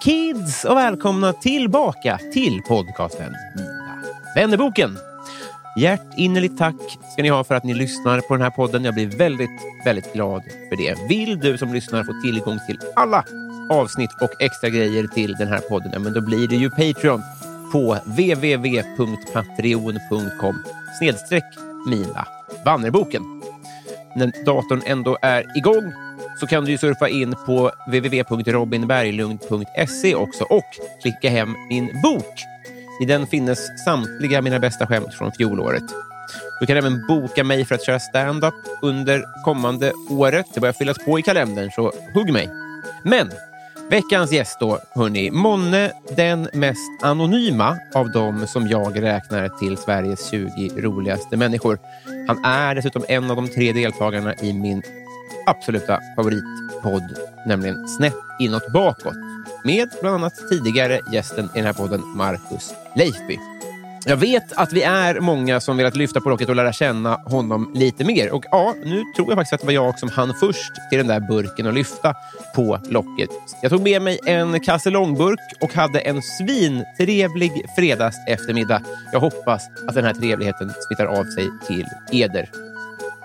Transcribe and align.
Kids 0.00 0.64
och 0.64 0.76
välkomna 0.76 1.32
tillbaka 1.32 2.18
till 2.32 2.62
podcasten 2.68 3.32
Mina 3.56 4.02
vännerboken. 4.34 4.98
Hjärtinnerligt 5.78 6.58
tack 6.58 6.74
ska 7.12 7.22
ni 7.22 7.28
ha 7.28 7.44
för 7.44 7.54
att 7.54 7.64
ni 7.64 7.74
lyssnar 7.74 8.20
på 8.20 8.34
den 8.34 8.42
här 8.42 8.50
podden. 8.50 8.84
Jag 8.84 8.94
blir 8.94 9.06
väldigt, 9.06 9.60
väldigt 9.84 10.12
glad 10.12 10.42
för 10.68 10.76
det. 10.76 11.08
Vill 11.08 11.38
du 11.38 11.58
som 11.58 11.74
lyssnar 11.74 12.04
få 12.04 12.20
tillgång 12.22 12.58
till 12.66 12.78
alla 12.96 13.24
avsnitt 13.70 14.10
och 14.22 14.42
extra 14.42 14.70
grejer 14.70 15.06
till 15.06 15.32
den 15.32 15.48
här 15.48 15.60
podden, 15.60 15.90
ja, 15.92 15.98
men 15.98 16.12
då 16.12 16.20
blir 16.20 16.48
det 16.48 16.56
ju 16.56 16.70
Patreon 16.70 17.22
på 17.72 17.98
www.patreon.com 18.04 20.62
snedstreck 20.98 21.44
Mina 21.86 22.26
Vannerboken. 22.64 23.22
När 24.16 24.44
datorn 24.44 24.82
ändå 24.86 25.18
är 25.22 25.58
igång 25.58 25.92
så 26.40 26.46
kan 26.46 26.64
du 26.64 26.70
ju 26.70 26.78
surfa 26.78 27.08
in 27.08 27.34
på 27.46 27.70
www.robinberglund.se 27.86 30.14
också 30.14 30.44
och 30.44 30.64
klicka 31.02 31.30
hem 31.30 31.54
min 31.68 32.00
bok. 32.02 32.34
I 33.02 33.04
den 33.04 33.26
finns 33.26 33.70
samtliga 33.84 34.42
mina 34.42 34.58
bästa 34.58 34.86
skämt 34.86 35.14
från 35.14 35.32
fjolåret. 35.32 35.84
Du 36.60 36.66
kan 36.66 36.76
även 36.76 37.06
boka 37.06 37.44
mig 37.44 37.64
för 37.64 37.74
att 37.74 37.86
köra 37.86 38.00
stand-up 38.00 38.54
under 38.82 39.44
kommande 39.44 39.92
året. 40.10 40.46
Det 40.54 40.60
börjar 40.60 40.72
fyllas 40.72 41.04
på 41.04 41.18
i 41.18 41.22
kalendern, 41.22 41.70
så 41.70 41.92
hugg 42.14 42.32
mig. 42.32 42.50
Men 43.04 43.30
veckans 43.90 44.32
gäst 44.32 44.60
då, 44.60 44.78
hörni. 44.94 45.30
Månne 45.30 45.92
den 46.16 46.48
mest 46.52 47.02
anonyma 47.02 47.78
av 47.94 48.10
dem 48.10 48.46
som 48.46 48.68
jag 48.68 49.02
räknar 49.02 49.48
till 49.48 49.76
Sveriges 49.76 50.30
20 50.30 50.70
roligaste 50.76 51.36
människor. 51.36 51.78
Han 52.26 52.44
är 52.44 52.74
dessutom 52.74 53.04
en 53.08 53.30
av 53.30 53.36
de 53.36 53.48
tre 53.48 53.72
deltagarna 53.72 54.34
i 54.34 54.52
min 54.52 54.82
absoluta 55.46 56.00
favoritpodd, 56.16 57.18
nämligen 57.46 57.88
Snett 57.88 58.14
inåt 58.40 58.72
bakåt 58.72 59.16
med 59.64 59.88
bland 60.00 60.16
annat 60.16 60.48
tidigare 60.50 61.00
gästen 61.12 61.44
i 61.44 61.58
den 61.58 61.66
här 61.66 61.72
podden, 61.72 62.00
Marcus 62.16 62.74
Leifby. 62.96 63.38
Jag 64.04 64.16
vet 64.16 64.52
att 64.52 64.72
vi 64.72 64.82
är 64.82 65.20
många 65.20 65.60
som 65.60 65.76
velat 65.76 65.96
lyfta 65.96 66.20
på 66.20 66.28
locket 66.28 66.48
och 66.48 66.56
lära 66.56 66.72
känna 66.72 67.14
honom 67.14 67.72
lite 67.74 68.04
mer. 68.04 68.32
Och 68.32 68.44
ja, 68.50 68.74
nu 68.84 69.02
tror 69.16 69.28
jag 69.28 69.36
faktiskt 69.36 69.52
att 69.52 69.60
det 69.60 69.66
var 69.66 69.72
jag 69.72 69.98
som 69.98 70.08
hann 70.08 70.34
först 70.40 70.72
till 70.90 70.98
den 70.98 71.06
där 71.06 71.20
burken 71.20 71.66
och 71.66 71.72
lyfta 71.72 72.14
på 72.54 72.80
locket. 72.88 73.30
Jag 73.62 73.70
tog 73.70 73.82
med 73.82 74.02
mig 74.02 74.18
en 74.26 74.60
kasse 74.60 74.90
långburk 74.90 75.40
och 75.60 75.74
hade 75.74 76.00
en 76.00 76.22
svintrevlig 76.22 77.66
fredags 77.76 78.16
eftermiddag. 78.28 78.82
Jag 79.12 79.20
hoppas 79.20 79.62
att 79.88 79.94
den 79.94 80.04
här 80.04 80.14
trevligheten 80.14 80.72
smittar 80.86 81.06
av 81.06 81.24
sig 81.24 81.48
till 81.66 81.86
eder. 82.12 82.67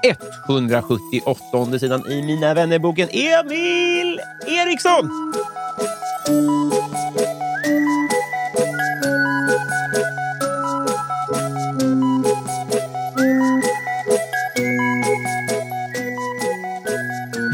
178 0.03 1.79
sidan 1.79 2.07
i 2.11 2.21
Mina 2.21 2.53
vännerboken 2.53 3.09
Emil 3.11 4.19
Eriksson! 4.47 5.33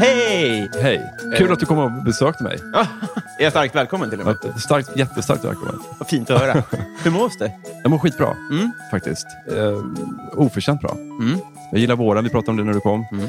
Hej! 0.00 0.70
Hej! 0.82 1.12
Kul 1.36 1.52
att 1.52 1.60
du 1.60 1.66
kom 1.66 1.78
och 1.78 2.04
besökte 2.04 2.42
mig. 2.44 2.58
Är 3.38 3.44
jag 3.44 3.52
starkt 3.52 3.74
välkommen 3.74 4.10
till 4.10 4.20
och 4.20 4.26
med? 4.26 4.36
Ja, 4.42 4.58
Starkt, 4.58 4.96
jättestarkt 4.96 5.44
välkommen. 5.44 5.78
Vad 5.98 6.08
fint 6.08 6.30
att 6.30 6.40
höra. 6.40 6.62
Hur 7.04 7.10
mås 7.10 7.38
det? 7.38 7.52
Jag 7.82 7.90
mår 7.90 7.98
skitbra, 7.98 8.36
Mm. 8.50 8.70
faktiskt. 8.90 9.26
Eh, 9.46 9.78
oförtjänt 10.32 10.80
bra. 10.80 10.90
Mm. 10.92 11.38
Jag 11.70 11.80
gillar 11.80 11.96
våren, 11.96 12.24
vi 12.24 12.30
pratade 12.30 12.50
om 12.50 12.56
det 12.56 12.64
när 12.64 12.72
du 12.72 12.80
kom. 12.80 13.04
Mm. 13.12 13.26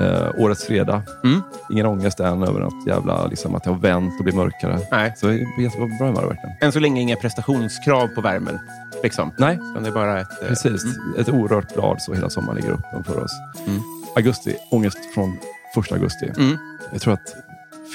Eh, 0.00 0.30
årets 0.38 0.64
fredag. 0.66 1.02
Mm. 1.24 1.42
Ingen 1.70 1.86
ångest 1.86 2.20
än 2.20 2.42
över 2.42 2.60
något 2.60 2.86
jävla, 2.86 3.26
liksom, 3.26 3.54
att 3.54 3.64
det 3.64 3.70
har 3.70 3.78
vänt 3.78 4.18
och 4.18 4.24
blivit 4.24 4.36
mörkare. 4.38 4.78
Nej. 4.90 5.14
Så 5.16 5.26
jag 5.26 5.34
är 5.34 5.60
jättebra 5.62 5.86
humör 6.06 6.26
verkligen. 6.26 6.56
Än 6.60 6.72
så 6.72 6.80
länge 6.80 7.00
inga 7.00 7.16
prestationskrav 7.16 8.06
på 8.08 8.20
värmen. 8.20 8.58
Liksom. 9.02 9.30
Nej, 9.38 9.58
Utan 9.70 9.82
det 9.82 9.88
är 9.88 9.92
bara 9.92 10.20
ett... 10.20 10.42
eh, 10.42 10.48
precis. 10.48 10.82
Ett 11.18 11.28
orört 11.28 11.74
blad 11.74 12.02
så 12.02 12.14
hela 12.14 12.30
sommaren 12.30 12.56
ligger 12.56 12.70
upp 12.70 12.80
framför 12.92 13.24
oss. 13.24 13.32
Mm. 13.66 13.80
Augusti, 14.16 14.56
ångest 14.70 14.98
från 15.14 15.36
första 15.74 15.94
augusti. 15.94 16.30
Mm. 16.38 16.56
Jag 16.92 17.00
tror 17.00 17.14
att 17.14 17.34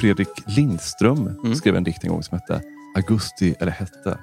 Fredrik 0.02 0.30
Lindström 0.46 1.28
Mm. 1.28 1.56
skrev 1.56 1.76
en 1.76 1.84
dikt 1.84 2.04
en 2.04 2.10
gång 2.10 2.24
som 2.24 2.38
hette 2.40 2.62
Augusti, 2.96 3.56
eller 3.60 3.72
hette 3.72 4.18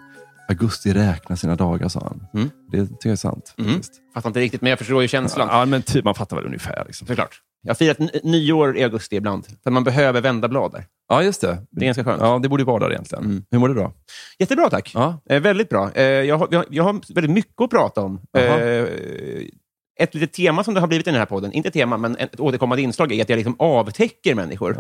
Augusti 0.48 0.92
räknar 0.92 1.36
sina 1.36 1.56
dagar, 1.56 1.88
sa 1.88 2.00
han. 2.00 2.26
Mm. 2.34 2.50
Det 2.72 2.86
tycker 2.86 3.08
jag 3.08 3.12
är 3.12 3.16
sant. 3.16 3.54
Mm. 3.58 3.80
Fattar 4.14 4.30
inte 4.30 4.40
riktigt, 4.40 4.60
men 4.60 4.70
jag 4.70 4.78
förstår 4.78 5.02
ju 5.02 5.08
känslan. 5.08 5.48
Ja, 5.50 5.64
men 5.64 5.82
typ, 5.82 6.04
man 6.04 6.14
fattar 6.14 6.36
väl 6.36 6.46
ungefär. 6.46 6.84
Liksom. 6.86 7.06
Såklart. 7.06 7.40
Jag 7.62 7.70
har 7.70 7.74
firat 7.74 8.24
nyår 8.24 8.76
i 8.76 8.82
augusti 8.84 9.16
ibland. 9.16 9.46
För 9.64 9.70
man 9.70 9.84
behöver 9.84 10.20
vända 10.20 10.48
blad 10.48 10.72
där. 10.72 10.84
Ja, 11.08 11.22
just 11.22 11.40
det. 11.40 11.58
Det 11.70 11.80
är 11.80 11.86
ganska 11.86 12.04
skönt. 12.04 12.22
Ja, 12.22 12.38
det 12.42 12.48
borde 12.48 12.64
vara 12.64 12.78
där 12.84 12.90
egentligen. 12.92 13.24
Mm. 13.24 13.44
Hur 13.50 13.58
mår 13.58 13.68
du 13.68 13.74
då? 13.74 13.92
Jättebra, 14.38 14.70
tack. 14.70 14.90
Ja. 14.94 15.20
Eh, 15.30 15.40
väldigt 15.40 15.68
bra. 15.68 15.90
Eh, 15.94 16.02
jag, 16.04 16.38
har, 16.38 16.48
jag, 16.70 16.84
har- 16.84 17.14
väldigt 17.14 17.30
mycket 17.34 17.60
att 17.60 17.70
prata 17.70 18.00
om. 18.00 18.20
Eh, 18.38 18.42
ett 19.98 20.14
litet 20.14 20.32
tema 20.32 20.64
som 20.64 20.74
det 20.74 20.80
har 20.80 20.86
blivit 20.86 21.06
i 21.06 21.10
den 21.10 21.18
här 21.18 21.26
podden, 21.26 21.52
inte 21.52 21.70
tema, 21.70 21.96
men 21.96 22.16
ett 22.16 22.40
återkommande 22.40 22.82
inslag 22.82 23.12
är 23.12 23.22
att 23.22 23.28
jag 23.28 23.36
liksom 23.36 23.56
avtäcker 23.58 24.34
människor. 24.34 24.76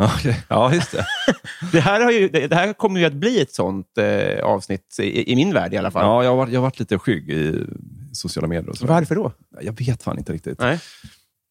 Ja, 0.48 0.74
just 0.74 0.92
det. 0.92 1.06
Det, 1.72 1.80
här 1.80 2.00
har 2.00 2.10
ju, 2.12 2.28
det, 2.28 2.54
här 2.54 2.72
kommer 2.72 3.00
ju 3.00 3.06
att 3.06 3.12
bli 3.12 3.40
ett 3.40 3.52
sånt 3.54 3.98
eh, 3.98 4.44
avsnitt 4.44 4.96
i, 5.00 5.32
i 5.32 5.36
min 5.36 5.52
värld 5.54 5.74
i 5.74 5.76
alla 5.76 5.90
fall. 5.90 6.04
Ja, 6.04 6.24
jag, 6.24 6.36
har 6.36 6.46
jag 6.48 6.54
har 6.60 6.62
varit 6.62 6.78
lite 6.78 6.98
skygg 6.98 7.30
i 7.30 7.64
sociala 8.12 8.48
medier. 8.48 8.70
Och 8.70 8.76
så. 8.78 8.86
Varför 8.86 9.14
då? 9.14 9.32
Jag 9.60 9.78
vet 9.78 10.02
fan 10.02 10.18
inte 10.18 10.32
riktigt. 10.32 10.60
Nej. 10.60 10.80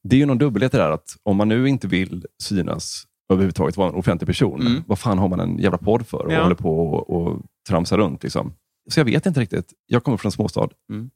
Det 0.03 0.15
är 0.15 0.19
ju 0.19 0.25
någon 0.25 0.37
dubbelhet 0.37 0.73
i 0.73 0.77
det 0.77 0.83
där 0.83 0.91
att 0.91 1.15
om 1.23 1.37
man 1.37 1.47
nu 1.47 1.67
inte 1.69 1.87
vill 1.87 2.25
synas 2.43 3.03
överhuvudtaget, 3.31 3.77
vara 3.77 3.89
en 3.89 3.95
offentlig 3.95 4.27
person, 4.27 4.61
Mm. 4.61 4.83
vad 4.87 4.99
fan 4.99 5.17
har 5.19 5.27
man 5.27 5.39
en 5.39 5.57
jävla 5.57 5.77
podd 5.77 6.07
för 6.07 6.25
och 6.25 6.33
Ja. 6.33 6.43
håller 6.43 6.55
på 6.55 6.79
och, 6.89 7.09
och 7.09 7.41
tramsar 7.67 7.97
runt? 7.97 8.23
Liksom. 8.23 8.53
Så 8.91 8.99
jag 8.99 9.05
vet 9.05 9.25
inte 9.25 9.39
riktigt. 9.39 9.73
Jag 9.87 10.03
kommer 10.03 10.17
från 10.17 10.27
en 10.27 10.31
småstad. 10.31 10.69
Mm. 10.91 11.09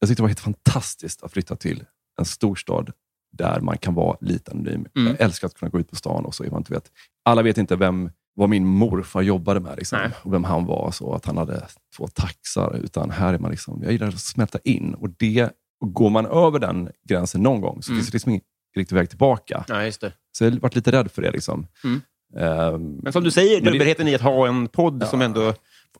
Jag 0.00 0.08
tyckte 0.08 0.20
det 0.20 0.24
var 0.24 0.28
helt 0.28 0.40
fantastiskt 0.40 1.22
att 1.22 1.32
flytta 1.32 1.56
till 1.56 1.84
en 2.18 2.24
storstad 2.24 2.92
där 3.32 3.60
man 3.60 3.78
kan 3.78 3.94
vara 3.94 4.16
lite 4.20 4.50
anonym. 4.50 4.86
Mm. 4.96 5.08
Jag 5.08 5.20
älskar 5.20 5.46
att 5.46 5.54
kunna 5.54 5.70
gå 5.70 5.80
ut 5.80 5.90
på 5.90 5.96
stan 5.96 6.24
och 6.24 6.34
så. 6.34 6.44
Man 6.44 6.56
inte 6.60 6.72
vet. 6.72 6.90
Alla 7.24 7.42
vet 7.42 7.58
inte 7.58 7.76
vem 7.76 8.10
vad 8.34 8.48
min 8.48 8.66
morfar 8.66 9.22
jobbade 9.22 9.60
med 9.60 9.76
liksom, 9.78 9.98
och 10.22 10.32
vem 10.32 10.44
han 10.44 10.64
var. 10.66 10.90
Så 10.90 11.14
att 11.14 11.24
han 11.26 11.36
hade 11.36 11.66
två 11.96 12.08
taxar. 12.08 12.76
Utan 12.84 13.10
här 13.10 13.34
är 13.34 13.38
man 13.38 13.50
liksom, 13.50 13.82
jag 13.82 13.92
gillar 13.92 14.08
att 14.08 14.20
smälta 14.20 14.58
in. 14.64 14.94
Och 14.94 15.10
det, 15.10 15.50
och 15.80 15.92
går 15.94 16.10
man 16.10 16.26
över 16.26 16.58
den 16.58 16.90
gränsen 17.08 17.42
någon 17.42 17.60
gång 17.60 17.82
så 17.82 17.90
Mm. 17.92 17.98
finns 18.00 18.10
det 18.10 18.14
liksom 18.14 18.30
ingen 18.30 18.42
riktig 18.76 18.96
väg 18.96 19.08
tillbaka. 19.08 19.64
Ja, 19.68 19.84
just 19.84 20.00
det. 20.00 20.12
Så 20.32 20.44
jag 20.44 20.50
har 20.50 20.58
varit 20.60 20.74
lite 20.74 20.92
rädd 20.92 21.10
för 21.12 21.22
det. 21.22 21.30
Liksom. 21.30 21.66
Mm. 21.84 22.00
Ehm, 22.36 22.96
Men 23.02 23.12
som 23.12 23.24
du 23.24 23.30
säger, 23.30 23.60
dubbelheten 23.60 24.08
i 24.08 24.14
att 24.14 24.20
ha 24.20 24.48
en 24.48 24.68
podd 24.68 25.02
Ja. 25.02 25.06
som 25.06 25.22
ändå... 25.22 25.54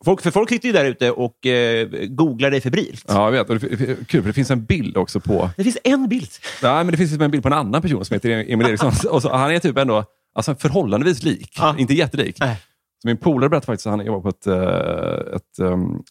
Folk, 0.04 0.22
för 0.22 0.30
folk 0.30 0.48
sitter 0.48 0.66
ju 0.66 0.72
där 0.72 0.84
ute 0.84 1.10
och 1.10 1.46
eh, 1.46 1.88
googlar 2.08 2.50
dig 2.50 2.60
febrilt. 2.60 3.04
ja, 3.08 3.34
jag 3.34 3.44
vet. 3.44 3.60
Det, 3.60 3.68
kul, 4.08 4.22
för 4.22 4.28
det 4.28 4.32
finns 4.32 4.50
en 4.50 4.64
bild 4.64 4.96
också 4.96 5.20
på... 5.20 5.50
Det 5.56 5.64
finns 5.64 5.78
en 5.84 6.08
bild. 6.08 6.28
Nej, 6.62 6.84
men 6.84 6.86
det 6.86 6.96
finns 6.96 7.10
liksom 7.10 7.24
en 7.24 7.30
bild 7.30 7.42
på 7.42 7.48
en 7.48 7.52
annan 7.52 7.82
person 7.82 8.04
som 8.04 8.14
heter 8.14 8.30
Emil 8.30 8.66
Eriksson. 8.68 8.92
och 9.10 9.22
så, 9.22 9.36
han 9.36 9.50
är 9.50 9.58
typ 9.58 9.78
ändå 9.78 10.04
alltså, 10.34 10.54
förhållandevis 10.54 11.22
lik. 11.22 11.54
Ja. 11.58 11.74
Inte 11.78 11.94
jättelik. 11.94 12.36
Nej. 12.40 12.56
Så 13.02 13.08
min 13.08 13.16
polare 13.16 13.48
berättade 13.48 13.66
faktiskt 13.66 13.86
att 13.86 13.90
han 13.90 14.06
jobbar 14.06 14.20
på 14.20 14.28
ett, 14.28 14.46
eh, 14.46 15.34
ett 15.36 15.58
um, 15.60 16.02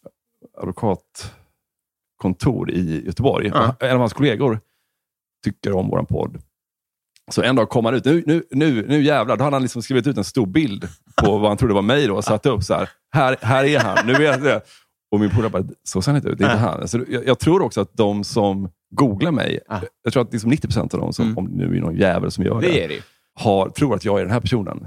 advokatkontor 0.58 2.70
i 2.70 3.02
Göteborg. 3.06 3.50
Ja. 3.54 3.76
En 3.80 3.90
av 3.92 3.98
hans 3.98 4.12
kollegor 4.12 4.60
tycker 5.44 5.72
om 5.72 5.88
vår 5.88 6.02
podd. 6.02 6.42
Så 7.30 7.42
en 7.42 7.56
dag 7.56 7.68
kom 7.68 7.84
han 7.84 7.94
ut. 7.94 8.04
Nu, 8.04 8.22
nu, 8.26 8.42
nu, 8.50 8.86
nu 8.88 9.02
jävlar. 9.02 9.36
Då 9.36 9.44
hade 9.44 9.56
han 9.56 9.62
liksom 9.62 9.82
skrivit 9.82 10.06
ut 10.06 10.16
en 10.16 10.24
stor 10.24 10.46
bild 10.46 10.88
på 11.22 11.38
vad 11.38 11.50
han 11.50 11.56
trodde 11.56 11.74
var 11.74 11.82
mig 11.82 12.06
då, 12.06 12.16
och 12.16 12.24
satt 12.24 12.46
upp 12.46 12.62
så 12.64 12.74
här. 12.74 12.88
Här, 13.14 13.36
här 13.42 13.64
är 13.64 13.78
han. 13.78 14.06
Nu 14.06 14.14
vet 14.14 14.44
jag. 14.44 14.60
Och 15.10 15.20
min 15.20 15.30
polare 15.30 15.50
bara, 15.50 15.64
så 15.84 16.02
ser 16.02 16.12
han 16.12 16.16
inte 16.16 16.28
ut. 16.28 16.38
Det 16.38 16.44
är 16.44 16.52
inte 16.52 16.58
han. 16.64 16.88
Så 16.88 17.00
jag, 17.08 17.26
jag 17.26 17.38
tror 17.38 17.62
också 17.62 17.80
att 17.80 17.96
de 17.96 18.24
som 18.24 18.68
googlar 18.94 19.30
mig, 19.30 19.60
Ja. 19.68 19.80
jag 20.02 20.12
tror 20.12 20.22
att 20.22 20.32
liksom 20.32 20.50
90 20.50 20.66
procent 20.68 20.94
av 20.94 21.00
dem, 21.00 21.12
som, 21.12 21.24
Mm. 21.24 21.38
om 21.38 21.58
det 21.58 21.66
nu 21.68 21.76
är 21.76 21.80
någon 21.80 21.96
jävel 21.96 22.30
som 22.30 22.44
gör 22.44 22.60
det, 22.60 22.66
Det 22.72 22.86
det 22.86 23.00
har, 23.40 23.68
tror 23.70 23.94
att 23.94 24.04
jag 24.04 24.18
är 24.18 24.22
den 24.22 24.32
här 24.32 24.40
personen. 24.40 24.86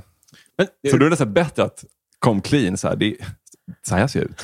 Men, 0.57 0.67
Så 0.91 0.97
då 0.97 1.03
är 1.03 1.03
det 1.03 1.09
nästan 1.09 1.33
bättre 1.33 1.63
att 1.63 1.83
kom 2.19 2.41
clean. 2.41 2.77
Så 2.77 2.87
här, 2.87 2.95
det, 2.95 3.15
så 3.87 3.95
här 3.95 4.07
ser 4.07 4.19
jag 4.19 4.29
ut. 4.29 4.41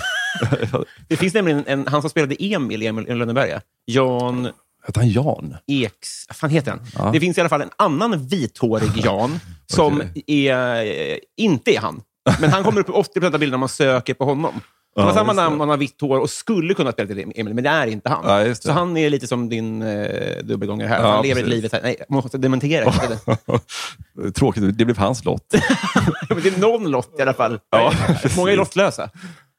det 1.08 1.16
finns 1.16 1.34
nämligen 1.34 1.64
en, 1.68 1.88
han 1.88 2.02
som 2.02 2.10
spelade 2.10 2.36
Emil 2.40 2.84
i 2.84 2.88
Emil 2.88 3.18
Lönneberga, 3.18 3.62
Jan 3.86 4.48
Hette 4.88 5.00
han 5.00 5.10
Jan? 5.10 5.56
Eks... 5.68 6.26
Vad 6.28 6.36
fan 6.36 6.50
heter 6.50 6.72
han? 6.72 6.80
Ja. 6.98 7.10
Det 7.14 7.20
finns 7.20 7.38
i 7.38 7.42
alla 7.42 7.50
fall 7.50 7.62
en 7.62 7.70
annan 7.78 8.28
vithårig 8.28 8.92
Jan 8.96 9.40
som 9.66 10.04
är, 10.28 10.86
eh, 10.86 11.18
inte 11.38 11.72
är 11.76 11.80
han. 11.80 12.02
Men 12.42 12.50
han 12.50 12.64
kommer 12.64 12.80
upp 12.80 12.90
i 12.90 12.92
80 12.92 13.26
av 13.26 13.32
bilderna 13.40 13.58
man 13.58 13.70
söker 13.70 14.14
på 14.14 14.26
honom. 14.26 14.62
Han 14.96 15.06
har 15.06 15.12
Ja, 15.12 15.18
samma 15.18 15.34
namn, 15.34 15.60
han 15.60 15.70
har 15.70 15.78
vitt 15.78 16.02
hår 16.02 16.20
och 16.20 16.30
skulle 16.30 16.74
kunna 16.74 16.92
spela 16.92 17.08
till 17.08 17.20
Emil, 17.36 17.54
men 17.54 17.64
det 17.64 17.70
är 17.70 17.88
inte 17.88 18.10
han. 18.10 18.48
Ja. 18.48 18.56
Så 18.56 18.72
han 18.72 18.98
är 18.98 19.10
lite 19.10 19.28
som 19.28 19.50
din 19.50 19.82
eh, 19.82 20.44
dubbelgångare 20.44 20.88
här. 20.88 21.02
Ja, 21.02 21.12
han 21.12 21.24
lever 21.24 21.36
precis. 21.36 21.48
ett 21.48 21.56
livet 21.56 21.72
här. 21.72 21.82
Nej, 21.84 21.96
man 22.10 22.24
måste 22.24 22.38
dementera. 22.38 22.92
Tråkigt, 24.36 24.78
det 24.78 24.86
blev 24.86 24.98
hans 24.98 25.26
lott. 25.26 25.46
men 26.30 26.42
det 26.42 26.58
är 26.58 26.60
någon 26.60 26.92
lott 26.92 27.16
i 27.20 27.22
alla 27.22 27.34
fall. 27.34 27.60
Ja, 27.70 27.94
Många 28.38 28.52
är 28.52 28.56
lottlösa. 28.58 29.10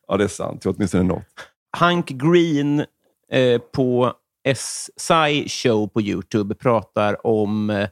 ja, 0.08 0.16
det 0.16 0.24
är 0.24 0.28
sant. 0.28 0.64
Jag 0.64 0.74
åtminstone 0.76 1.02
något. 1.02 1.24
Hank 1.76 2.08
Green 2.08 2.84
eh, 3.32 3.58
på 3.74 4.12
SI 4.54 5.48
Show 5.48 5.86
på 5.88 6.00
YouTube 6.02 6.54
pratar 6.54 7.26
om 7.26 7.70
eh, 7.70 7.88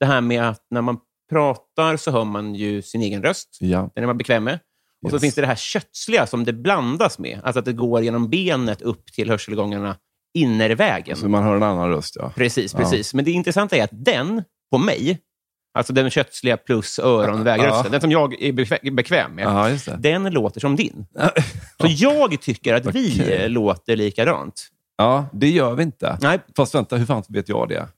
det 0.00 0.06
här 0.06 0.20
med 0.20 0.48
att 0.48 0.66
när 0.70 0.80
man 0.82 0.98
pratar 1.30 1.96
så 1.96 2.10
hör 2.10 2.24
man 2.24 2.54
ju 2.54 2.82
sin 2.82 3.02
egen 3.02 3.22
röst. 3.22 3.56
Ja. 3.60 3.90
Den 3.94 4.04
är 4.04 4.06
man 4.06 4.18
bekväm 4.18 4.44
med. 4.44 4.58
Och 5.04 5.10
så 5.10 5.16
Yes. 5.16 5.20
finns 5.22 5.34
det 5.34 5.40
det 5.40 5.46
här 5.46 5.54
kötsliga 5.56 6.26
som 6.26 6.44
det 6.44 6.52
blandas 6.52 7.18
med. 7.18 7.40
Alltså 7.44 7.58
att 7.58 7.64
det 7.64 7.72
går 7.72 8.02
genom 8.02 8.30
benet 8.30 8.82
upp 8.82 9.06
till 9.12 9.30
hörselgångarna 9.30 9.96
innervägen. 10.34 11.16
Så 11.16 11.28
man 11.28 11.42
hör 11.42 11.56
en 11.56 11.62
annan 11.62 11.88
röst, 11.88 12.16
ja. 12.16 12.32
Precis, 12.36 12.72
Ja. 12.72 12.78
precis. 12.78 13.14
Men 13.14 13.24
det 13.24 13.30
intressanta 13.30 13.76
är 13.76 13.84
att 13.84 13.90
den, 14.04 14.42
på 14.70 14.78
mig, 14.78 15.18
alltså 15.74 15.92
den 15.92 16.10
kötsliga 16.10 16.56
plus 16.56 16.98
öronvägrösten, 16.98 17.84
Ja. 17.84 17.88
den 17.90 18.00
som 18.00 18.10
jag 18.10 18.42
är 18.42 18.52
bekvä- 18.52 18.94
bekväm 18.94 19.34
med, 19.34 19.44
Ja, 19.44 19.70
just 19.70 19.86
det. 19.86 19.96
den 19.96 20.30
låter 20.32 20.60
som 20.60 20.76
din. 20.76 21.06
Så 21.80 21.86
jag 21.88 22.40
tycker 22.40 22.74
att 22.74 22.94
vi 22.94 23.48
låter 23.48 23.96
likadant. 23.96 24.68
Ja, 25.00 25.26
det 25.32 25.50
gör 25.50 25.74
vi 25.74 25.82
inte. 25.82 26.18
Nej, 26.22 26.38
Fast 26.56 26.74
vänta, 26.74 26.96
hur 26.96 27.06
fan 27.06 27.22
vet 27.28 27.48
jag 27.48 27.68
det? 27.68 27.88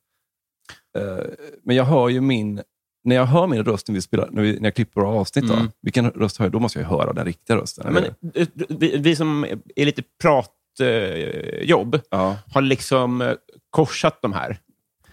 Eh, 0.98 1.24
men 1.62 1.76
jag 1.76 1.84
hör 1.84 2.08
ju 2.08 2.20
min... 2.20 2.62
När 3.04 3.16
jag 3.16 3.26
hör 3.26 3.46
min 3.46 3.64
röst 3.64 3.88
när, 3.88 3.94
vi 3.94 4.00
spelar, 4.02 4.28
när, 4.30 4.42
vi, 4.42 4.52
när 4.60 4.64
jag 4.66 4.74
klipper 4.74 5.00
avsnitt, 5.00 5.48
då, 5.48 5.54
Mm. 5.54 5.70
vilken 5.82 6.10
röst 6.10 6.36
hör 6.38 6.44
jag? 6.46 6.52
Då 6.52 6.58
måste 6.58 6.78
jag 6.80 6.86
höra 6.86 7.12
den 7.12 7.24
riktiga 7.24 7.56
rösten. 7.56 7.92
men 7.92 8.04
eh, 8.34 8.48
vi, 8.68 8.96
vi 8.98 9.16
som 9.16 9.44
är 9.76 9.84
lite 9.84 10.02
pratjobb 10.22 12.00
ja, 12.10 12.36
har 12.52 12.62
liksom 12.62 13.20
eh, 13.20 13.32
korsat 13.70 14.22
de 14.22 14.32
här. 14.32 14.58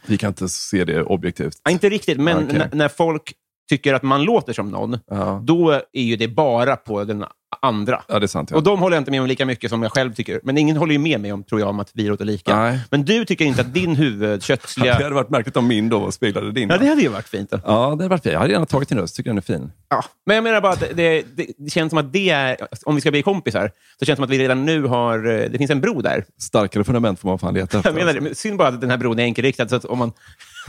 vi 0.05 0.17
kan 0.17 0.27
inte 0.27 0.49
se 0.49 0.85
det 0.85 1.03
objektivt. 1.03 1.61
Ja, 1.63 1.71
inte 1.71 1.89
riktigt, 1.89 2.17
men 2.19 2.43
Okej. 2.45 2.61
n- 2.61 2.69
när 2.73 2.87
folk 2.87 3.33
tycker 3.69 3.93
att 3.93 4.03
man 4.03 4.23
låter 4.23 4.53
som 4.53 4.69
någon, 4.69 4.97
Ja, 5.07 5.41
då 5.43 5.71
är 5.71 6.01
ju 6.03 6.15
det 6.15 6.27
bara 6.27 6.75
på 6.75 7.03
den 7.03 7.25
andra. 7.61 8.01
ja 8.07 8.19
det 8.19 8.25
är 8.25 8.27
sant. 8.27 8.51
Ja. 8.51 8.57
Och 8.57 8.63
de 8.63 8.79
håller 8.79 8.95
jag 8.95 9.01
inte 9.01 9.11
med 9.11 9.21
om 9.21 9.27
lika 9.27 9.45
mycket 9.45 9.69
som 9.69 9.83
jag 9.83 9.91
själv 9.91 10.13
tycker. 10.13 10.39
Men 10.43 10.57
ingen 10.57 10.77
håller 10.77 10.93
ju 10.93 10.99
med 10.99 11.21
mig 11.21 11.31
om, 11.33 11.43
tror 11.43 11.61
jag, 11.61 11.69
om 11.69 11.79
att 11.79 11.91
vi 11.93 12.03
låter 12.07 12.25
lika. 12.25 12.55
Nej. 12.59 12.79
Men 12.91 13.05
du 13.05 13.25
tycker 13.25 13.45
inte 13.45 13.61
att 13.61 13.73
din 13.73 13.89
Det 13.95 13.95
huvudkötsliga... 14.01 14.93
hade 14.93 15.09
varit 15.09 15.29
märkligt 15.29 15.57
om 15.57 15.67
min 15.67 15.89
då 15.89 16.11
speglade 16.11 16.51
din. 16.51 16.69
Ja, 16.69 16.77
det 16.77 16.87
hade 16.87 17.01
ju 17.01 17.07
varit 17.07 17.27
fint. 17.27 17.49
Då. 17.51 17.59
Ja, 17.65 17.71
det 17.71 17.89
hade 17.89 18.07
varit 18.07 18.23
fint. 18.23 18.33
Jag 18.33 18.39
hade 18.39 18.53
gärna 18.53 18.65
tagit 18.65 18.89
din 18.89 18.97
röst. 18.97 19.15
Tycker 19.15 19.29
den 19.29 19.37
är 19.37 19.41
fin. 19.41 19.71
Ja. 19.89 20.03
Men 20.25 20.35
jag 20.35 20.43
menar 20.43 20.61
bara 20.61 20.73
att 20.73 20.79
det, 20.79 21.23
det, 21.35 21.45
det 21.57 21.69
känns 21.69 21.89
som 21.89 21.97
att 21.99 22.13
det 22.13 22.29
är... 22.29 22.57
Om 22.85 22.95
vi 22.95 23.01
ska 23.01 23.11
bli 23.11 23.21
kompisar, 23.21 23.71
så 23.99 24.05
känns 24.05 24.07
det 24.07 24.15
som 24.15 24.23
att 24.23 24.29
vi 24.29 24.39
redan 24.39 24.65
nu 24.65 24.83
har... 24.83 25.17
eh, 25.27 25.49
Det 25.49 25.57
finns 25.57 25.71
en 25.71 25.81
bro 25.81 26.01
där. 26.01 26.25
Starkare 26.41 26.83
fundament 26.83 27.19
får 27.19 27.29
man 27.29 27.39
fan 27.39 27.53
leta 27.53 27.77
efter. 27.77 27.89
Jag 27.89 27.95
menar 27.95 28.13
det. 28.13 28.21
Men 28.21 28.35
Synd 28.35 28.57
bara 28.57 28.67
att 28.67 28.81
den 28.81 28.89
här 28.89 28.97
bron 28.97 29.19
är 29.19 29.23
enkelriktad, 29.23 29.69
så 29.69 29.75
att 29.75 29.85
om 29.85 29.97
man... 29.97 30.11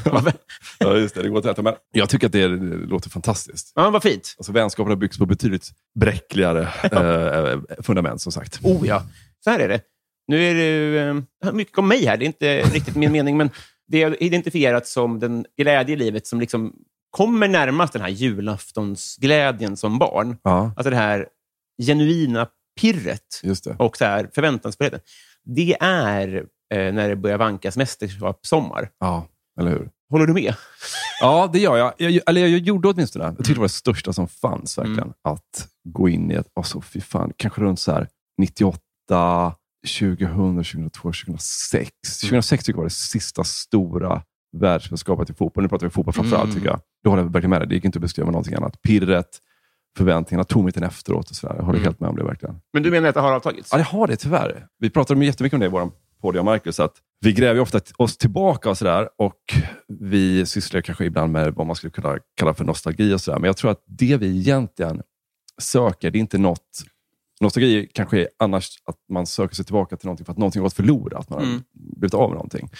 Ja, 0.78 0.96
just 0.96 1.14
det. 1.14 1.22
Det 1.22 1.28
går 1.28 1.38
åt 1.38 1.46
rätt. 1.46 1.62
Men 1.62 1.74
jag 1.92 2.08
tycker 2.08 2.26
att 2.26 2.32
det, 2.32 2.48
det 2.48 2.86
låter 2.86 3.10
fantastiskt. 3.10 3.72
Ja, 3.74 3.90
vad 3.90 4.02
fint. 4.02 4.34
Alltså, 4.38 4.52
vänskapen 4.52 4.90
har 4.90 4.96
byggts 4.96 5.18
på 5.18 5.26
betydligt 5.26 5.68
bräckligare 6.00 6.68
eh, 6.92 7.58
fundament, 7.82 8.20
som 8.22 8.32
sagt. 8.32 8.60
Oh 8.62 8.86
ja, 8.86 9.02
så 9.44 9.50
här 9.50 9.58
är 9.58 9.68
det. 9.68 9.80
Nu 10.28 10.42
är 10.44 10.54
det 10.54 10.98
eh, 11.48 11.52
mycket 11.52 11.78
om 11.78 11.88
mig 11.88 12.06
här. 12.06 12.16
Det 12.16 12.24
är 12.24 12.26
inte 12.26 12.60
riktigt 12.62 12.96
min 12.96 13.12
mening, 13.12 13.36
men 13.36 13.50
det 13.88 14.02
är 14.02 14.22
identifierat 14.22 14.86
som 14.86 15.18
den 15.20 15.46
glädje 15.56 15.94
i 15.94 15.98
livet 15.98 16.26
som 16.26 16.40
liksom 16.40 16.72
kommer 17.10 17.48
närmast 17.48 17.92
den 17.92 18.02
här 18.02 18.08
julaftonsglädjen 18.08 19.76
som 19.76 19.98
barn. 19.98 20.36
Ja, 20.42 20.72
Alltså 20.76 20.90
det 20.90 20.96
här 20.96 21.26
genuina 21.82 22.46
pirret 22.80 23.40
just 23.42 23.64
det. 23.64 23.76
och 23.78 23.96
så 23.96 24.04
här 24.04 24.30
förväntansfullheten. 24.34 25.00
Det 25.44 25.76
är 25.80 26.36
eh, 26.74 26.92
när 26.92 27.08
det 27.08 27.16
börjar 27.16 27.38
vankas 27.38 27.76
mästerskapssommar. 27.76 28.90
Ja, 29.00 29.26
eller 29.60 29.70
hur? 29.70 29.90
Håller 30.10 30.26
du 30.26 30.32
med? 30.32 30.54
Ja, 31.20 31.50
det 31.52 31.58
gör 31.58 31.76
jag. 31.76 31.92
jag 31.98 32.20
eller 32.26 32.40
jag 32.40 32.50
gjorde 32.60 32.88
åtminstone. 32.88 33.24
Jag 33.24 33.36
tyckte 33.36 33.52
det 33.52 33.58
var 33.58 33.64
det 33.64 33.68
största 33.68 34.12
som 34.12 34.28
fanns, 34.28 34.78
verkligen. 34.78 34.98
Mm. 35.02 35.12
Att 35.24 35.68
gå 35.84 36.08
in 36.08 36.30
i 36.30 36.34
ett, 36.34 36.46
alltså, 36.54 36.80
fy 36.80 37.00
fan, 37.00 37.32
kanske 37.36 37.60
runt 37.60 37.80
så 37.80 37.92
här 37.92 38.08
98, 38.38 38.78
2000, 39.98 40.64
2002, 40.64 41.12
2006. 41.12 41.90
2006 42.20 42.64
tycker 42.64 42.76
jag 42.76 42.78
var 42.78 42.84
det 42.84 42.90
sista 42.90 43.44
stora 43.44 44.22
världsmästerskapet 44.56 45.30
i 45.30 45.34
fotboll. 45.34 45.62
Nu 45.64 45.68
pratar 45.68 45.86
vi 45.86 45.90
fotboll 45.90 46.14
framför 46.14 46.36
allt, 46.36 46.44
Mm. 46.44 46.54
tycker 46.56 46.68
jag. 46.68 46.80
Då 47.04 47.10
håller 47.10 47.22
jag 47.22 47.30
verkligen 47.32 47.50
med 47.50 47.60
dig. 47.60 47.68
Det 47.68 47.74
gick 47.74 47.84
inte 47.84 47.98
att 47.98 48.02
beskriva 48.02 48.30
någonting 48.30 48.54
annat. 48.54 48.82
Pirret, 48.82 49.38
förväntningarna, 49.96 50.44
tomheten 50.44 50.82
efteråt 50.82 51.30
och 51.30 51.36
sådär. 51.36 51.54
Jag 51.54 51.62
håller 51.64 51.78
Mm. 51.78 51.84
helt 51.86 52.00
med 52.00 52.10
om 52.10 52.16
det 52.16 52.24
verkligen. 52.24 52.60
Men 52.72 52.82
du 52.82 52.90
menar 52.90 53.08
att 53.08 53.14
det 53.14 53.20
har 53.20 53.32
avtagits? 53.32 53.68
Ja, 53.72 53.78
det 53.78 53.84
har 53.84 54.06
det 54.06 54.16
tyvärr. 54.16 54.66
Vi 54.78 54.90
pratar 54.90 55.14
om 55.14 55.22
jättemycket 55.22 55.54
om 55.54 55.60
det 55.60 55.66
i 55.66 55.68
vår 55.68 55.90
podd, 56.20 56.34
jag 56.34 56.40
och 56.40 56.44
Marcus, 56.44 56.80
att 56.80 56.94
vi 57.20 57.32
gräver 57.32 57.60
ofta 57.60 57.80
oss 57.96 58.16
tillbaka 58.16 58.70
och 58.70 58.78
sådär 58.78 59.08
och 59.18 59.34
vi 60.00 60.46
sysslar 60.46 60.80
kanske 60.80 61.04
ibland 61.04 61.32
med 61.32 61.54
vad 61.54 61.66
man 61.66 61.76
skulle 61.76 61.90
kunna 61.90 62.18
kalla 62.36 62.54
för 62.54 62.64
nostalgi 62.64 63.14
och 63.14 63.20
sådär. 63.20 63.38
Men 63.38 63.46
jag 63.48 63.56
tror 63.56 63.70
att 63.70 63.82
det 63.86 64.16
vi 64.16 64.38
egentligen 64.38 65.02
söker, 65.58 66.10
det 66.10 66.18
är 66.18 66.20
inte 66.20 66.38
något 66.38 66.82
Nostalgi 67.42 67.88
kanske 67.94 68.20
är 68.20 68.28
annars 68.38 68.82
att 68.84 68.96
man 69.12 69.26
söker 69.26 69.54
sig 69.54 69.64
tillbaka 69.64 69.96
till 69.96 70.06
någonting 70.06 70.24
för 70.26 70.32
att 70.32 70.38
någonting 70.38 70.60
har 70.60 70.64
gått 70.66 70.72
förlorat. 70.76 71.30
Man 71.30 71.38
har 71.38 71.46
Mm. 71.46 71.62
blivit 71.72 72.14
av 72.14 72.28
med 72.28 72.34
någonting. 72.36 72.70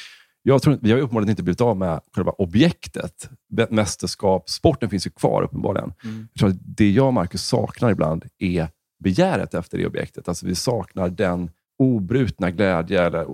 Jag 0.43 0.63
tror, 0.63 0.79
vi 0.83 0.91
har 0.93 0.99
uppenbarligen 0.99 1.31
inte 1.31 1.43
blivit 1.43 1.61
av 1.61 1.77
med 1.77 2.01
själva 2.15 2.33
objektet. 2.33 3.29
Mä- 3.53 3.67
Mästerskap, 3.71 4.51
sporten 4.51 4.91
finns 4.91 5.07
ju 5.07 5.11
kvar 5.11 5.43
uppenbarligen. 5.43 5.93
Mm. 6.05 6.29
Jag 6.33 6.41
tror 6.41 6.49
att 6.51 6.57
det 6.77 6.91
jag 6.91 7.07
och 7.07 7.15
Marcus 7.15 7.43
saknar 7.45 7.91
ibland 7.91 8.25
är 8.39 8.69
begäret 9.05 9.55
efter 9.55 9.79
det 9.79 9.87
objektet. 9.87 10.29
Alltså 10.29 10.47
vi 10.47 10.55
saknar 10.55 11.09
den 11.09 11.51
obrutna 11.81 12.51
glädje, 12.51 13.03
eller 13.07 13.27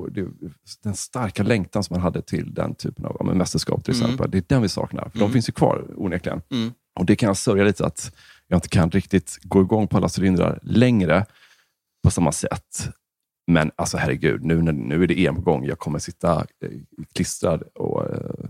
den 0.83 0.95
starka 0.95 1.43
längtan 1.43 1.85
som 1.85 1.95
man 1.95 2.03
hade 2.03 2.23
till 2.23 2.55
den 2.55 2.75
typen 2.75 3.05
av 3.05 3.17
ja, 3.21 3.35
mästerskap 3.35 3.85
till 3.85 3.95
Mm. 3.95 4.05
exempel. 4.07 4.31
Det 4.31 4.39
är 4.39 4.45
den 4.49 4.63
vi 4.63 4.69
saknar, 4.69 5.03
för 5.09 5.19
Mm. 5.19 5.29
de 5.29 5.33
finns 5.33 5.49
ju 5.49 5.53
kvar 5.53 5.85
onekligen. 5.97 6.43
Mm. 6.51 6.73
Och 7.01 7.07
Det 7.07 7.17
kan 7.17 7.27
jag 7.27 7.37
sörja 7.37 7.65
lite 7.65 7.87
att 7.87 8.15
jag 8.47 8.57
inte 8.57 8.69
kan 8.69 8.91
riktigt 8.91 9.39
gå 9.43 9.61
igång 9.61 9.89
på 9.89 9.97
alla 9.97 10.09
cylindrar 10.19 10.59
längre 10.63 11.27
på 12.05 12.11
samma 12.11 12.33
sätt. 12.33 12.89
Men 13.47 13.71
alltså 13.77 13.97
herregud, 13.97 14.45
nu, 14.45 14.63
nu 14.63 15.03
är 15.03 15.07
det 15.07 15.27
EM 15.27 15.35
på 15.35 15.41
gång. 15.41 15.65
Jag 15.65 15.79
kommer 15.79 15.99
sitta 15.99 16.37
eh, 16.39 16.71
klistrad 17.15 17.63
och 17.75 18.11
eh, 18.15 18.46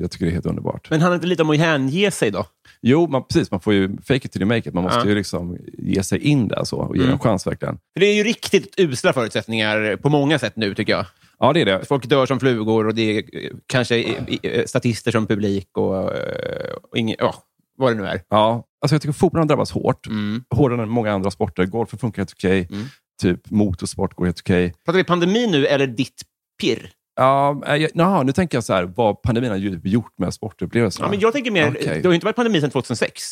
jag 0.00 0.10
tycker 0.10 0.24
det 0.26 0.30
är 0.30 0.34
helt 0.34 0.46
underbart. 0.46 0.90
Men 0.90 1.00
handlar 1.00 1.14
inte 1.14 1.26
lite 1.26 1.42
om 1.42 1.50
att 1.50 1.58
hänge 1.58 2.10
sig 2.10 2.30
då? 2.30 2.46
Jo, 2.82 3.06
man, 3.06 3.24
precis. 3.24 3.50
Man 3.50 3.60
får 3.60 3.74
ju 3.74 3.96
fake 3.96 4.14
it 4.26 4.32
till 4.32 4.42
you 4.42 4.48
make 4.48 4.68
it. 4.68 4.74
Man 4.74 4.84
måste 4.84 4.98
Ja. 4.98 5.06
ju 5.06 5.14
liksom 5.14 5.58
ge 5.78 6.02
sig 6.02 6.18
in 6.20 6.48
där 6.48 6.64
så 6.64 6.76
och 6.76 6.96
ge 6.96 7.02
Mm. 7.02 7.12
en 7.12 7.18
chans 7.18 7.46
verkligen. 7.46 7.78
För 7.94 8.00
det 8.00 8.06
är 8.06 8.14
ju 8.14 8.22
riktigt 8.24 8.74
usla 8.80 9.12
förutsättningar 9.12 9.96
på 9.96 10.08
många 10.08 10.38
sätt 10.38 10.56
nu, 10.56 10.74
tycker 10.74 10.92
jag. 10.92 11.06
Ja, 11.38 11.52
det 11.52 11.60
är 11.60 11.64
det. 11.64 11.84
Folk 11.88 12.06
dör 12.06 12.26
som 12.26 12.40
flugor 12.40 12.86
och 12.86 12.94
det 12.94 13.02
är 13.18 13.44
eh, 13.44 13.50
kanske 13.66 14.02
eh, 14.42 14.64
statister 14.66 15.10
som 15.10 15.26
publik 15.26 15.68
och, 15.78 16.14
eh, 16.14 16.72
och 16.90 16.96
ingen, 16.98 17.16
ja, 17.18 17.34
vad 17.78 17.92
det 17.96 18.02
nu 18.02 18.06
är. 18.06 18.20
Ja, 18.28 18.64
alltså 18.80 18.94
jag 18.94 19.02
tycker 19.02 19.12
fotbollen 19.12 19.42
har 19.42 19.48
drabbats 19.48 19.70
hårt. 19.72 20.06
Mm. 20.06 20.44
Hårdare 20.50 20.82
än 20.82 20.88
många 20.88 21.12
andra 21.12 21.30
sporter. 21.30 21.64
Golfen 21.66 21.98
funkar 21.98 22.20
helt 22.22 22.32
okej. 22.32 22.68
Mm. 22.70 22.84
Typ 23.22 23.50
motorsport 23.50 24.14
går 24.14 24.24
helt 24.24 24.40
okej. 24.40 24.74
Pratar 24.84 24.98
vi 24.98 25.04
pandemi 25.04 25.46
nu 25.46 25.66
eller 25.66 25.86
ditt 25.86 26.22
pirr? 26.60 26.90
Ja, 27.16 27.62
jaha, 27.94 28.22
nu 28.22 28.32
tänker 28.32 28.56
jag 28.56 28.64
så 28.64 28.72
här, 28.72 28.84
vad 28.84 29.22
pandemin 29.22 29.50
har 29.50 29.56
ju 29.56 29.80
gjort 29.84 30.18
med 30.18 30.34
sportupplevelserna. 30.34 31.06
Ja, 31.06 31.10
men 31.10 31.20
jag 31.20 31.32
tänker 31.32 31.50
mer, 31.50 31.70
Okej. 31.70 31.84
det 31.84 32.08
har 32.08 32.12
ju 32.12 32.14
inte 32.14 32.24
varit 32.24 32.36
pandemi 32.36 32.60
sedan 32.60 32.70
2006. 32.70 33.22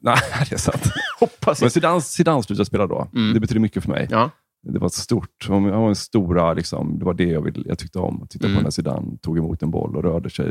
Nej, 0.00 0.16
det 0.48 0.54
är 0.54 0.58
sant. 0.58 0.82
Hoppas 1.20 1.60
Men 1.60 1.64
jag. 1.66 1.72
Zidane, 1.72 2.00
Zidane 2.00 2.42
slutade 2.42 2.64
spela 2.66 2.86
då. 2.86 3.08
Mm. 3.14 3.34
Det 3.34 3.40
betyder 3.40 3.60
mycket 3.60 3.82
för 3.82 3.90
mig. 3.90 4.08
Ja. 4.10 4.30
Det 4.62 4.78
var 4.78 4.88
stort. 4.88 5.46
Han 5.48 5.70
var 5.70 5.88
en 5.88 5.96
stora, 5.96 6.52
liksom, 6.54 6.98
det 6.98 7.04
var 7.04 7.14
det 7.14 7.24
jag, 7.24 7.42
vill, 7.42 7.64
jag 7.68 7.78
tyckte 7.78 7.98
om. 7.98 8.22
Att 8.22 8.30
titta 8.30 8.46
Mm. 8.46 8.58
på 8.58 8.62
när 8.62 8.70
Zidane 8.70 9.16
tog 9.22 9.38
emot 9.38 9.62
en 9.62 9.70
boll 9.70 9.96
och 9.96 10.02
rörde 10.02 10.30
sig 10.30 10.46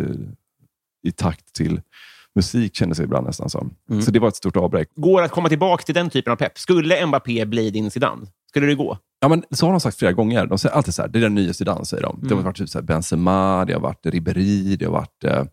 i 1.08 1.12
takt 1.12 1.54
till 1.54 1.82
musik, 2.36 2.76
kändes 2.76 2.98
det 2.98 3.04
ibland 3.04 3.28
nästan 3.28 3.50
som. 3.50 3.74
Mm. 3.90 4.02
Så 4.02 4.12
det 4.12 4.20
var 4.20 4.28
ett 4.28 4.36
stort 4.36 4.56
avbräck. 4.58 4.90
Går 4.96 5.22
att 5.22 5.32
komma 5.32 5.50
tillbaka 5.50 5.84
till 5.84 5.96
den 5.96 6.10
typen 6.10 6.34
av 6.34 6.38
pepp? 6.38 6.58
Skulle 6.60 7.06
Mbappé 7.06 7.46
bli 7.46 7.70
din 7.70 7.92
Zidane? 7.92 8.28
Skulle 8.50 8.66
det 8.68 8.76
gå? 8.76 8.98
Ja, 9.22 9.28
men 9.28 9.44
så 9.52 9.66
har 9.66 9.72
de 9.74 9.80
sagt 9.80 9.98
flera 9.98 10.12
gånger. 10.12 10.46
De 10.46 10.58
säger 10.58 10.76
alltid 10.76 10.94
så 10.94 11.02
här, 11.02 11.10
det 11.10 11.20
är 11.20 11.22
den 11.22 11.36
nya 11.36 11.54
Zidane, 11.54 11.86
säger 11.86 12.04
de. 12.04 12.20
Det 12.22 12.28
har 12.28 12.32
Mm. 12.34 12.46
varit 12.46 12.58
typ 12.58 12.70
så 12.70 12.78
här 12.78 12.84
Benzema, 12.86 13.66
det 13.66 13.74
har 13.74 13.80
varit 13.80 14.06
Ribéry, 14.06 14.76
det 14.76 14.86
har 14.86 14.92
varit... 14.92 15.24
Eh, 15.24 15.38
eh, 15.38 15.46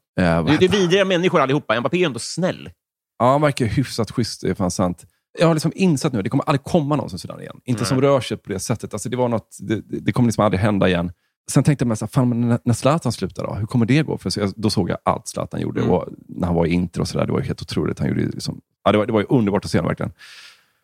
Det, 0.44 0.64
är 0.64 0.68
vidriga 0.68 1.04
människor 1.04 1.40
allihopa. 1.40 1.80
Mbappé 1.80 2.02
är 2.02 2.06
ändå 2.06 2.18
snäll. 2.18 2.70
Ja, 3.18 3.30
han 3.32 3.40
verkar 3.40 3.66
hyfsat 3.66 4.10
schysst. 4.10 4.40
Det 4.40 4.48
är 4.50 4.54
fan 4.54 4.70
sant. 4.70 5.04
Jag 5.38 5.46
har 5.46 5.54
liksom 5.54 5.72
insett 5.74 6.12
nu, 6.12 6.22
det 6.22 6.28
kommer 6.30 6.44
aldrig 6.44 6.62
komma 6.64 6.96
någon 6.96 7.10
som 7.10 7.18
Zidane 7.18 7.42
igen. 7.42 7.60
Inte 7.64 7.84
som 7.84 8.00
rör 8.00 8.20
sig 8.20 8.36
på 8.36 8.52
det 8.52 8.58
sättet. 8.58 8.92
Alltså, 8.94 9.08
det, 9.08 9.16
var 9.16 9.28
något, 9.28 9.56
det, 9.60 9.82
det 9.88 10.12
kommer 10.12 10.26
liksom 10.26 10.44
aldrig 10.44 10.60
hända 10.60 10.88
igen. 10.88 11.12
Sen 11.50 11.64
tänkte 11.64 11.82
jag 11.82 11.88
mig, 11.88 11.96
så 11.96 12.06
fan, 12.06 12.48
när- 12.48 12.58
när 12.64 12.74
Zlatan 12.74 13.12
slutar 13.12 13.42
då? 13.44 13.54
Hur 13.54 13.66
kommer 13.66 13.86
det 13.86 14.02
gå? 14.02 14.18
För 14.18 14.30
så 14.30 14.40
jag, 14.40 14.52
då 14.56 14.70
såg 14.70 14.90
jag 14.90 14.98
allt 15.04 15.28
Zlatan 15.28 15.60
gjorde. 15.60 15.80
Mm. 15.80 15.92
Och 15.92 16.08
när 16.28 16.46
han 16.46 16.56
var 16.56 16.66
i 16.66 16.70
Inter 16.70 17.00
och 17.00 17.08
sådär, 17.08 17.26
det 17.26 17.32
var 17.32 17.40
helt 17.40 17.62
otroligt. 17.62 17.98
Han 17.98 18.08
gjorde 18.08 18.20
liksom, 18.22 18.60
ja, 18.84 18.92
det, 18.92 18.98
var, 18.98 19.06
det 19.06 19.12
var 19.12 19.26
underbart 19.32 19.64
att 19.64 19.70
se 19.70 19.78
honom 19.78 19.88
verkligen. 19.88 20.12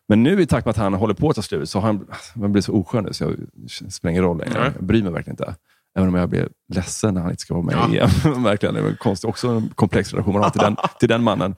Men 0.09 0.23
nu 0.23 0.41
i 0.41 0.45
takt 0.45 0.65
med 0.65 0.71
att 0.71 0.77
han 0.77 0.93
håller 0.93 1.13
på 1.13 1.29
att 1.29 1.35
ta 1.35 1.41
slut 1.41 1.69
så 1.69 1.79
har 1.79 1.87
han, 1.87 2.07
han 2.35 2.51
blivit 2.51 2.65
så 2.65 2.73
oskön 2.73 3.03
nu 3.03 3.13
så 3.13 3.23
jag, 3.23 3.35
det 3.53 3.91
spelar 3.91 4.11
ingen 4.11 4.23
roll 4.23 4.37
längre. 4.37 4.73
Jag 4.75 4.83
bryr 4.83 5.03
mig 5.03 5.11
verkligen 5.11 5.33
inte. 5.33 5.55
Även 5.97 6.09
om 6.09 6.15
jag 6.15 6.29
blir 6.29 6.49
ledsen 6.73 7.13
när 7.13 7.21
han 7.21 7.29
inte 7.29 7.41
ska 7.41 7.53
vara 7.53 7.65
med 7.65 7.75
Ja. 7.75 7.93
i 7.93 7.99
EM. 8.27 8.43
verkligen, 8.43 8.75
det 8.75 8.81
är 8.81 8.95
konstigt. 8.95 9.29
Också 9.29 9.47
en 9.47 9.69
komplex 9.69 10.11
relation 10.13 10.33
man 10.33 10.43
har 10.43 10.49
till 10.49 10.61
den, 10.61 10.75
till 10.99 11.09
den 11.09 11.23
mannen. 11.23 11.55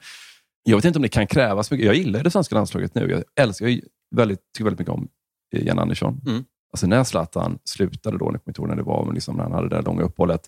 Jag 0.64 0.78
vet 0.78 0.86
inte 0.86 1.00
om 1.00 1.04
det 1.04 1.10
kan 1.10 1.28
krävas 1.28 1.72
mycket. 1.72 1.86
Jag 1.86 1.96
gillar 1.96 2.24
det 2.24 2.32
svenska 2.32 2.56
landslaget 2.56 2.96
nu. 2.96 3.12
Jag 3.12 3.24
älskar, 3.44 3.68
jag 3.68 3.80
väldigt, 4.16 4.40
tycker 4.54 4.66
väldigt 4.66 4.80
mycket 4.80 4.94
om 4.94 5.08
Jan 5.52 5.80
Andersson. 5.80 6.22
Mm. 6.28 6.44
Alltså 6.74 6.88
när 6.88 7.04
Zlatan 7.04 7.60
slutade 7.64 8.18
då, 8.18 8.26
när 8.26 8.34
jag 8.34 8.44
kommer 8.44 8.52
inte 8.52 8.62
ihåg 8.62 8.70
när 8.70 8.76
det 8.76 8.84
var, 8.84 9.06
men 9.06 9.14
liksom 9.14 9.36
när 9.36 9.44
han 9.44 9.52
hade 9.52 9.70
det 9.70 9.76
där 9.76 9.84
långa 9.84 10.04
uppehållet, 10.04 10.48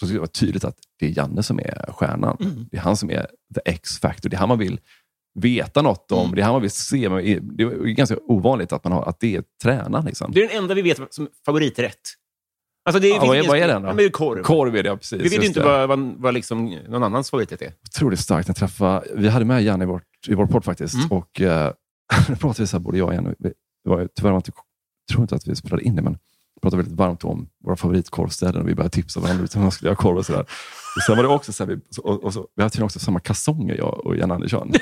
då 0.00 0.06
skulle 0.06 0.16
det 0.16 0.20
vara 0.20 0.28
tydligt 0.28 0.64
att 0.64 0.76
det 0.98 1.06
är 1.06 1.18
Janne 1.18 1.42
som 1.42 1.58
är 1.58 1.92
stjärnan. 1.92 2.36
Mm. 2.40 2.66
Det 2.70 2.76
är 2.76 2.80
han 2.80 2.96
som 2.96 3.10
är 3.10 3.26
the 3.54 3.60
X-factor. 3.64 4.30
Det 4.30 4.36
är 4.36 4.38
han 4.38 4.48
man 4.48 4.58
vill 4.58 4.80
veta 5.34 5.82
något 5.82 6.12
om. 6.12 6.24
Mm. 6.24 6.34
Det 6.36 6.42
är 6.42 6.60
vill 6.60 6.70
se. 6.70 7.08
Men 7.08 7.24
Det 7.56 7.62
är 7.62 7.68
ganska 7.84 8.16
ovanligt 8.26 8.72
att, 8.72 8.84
man 8.84 8.92
har, 8.92 9.02
att 9.02 9.20
det 9.20 9.36
är 9.36 9.42
tränaren. 9.62 10.04
Liksom. 10.04 10.32
Det 10.32 10.42
är 10.44 10.48
den 10.48 10.56
enda 10.58 10.74
vi 10.74 10.82
vet 10.82 11.14
som 11.14 11.28
favoriträtt. 11.46 11.98
Alltså 12.84 13.00
det 13.00 13.08
Ja, 13.08 13.24
vad 13.26 13.36
är- 13.36 13.48
vad 13.48 13.58
är 13.58 13.68
den 13.68 13.82
då? 13.82 13.88
Men 13.88 14.04
är 14.04 14.08
korv. 14.08 14.42
Korv 14.42 14.76
är 14.76 14.82
det, 14.82 14.88
ja, 14.88 14.96
precis. 14.96 15.20
Vi 15.22 15.28
vet 15.36 15.44
inte 15.44 15.60
det. 15.60 15.66
vad, 15.66 15.88
vad, 15.88 16.14
vad 16.18 16.34
liksom 16.34 16.64
någon 16.88 17.02
annans 17.02 17.30
favoriträtt 17.30 17.62
är. 17.62 17.72
otroligt 17.96 18.20
starkt. 18.20 18.48
Jag 18.48 18.56
träffade, 18.56 19.06
vi 19.14 19.28
hade 19.28 19.44
med 19.44 19.62
Janne 19.62 19.84
i, 19.84 19.86
vårt, 19.86 20.02
i 20.28 20.34
vår 20.34 20.46
podd 20.46 20.64
faktiskt. 20.64 20.94
Mm. 20.94 21.08
Och 21.10 21.40
eh, 21.40 21.72
då 22.28 22.36
pratade 22.36 22.62
vi, 22.62 22.66
så 22.66 22.76
här, 22.76 22.84
både 22.84 22.98
jag 22.98 23.08
och 23.08 23.14
Janne, 23.14 23.34
vi- 23.38 23.52
var, 23.84 24.08
tyvärr 24.14 24.30
var 24.30 24.36
inte, 24.36 24.52
tror 25.12 25.22
inte 25.22 25.34
att 25.34 25.46
vi 25.48 25.56
spelade 25.56 25.82
in 25.82 25.96
det, 25.96 26.02
men 26.02 26.12
vi 26.54 26.60
pratade 26.62 26.82
väldigt 26.82 26.98
varmt 26.98 27.24
om 27.24 27.48
våra 27.64 27.76
favoritkorvställen 27.76 28.62
och 28.62 28.68
vi 28.68 28.74
började 28.74 28.94
tipsa 28.94 29.20
varandra 29.20 29.46
hur 29.54 29.60
man 29.60 29.70
skulle 29.72 29.88
göra 29.88 29.96
korv 29.96 30.16
och 30.16 30.26
sådär. 30.26 30.40
Och 30.96 31.02
sen 31.06 31.16
var 31.16 31.22
det 31.22 31.28
också 31.28 31.52
så 31.52 31.64
här, 31.64 31.70
vi, 31.74 31.80
och, 32.02 32.24
och 32.24 32.32
så, 32.32 32.48
vi 32.56 32.62
hade 32.62 32.70
tydligen 32.70 32.84
också 32.86 32.98
samma 32.98 33.20
kalsonger, 33.20 33.74
jag 33.74 34.06
och 34.06 34.16
Janne 34.16 34.34
Andersson. 34.34 34.72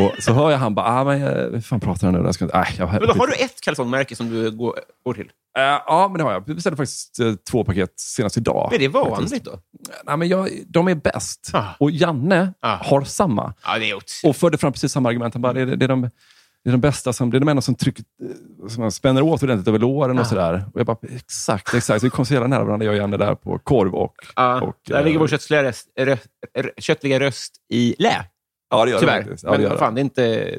Och 0.00 0.22
så 0.22 0.32
hör 0.32 0.50
jag 0.50 0.58
han 0.58 0.74
bara, 0.74 0.86
ah, 0.86 1.04
men, 1.04 1.22
eh, 1.22 1.46
vad 1.48 1.64
fan 1.64 1.80
pratar 1.80 2.06
han 2.06 2.14
nu? 2.14 2.24
Jag 2.26 2.34
ska, 2.34 2.44
inte- 2.44 2.58
äh, 2.58 2.66
jag, 2.78 2.88
Men 2.92 3.00
då 3.08 3.12
har 3.14 3.26
du 3.26 3.32
ett 3.34 3.60
kalsongmärke 3.60 4.16
som 4.16 4.30
du 4.30 4.50
går, 4.50 4.78
går 5.04 5.14
till. 5.14 5.30
Eh, 5.58 5.62
ja, 5.62 6.08
men 6.10 6.18
det 6.18 6.24
har 6.24 6.32
jag. 6.32 6.46
Vi 6.46 6.54
beställde 6.54 6.76
faktiskt 6.76 7.20
eh, 7.20 7.32
två 7.50 7.64
paket 7.64 7.92
senast 8.00 8.36
idag. 8.36 8.70
Är 8.74 8.78
det 8.78 8.90
faktiskt. 8.90 9.10
vanligt 9.20 9.44
då? 9.44 9.58
Nej, 10.04 10.16
men 10.16 10.28
jag, 10.28 10.48
de 10.66 10.88
är 10.88 10.94
bäst. 10.94 11.50
Ah. 11.52 11.64
Och 11.78 11.90
Janne 11.90 12.52
Ah. 12.60 12.76
har 12.84 13.02
samma. 13.04 13.54
Ja, 13.64 13.78
det 13.78 13.90
är. 13.90 13.98
Och 14.24 14.36
förde 14.36 14.58
fram 14.58 14.72
precis 14.72 14.92
samma 14.92 15.08
argument. 15.08 15.34
Han 15.34 15.42
bara, 15.42 15.52
det, 15.52 15.60
är- 15.60 15.66
det, 15.76 15.86
är 15.86 15.88
de, 15.88 16.02
det 16.64 16.70
är 16.70 16.72
de 16.72 16.80
bästa, 16.80 17.12
som, 17.12 17.30
det 17.30 17.38
är 17.38 17.40
de 17.40 17.48
enda 17.48 17.62
som, 17.62 17.74
trycker, 17.74 18.04
eh, 18.62 18.68
som 18.68 18.90
spänner 18.92 19.22
åt 19.22 19.42
ordentligt 19.42 19.68
över 19.68 19.78
låren 19.78 20.18
och 20.18 20.24
Ah. 20.24 20.28
sådär. 20.28 20.64
Och 20.74 20.80
jag 20.80 20.86
bara, 20.86 20.96
exakt, 21.16 21.74
exakt. 21.74 22.00
Så 22.00 22.06
vi 22.06 22.10
kom 22.10 22.26
så 22.26 22.34
jävla 22.34 22.48
nära 22.48 22.64
varandra, 22.64 22.84
jag 22.86 22.92
och 22.92 22.98
Janne, 22.98 23.16
där 23.16 23.34
på 23.34 23.58
korv 23.58 23.94
och... 23.94 24.14
Ja, 24.36 24.60
och 24.60 24.76
där 24.86 24.98
eh, 24.98 25.04
ligger 25.04 25.18
vår 25.18 25.28
köttliga 25.28 25.62
röst, 25.62 25.88
rö, 26.00 26.16
rö, 26.58 26.68
köttliga 26.78 27.20
röst 27.20 27.52
i 27.72 27.94
lä. 27.98 28.24
Ja, 28.72 28.84
det 28.84 28.90
gör 28.90 28.98
Tyvärr. 28.98 29.18
det 29.18 29.24
faktiskt. 29.24 29.44
Ja, 29.44 29.50
Men 29.50 29.60
det, 29.60 29.66
gör 29.66 29.76
fan, 29.76 29.94
det 29.94 30.00
är 30.00 30.02
inte... 30.02 30.58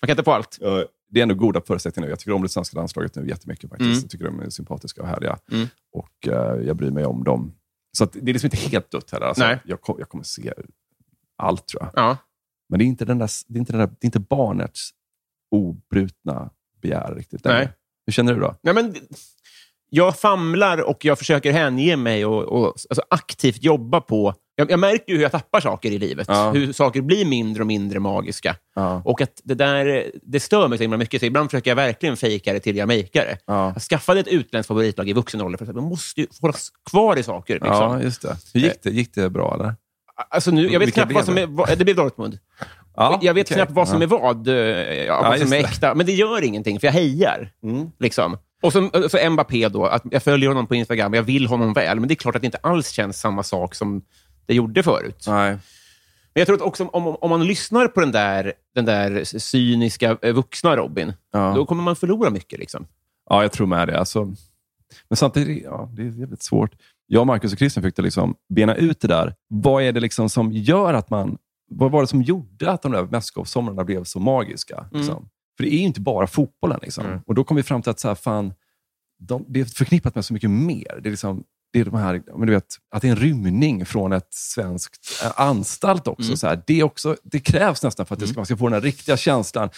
Man 0.00 0.06
kan 0.06 0.10
inte 0.10 0.24
få 0.24 0.32
allt. 0.32 0.58
Ja, 0.60 0.84
det 1.10 1.20
är 1.20 1.22
ändå 1.22 1.34
goda 1.34 1.60
förutsättningar 1.66 2.06
nu. 2.06 2.12
Jag 2.12 2.18
tycker 2.18 2.32
om 2.32 2.42
det 2.42 2.48
svenska 2.48 2.78
landslaget 2.78 3.14
nu 3.14 3.28
jättemycket 3.28 3.70
faktiskt. 3.70 3.88
Mm. 3.88 3.98
Jag 4.02 4.10
tycker 4.10 4.24
de 4.24 4.40
är 4.40 4.50
sympatiska 4.50 5.02
och 5.02 5.08
härliga. 5.08 5.38
Mm. 5.52 5.66
Och 5.92 6.28
eh, 6.28 6.66
jag 6.66 6.76
bryr 6.76 6.90
mig 6.90 7.04
om 7.04 7.24
dem. 7.24 7.54
Så 7.98 8.04
det 8.04 8.30
är 8.30 8.32
liksom 8.32 8.46
inte 8.46 8.56
helt 8.56 8.90
dött 8.90 9.10
heller. 9.10 9.26
Alltså, 9.26 9.44
Nej. 9.44 9.58
jag, 9.64 9.80
kom, 9.80 9.96
jag 9.98 10.08
kommer 10.08 10.24
se 10.24 10.52
allt 11.36 11.66
tror 11.66 11.82
jag. 11.82 11.90
Ja. 12.04 12.16
Men 12.68 12.78
det 12.78 12.84
är 12.84 12.86
inte, 12.86 13.04
den 13.04 13.18
där, 13.18 13.30
det 13.48 13.56
är 13.56 13.60
inte, 13.60 13.72
den 13.72 13.80
där, 13.80 13.86
det 13.86 14.04
är 14.04 14.06
inte 14.06 14.20
barnets 14.20 14.90
obrutna 15.50 16.50
begär 16.82 17.14
riktigt. 17.14 17.44
Nej. 17.44 17.72
Hur 18.06 18.12
känner 18.12 18.34
du 18.34 18.40
då? 18.40 18.56
Nej, 18.62 18.74
men, 18.74 18.94
jag 19.94 20.18
famlar 20.18 20.78
och 20.82 21.04
jag 21.04 21.18
försöker 21.18 21.52
hänge 21.52 21.96
mig 21.96 22.26
och, 22.26 22.42
och 22.42 22.66
alltså, 22.66 23.02
aktivt 23.10 23.62
jobba 23.62 24.00
på... 24.00 24.34
Jag, 24.62 24.70
jag 24.70 24.80
märker 24.80 25.04
ju 25.12 25.14
hur 25.16 25.22
jag 25.22 25.32
tappar 25.32 25.60
saker 25.60 25.90
i 25.90 25.98
livet. 25.98 26.26
Ja. 26.30 26.50
Hur 26.50 26.72
saker 26.72 27.00
blir 27.00 27.24
mindre 27.24 27.62
och 27.62 27.66
mindre 27.66 28.00
magiska. 28.00 28.56
Ja. 28.74 29.02
Och 29.04 29.20
att 29.20 29.40
det 29.44 29.54
där 29.54 30.10
det 30.22 30.40
stör 30.40 30.68
mig 30.68 30.78
så 30.78 30.84
himla 30.84 30.96
mycket. 30.96 31.20
Så 31.20 31.26
ibland 31.26 31.50
försöker 31.50 31.70
jag 31.70 31.76
verkligen 31.76 32.16
fejka 32.16 32.52
det 32.52 32.60
till 32.60 32.76
jag 32.76 32.88
makear 32.88 33.24
det. 33.24 33.38
Ja. 33.46 33.72
Jag 33.74 33.82
skaffade 33.82 34.20
ett 34.20 34.28
utländskt 34.28 34.68
favoritlag 34.68 35.08
i 35.08 35.12
vuxen 35.12 35.40
ålder 35.40 35.58
för 35.58 35.66
att 35.66 35.74
man 35.74 35.84
måste 35.84 36.20
ju 36.20 36.26
hållas 36.40 36.68
kvar 36.90 37.16
i 37.18 37.22
saker. 37.22 37.54
Liksom. 37.54 37.70
ja, 37.72 38.02
just 38.02 38.22
det. 38.22 38.36
Hur 38.54 38.60
gick 38.60 38.82
det? 38.82 38.90
Gick 38.90 39.14
det 39.14 39.30
bra 39.30 39.54
eller? 39.54 39.74
Alltså 40.30 40.50
nu, 40.50 40.62
jag 40.72 40.78
vet 40.78 40.86
Vilka 40.86 41.00
knappt 41.00 41.12
vad 41.14 41.24
som 41.24 41.38
är... 41.38 41.46
vad- 41.46 41.78
Det 41.78 41.84
blev 41.84 41.96
Dortmund. 41.96 42.38
Ja, 42.96 43.18
jag 43.22 43.34
vet 43.34 43.46
okej. 43.46 43.54
knappt 43.56 43.72
vad 43.72 43.88
som 43.88 44.02
är 44.02 44.06
vad, 44.06 44.48
eh, 44.48 44.54
ja, 45.04 45.22
vad 45.22 45.38
som 45.38 45.52
är 45.52 45.56
det. 45.56 45.64
äkta. 45.64 45.94
Men 45.94 46.06
det 46.06 46.12
gör 46.12 46.42
ingenting, 46.44 46.80
för 46.80 46.86
jag 46.86 46.92
hejar. 46.92 47.50
Mm. 47.62 47.90
Liksom. 48.00 48.36
Och 48.62 48.72
så, 48.72 48.90
så 49.08 49.30
Mbappé 49.30 49.68
då, 49.68 49.86
att 49.86 50.02
jag 50.10 50.22
följer 50.22 50.48
honom 50.48 50.66
på 50.66 50.74
Instagram, 50.74 51.14
jag 51.14 51.22
vill 51.22 51.46
honom 51.46 51.72
väl, 51.72 52.00
men 52.00 52.08
det 52.08 52.14
är 52.14 52.16
klart 52.16 52.36
att 52.36 52.42
det 52.42 52.46
inte 52.46 52.58
alls 52.62 52.88
känns 52.90 53.20
samma 53.20 53.42
sak 53.42 53.74
som 53.74 54.02
det 54.46 54.54
gjorde 54.54 54.82
förut. 54.82 55.24
Nej. 55.28 55.58
Men 56.34 56.40
jag 56.40 56.46
tror 56.46 56.56
att 56.56 56.62
också 56.62 56.84
om, 56.84 57.06
om, 57.06 57.30
man 57.30 57.46
lyssnar 57.46 57.88
på 57.88 58.00
den 58.00 58.12
där, 58.12 58.52
den 58.74 58.84
där 58.84 59.24
cyniska 59.24 60.18
eh, 60.22 60.34
vuxna 60.34 60.76
Robin, 60.76 61.12
Ja. 61.32 61.52
då 61.56 61.66
kommer 61.66 61.82
man 61.82 61.96
förlora 61.96 62.30
mycket. 62.30 62.58
Liksom. 62.58 62.86
Ja, 63.30 63.42
jag 63.42 63.52
tror 63.52 63.66
med 63.66 63.88
det. 63.88 63.98
Alltså, 63.98 64.24
men 65.08 65.16
samtidigt, 65.16 65.64
ja, 65.64 65.90
det 65.92 66.02
är 66.02 66.06
jävligt 66.06 66.42
svårt. 66.42 66.74
Jag, 67.06 67.26
Marcus 67.26 67.52
och 67.52 67.58
Christian 67.58 67.82
fick 67.82 67.98
liksom 67.98 68.34
bena 68.54 68.74
ut 68.74 69.00
det 69.00 69.08
där. 69.08 69.34
Vad 69.48 69.82
är 69.82 69.92
det 69.92 70.00
liksom 70.00 70.28
som 70.28 70.52
gör 70.52 70.94
att 70.94 71.10
man... 71.10 71.38
Vad 71.70 71.90
var 71.90 72.00
det 72.00 72.06
som 72.06 72.22
gjorde 72.22 72.70
att 72.70 72.82
de 72.82 72.92
där 72.92 73.02
mästerskapssomrarna 73.02 73.84
blev 73.84 74.04
så 74.04 74.20
magiska? 74.20 74.86
Liksom? 74.92 75.28
För 75.56 75.64
det 75.64 75.74
är 75.74 75.78
ju 75.78 75.84
inte 75.84 76.00
bara 76.00 76.26
fotbollen. 76.26 76.78
Liksom. 76.82 77.06
Mm. 77.06 77.20
Och 77.26 77.34
då 77.34 77.44
kom 77.44 77.56
vi 77.56 77.62
fram 77.62 77.82
till 77.82 77.90
att 77.90 78.00
så 78.00 78.08
här, 78.08 78.14
fan, 78.14 78.54
de, 79.18 79.44
det 79.48 79.60
är 79.60 79.64
förknippat 79.64 80.14
med 80.14 80.24
så 80.24 80.32
mycket 80.34 80.50
mer. 80.50 81.00
Det 81.02 81.08
är, 81.08 81.10
liksom, 81.10 81.44
det 81.72 81.80
är 81.80 81.84
de 81.84 81.94
här, 81.94 82.22
men 82.36 82.46
du 82.46 82.52
vet, 82.52 82.76
att 82.90 83.02
det 83.02 83.08
är 83.08 83.12
en 83.12 83.16
rymning 83.16 83.86
från 83.86 84.12
ett 84.12 84.34
svenskt 84.34 85.22
äh, 85.24 85.40
anstalt 85.40 86.08
också. 86.08 86.28
Mm. 86.28 86.36
Så 86.36 86.46
här, 86.46 86.62
det, 86.66 86.82
också 86.82 87.16
det 87.22 87.40
krävs 87.40 87.82
nästan 87.82 88.06
för 88.06 88.14
att 88.14 88.20
det 88.20 88.26
ska, 88.26 88.38
man 88.38 88.46
ska 88.46 88.56
få 88.56 88.66
den 88.66 88.72
här 88.72 88.80
riktiga 88.80 89.16
känslan 89.16 89.70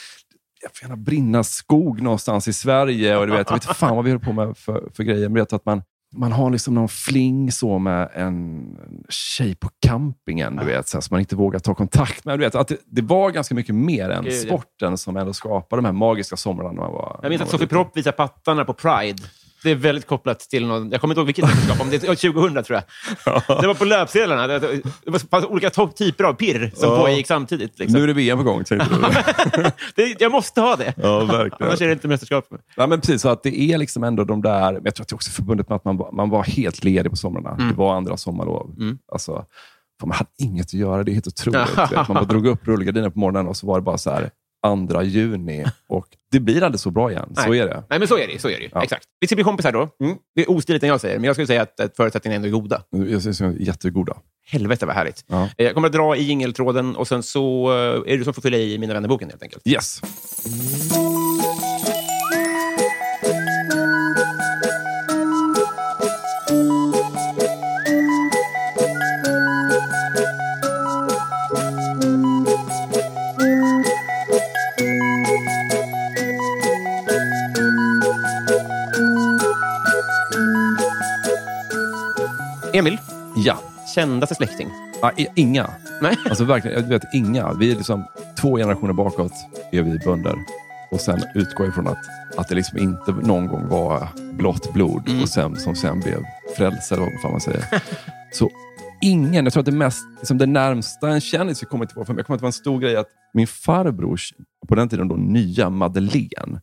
jag 0.65 0.77
får 0.77 0.89
gärna 0.89 0.97
brinna 0.97 1.45
skog 1.45 2.03
någonstans 2.03 2.49
i 2.49 2.53
Sverige. 2.53 3.17
Och 3.17 3.27
du 3.27 3.33
vet, 3.33 3.51
jag 3.51 3.57
vet 3.57 3.65
fan 3.65 3.97
vad 3.97 4.05
vi 4.05 4.11
håller 4.11 4.25
på 4.25 4.33
med 4.33 4.57
för, 4.57 4.91
för 4.95 5.03
grejer. 5.03 5.29
Men 5.29 5.35
vet 5.35 5.53
att 5.53 5.65
man, 5.65 5.83
man 6.17 6.33
har 6.33 6.51
liksom 6.51 6.75
någon 6.75 6.89
fling 6.89 7.53
så 7.53 7.79
med 7.79 8.11
en 8.15 8.65
tjej 9.09 9.55
på 9.55 9.69
campingen, 9.87 10.57
du 10.57 10.65
vet, 10.65 10.89
så, 10.89 10.97
här, 10.97 11.03
som 11.03 11.15
man 11.15 11.21
inte 11.21 11.37
vågar 11.37 11.59
ta 11.59 11.75
kontakt 11.75 12.25
med. 12.25 12.39
Du 12.39 12.45
vet, 12.45 12.55
att 12.55 12.69
det, 12.69 12.77
det 12.87 13.03
var 13.03 13.31
ganska 13.31 13.55
mycket 13.55 13.75
mer 13.75 14.11
än 14.11 14.25
Gud, 14.25 14.33
ja. 14.33 14.47
sporten 14.47 14.99
som 14.99 15.17
ändå 15.17 15.33
skapade 15.33 15.83
de 15.83 15.87
här 15.87 15.93
magiska 15.93 16.37
somrarna. 16.37 16.73
När 16.73 16.81
man 16.81 16.93
var, 16.93 17.21
Jag 17.23 17.31
minns 17.31 17.43
att 17.43 17.51
Sofie. 17.51 17.67
Propp 17.67 17.97
visar 17.97 18.13
pattarna 18.13 18.65
på 18.65 18.75
Pride. 18.75 19.23
Det 19.65 19.71
är 19.71 19.75
väldigt 19.75 20.07
kopplat 20.07 20.39
till 20.41 20.67
någon, 20.67 20.91
jag 20.91 21.01
kommer 21.01 21.15
inte 21.15 21.21
ihåg 21.21 21.27
vilket 21.27 21.45
mästerskap, 21.45 21.81
om 21.81 21.91
det 21.91 21.97
är 21.97 22.15
2000 22.33 22.65
tror 22.65 22.81
jag. 23.25 23.61
Det 23.61 23.67
var 23.67 23.75
på 23.75 23.85
löpsedlarna. 23.85 24.47
Det 24.47 24.59
det 25.07 25.29
fanns 25.31 25.45
olika 25.45 25.71
typer 25.71 26.25
av 26.25 26.33
pirr 26.35 26.71
som 26.75 26.89
Ja. 26.91 26.97
pågick 27.01 27.27
samtidigt. 27.27 27.79
Liksom. 27.79 27.97
Nu 27.99 28.03
är 28.03 28.07
det 28.07 28.13
VM 28.13 28.39
på 28.39 28.45
gång, 28.45 28.65
tänkte 28.65 28.89
du. 29.57 29.63
det, 30.05 30.21
jag 30.21 30.33
måste 30.33 30.61
ha 30.61 30.77
det. 30.77 30.95
ja, 30.97 31.19
verkligen. 31.25 31.69
Annars 31.69 31.81
är 31.83 31.87
det 31.87 31.93
inte 31.93 32.09
mästerskap. 32.09 32.45
Ja, 32.77 32.87
men 32.87 33.01
precis, 33.01 33.23
så 33.23 33.29
att 33.29 33.43
det 33.43 33.61
är 33.61 33.79
liksom 33.79 34.05
ändå 34.05 34.25
de 34.25 34.43
där... 34.43 34.81
Jag 34.85 34.95
tror 34.95 35.03
att 35.03 35.09
det 35.09 35.13
är 35.13 35.15
också 35.15 35.31
förbundet 35.31 35.69
med 35.69 35.77
att 35.77 35.85
man, 35.85 36.01
man 36.13 36.31
var 36.31 36.43
helt 36.43 36.85
ledig 36.85 37.11
på 37.11 37.17
somrarna. 37.17 37.51
Mm. 37.51 37.69
Det 37.69 37.75
var 37.75 37.95
andra 37.97 38.17
sommarlov. 38.17 38.75
Alltså, 39.13 39.33
fan, 40.01 40.09
man 40.09 40.13
hade 40.13 40.31
inget 40.39 40.67
att 40.67 40.73
göra. 40.75 41.03
Det 41.03 41.11
är 41.11 41.15
helt 41.15 41.27
otroligt. 41.27 41.77
Man 42.09 42.15
bara 42.15 42.25
drog 42.25 42.47
upp 42.47 42.67
rullgardinen 42.69 43.13
på 43.13 43.19
morgonen 43.19 43.47
och 43.49 43.57
så 43.57 43.67
var 43.67 43.79
det 43.79 43.83
bara 43.85 43.99
så 43.99 44.11
här, 44.11 44.31
andra 44.65 45.03
juni. 45.03 45.65
Och 45.89 46.07
det 46.33 46.41
blir 46.41 46.63
aldrig 46.63 46.81
så 46.81 46.91
bra 46.91 47.11
igen. 47.11 47.33
Så 47.37 47.49
Nej. 47.51 47.59
är 47.61 47.67
det. 47.67 47.85
Nej, 47.91 47.99
men 47.99 48.09
så 48.09 48.19
är 48.19 48.27
det. 48.27 48.39
Så 48.39 48.49
är 48.49 48.61
det. 48.61 48.69
Ja. 48.73 48.83
Exakt. 48.83 49.05
Vi 49.21 49.27
ska 49.27 49.35
bli 49.35 49.45
kompisar 49.45 49.73
då. 49.73 49.89
Det 50.35 50.43
är 50.43 50.51
ostiligt 50.51 50.83
när 50.83 50.89
jag 50.89 51.01
säger 51.01 51.17
men 51.19 51.25
jag 51.25 51.35
skulle 51.37 51.47
säga 51.47 51.63
att, 51.63 51.81
att 51.81 51.97
förutsättningarna 51.97 52.37
ändå 52.37 52.49
är 52.59 52.61
goda. 52.61 52.83
Jag 52.91 53.35
som 53.37 53.57
jättegoda. 53.61 54.17
Helvete 54.47 54.87
vad 54.87 54.95
härligt. 54.95 55.25
Ja. 55.29 55.43
Eh, 55.59 55.65
Jag 55.65 55.75
kommer 55.75 55.89
att 55.89 55.93
dra 55.95 56.17
i 56.17 56.23
jingeltråden 56.23 56.97
och 56.97 57.09
sen 57.09 57.23
så 57.23 57.71
eh, 57.73 57.77
är 57.77 58.11
det 58.11 58.17
du 58.17 58.25
som 58.25 58.35
får 58.35 58.43
fylla 58.43 58.57
i 58.57 58.79
Mina 58.79 58.95
vännerboken 58.95 59.31
helt 59.31 59.43
enkelt. 59.43 59.67
Yes. 59.67 60.01
Emil, 82.75 82.99
Ja. 83.37 83.59
kändaste 83.95 84.35
släkting? 84.35 84.69
ja 85.03 85.13
i- 85.17 85.27
inga. 85.35 85.71
Nej. 86.03 86.17
Alltså 86.29 86.45
verkligen, 86.45 86.81
jag 86.83 86.89
vet 86.89 87.03
inga. 87.15 87.53
Vi 87.53 87.71
är 87.73 87.77
liksom 87.77 88.05
två 88.41 88.57
generationer 88.57 88.93
bakåt 88.93 89.33
är 89.73 89.83
vi 89.83 89.99
bönder. 89.99 90.35
och 90.91 91.01
sen 91.01 91.23
utgå 91.35 91.67
ifrån 91.67 91.87
att, 91.89 91.99
att 92.37 92.49
det 92.49 92.55
liksom 92.55 92.79
inte 92.79 93.13
någon 93.13 93.47
gång 93.47 93.69
var 93.69 94.09
blått 94.33 94.73
blod 94.73 95.09
Mm. 95.09 95.23
och 95.23 95.29
sen, 95.29 95.57
som 95.57 95.75
sen 95.77 96.01
blev 96.01 96.23
frälse, 96.57 96.95
eller 96.95 97.05
vad 97.05 97.23
fan 97.23 97.31
man 97.31 97.41
säger. 97.41 97.65
Så 98.33 98.51
ingen, 99.03 99.45
jag 99.45 99.53
tror 99.53 99.61
att 99.61 99.67
det 99.67 99.73
mest, 99.73 100.03
liksom 100.19 100.39
det 100.39 100.47
närmsta 100.47 101.09
en 101.09 101.21
kändis 101.21 101.63
jag 101.63 101.71
kommer 101.71 101.85
inte 101.85 101.95
på, 101.95 102.05
för 102.05 102.13
mig, 102.13 102.19
jag 102.21 102.27
kommer 102.27 102.35
att 102.37 102.41
det 102.41 102.45
var 102.45 102.49
en 102.49 102.53
stor 102.53 102.81
grej 102.81 102.97
att 102.97 103.07
min 103.35 103.47
farbrors, 103.47 104.33
på 104.69 104.75
den 104.75 104.89
tiden 104.89 105.09
då 105.09 105.15
nya 105.17 105.71
Madeleine, 105.71 106.61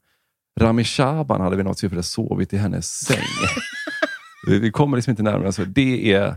Rami 0.60 0.84
Shaban 0.84 1.42
hade 1.42 1.56
vid 1.56 1.66
något 1.66 1.78
tillfälle 1.78 2.04
sovit 2.04 2.54
i 2.54 2.58
hennes 2.58 2.90
säng. 3.00 3.18
vi, 4.48 4.72
kommer 4.72 4.98
liksom 4.98 5.12
inte 5.12 5.24
närmare, 5.24 5.46
alltså, 5.46 5.66
det 5.66 6.14
är 6.14 6.36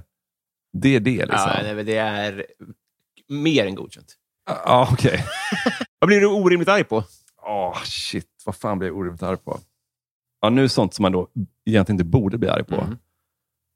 det. 0.73 0.97
Är 0.97 1.01
det 1.01 1.11
liksom. 1.27 1.51
Ja, 1.55 1.61
nej, 1.63 1.75
men 1.75 1.87
det 1.87 1.97
är 1.97 2.47
mer 3.29 3.67
än 3.67 3.75
godkänt. 3.75 4.15
Ja, 4.47 4.89
okej. 4.93 5.25
Vad 5.99 6.09
blir 6.09 6.21
du 6.21 6.27
orimligt 6.27 6.69
arg 6.69 6.85
på? 6.85 7.05
Åh, 7.43 7.79
shit. 7.85 8.29
Vad 8.47 8.57
fan 8.57 8.79
blir 8.79 8.89
jag 8.89 8.97
orimligt 8.99 9.23
arg 9.23 9.37
på? 9.37 9.61
Ja, 10.41 10.51
nu 10.51 10.69
sånt 10.69 10.95
som 10.95 11.03
man 11.03 11.13
då 11.13 11.29
egentligen 11.67 11.95
inte 12.01 12.05
borde 12.05 12.39
bli 12.39 12.49
arg 12.49 12.65
på. 12.65 12.75
Mm. 12.81 12.97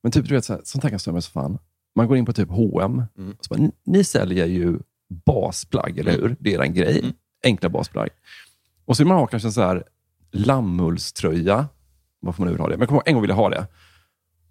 Men 0.02 0.12
typ, 0.12 0.28
du 0.28 0.34
vet, 0.34 0.44
så 0.44 0.52
här, 0.52 0.60
sånt 0.64 0.82
här 0.84 0.90
kan 0.90 0.98
störa 0.98 1.12
mig 1.12 1.22
så 1.22 1.30
fan. 1.30 1.58
Man 1.96 2.06
går 2.08 2.16
in 2.16 2.24
på 2.26 2.32
typ 2.32 2.48
H&M 2.50 3.02
Mm. 3.18 3.32
och 3.38 3.44
så 3.44 3.54
bara, 3.54 3.62
"Ni- 3.62 3.72
ni 3.84 4.04
säljer 4.04 4.46
ju 4.46 4.78
basplagg, 5.26 5.98
eller 5.98 6.12
hur? 6.12 6.36
Det 6.40 6.54
är 6.54 6.62
en 6.62 6.74
grej. 6.74 6.98
Mm. 7.00 7.12
Enkla 7.44 7.68
basplagg. 7.68 8.08
Och 8.84 8.96
så 8.96 9.02
vill 9.02 9.08
man 9.08 9.16
ha 9.18 9.26
kanske 9.26 9.48
en 9.48 9.52
så 9.52 9.60
här 9.62 9.84
lammullströja. 10.32 11.68
Varför 12.20 12.40
man 12.42 12.46
nu 12.46 12.52
vill 12.52 12.60
ha 12.60 12.68
det. 12.68 12.74
Men 12.74 12.80
jag 12.80 12.88
kommer 12.88 13.00
ihåg, 13.00 13.08
en 13.08 13.14
gång 13.14 13.22
ville 13.22 13.32
jag 13.32 13.36
ha 13.38 13.48
det. 13.50 13.66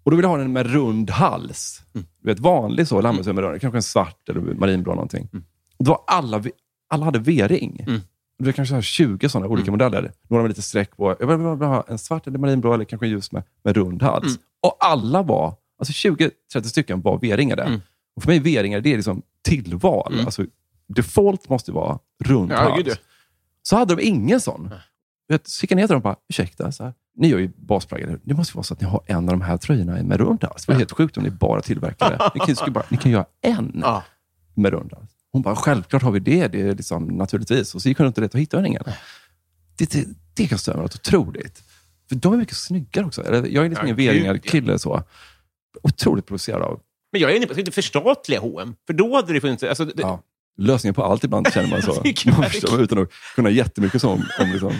Och 0.08 0.12
då 0.12 0.16
ville 0.16 0.26
jag 0.26 0.30
ha 0.30 0.38
den 0.38 0.52
med 0.52 0.72
rund 0.72 1.10
hals. 1.10 1.82
Mm. 1.94 2.06
Du 2.22 2.30
vet, 2.30 2.40
vanlig 2.40 2.88
så, 2.88 3.00
lammullströja 3.00 3.34
med 3.34 3.44
rund. 3.44 3.60
Kanske 3.60 3.78
en 3.78 3.82
svart 3.82 4.28
eller 4.28 4.40
marinblå 4.40 4.92
någonting. 4.94 5.28
Och 5.78 5.84
då 5.84 5.90
var 5.90 6.00
alla, 6.06 6.42
alla 6.88 7.04
hade 7.04 7.18
V-ring. 7.18 7.84
Mm. 7.88 8.00
Det 8.38 8.44
var 8.44 8.52
kanske 8.52 8.70
så 8.70 8.74
här 8.74 8.82
20 8.82 9.28
sådana 9.28 9.48
olika 9.48 9.70
modeller. 9.70 10.12
Några 10.28 10.42
med 10.42 10.48
lite 10.48 10.62
streck 10.62 10.96
på. 10.96 11.16
Jag 11.20 11.26
vill 11.26 11.68
ha 11.68 11.84
en 11.88 11.98
svart 11.98 12.26
eller 12.26 12.38
marinblå 12.38 12.74
eller 12.74 12.84
kanske 12.84 13.06
ljus 13.06 13.32
med, 13.32 13.42
med 13.64 13.76
rund 13.76 14.02
hals. 14.02 14.26
Mm. 14.26 14.38
Och 14.60 14.76
alla 14.80 15.22
var, 15.22 15.54
alltså 15.78 16.08
20-30 16.08 16.62
stycken 16.62 17.00
var 17.00 17.18
V-ringade. 17.18 17.62
Mm. 17.62 17.80
Och 18.16 18.22
för 18.22 18.30
mig 18.30 18.38
V-ringar, 18.38 18.80
det 18.80 18.92
är 18.92 18.96
liksom 18.96 19.22
tillval. 19.42 20.12
Mm. 20.12 20.24
Alltså, 20.24 20.44
default 20.86 21.48
måste 21.48 21.72
vara 21.72 21.98
rund 22.24 22.52
Ja, 22.52 22.56
hals. 22.56 22.98
Så 23.62 23.76
hade 23.76 23.94
de 23.96 24.02
ingen 24.02 24.40
sån. 24.40 24.70
Vet, 25.28 25.48
Så 25.48 25.64
gick 25.64 25.70
jag 25.70 25.76
ner 25.76 25.86
till 25.86 25.92
dem 25.92 25.96
och 25.96 26.02
bara, 26.02 26.16
ursäkta, 26.28 26.72
så 26.72 26.84
här, 26.84 26.92
ni 27.16 27.28
gör 27.28 27.38
ju 27.38 27.50
basplagg. 27.56 28.18
Det 28.24 28.34
måste 28.34 28.56
vara 28.56 28.64
så 28.64 28.74
att 28.74 28.80
ni 28.80 28.86
har 28.86 29.02
en 29.06 29.16
av 29.16 29.24
de 29.38 29.40
här 29.40 29.56
tröjorna 29.56 30.02
med 30.02 30.20
rund 30.20 30.44
hals. 30.44 30.66
Det 30.66 30.72
var 30.72 30.78
helt 30.78 30.92
sjukt 30.92 31.16
om 31.16 31.22
ni 31.22 31.30
bara 31.30 31.60
tillverkade. 31.60 32.30
Ni 32.34 32.40
kan, 32.40 32.56
skulle 32.56 32.72
bara, 32.72 32.84
ni 32.88 32.96
kan 32.96 33.12
göra 33.12 33.26
en 33.42 33.80
Ja. 33.82 34.02
med 34.54 34.72
rund 34.72 34.92
hals. 34.92 35.10
Hon 35.32 35.42
bara, 35.42 35.56
självklart 35.56 36.02
har 36.02 36.10
vi 36.10 36.20
det. 36.20 36.48
Det 36.48 36.60
är 36.60 36.74
liksom 36.74 37.04
naturligtvis. 37.04 37.74
Och 37.74 37.82
så 37.82 37.88
gick 37.88 37.98
hon 37.98 38.04
runt 38.04 38.18
och 38.18 38.22
letade 38.22 38.38
och 38.38 38.42
hittade 38.42 38.68
ingen. 38.68 38.82
Det, 39.78 39.90
det, 39.90 40.06
det 40.34 40.46
kan 40.48 40.58
störa 40.58 40.80
något 40.82 40.94
otroligt. 40.94 41.62
För 42.08 42.16
de 42.16 42.32
är 42.32 42.36
mycket 42.36 42.56
snyggare 42.56 43.06
också. 43.06 43.24
Eller, 43.24 43.46
jag 43.48 43.64
är 43.64 43.68
liksom 43.68 43.86
ingen 43.86 44.04
ja. 44.04 44.12
V-ringar-kille. 44.12 44.78
så. 44.78 45.02
Otroligt 45.82 46.26
provocerad 46.26 46.62
av. 46.62 46.80
Men 47.12 47.20
jag 47.20 47.30
är 47.32 47.36
inne 47.36 47.46
på 47.46 47.52
att 47.52 47.58
inte 47.58 47.70
förstatliga 47.70 48.40
H&M 48.40 48.74
för 48.86 48.92
då 48.94 49.16
hade 49.16 49.32
det 49.32 49.40
funnits... 49.40 49.62
Alltså, 49.62 49.84
det, 49.84 49.92
Ja. 49.96 50.22
Lösningen 50.60 50.94
på 50.94 51.04
allt 51.04 51.24
ibland 51.24 51.52
känner 51.52 51.68
man 51.68 51.82
så. 51.82 51.92
Man 52.30 52.42
förstår, 52.50 52.80
utan 52.82 52.98
att 53.02 53.08
kunna 53.34 53.50
jättemycket 53.50 54.00
så 54.00 54.08
om, 54.10 54.22
om 54.40 54.48
liksom, 54.52 54.72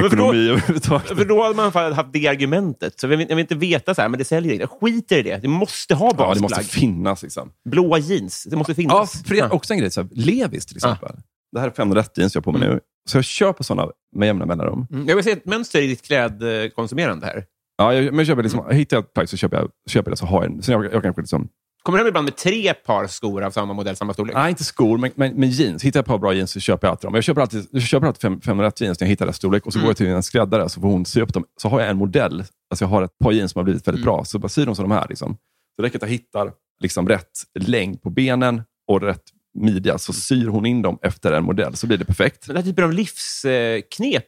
ekonomi 0.00 0.48
överhuvudtaget. 0.48 1.08
För 1.08 1.24
då 1.24 1.42
hade 1.42 1.54
man 1.56 1.72
haft 1.94 2.12
det 2.12 2.28
argumentet. 2.28 3.00
Så 3.00 3.06
jag 3.06 3.08
vill, 3.08 3.20
jag 3.28 3.36
vill 3.36 3.42
inte 3.42 3.54
veta 3.54 3.94
så 3.94 4.02
här, 4.02 4.08
men 4.08 4.18
det 4.18 4.24
säljer 4.24 4.52
inte. 4.52 4.66
Skiter 4.66 5.18
i 5.18 5.22
det. 5.22 5.36
Det 5.42 5.48
måste 5.48 5.94
ha 5.94 6.06
Ja, 6.06 6.10
det 6.10 6.16
basplagg. 6.16 6.42
måste 6.50 6.64
finnas. 6.64 7.22
Liksom. 7.22 7.52
Blåa 7.70 7.98
jeans. 7.98 8.44
Det 8.50 8.56
måste 8.56 8.72
Ja, 8.72 8.76
finnas. 8.76 9.30
är 9.30 9.52
också 9.54 9.72
en 9.72 9.78
grej. 9.78 9.90
Så 9.90 10.00
här, 10.02 10.08
Levis 10.12 10.66
till 10.66 10.76
exempel. 10.76 11.16
Det 11.52 11.60
här 11.60 11.66
är 11.66 11.70
501 11.70 12.18
jeans 12.18 12.34
jag 12.34 12.40
har 12.40 12.44
på 12.44 12.52
mig 12.52 12.62
Mm. 12.62 12.74
nu. 12.74 12.80
Så 13.10 13.16
jag 13.18 13.24
köper 13.24 13.64
sådana 13.64 13.90
med 14.16 14.26
jämna 14.26 14.46
mellanrum. 14.46 14.86
Mm. 14.90 15.08
Jag 15.08 15.14
vill 15.16 15.24
se 15.24 15.30
ett 15.30 15.46
mönster 15.46 15.82
i 15.82 15.86
ditt 15.86 16.02
klädkonsumerande 16.02 17.26
här. 17.26 17.44
Ja, 17.78 17.94
jag, 17.94 18.04
men 18.04 18.16
jag 18.18 18.26
köper 18.26 18.42
liksom, 18.42 18.64
hittar 18.70 18.96
jag 18.96 19.04
ett 19.04 19.14
plagg 19.14 19.28
så 19.28 19.36
köper 19.36 19.56
jag, 19.56 19.68
köper 19.90 20.10
det 20.10 20.16
så 20.16 20.26
har 20.26 20.42
jag 20.42 20.52
en. 20.52 20.62
Så 20.62 20.72
jag, 20.72 20.84
jag 20.84 21.02
kanske 21.02 21.22
liksom, 21.22 21.48
Kommer 21.82 21.98
du 21.98 22.04
hem 22.04 22.08
ibland 22.08 22.24
med 22.24 22.36
tre 22.36 22.74
par 22.74 23.06
skor 23.06 23.42
av 23.44 23.50
samma 23.50 23.72
modell, 23.72 23.96
samma 23.96 24.12
storlek? 24.14 24.34
nej, 24.36 24.50
inte 24.50 24.64
skor, 24.64 24.98
men, 24.98 25.10
men, 25.14 25.34
men 25.34 25.50
jeans. 25.50 25.82
Hittar 25.82 25.98
jag 25.98 26.02
ett 26.02 26.08
par 26.08 26.18
bra 26.18 26.32
jeans 26.34 26.50
så 26.50 26.60
köper 26.60 26.86
jag 26.86 26.90
alltid 26.92 27.06
dem. 27.06 27.14
Jag 27.14 27.24
köper 27.24 27.40
alltid, 27.40 27.66
jag 27.70 27.82
köper 27.82 28.06
alltid 28.06 28.20
fem- 28.22 28.40
501 28.40 28.80
jeans 28.80 29.00
när 29.00 29.06
jag 29.06 29.10
hittar 29.10 29.26
rätt 29.26 29.36
storlek 29.36 29.66
och 29.66 29.72
så 29.72 29.78
Mm. 29.78 29.84
går 29.86 29.90
jag 29.90 29.96
till 29.96 30.06
en 30.06 30.22
skräddare 30.22 30.68
så 30.68 30.80
får 30.80 30.88
hon 30.88 31.06
sy 31.06 31.20
upp 31.20 31.34
dem. 31.34 31.44
Så 31.62 31.68
har 31.68 31.80
jag 31.80 31.90
en 31.90 31.96
modell. 31.96 32.40
Alltså 32.70 32.84
jag 32.84 32.88
har 32.88 33.02
ett 33.02 33.18
par 33.18 33.32
jeans 33.32 33.52
som 33.52 33.58
har 33.58 33.64
blivit 33.64 33.88
väldigt 33.88 34.04
Mm. 34.04 34.14
bra. 34.14 34.24
Så 34.24 34.38
bara 34.38 34.48
syr 34.48 34.66
de 34.66 34.74
som 34.76 34.88
de 34.88 34.94
här. 34.94 35.06
Liksom. 35.08 35.34
Så 35.76 35.82
det 35.82 35.86
räcker 35.86 35.96
att 35.98 36.02
jag 36.02 36.08
hittar 36.08 36.52
liksom 36.82 37.08
rätt 37.08 37.30
längd 37.60 38.02
på 38.02 38.10
benen 38.10 38.62
och 38.88 39.00
rätt 39.02 39.22
midja. 39.54 39.98
Så 39.98 40.12
syr 40.12 40.46
hon 40.46 40.66
in 40.66 40.82
dem 40.82 40.98
efter 41.02 41.32
en 41.32 41.44
modell 41.44 41.76
så 41.76 41.86
blir 41.86 41.98
det 41.98 42.04
perfekt. 42.04 42.46
Den 42.46 42.56
här 42.56 42.62
typen 42.62 42.84
av 42.84 42.92
livsknep, 42.92 44.24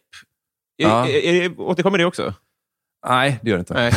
Ja. 0.76 1.06
återkommer 1.56 1.98
det 1.98 2.04
också? 2.04 2.34
Nej, 3.08 3.38
det 3.42 3.50
gör 3.50 3.56
det 3.56 3.60
inte. 3.60 3.74
Nej. 3.74 3.92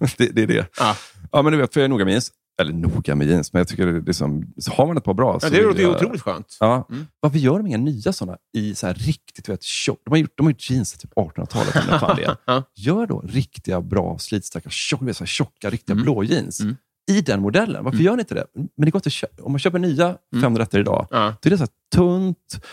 det, 0.18 0.26
det 0.26 0.42
är 0.42 0.46
det. 0.46 0.66
Ja. 0.78 0.96
Ja, 1.32 1.42
men 1.42 1.52
du 1.52 1.58
vet, 1.58 1.72
för 1.74 1.80
jag 1.80 1.84
är 1.84 1.88
noga 1.88 2.04
med 2.04 2.12
jeans. 2.12 2.32
Eller 2.60 2.72
noga 2.72 3.14
med 3.14 3.26
jeans, 3.26 3.52
men 3.52 3.60
jag 3.60 3.68
tycker 3.68 3.86
det 3.86 3.98
är 3.98 4.02
liksom, 4.02 4.52
så 4.58 4.72
har 4.72 4.86
man 4.86 4.96
ett 4.96 5.04
par 5.04 5.14
bra 5.14 5.32
Ja, 5.32 5.40
så 5.40 5.48
det 5.48 5.62
låter 5.62 5.80
ju 5.80 5.88
otroligt 5.90 6.22
skönt. 6.22 6.56
Ja. 6.60 6.86
Mm. 6.90 7.06
Varför 7.20 7.38
gör 7.38 7.58
de 7.58 7.66
inga 7.66 7.76
nya 7.78 8.12
sådana 8.12 8.38
i 8.56 8.74
så 8.74 8.86
här 8.86 8.94
riktigt 8.94 9.48
vet, 9.48 9.62
tjock... 9.62 10.00
De 10.04 10.10
har 10.10 10.18
gjort, 10.18 10.32
de 10.36 10.46
har 10.46 10.50
gjort 10.50 10.70
jeans 10.70 10.92
typ 10.98 11.12
1800-talet. 11.14 11.76
eller 11.76 11.90
vad 11.90 12.00
fan 12.00 12.16
det 12.16 12.24
är. 12.24 12.36
Ja. 12.46 12.62
Gör 12.76 13.06
då 13.06 13.20
riktiga, 13.20 13.80
bra, 13.80 14.18
slitstarka, 14.18 14.70
tjocka, 14.70 15.14
så 15.14 15.24
här 15.24 15.26
tjocka 15.26 15.70
riktiga 15.70 15.92
Mm. 15.94 16.02
blå 16.04 16.24
jeans. 16.24 16.60
Mm. 16.60 16.76
I 17.10 17.20
den 17.20 17.40
modellen. 17.40 17.84
Varför 17.84 17.96
Mm. 17.96 18.06
gör 18.06 18.16
ni 18.16 18.20
inte 18.20 18.34
det? 18.34 18.46
Men 18.54 18.84
det 18.84 18.90
går 18.90 18.98
att 19.06 19.12
köpa. 19.12 19.42
Om 19.42 19.52
man 19.52 19.58
köper 19.58 19.78
nya 19.78 20.16
500 20.40 20.66
idag, 20.72 21.06
Ja. 21.10 21.34
då 21.42 21.48
är 21.48 21.50
det 21.50 21.58
så 21.58 21.66
tunt. 21.94 22.64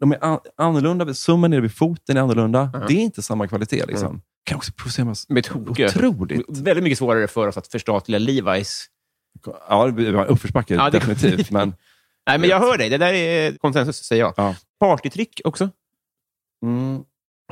De 0.00 0.12
är 0.12 0.24
an- 0.24 0.38
annorlunda. 0.56 1.14
Summan 1.14 1.50
nere 1.50 1.60
vid 1.60 1.74
foten 1.74 2.16
är 2.16 2.20
annorlunda. 2.20 2.70
Ja. 2.72 2.84
Det 2.88 2.94
är 2.94 2.98
inte 3.00 3.22
samma 3.22 3.48
kvalitet. 3.48 3.86
Liksom. 3.86 4.20
Kan 4.44 4.56
också 4.56 4.72
provocera 4.76 5.04
mig 5.28 5.42
otroligt. 5.88 6.58
Väldigt 6.58 6.84
mycket 6.84 6.98
svårare 6.98 7.28
för 7.28 7.48
oss 7.48 7.56
att 7.56 7.66
förstatliga 7.66 8.18
Levi's. 8.18 8.80
Ja, 9.68 9.86
det 9.86 10.12
var 10.12 10.24
uppförsbacke, 10.26 10.74
Ja, 10.74 10.90
det- 10.90 10.98
definitivt. 10.98 11.50
Men, 11.50 11.74
Nej, 12.26 12.38
men 12.38 12.50
jag 12.50 12.58
hör 12.60 12.78
dig. 12.78 12.88
Det 12.90 12.98
där 12.98 13.12
är 13.12 13.52
konsensus, 13.58 13.96
säger 13.96 14.22
jag. 14.22 14.34
Ja. 14.36 14.54
Partytrick 14.80 15.40
också. 15.44 15.70
mm, 16.62 17.02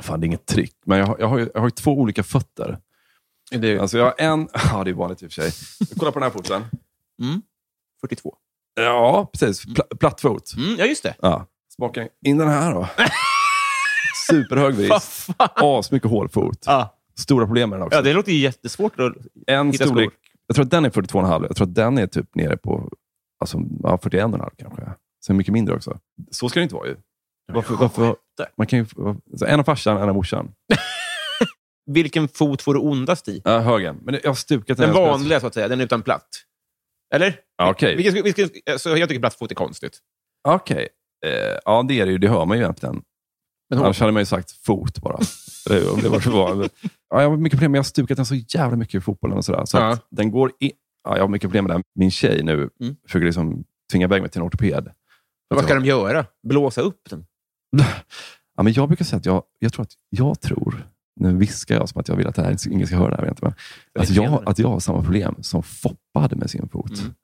fan, 0.01 0.21
det 0.21 0.25
är 0.25 0.27
inget 0.27 0.47
trick, 0.47 0.77
men 0.87 0.99
jag 0.99 1.07
har, 1.07 1.16
jag 1.19 1.27
har, 1.27 1.38
ju, 1.38 1.51
jag 1.55 1.61
har 1.61 1.66
ju 1.66 1.71
två 1.71 1.90
olika 1.93 2.23
fötter. 2.23 2.79
Det, 3.51 3.79
Alltså 3.79 3.99
jag 3.99 4.05
har 4.05 4.14
en... 4.19 4.49
Ja, 4.73 4.85
det 4.85 4.90
är 4.90 4.95
vanligt 4.95 5.23
i 5.23 5.27
och 5.27 5.33
för 5.33 5.51
sig. 5.51 5.53
Kolla 5.99 6.12
på 6.12 6.19
den 6.19 6.23
här 6.31 6.31
foten. 6.38 6.64
mm. 7.23 7.43
42. 8.01 8.37
Ja, 8.75 9.31
precis. 9.33 9.64
Pla, 9.75 9.85
platt 10.01 10.21
fot. 10.21 10.53
Mm, 10.57 10.77
ja, 10.79 10.85
just 10.87 11.03
det. 11.03 11.14
Ja. 11.21 11.47
Smaka 11.77 12.09
in 12.25 12.38
den 12.38 12.49
här 12.49 12.75
då. 12.75 12.88
Superhög 14.31 14.88
fan? 15.03 15.49
Asmycket 15.57 16.11
hålfot. 16.11 16.59
Ja. 16.66 16.97
Stora 17.19 17.47
problem 17.47 17.71
med 17.71 17.79
den 17.79 17.87
också. 17.87 17.99
ja, 17.99 18.03
det 18.03 18.12
låter 18.12 18.33
ju 18.33 18.38
jättesvårt 18.38 19.01
att 19.01 19.12
en 19.47 19.73
hitta 19.73 19.85
storlek, 19.87 20.11
skor. 20.11 20.19
Jag 20.51 20.55
tror 20.55 20.65
att 20.65 20.71
den 20.71 20.85
är 20.85 20.91
42,5. 20.91 21.47
Jag 21.49 21.57
tror 21.57 21.67
att 21.69 21.75
den 21.75 21.99
är 21.99 22.07
typ 22.07 22.35
nere 22.35 22.57
på 22.57 22.91
alltså, 23.41 23.59
ja, 23.83 23.99
41,5 24.03 24.51
kanske. 24.59 24.83
Sen 25.27 25.37
mycket 25.37 25.53
mindre 25.53 25.75
också. 25.75 25.99
Så 26.31 26.49
ska 26.49 26.61
det 26.61 26.63
inte 26.63 26.75
vara 26.75 26.89
ju. 26.89 26.97
Varför, 27.53 27.75
varför, 27.75 28.17
man 28.57 28.67
kan 28.67 28.79
ju 28.79 28.87
så 29.37 29.45
en 29.47 29.61
av 29.61 29.65
farsan, 29.65 29.97
en 30.03 30.09
av 30.09 30.15
morsan. 30.15 30.53
Vilken 31.91 32.29
fot 32.29 32.63
får 32.63 32.75
du 32.75 32.81
ondast 32.81 33.29
i? 33.29 33.43
Ja, 33.45 33.59
högen. 33.59 33.99
Men 34.03 34.19
jag 34.23 34.31
har 34.31 34.35
stukat 34.35 34.67
Den 34.67 34.77
spelar- 34.77 35.09
vanliga, 35.09 35.41
så 35.41 35.47
att 35.47 35.55
säga. 35.55 35.69
Den 35.69 35.81
utan 35.81 36.03
platt. 36.03 36.29
Eller? 37.15 37.41
Ja, 37.57 37.71
Okej. 37.71 37.97
Vilken, 37.97 38.25
vilken, 38.25 38.51
alltså, 38.71 38.97
jag 38.97 39.09
tycker 39.09 39.21
platt 39.21 39.35
fot 39.35 39.51
är 39.51 39.55
konstigt. 39.55 39.99
Okej. 40.49 40.89
Eh, 41.27 41.59
ja, 41.65 41.85
det 41.89 42.01
är 42.01 42.07
det 42.07 42.13
ju. 42.13 42.19
Det 42.19 42.29
hör 42.29 42.45
man 42.45 42.57
ju 42.57 42.63
egentligen. 42.63 43.03
Men 43.71 43.79
hon, 43.79 43.85
Annars 43.85 44.01
hade 44.01 44.13
man 44.13 44.23
ju 44.23 44.27
sagt 44.27 44.51
fot 44.51 44.99
bara. 45.03 45.19
Det- 45.69 46.03
det 46.03 46.09
var 46.09 46.31
var. 46.33 46.69
Ja, 47.11 47.23
jag 47.23 47.31
har 47.31 47.37
mycket 47.37 47.59
problem, 47.59 47.71
men 47.73 47.77
jag 47.77 47.83
har 47.83 47.85
stukat 47.85 48.17
den 48.17 48.27
så 48.27 48.35
jävla 48.35 48.77
mycket 48.77 48.95
i 48.95 49.01
fotbollen 49.01 49.37
och 49.39 49.45
sådär. 49.45 49.65
Så 49.65 49.77
Ja. 49.77 49.89
att 49.93 50.07
den 50.11 50.31
går 50.31 50.53
i, 50.61 50.73
ja, 51.05 51.17
jag 51.17 51.23
har 51.23 51.29
mycket 51.29 51.49
problem 51.51 51.65
med 51.65 51.75
den. 51.77 51.83
Min 51.95 52.11
tjej 52.11 52.43
nu 52.43 52.71
Mm. 52.81 52.97
försöker 53.07 53.25
liksom 53.27 53.65
tvinga 53.93 54.05
iväg 54.07 54.21
mig 54.23 54.31
till 54.31 54.41
en 54.41 54.47
ortoped. 54.47 54.89
vad 55.55 55.65
ska 55.65 55.75
de 55.75 55.85
göra? 55.85 56.27
Blåsa 56.49 56.81
upp 56.81 57.11
den? 57.11 57.27
Ja, 58.57 58.63
men 58.63 58.73
jag 58.73 58.89
brukar 58.89 59.05
säga 59.05 59.19
att 59.19 59.27
jag, 59.27 59.43
jag 59.59 59.73
tror 59.73 59.83
att 59.83 59.93
jag 60.11 60.41
tror, 60.41 60.87
nu 61.21 61.37
viskar 61.37 61.75
jag 61.75 61.89
som 61.89 62.01
att 62.01 62.09
jag 62.09 62.17
vill 62.17 62.27
att 62.27 62.35
det 62.35 62.43
här, 62.43 62.69
ingen 62.71 62.87
ska 62.87 62.97
höra 62.97 63.11
det 63.17 63.23
här, 63.23 63.29
inte, 63.29 63.43
men, 63.45 63.53
att, 64.03 64.11
jag, 64.11 64.43
att 64.49 64.59
jag 64.59 64.69
har 64.69 64.81
samma 64.81 65.03
problem 65.03 65.35
som 65.41 65.63
Foppa 65.63 66.21
hade 66.21 66.37
med 66.37 66.51
sin 66.51 66.69
fot. 66.69 66.99
Mm. 67.01 67.15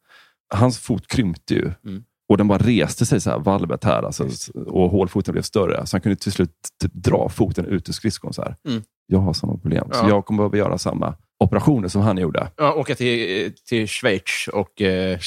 Hans 0.55 0.79
fot 0.79 1.07
krympte 1.07 1.55
ju. 1.55 1.73
Mm. 1.85 2.05
Och 2.29 2.37
den 2.39 2.49
bara 2.49 2.59
reste 2.59 3.07
sig, 3.07 3.21
så 3.21 3.31
här, 3.31 3.39
valvet 3.39 3.85
här, 3.85 4.03
alltså, 4.03 4.29
och 4.67 4.91
hålfoten 4.91 5.33
blev 5.33 5.43
större. 5.43 5.87
Så 5.87 5.97
han 5.97 6.01
kunde 6.01 6.17
till 6.17 6.33
slut 6.33 6.51
typ, 6.83 6.93
dra 6.95 7.29
foten 7.29 7.65
ut 7.67 7.89
ur 7.89 7.93
skridskon. 7.93 8.33
Så 8.33 8.43
här. 8.43 8.57
Mm. 8.69 8.83
Jag 9.07 9.19
har 9.19 9.33
samma 9.33 9.53
problem, 9.59 9.89
så 9.93 9.99
Ja. 10.05 10.09
jag 10.09 10.25
kommer 10.27 10.37
behöva 10.39 10.57
göra 10.57 10.79
samma 10.79 11.15
operationer 11.45 11.89
som 11.89 12.03
han 12.03 12.19
gjorde. 12.19 12.49
Ja, 12.57 12.75
åka 12.75 12.95
till, 12.95 13.53
till 13.69 13.89
Schweiz 13.89 14.49
och... 14.53 14.83
Eh, 14.83 15.19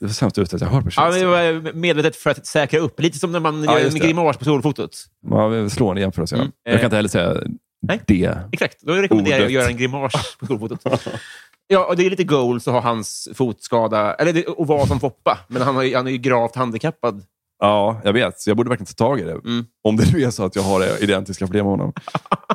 Det 0.00 0.04
var 0.06 0.08
sämst 0.12 0.38
ut 0.38 0.54
att 0.54 0.60
jag 0.60 0.68
hör 0.68 0.80
på 0.80 0.86
ja, 0.96 1.10
Schweiz. 1.10 1.20
det 1.20 1.26
var 1.26 1.72
medvetet 1.72 2.16
för 2.16 2.30
att 2.30 2.46
säkra 2.46 2.80
upp. 2.80 3.00
Lite 3.00 3.18
som 3.18 3.32
när 3.32 3.40
man 3.40 3.64
Ja, 3.64 3.80
gör 3.80 3.86
en 3.88 3.94
grimas 3.94 4.36
på 4.36 4.44
solfotot. 4.44 5.04
Man 5.26 5.70
slår 5.70 5.94
en 5.94 6.00
jämförelse. 6.00 6.36
Mm. 6.36 6.48
Jag 6.64 6.74
kan 6.76 6.84
inte 6.84 6.96
heller 6.96 7.08
säga 7.08 7.34
Nej. 7.82 8.00
det. 8.06 8.38
Exakt, 8.52 8.80
då 8.82 8.92
rekommenderar 8.92 9.36
jag 9.36 9.42
att 9.42 9.46
Ordet. 9.46 9.54
göra 9.54 9.66
en 9.68 9.76
grimas 9.76 10.36
på 10.40 10.46
solfotot. 10.46 10.84
Ja, 11.68 11.86
och 11.86 11.96
det 11.96 12.06
är 12.06 12.10
lite 12.10 12.24
goals 12.24 12.68
att 12.68 12.74
ha 12.74 12.80
hans 12.80 13.28
fotskada, 13.34 14.14
eller 14.14 14.32
det, 14.32 14.48
att 14.48 14.66
vara 14.68 14.86
som 14.86 15.00
Foppa. 15.00 15.38
Men 15.48 15.62
han, 15.62 15.74
har 15.76 15.94
han 15.94 16.06
är 16.06 16.10
ju 16.10 16.18
gravt 16.18 16.54
handikappad 16.56 17.24
Ja, 17.58 18.00
jag 18.04 18.12
vet. 18.12 18.40
Så 18.40 18.50
jag 18.50 18.56
borde 18.56 18.68
verkligen 18.68 18.86
ta 18.86 19.04
tag 19.06 19.20
i 19.20 19.22
det. 19.22 19.32
Mm. 19.32 19.64
Om 19.84 19.96
det 19.96 20.12
nu 20.12 20.22
är 20.22 20.30
så 20.30 20.44
att 20.44 20.56
jag 20.56 20.62
har 20.62 21.02
identiska 21.02 21.46
problem 21.46 21.66
med 21.66 21.70
honom. 21.70 21.92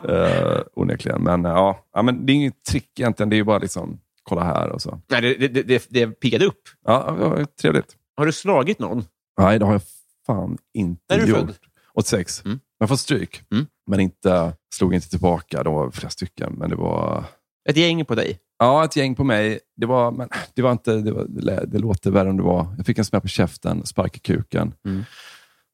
uh, 0.09 0.61
onekligen. 0.75 1.21
Men, 1.23 1.45
uh, 1.45 1.51
ja, 1.51 1.85
ja, 1.93 2.01
men 2.01 2.25
det 2.25 2.31
är 2.31 2.35
inget 2.35 2.63
trick 2.63 2.99
egentligen. 2.99 3.29
Det 3.29 3.35
är 3.35 3.37
ju 3.37 3.43
bara 3.43 3.57
liksom, 3.57 3.99
kolla 4.23 4.43
här 4.43 4.69
och 4.69 4.81
så. 4.81 5.01
Nej, 5.09 5.21
det, 5.21 5.47
det, 5.47 5.63
det, 5.63 5.87
det 5.89 6.07
piggade 6.07 6.45
upp. 6.45 6.61
Ja, 6.85 7.17
ja, 7.19 7.45
trevligt. 7.61 7.95
Har 8.17 8.25
du 8.25 8.31
slagit 8.31 8.79
någon? 8.79 9.05
Nej, 9.39 9.59
det 9.59 9.65
har 9.65 9.71
jag 9.73 9.81
fan 10.25 10.57
inte 10.73 11.01
När 11.09 11.17
är 11.17 11.25
du 11.25 11.29
gjort. 11.29 11.39
född? 11.39 11.55
86. 11.93 12.45
Mm. 12.45 12.59
Jag 12.79 12.89
fått 12.89 12.99
stryk, 12.99 13.41
Mm. 13.51 13.65
men 13.87 13.99
inte, 13.99 14.53
slog 14.75 14.93
inte 14.93 15.09
tillbaka. 15.09 15.63
De 15.63 15.73
var 15.73 15.91
flera 15.91 16.09
stycken, 16.09 16.53
men 16.57 16.69
det 16.69 16.75
var... 16.75 17.23
Ett 17.69 17.77
gäng 17.77 18.05
på 18.05 18.15
dig? 18.15 18.39
Ja, 18.61 18.85
ett 18.85 18.95
gäng 18.95 19.15
på 19.15 19.23
mig. 19.23 19.59
Det 19.75 19.85
var, 19.85 20.11
men 20.11 20.29
det 20.55 20.61
var 20.61 20.71
inte, 20.71 20.93
det, 20.93 21.11
var, 21.11 21.25
det, 21.65 21.79
låter 21.79 22.11
värre 22.11 22.29
än 22.29 22.37
det 22.37 22.43
var. 22.43 22.67
Jag 22.77 22.85
fick 22.85 22.97
en 22.97 23.05
smäll 23.05 23.21
på 23.21 23.27
käften, 23.27 23.85
spark 23.85 24.15
i 24.17 24.19
kuken. 24.19 24.73
Mm. 24.85 25.03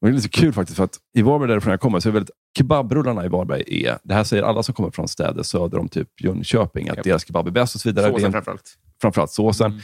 Det 0.02 0.08
är 0.08 0.12
lite 0.12 0.30
kul 0.30 0.54
faktiskt, 0.54 0.78
för 0.78 0.84
att 0.84 0.98
i 1.18 1.22
Varberg 1.22 1.50
därifrån 1.50 1.72
jag 1.72 1.80
kommer, 1.80 2.00
så 2.00 2.10
är 2.10 2.14
väldigt, 2.14 2.32
kebabrullarna 2.58 3.26
i 3.26 3.28
Varberg 3.28 3.86
är, 3.86 3.98
det 4.04 4.14
här 4.14 4.24
säger 4.24 4.44
alla 4.44 4.64
som 4.64 4.76
kommer 4.76 4.92
från 4.92 5.08
städer 5.08 5.44
söder 5.44 5.80
om 5.80 5.88
typ 5.88 6.22
Jönköping, 6.22 6.90
att 6.90 6.96
Japp. 6.98 7.04
deras 7.04 7.28
kebab 7.28 7.48
är 7.48 7.52
bäst 7.52 7.76
och 7.76 7.82
så 7.82 7.90
vidare. 7.90 8.12
Såsen 8.12 8.26
en, 8.26 8.32
framförallt. 8.32 8.78
framförallt 9.02 9.32
såsen. 9.32 9.72
Mm. 9.72 9.82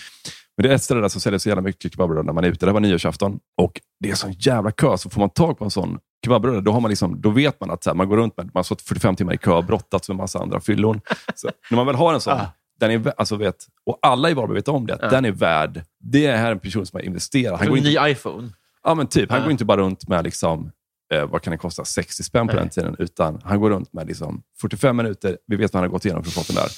Men 0.57 0.63
det 0.63 0.69
är 0.71 0.75
ett 0.75 0.83
ställe 0.83 1.01
där 1.01 1.07
som 1.07 1.21
säljer 1.21 1.39
så 1.39 1.49
jävla 1.49 1.61
mycket 1.61 1.91
kebabrullar 1.91 2.23
när 2.23 2.33
man 2.33 2.43
är 2.43 2.47
ute. 2.47 2.65
Det 2.65 2.71
var 2.71 2.79
nyårsafton 2.79 3.39
och 3.61 3.81
det 3.99 4.11
är 4.11 4.15
sån 4.15 4.31
jävla 4.31 4.71
kö, 4.71 4.97
så 4.97 5.09
får 5.09 5.19
man 5.19 5.29
tag 5.29 5.57
på 5.57 5.63
en 5.63 5.71
sån 5.71 5.99
kebabrulle, 6.25 6.61
då, 6.61 6.71
har 6.71 6.79
man 6.79 6.89
liksom, 6.89 7.21
då 7.21 7.29
vet 7.29 7.59
man 7.59 7.71
att 7.71 7.83
så 7.83 7.89
här, 7.89 7.95
man 7.95 8.09
går 8.09 8.17
runt 8.17 8.37
med, 8.37 8.45
man 8.45 8.51
har 8.53 8.63
stått 8.63 8.81
45 8.81 9.15
timmar 9.15 9.33
i 9.33 9.37
kö 9.37 9.51
och 9.51 9.65
brottats 9.65 10.09
med 10.09 10.17
massa 10.17 10.39
andra 10.39 10.59
fyllon. 10.59 11.01
Så 11.35 11.49
när 11.69 11.75
man 11.75 11.85
väl 11.85 11.95
har 11.95 12.13
en 12.13 12.21
sån, 12.21 12.33
Ah. 12.33 12.47
Den 12.87 13.05
är, 13.07 13.13
alltså 13.17 13.35
vet, 13.35 13.55
och 13.85 13.99
alla 14.01 14.29
i 14.29 14.33
Varberg 14.33 14.55
vet 14.55 14.67
om 14.67 14.87
det, 14.87 14.93
att 14.93 14.99
Ja. 15.01 15.09
den 15.09 15.25
är 15.25 15.31
värd, 15.31 15.81
det 15.99 16.25
är 16.25 16.37
här 16.37 16.51
en 16.51 16.59
person 16.59 16.85
som 16.85 16.97
har 16.97 17.01
investerat. 17.05 17.59
Han 17.59 17.69
går 17.69 17.77
en 17.77 17.85
inte, 17.87 18.03
ny 18.03 18.11
iPhone. 18.11 18.49
ja, 18.83 18.95
men 18.95 19.07
typ, 19.07 19.29
han 19.31 19.39
Ja. 19.39 19.43
går 19.45 19.51
inte 19.51 19.65
bara 19.65 19.77
runt 19.81 20.07
med 20.07 20.23
liksom, 20.23 20.71
eh, 21.13 21.25
vad 21.25 21.41
kan 21.41 21.51
det 21.51 21.57
kosta, 21.57 21.85
60 21.85 22.23
spänn 22.23 22.47
på 22.47 22.53
Nej. 22.53 22.61
den 22.61 22.69
tiden, 22.69 22.95
utan 22.99 23.41
han 23.43 23.59
går 23.59 23.69
runt 23.69 23.93
med 23.93 24.07
liksom 24.07 24.43
45 24.61 24.97
minuter, 24.97 25.37
vi 25.47 25.55
vet 25.55 25.73
vad 25.73 25.81
han 25.83 25.89
har 25.89 25.93
gått 25.93 26.05
igenom 26.05 26.23
för 26.23 26.29
att 26.41 26.47
få 26.47 26.53
den 26.53 26.63
där. 26.63 26.71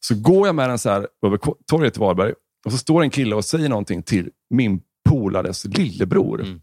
Så 0.00 0.14
går 0.14 0.46
jag 0.48 0.54
med 0.54 0.68
den 0.70 0.78
så 0.78 0.90
här 0.90 1.06
över 1.26 1.38
torget 1.70 1.96
i 1.96 2.00
Varberg 2.00 2.32
och 2.64 2.72
så 2.72 2.78
står 2.78 3.02
en 3.02 3.10
kille 3.10 3.34
och 3.34 3.44
säger 3.44 3.68
någonting 3.68 4.02
till 4.02 4.30
min 4.50 4.80
polares 5.08 5.64
lillebror. 5.64 6.40
Mm. 6.42 6.60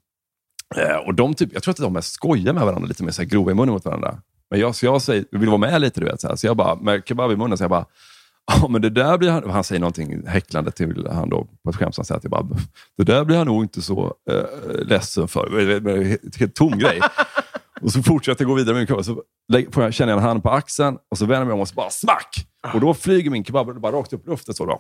Eh, 0.76 0.96
och 1.08 1.14
de 1.14 1.34
typ, 1.34 1.50
jag 1.54 1.64
tror 1.64 1.72
att 1.72 1.78
de 1.78 1.96
är 1.96 2.02
skojar 2.02 2.54
med 2.54 2.64
varandra 2.66 2.88
lite 2.88 3.04
mer 3.04 3.12
så 3.12 3.22
här 3.22 3.30
grova 3.30 3.52
i 3.52 3.54
munnen 3.54 3.74
mot 3.74 3.86
varandra. 3.86 4.22
Men 4.50 4.60
jag, 4.60 4.76
så 4.76 4.86
jag 4.86 5.02
säger, 5.02 5.26
vill 5.32 5.50
vara 5.50 5.58
med 5.58 5.82
lite, 5.82 6.00
du 6.00 6.06
vet. 6.06 6.22
Så, 6.22 6.28
här. 6.28 6.36
så 6.36 6.48
jag 6.48 6.58
bara, 6.58 6.76
med 6.76 7.02
kebab 7.06 7.32
i 7.32 7.36
munnen, 7.36 7.58
så 7.58 7.64
jag 7.64 7.72
bara, 7.72 7.86
ja 8.52 8.68
men 8.68 8.82
det 8.82 8.90
där 8.90 9.18
blir 9.18 9.30
han... 9.30 9.50
Han 9.50 9.64
säger 9.64 9.80
någonting 9.80 10.28
häcklande 10.28 10.72
till 10.72 11.08
han 11.12 11.30
då 11.30 11.48
på 11.64 11.70
ett 11.70 11.76
skämt. 11.76 11.98
Han 11.98 12.06
säger 12.06 12.18
att 12.18 12.24
jag 12.24 12.32
bara, 12.32 12.48
det 12.98 13.04
där 13.04 13.26
blir 13.26 13.38
han 13.38 13.48
nog 13.48 13.64
inte 13.64 13.82
så 13.82 14.14
eh, 14.30 14.86
ledsen 14.86 15.28
för. 15.28 15.50
Det 15.50 15.74
är 15.74 15.98
en 15.98 16.06
helt, 16.06 16.40
helt 16.40 16.56
tom 16.56 16.78
grej. 16.78 17.00
Och 17.82 17.92
så 17.92 18.04
fortsätter 18.04 18.44
jag 18.44 18.50
gå 18.50 18.56
vidare 18.56 18.74
med 18.74 18.80
min 18.82 18.88
kebab. 18.88 19.06
Så 19.06 19.24
får 19.72 19.84
jag 19.84 20.10
en 20.10 20.20
hand 20.20 20.44
på 20.44 20.50
axeln 20.50 20.98
och 21.12 21.18
så 21.18 21.26
vänder 21.26 21.40
jag 21.40 21.48
mig 21.48 21.54
om 21.54 21.60
och 21.60 21.68
så 21.68 21.76
bara 21.76 21.90
smack! 21.90 22.48
Och 22.74 22.80
då 22.80 22.94
flyger 22.94 23.32
min 23.32 23.44
kebab 23.44 23.82
bara 23.82 23.96
rakt 23.96 24.14
upp 24.14 24.28
i 24.28 24.30
luften. 24.30 24.54
Så 24.54 24.66
då, 24.66 24.80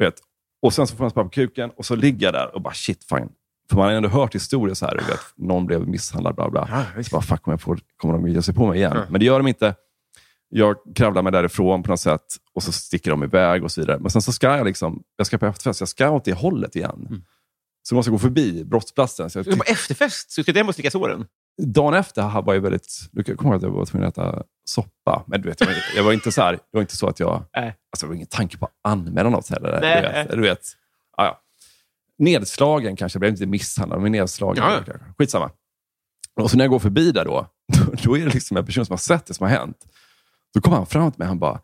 vet. 0.00 0.14
Och 0.62 0.72
sen 0.72 0.86
så 0.86 0.96
får 0.96 1.04
man 1.04 1.10
spara 1.10 1.24
på 1.24 1.30
kuken 1.30 1.70
och 1.76 1.86
så 1.86 1.96
ligger 1.96 2.26
jag 2.26 2.34
där 2.34 2.54
och 2.54 2.62
bara 2.62 2.74
shit 2.74 3.04
fine. 3.08 3.28
För 3.70 3.76
man 3.76 3.86
har 3.86 3.92
ändå 3.92 4.08
hört 4.08 4.34
historier 4.34 4.74
så 4.74 4.86
här, 4.86 4.94
vet, 4.94 5.20
någon 5.36 5.66
blev 5.66 5.88
misshandlad, 5.88 6.34
bla 6.34 6.50
bla. 6.50 6.68
Ja, 6.96 7.02
så 7.02 7.16
bara, 7.16 7.22
fuck, 7.22 7.46
om 7.46 7.50
jag 7.50 7.60
får, 7.60 7.78
kommer 7.96 8.14
de 8.14 8.28
ge 8.28 8.42
sig 8.42 8.54
på 8.54 8.66
mig 8.66 8.78
igen? 8.78 8.92
Ja. 8.94 9.02
Men 9.10 9.20
det 9.20 9.26
gör 9.26 9.38
de 9.38 9.48
inte. 9.48 9.74
Jag 10.58 10.76
kravlar 10.94 11.22
mig 11.22 11.32
därifrån 11.32 11.82
på 11.82 11.90
något 11.90 12.00
sätt 12.00 12.26
och 12.54 12.62
så 12.62 12.72
sticker 12.72 13.10
de 13.10 13.24
iväg 13.24 13.64
och 13.64 13.72
så 13.72 13.80
vidare. 13.80 13.98
Men 13.98 14.10
sen 14.10 14.22
så 14.22 14.32
ska 14.32 14.56
jag 14.56 14.66
liksom, 14.66 15.02
jag 15.16 15.26
ska 15.26 15.38
på 15.38 15.46
efterfest, 15.46 15.80
jag 15.80 15.88
ska 15.88 16.10
åt 16.10 16.24
det 16.24 16.32
hållet 16.32 16.76
igen. 16.76 17.06
Mm. 17.08 17.22
Så 17.82 17.94
jag 17.94 17.96
måste 17.96 18.10
gå 18.10 18.18
förbi 18.18 18.64
brottsplatsen. 18.64 19.30
Så 19.30 19.38
jag 19.38 19.46
Du 19.46 19.56
på 19.56 19.64
efterfest, 19.66 20.30
så 20.30 20.40
du 20.40 20.42
ska 20.42 20.52
hem 20.52 20.68
och 20.68 20.74
slicka 20.74 20.90
såren. 20.90 21.26
dagen 21.62 21.94
efter 21.94 22.42
var 22.42 22.54
jag 22.54 22.60
väldigt... 22.60 23.08
Du 23.12 23.22
kommer 23.22 23.50
ihåg 23.50 23.56
att 23.56 23.62
jag 23.62 23.70
var 23.70 23.86
tvungen 23.86 24.08
att 24.08 24.18
äta 24.18 24.42
soppa. 24.64 25.24
Men 25.26 25.42
du 25.42 25.48
vet, 25.48 25.60
jag 25.60 25.66
var, 25.66 25.74
jag 25.96 26.04
var 26.04 26.12
inte 26.12 26.32
så 26.32 26.42
här, 26.42 26.52
det 26.52 26.60
var 26.72 26.80
inte 26.80 26.96
så 26.96 27.08
att 27.08 27.20
jag... 27.20 27.44
Nej. 27.56 27.76
Alltså, 27.92 28.06
det 28.06 28.08
var 28.08 28.14
ingen 28.14 28.26
tanke 28.26 28.58
på 28.58 28.66
att 28.66 28.72
anmäla 28.84 29.30
något 29.30 29.48
heller. 29.48 29.80
Nej. 29.80 30.02
Du 30.02 30.08
vet, 30.08 30.30
du 30.30 30.40
vet. 30.40 30.60
Ja, 31.16 31.24
ja. 31.24 31.40
Nedslagen 32.18 32.96
kanske, 32.96 33.16
jag 33.16 33.20
blev 33.20 33.32
inte 33.32 33.46
misshandlad, 33.46 34.00
men 34.00 34.12
nedslagen. 34.12 34.64
Ja. 34.64 34.70
kanske. 34.70 35.04
Skitsamma. 35.18 35.50
Och 36.40 36.50
så 36.50 36.56
när 36.56 36.64
jag 36.64 36.70
går 36.70 36.78
förbi 36.78 37.12
där 37.12 37.24
då, 37.24 37.46
då, 37.72 37.92
då 38.02 38.18
är 38.18 38.24
det 38.24 38.34
liksom 38.34 38.56
en 38.56 38.66
person 38.66 38.86
som 38.86 38.92
har 38.92 38.98
sett 38.98 39.26
det 39.26 39.34
som 39.34 39.46
har 39.46 39.56
hänt. 39.58 39.86
Då 40.56 40.60
kommer 40.60 40.76
han 40.76 40.86
fram 40.86 41.12
till 41.12 41.18
mig 41.18 41.28
han 41.28 41.38
bara, 41.38 41.60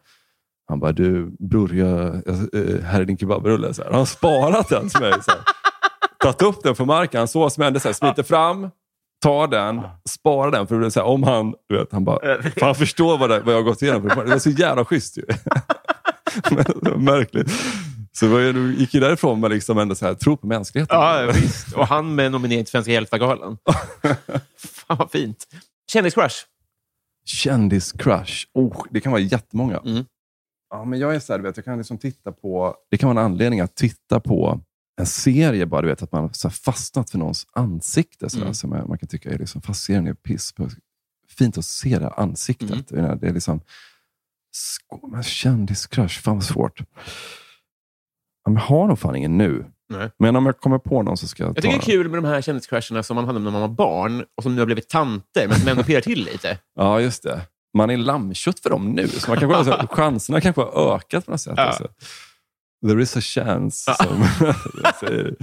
han 0.69 0.81
bara, 0.81 0.93
du 0.93 1.37
bror, 1.39 1.75
jag, 1.75 2.23
jag, 2.27 2.35
eh, 2.35 2.81
här 2.85 3.01
är 3.01 3.05
din 3.05 3.19
kebabrulle. 3.19 3.75
Så 3.75 3.83
här. 3.83 3.91
Han 3.91 3.99
har 3.99 4.07
sparat 4.07 4.69
den 4.69 4.89
till 4.89 5.01
mig. 5.01 5.13
Så 5.13 5.31
här. 5.31 5.41
Tagit 6.23 6.43
upp 6.43 6.63
den 6.63 6.75
från 6.75 6.87
marken, 6.87 7.29
som 7.29 7.51
hände, 7.59 7.81
så 7.81 7.89
här, 7.89 7.93
smiter 7.93 8.23
fram, 8.23 8.71
tar 9.23 9.47
den, 9.47 9.81
sparar 10.09 10.51
den. 10.51 10.67
För 10.67 10.91
så 10.91 11.01
här, 11.01 11.07
om 11.07 11.23
han, 11.23 11.55
du 11.69 11.79
vet, 11.79 11.93
han 11.93 12.05
bara, 12.05 12.43
för 12.43 12.61
han 12.61 12.75
förstår 12.75 13.19
vad, 13.19 13.31
det, 13.31 13.41
vad 13.41 13.55
jag 13.55 13.59
har 13.59 13.65
gått 13.65 13.83
igenom. 13.83 14.09
Det 14.09 14.15
var 14.15 14.39
så 14.39 14.51
jävla 14.51 14.85
schysst 14.85 15.19
ju. 15.19 15.25
Märkligt. 16.97 17.51
Så 18.13 18.27
du 18.27 18.75
gick 18.79 18.95
ju 18.95 19.01
därifrån 19.01 19.41
med 19.41 19.51
liksom 19.51 19.79
ändå 19.79 19.95
så 19.95 20.07
här, 20.07 20.15
tro 20.15 20.37
på 20.37 20.47
mänskligheten. 20.47 20.99
Ja, 20.99 21.33
visst. 21.35 21.73
Och 21.73 21.87
han 21.87 22.15
med 22.15 22.33
nominering 22.33 22.65
till 22.65 22.71
Svenska 22.71 22.93
Hjältargalan. 22.93 23.59
Fan 24.57 24.97
vad 24.97 25.11
fint. 25.11 25.47
Kändiscrush? 25.93 26.37
Kändiscrush. 27.25 28.47
Oh, 28.55 28.85
det 28.91 29.01
kan 29.01 29.13
vara 29.13 29.23
jättemånga. 29.23 29.79
Mm. 29.79 30.05
Ja, 30.71 30.85
men 30.85 30.99
jag 30.99 31.15
är 31.15 31.21
så 31.21 31.33
här, 31.33 31.41
vet, 31.41 31.57
jag 31.57 31.65
kan 31.65 31.79
liksom 31.79 31.99
titta 31.99 32.33
på... 32.33 32.77
Det 32.91 32.99
kan 32.99 33.09
vara 33.15 33.21
en 33.21 33.33
anledning 33.33 33.61
att 33.61 33.75
titta 33.75 34.21
på 34.21 34.61
en 35.01 35.07
serie, 35.07 35.67
bara 35.67 35.83
du 35.83 35.89
vet, 35.89 36.03
att 36.03 36.13
man 36.13 36.23
har 36.23 36.51
fastnat 36.51 37.11
för 37.11 37.19
någons 37.19 37.47
ansikte. 37.53 38.31
Så 38.31 38.41
Mm. 38.41 38.55
som 38.55 38.71
man, 38.71 38.89
man 38.89 38.99
kan 38.99 39.09
tycka 39.09 39.31
är 39.31 39.39
liksom, 39.39 39.63
fast 39.63 39.83
serien 39.85 40.07
är 40.07 40.15
piss. 40.15 40.53
på- 40.53 40.69
Fint 41.29 41.59
att 41.59 41.65
se 41.65 41.99
det 41.99 42.09
ansiktet. 42.11 42.93
Mm. 42.93 43.19
Det 43.19 43.29
är 43.29 43.33
liksom... 43.33 43.61
Kändiscrush, 45.23 46.21
fan 46.23 46.35
vad 46.35 46.45
svårt. 46.45 46.81
Ja, 48.45 48.51
men 48.51 48.55
Jag 48.55 48.61
har 48.63 48.89
nog 48.89 48.99
fan 48.99 49.17
ingen 49.17 49.39
nu. 49.39 49.72
Nej. 49.93 50.11
Men 50.19 50.37
om 50.37 50.47
jag 50.47 50.59
kommer 50.61 50.79
på 50.79 51.03
någon 51.03 51.17
så 51.17 51.29
ska 51.29 51.43
jag, 51.43 51.49
Jag 51.51 51.57
ta 51.57 51.61
tycker 51.63 51.69
det 51.69 51.75
är 51.77 51.79
den. 51.79 52.03
kul 52.03 52.09
med 52.11 52.23
de 52.23 52.29
här 52.29 52.41
kändiscrusherna 52.43 53.03
som 53.03 53.15
man 53.15 53.25
hade 53.27 53.39
när 53.39 53.51
man 53.51 53.61
var 53.61 53.69
barn 53.69 54.25
och 54.37 54.43
som 54.43 54.55
nu 54.55 54.61
har 54.61 54.67
blivit 54.67 54.89
tanter, 54.89 55.49
men 55.49 55.59
som 55.61 55.69
ändå 55.69 55.83
pirrar 55.83 56.01
till 56.01 56.25
lite. 56.25 56.59
Ja, 56.77 57.01
just 57.01 57.23
det. 57.23 57.41
Man 57.77 57.91
är 57.91 57.97
lammkött 57.97 58.61
för 58.61 58.71
dem 58.71 58.93
nu, 58.93 59.09
så 59.09 59.31
man 59.31 59.39
kanske, 59.41 59.57
alltså, 59.57 59.87
chanserna 59.97 60.41
kanske 60.41 60.63
har 60.63 60.95
ökat 60.97 61.25
på 61.25 61.31
något 61.31 61.41
sätt. 61.41 61.55
Ja. 61.57 61.63
Alltså. 61.63 61.89
There 62.87 63.03
is 63.03 63.17
a 63.17 63.21
chance. 63.21 63.95
Ja. 63.99 64.05
Som 64.07 64.25
säger. 65.01 65.35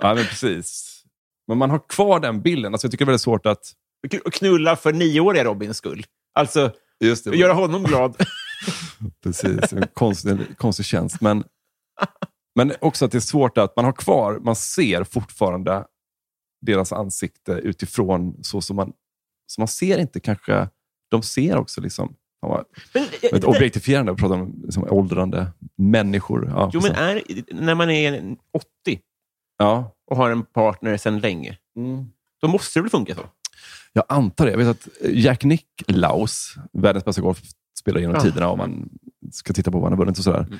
ja, 0.00 0.14
men 0.14 0.24
precis. 0.24 0.94
Men 1.48 1.58
man 1.58 1.70
har 1.70 1.88
kvar 1.88 2.20
den 2.20 2.40
bilden. 2.42 2.74
Alltså, 2.74 2.86
jag 2.86 2.92
tycker 2.92 3.04
det 3.04 3.08
är 3.08 3.12
väldigt 3.12 3.22
svårt 3.22 3.46
att... 3.46 3.72
Och 4.24 4.32
knulla 4.32 4.76
för 4.76 4.92
nioåriga 4.92 5.44
Robins 5.44 5.76
skull. 5.76 6.04
Alltså, 6.34 6.70
Just 7.00 7.24
det, 7.24 7.36
göra 7.36 7.52
honom 7.52 7.82
glad. 7.82 8.16
precis. 9.22 9.72
En 9.72 9.86
konstig, 9.94 10.38
konstig 10.58 10.86
tjänst. 10.86 11.20
Men, 11.20 11.44
men 12.66 12.72
också 12.80 13.04
att 13.04 13.12
det 13.12 13.18
är 13.18 13.20
svårt 13.20 13.58
att 13.58 13.76
man 13.76 13.84
har 13.84 13.92
kvar, 13.92 14.38
man 14.42 14.56
ser 14.56 15.04
fortfarande 15.04 15.84
deras 16.66 16.92
ansikte 16.92 17.52
utifrån 17.52 18.36
så 18.42 18.60
som 18.60 18.76
man, 18.76 18.92
som 19.46 19.60
man 19.62 19.68
ser 19.68 19.98
inte 19.98 20.20
kanske... 20.20 20.68
De 21.10 21.22
ser 21.22 21.56
också 21.56 21.80
liksom... 21.80 22.14
vad- 22.40 22.64
Men, 22.94 23.04
Ett 23.22 23.44
objektifierande, 23.44 24.12
vi 24.12 24.18
pratar 24.18 24.34
om 24.34 24.62
liksom, 24.64 24.84
åldrande 24.90 25.52
människor. 25.76 26.46
Ja, 26.48 26.70
jo, 26.74 26.80
men 26.82 26.92
är, 26.92 27.22
när 27.54 27.74
man 27.74 27.90
är 27.90 28.36
80 28.52 29.00
ja. 29.58 29.96
och 30.10 30.16
har 30.16 30.30
en 30.30 30.42
partner 30.44 30.96
sedan 30.96 31.20
länge, 31.20 31.58
då 32.40 32.48
måste 32.48 32.78
det 32.78 32.82
väl 32.82 32.90
funka 32.90 33.14
så? 33.14 33.20
Jag 33.92 34.04
antar 34.08 34.44
det. 34.44 34.50
Jag 34.50 34.58
vet 34.58 34.68
att 34.68 34.88
Jack 35.10 35.44
Nicklaus, 35.44 36.54
världens 36.72 37.04
bästa 37.04 37.22
golfspelare 37.22 38.00
genom 38.00 38.14
Ja. 38.16 38.22
tiderna, 38.22 38.48
om 38.48 38.58
man 38.58 38.88
ska 39.32 39.52
titta 39.52 39.70
på 39.70 39.78
vad 39.78 39.90
han 39.90 39.98
har 39.98 40.04
vunnit 40.04 40.18
och 40.18 40.24
sådär. 40.24 40.40
Mm. 40.46 40.58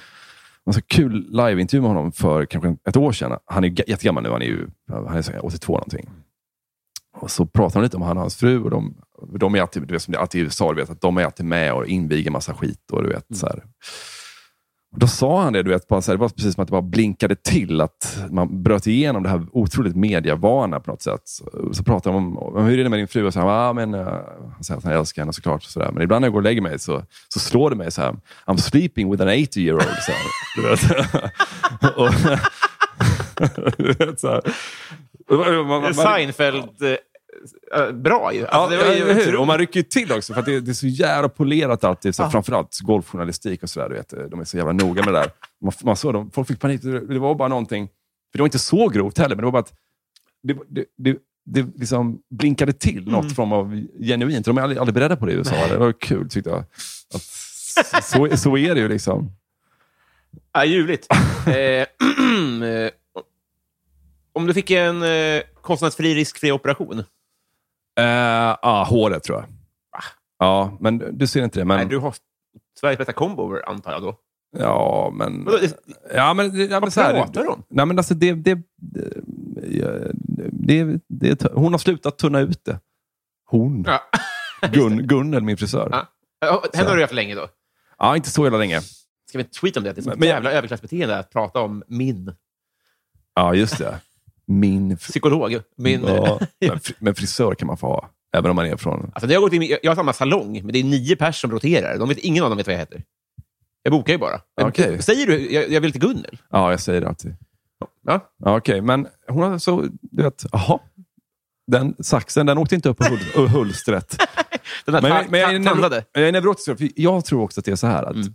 En 0.68 0.74
så 0.74 0.82
kul 0.82 1.26
liveintervju 1.30 1.80
med 1.80 1.90
honom 1.90 2.12
för 2.12 2.44
kanske 2.46 2.76
ett 2.88 2.96
år 2.96 3.12
sedan. 3.12 3.38
Han 3.46 3.64
är 3.64 3.68
ga- 3.68 3.84
jättegammal 3.88 4.22
nu, 4.22 4.30
han 4.30 4.42
är 4.42 4.46
ju 4.46 4.66
han 4.92 5.16
är 5.16 5.22
så 5.22 5.32
här 5.32 5.44
82 5.46 5.72
någonting. 5.72 6.08
Och 7.16 7.30
så 7.30 7.46
pratar 7.46 7.80
de 7.80 7.84
lite 7.84 7.96
om 7.96 8.02
han 8.02 8.16
och 8.16 8.20
hans 8.20 8.36
fru. 8.36 8.62
Och 8.62 8.70
de, 8.70 8.96
de 9.38 9.54
är 9.54 9.60
alltid, 9.60 9.82
du 9.82 9.92
vet, 9.94 10.02
som 10.02 10.12
det 10.12 10.18
är 10.18 10.20
alltid 10.20 10.40
i 10.40 10.44
USA, 10.44 10.72
du 10.72 10.80
vet, 10.80 10.90
att 10.90 11.00
de 11.00 11.16
är 11.16 11.24
alltid 11.24 11.46
med 11.46 11.72
och 11.72 11.86
inviger 11.86 12.30
massa 12.30 12.54
skit. 12.54 12.90
Och, 12.92 13.02
du 13.02 13.08
vet, 13.08 13.36
så 13.36 13.46
här. 13.46 13.64
Då 15.00 15.06
sa 15.06 15.42
han 15.42 15.52
det, 15.52 15.62
du 15.62 15.70
vet, 15.70 15.88
bara 15.88 16.02
så 16.02 16.10
här, 16.10 16.16
det 16.16 16.20
var 16.20 16.28
precis 16.28 16.54
som 16.54 16.62
att 16.62 16.68
det 16.68 16.72
bara 16.72 16.82
blinkade 16.82 17.36
till. 17.36 17.80
Att 17.80 18.18
man 18.30 18.62
bröt 18.62 18.86
igenom 18.86 19.22
det 19.22 19.28
här 19.28 19.46
otroligt 19.52 19.96
medievana 19.96 20.80
på 20.80 20.90
något 20.90 21.02
sätt. 21.02 21.20
Så, 21.24 21.70
så 21.72 21.84
pratade 21.84 22.16
han 22.16 22.24
om, 22.26 22.38
om 22.38 22.64
hur 22.64 22.78
är 22.78 22.84
det 22.84 22.90
med 22.90 22.98
din 22.98 23.08
fru? 23.08 23.26
Och 23.26 23.32
så 23.32 23.40
här, 23.40 23.46
ah, 23.46 23.72
men, 23.72 23.94
uh, 23.94 24.06
han 24.54 24.64
säger 24.64 24.78
att 24.78 24.84
han 24.84 24.92
älskar 24.92 25.22
henne 25.22 25.32
såklart. 25.32 25.62
Så 25.62 25.80
där. 25.80 25.90
Men 25.92 26.02
ibland 26.02 26.20
när 26.20 26.26
jag 26.26 26.32
går 26.32 26.40
och 26.40 26.44
lägger 26.44 26.62
mig 26.62 26.78
så, 26.78 27.02
så 27.28 27.40
slår 27.40 27.70
det 27.70 27.76
mig 27.76 27.90
så 27.90 28.02
här, 28.02 28.16
I'm 28.46 28.56
sleeping 28.56 29.10
with 29.10 29.22
an 29.22 29.28
80 29.28 29.60
year 29.60 29.74
old. 29.74 29.84
Så 29.84 30.12
här, 30.12 30.20
du 30.56 30.62
vet. 30.62 30.80
och, 31.96 32.10
du 33.78 33.92
vet, 34.06 34.20
så 34.20 34.28
här. 34.28 34.40
Man- 35.30 35.66
man- 35.66 35.82
man- 35.82 35.94
Seinfeld... 35.94 36.82
Eh, 36.82 36.94
eh, 37.74 37.80
eh, 37.80 37.92
bra 37.92 38.34
ju. 38.34 38.46
Alltså, 38.46 38.76
ju 38.76 38.82
ja, 38.82 38.92
eller 38.92 39.14
hur? 39.14 39.36
Och 39.36 39.46
man 39.46 39.58
rycker 39.58 39.80
ju 39.80 39.84
till 39.84 40.12
också, 40.12 40.34
för 40.34 40.42
det, 40.42 40.60
det 40.60 40.70
är 40.70 40.74
så 40.74 40.86
jävla 40.86 41.28
polerat 41.28 41.84
alltid. 41.84 42.14
Så 42.14 42.22
Ja. 42.22 42.30
Framförallt 42.30 42.78
golfjournalistik 42.80 43.62
och 43.62 43.70
sådär. 43.70 44.04
De 44.30 44.40
är 44.40 44.44
så 44.44 44.56
jävla 44.56 44.72
noga 44.72 45.04
med 45.04 45.14
det 45.14 45.18
där. 45.20 45.30
Man, 45.64 45.72
man 45.84 45.96
såg 45.96 46.12
dem, 46.12 46.30
folk 46.30 46.48
fick 46.48 46.60
panik. 46.60 46.82
Det 46.82 47.18
var 47.18 47.34
bara 47.34 47.48
någonting, 47.48 47.86
för 48.32 48.38
det 48.38 48.42
var 48.42 48.46
inte 48.46 48.58
så 48.58 48.88
grovt 48.88 49.18
heller, 49.18 49.36
men 49.36 49.42
det 49.42 49.44
var 49.46 49.52
bara 49.52 49.58
att 49.62 49.72
det, 50.42 50.56
det, 50.68 50.84
det, 50.98 51.18
det 51.44 51.66
liksom 51.76 52.18
blinkade 52.30 52.72
till 52.72 53.04
något 53.08 53.24
Mm. 53.24 53.34
form 53.34 53.52
av 53.52 53.82
genuint. 54.00 54.46
De 54.46 54.58
är 54.58 54.62
aldrig, 54.62 54.78
aldrig 54.78 54.94
beredda 54.94 55.16
på 55.16 55.26
det 55.26 55.32
i 55.32 55.34
USA. 55.34 55.54
Det 55.70 55.76
var 55.78 55.92
kul 55.92 56.28
tyckte 56.30 56.50
jag. 56.50 56.64
Att, 57.14 58.04
så, 58.04 58.36
så 58.36 58.56
är 58.56 58.74
det 58.74 58.80
ju 58.80 58.88
liksom. 58.88 59.30
Ja, 60.52 60.64
ljuvligt. 60.64 61.06
eh, 61.46 61.54
eh, 62.68 62.90
om 64.32 64.46
du 64.46 64.54
fick 64.54 64.70
en 64.70 65.02
eh, 65.02 65.42
kostnadsfri, 65.62 66.14
riskfri 66.14 66.52
operation. 66.52 67.04
Eh, 67.98 68.56
ja, 68.62 68.86
håret 68.90 69.22
tror 69.22 69.38
jag. 69.38 69.46
Ja, 70.38 70.76
men 70.80 71.18
du 71.18 71.26
ser 71.26 71.44
inte 71.44 71.58
det. 71.58 71.64
Men, 71.64 71.76
Nej, 71.76 71.86
du 71.86 71.98
har 71.98 72.14
Sveriges 72.80 72.98
bästa 72.98 73.12
combo, 73.12 73.56
antar 73.66 73.92
jag 73.92 74.02
då. 74.02 74.16
Ja, 74.58 75.10
men... 75.14 75.44
Vadå, 75.44 75.58
det- 75.58 75.78
Ja, 76.14 76.34
men, 76.34 76.68
ja, 76.70 76.80
men 76.80 76.90
så 76.90 77.00
här, 77.00 77.14
pratar 77.14 77.42
du 77.42 77.48
om? 77.48 77.62
Nej, 77.68 77.86
men 77.86 77.98
alltså 77.98 78.14
det, 78.14 78.32
det, 78.32 78.58
det, 80.52 81.00
det, 81.08 81.44
hon 81.52 81.72
har 81.72 81.78
slutat 81.78 82.18
tunna 82.18 82.40
ut 82.40 82.64
det. 82.64 82.80
Hon. 83.44 83.84
Ja. 83.86 84.00
Gun, 84.72 85.06
Gunnel, 85.06 85.42
min 85.42 85.56
frisör. 85.56 85.88
Ja. 85.92 86.06
Ja. 86.40 86.64
Henne 86.74 86.88
har 86.88 86.96
du 86.96 87.02
haft 87.02 87.14
länge 87.14 87.34
då. 87.34 87.48
inte 88.16 88.30
så 88.30 88.44
jävla 88.44 88.58
länge. 88.58 88.80
Ska 89.28 89.38
vi 89.38 89.44
tweeta 89.44 89.80
om 89.80 89.84
det? 89.84 89.92
Det 89.92 90.06
är 90.06 90.16
men- 90.16 90.28
jävla 90.28 90.52
överklassbeteende 90.52 91.18
att 91.18 91.30
prata 91.30 91.60
om 91.60 91.82
min 91.86 92.34
Ja, 93.34 93.54
just 93.54 93.78
det. 93.78 94.00
Min... 94.48 94.96
psykolog. 94.96 95.58
Min, 95.76 96.02
Ja, 96.06 96.40
men, 96.60 96.80
fri- 96.80 96.94
men 96.98 97.14
frisör 97.14 97.54
kan 97.54 97.66
man 97.66 97.76
få 97.76 97.86
ha, 97.86 98.10
även 98.36 98.50
om 98.50 98.56
man 98.56 98.66
är 98.66 98.76
från... 98.76 99.10
Alltså, 99.14 99.30
jag, 99.30 99.40
har 99.40 99.46
gått 99.48 99.52
in, 99.52 99.76
jag 99.82 99.90
har 99.90 99.96
samma 99.96 100.12
salong, 100.12 100.52
men 100.52 100.72
det 100.72 100.78
är 100.78 100.84
nio 100.84 101.16
pers 101.16 101.40
som 101.40 101.50
roterar. 101.50 101.98
De 101.98 102.08
vet, 102.08 102.18
ingen 102.18 102.44
av 102.44 102.50
dem 102.50 102.56
vet 102.56 102.66
vad 102.66 102.74
jag 102.74 102.80
heter. 102.80 103.02
Jag 103.82 103.92
bokar 103.92 104.12
ju 104.12 104.18
bara. 104.18 104.40
Men, 104.56 104.66
Okej. 104.66 105.02
Säger 105.02 105.26
du 105.26 105.50
jag, 105.52 105.70
jag 105.70 105.80
vill 105.80 105.92
till 105.92 106.00
Gunnel? 106.00 106.38
Ja, 106.50 106.70
jag 106.70 106.80
säger 106.80 107.00
det 107.00 107.08
alltid. 107.08 107.36
Ja. 108.06 108.20
Okej, 108.44 108.80
men 108.80 109.06
hon 109.28 109.42
har 109.42 109.58
så... 109.58 109.86
Du 110.00 110.22
vet, 110.22 110.44
jaha. 110.52 110.78
Den 111.66 111.94
saxen, 112.00 112.46
den 112.46 112.58
åkte 112.58 112.74
inte 112.74 112.88
upp 112.88 112.98
på 113.34 113.46
hulstret. 113.46 114.16
Den 114.84 114.94
där 114.94 115.02
Men, 115.02 115.30
men 115.30 115.40
jag, 115.40 115.54
är 115.54 115.58
neuro, 115.58 116.02
jag 116.12 116.28
är 116.28 116.32
neurotisk, 116.32 116.92
jag 116.96 117.24
tror 117.24 117.42
också 117.42 117.60
att 117.60 117.64
det 117.64 117.70
är 117.72 117.76
så 117.76 117.86
här 117.86 118.02
att 118.04 118.14
Mm. 118.14 118.34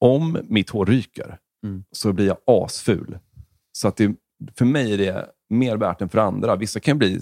om 0.00 0.38
mitt 0.48 0.70
hår 0.70 0.86
ryker 0.86 1.38
Mm. 1.64 1.84
så 1.92 2.12
blir 2.12 2.26
jag 2.26 2.36
asful. 2.46 3.18
Så 3.72 3.88
att 3.88 3.96
det, 3.96 4.14
för 4.56 4.64
mig 4.64 4.92
är 4.92 4.98
det 4.98 5.26
mer 5.50 5.76
värt 5.76 6.02
än 6.02 6.08
för 6.08 6.18
andra. 6.18 6.56
Vissa 6.56 6.80
kan 6.80 6.98
bli, 6.98 7.20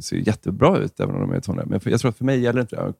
se 0.00 0.20
jättebra 0.20 0.78
ut 0.78 1.00
även 1.00 1.14
om 1.14 1.20
de 1.20 1.32
är 1.32 1.40
tonåringar. 1.40 1.70
Men 1.70 1.80
för, 1.80 1.90
jag 1.90 2.00
tror 2.00 2.08
att 2.08 2.18
för 2.18 2.24
mig 2.24 2.40
gäller 2.40 2.60
inte 2.60 2.76
det. 2.76 2.82
Jag 2.82 2.94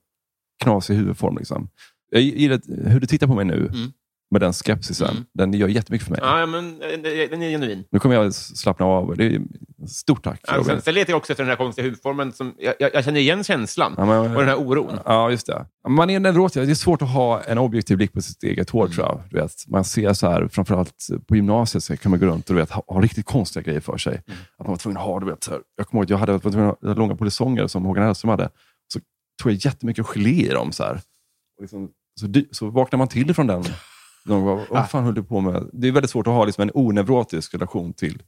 Knasig 0.64 0.94
huvudform. 0.94 1.36
Liksom. 1.38 1.68
Jag 2.10 2.22
gillar 2.22 2.88
hur 2.88 3.00
du 3.00 3.06
tittar 3.06 3.26
på 3.26 3.34
mig 3.34 3.44
nu 3.44 3.54
Mm 3.54 3.92
med 4.30 4.40
den 4.40 4.52
skepsisen. 4.52 5.10
Mm. 5.10 5.24
Den 5.34 5.52
gör 5.52 5.68
jättemycket 5.68 6.06
för 6.08 6.12
mig. 6.12 6.20
Ja, 6.22 6.46
men 6.46 6.82
eh, 6.82 6.88
den 7.30 7.42
är 7.42 7.50
genuin. 7.50 7.84
Nu 7.90 7.98
kommer 7.98 8.14
jag 8.14 8.34
slappna 8.34 8.86
av. 8.86 9.16
Det 9.16 9.24
är, 9.24 9.40
stort 9.88 10.24
tack. 10.24 10.40
Ja, 10.46 10.64
sen, 10.64 10.82
sen 10.82 10.94
letar 10.94 11.12
jag 11.12 11.16
också 11.18 11.32
efter 11.32 11.44
den 11.44 11.48
här 11.50 11.56
konstiga 11.56 11.84
huvudformen. 11.84 12.32
Som, 12.32 12.54
jag, 12.58 12.74
jag, 12.78 12.90
jag 12.94 13.04
känner 13.04 13.20
igen 13.20 13.44
känslan 13.44 13.94
Ja, 13.96 14.04
men- 14.06 14.18
och 14.18 14.38
den 14.40 14.48
här 14.48 14.58
oron. 14.58 14.98
Ja, 15.04 15.30
just 15.30 15.46
det. 15.46 15.66
Man 15.88 16.10
är 16.10 16.20
neurotisk. 16.20 16.66
Det 16.66 16.72
är 16.72 16.74
svårt 16.74 17.02
att 17.02 17.10
ha 17.10 17.40
en 17.42 17.58
objektiv 17.58 17.96
blick 17.96 18.12
på 18.12 18.22
sitt 18.22 18.42
eget 18.42 18.70
hår, 18.70 18.88
tror 18.88 19.06
jag. 19.06 19.22
Du 19.30 19.40
vet, 19.40 19.52
man 19.68 19.84
ser 19.84 20.12
så 20.12 20.30
här, 20.30 20.48
framförallt 20.48 21.06
på 21.28 21.36
gymnasiet 21.36 21.84
så 21.84 21.96
kan 21.96 22.10
man 22.10 22.20
gå 22.20 22.26
runt 22.26 22.50
och 22.50 22.54
du 22.54 22.60
vet, 22.60 22.70
ha, 22.70 22.84
ha 22.86 23.00
riktigt 23.00 23.26
konstiga 23.26 23.62
grejer 23.62 23.80
för 23.80 23.96
sig. 23.98 24.22
Att 24.58 24.66
man 24.66 24.68
var 24.72 24.76
tvungen 24.76 24.96
att 24.96 25.02
ha, 25.04 25.20
du 25.20 25.26
vet, 25.26 25.44
så 25.44 25.50
här, 25.50 25.60
jag 25.76 25.86
kommer 25.86 25.98
ihåg 26.00 26.04
att 26.04 26.10
jag 26.10 26.18
hade, 26.18 26.32
var 26.32 26.38
tvungen 26.38 26.70
att 26.70 26.82
ha 26.82 26.94
långa 26.94 27.16
polisonger 27.16 27.66
som 27.66 27.84
Håkan 27.84 28.04
Hellström 28.04 28.28
hade. 28.30 28.48
Så 28.92 29.00
tog 29.42 29.52
jag 29.52 29.58
jättemycket 29.64 30.06
gelé 30.06 30.30
i 30.30 30.48
dem. 30.48 30.72
Så, 30.72 30.82
här. 30.82 31.00
Och 31.56 31.62
liksom, 31.62 31.90
så, 32.20 32.26
så 32.50 32.70
vaknar 32.70 32.98
man 32.98 33.08
till 33.08 33.34
från 33.34 33.46
den. 33.46 33.64
Någon 34.24 34.44
gång, 34.44 34.66
vad 34.70 34.90
fan 34.90 35.04
höll 35.04 35.14
du 35.14 35.22
på 35.22 35.40
med? 35.40 35.70
Det 35.72 35.88
är 35.88 35.92
väldigt 35.92 36.11
svårt 36.11 36.26
att 36.26 36.33
ha 36.33 36.44
liksom, 36.44 36.62
en 36.62 36.70
oneurotisk 36.74 37.54
relation 37.54 37.92
till 37.92 38.22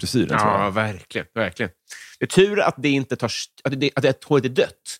frisyren. 0.00 0.38
Ja, 0.40 0.70
verkligen, 0.70 1.26
verkligen. 1.34 1.70
Det 2.18 2.24
är 2.24 2.28
tur 2.28 2.60
att 2.60 2.74
det 2.78 2.88
inte 2.88 3.16
tar, 3.16 3.30
att, 3.64 3.80
det, 3.80 3.90
att 3.94 4.02
det, 4.02 4.24
håret 4.24 4.44
är 4.44 4.48
dött. 4.48 4.98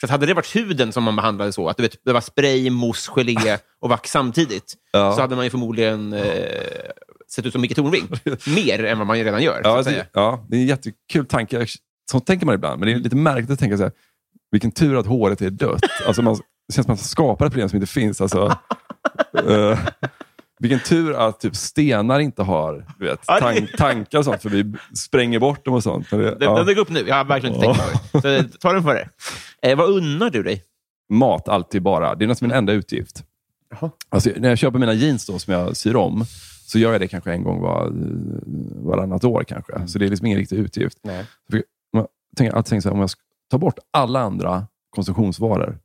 För 0.00 0.06
att 0.06 0.10
hade 0.10 0.26
det 0.26 0.34
varit 0.34 0.56
huden 0.56 0.92
som 0.92 1.04
man 1.04 1.16
behandlade 1.16 1.52
så, 1.52 1.68
att 1.68 1.76
du 1.76 1.82
vet, 1.82 2.04
det 2.04 2.12
var 2.12 2.20
spray, 2.20 2.70
mousse, 2.70 3.10
gelé 3.10 3.58
och 3.80 3.88
vax 3.88 4.10
samtidigt, 4.10 4.74
Ja. 4.92 5.12
så 5.14 5.20
hade 5.20 5.36
man 5.36 5.44
ju 5.44 5.50
förmodligen 5.50 6.12
eh, 6.12 6.22
sett 7.34 7.46
ut 7.46 7.52
som 7.52 7.60
Micke 7.60 7.76
Tornving. 7.76 8.08
Mer 8.54 8.84
än 8.84 8.98
vad 8.98 9.06
man 9.06 9.16
redan 9.16 9.42
gör. 9.42 9.60
Ja, 9.64 9.82
det, 9.82 10.06
ja, 10.12 10.46
det 10.48 10.56
är 10.56 10.60
en 10.60 10.66
jättekul 10.66 11.26
tanke. 11.26 11.66
Så 12.10 12.20
tänker 12.20 12.46
man 12.46 12.54
ibland, 12.54 12.80
men 12.80 12.86
det 12.88 12.94
är 12.94 12.98
lite 12.98 13.16
märkligt 13.16 13.50
att 13.50 13.58
tänka 13.58 13.76
så 13.76 13.82
här, 13.82 13.92
vilken 14.50 14.72
tur 14.72 14.96
att 14.96 15.06
håret 15.06 15.42
är 15.42 15.50
dött. 15.50 15.80
Alltså 16.06 16.22
man, 16.22 16.34
det 16.68 16.74
känns 16.74 16.86
som 16.86 16.92
att 16.92 16.98
man 17.00 17.04
skapar 17.04 17.46
ett 17.46 17.52
problem 17.52 17.68
som 17.68 17.76
inte 17.76 17.92
finns. 17.92 18.20
Alltså, 18.20 18.58
eh, 19.50 19.78
vilken 20.58 20.80
tur 20.80 21.14
att 21.14 21.40
typ 21.40 21.56
stenar 21.56 22.18
inte 22.20 22.42
har 22.42 22.86
du 22.98 23.06
vet, 23.06 23.20
tan- 23.26 23.76
tankar 23.76 24.18
och 24.18 24.24
sånt, 24.24 24.42
för 24.42 24.50
vi 24.50 24.74
spränger 24.94 25.38
bort 25.38 25.64
dem 25.64 25.74
och 25.74 25.82
sånt. 25.82 26.10
Det, 26.10 26.16
Den, 26.16 26.36
ja. 26.40 26.56
den 26.56 26.66
dök 26.66 26.76
upp 26.78 26.90
nu. 26.90 27.04
Jag 27.08 27.14
har 27.16 27.24
verkligen 27.24 27.54
inte 27.54 27.66
tänkt 27.66 28.12
på 28.12 28.20
det. 28.20 28.52
Så 28.52 28.58
ta 28.58 28.72
den 28.72 28.82
för 28.82 28.94
det. 28.94 29.08
Eh, 29.70 29.76
vad 29.76 29.90
unnar 29.90 30.30
du 30.30 30.42
dig? 30.42 30.62
Mat 31.08 31.48
alltid 31.48 31.82
bara. 31.82 32.14
Det 32.14 32.24
är 32.24 32.26
nästan 32.26 32.48
min 32.48 32.56
enda 32.56 32.72
utgift. 32.72 33.24
Jaha. 33.70 33.90
Alltså, 34.08 34.30
när 34.36 34.48
jag 34.48 34.58
köper 34.58 34.78
mina 34.78 34.92
jeans 34.92 35.26
då, 35.26 35.38
som 35.38 35.52
jag 35.54 35.76
syr 35.76 35.96
om, 35.96 36.24
så 36.66 36.78
gör 36.78 36.92
jag 36.92 37.00
det 37.00 37.08
kanske 37.08 37.32
en 37.32 37.42
gång 37.42 37.60
var, 37.60 37.92
varannat 38.90 39.24
år. 39.24 39.44
kanske. 39.48 39.86
Så 39.86 39.98
det 39.98 40.04
är 40.04 40.08
liksom 40.08 40.26
ingen 40.26 40.38
riktig 40.38 40.56
utgift. 40.56 40.98
Nej. 41.02 41.24
Om 41.52 42.00
jag 42.00 42.06
tänker, 42.36 42.56
alltid 42.56 42.68
tänker 42.70 42.82
så 42.82 42.88
här, 42.88 42.94
om 42.94 43.00
jag 43.00 43.10
ska 43.10 43.20
ta 43.50 43.58
bort 43.58 43.78
alla 43.90 44.20
andra 44.20 44.66
konsumtionsvaror, 44.90 45.78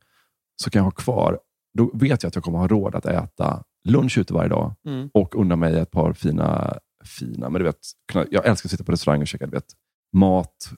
så 0.63 0.69
kan 0.69 0.79
jag 0.79 0.83
ha 0.83 0.91
kvar, 0.91 1.39
då 1.77 1.91
vet 1.93 2.23
jag 2.23 2.27
att 2.27 2.35
jag 2.35 2.43
kommer 2.43 2.57
ha 2.59 2.67
råd 2.67 2.95
att 2.95 3.05
äta 3.05 3.63
lunch 3.89 4.17
ute 4.17 4.33
varje 4.33 4.49
dag 4.49 4.73
Mm. 4.87 5.09
och 5.13 5.35
unna 5.35 5.55
mig 5.55 5.79
ett 5.79 5.91
par 5.91 6.13
fina, 6.13 6.77
fina 7.05 7.49
men 7.49 7.59
du 7.59 7.65
vet, 7.65 7.79
kunna, 8.11 8.25
jag 8.31 8.45
älskar 8.45 8.67
att 8.67 8.71
sitta 8.71 8.83
på 8.83 8.91
restaurang 8.91 9.21
och 9.21 9.27
käka 9.27 9.45
du 9.45 9.51
vet, 9.51 9.65
mat, 10.13 10.69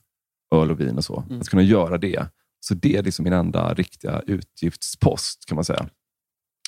öl 0.55 0.71
och 0.71 0.79
vin 0.79 0.97
och 0.97 1.05
så. 1.05 1.23
Mm. 1.29 1.41
Att 1.41 1.49
kunna 1.49 1.61
göra 1.61 1.97
det. 1.97 2.27
Så 2.59 2.73
det 2.73 2.95
är 2.95 3.03
liksom 3.03 3.23
min 3.23 3.33
enda 3.33 3.73
riktiga 3.73 4.21
utgiftspost, 4.27 5.45
kan 5.45 5.55
man 5.55 5.65
säga. 5.65 5.85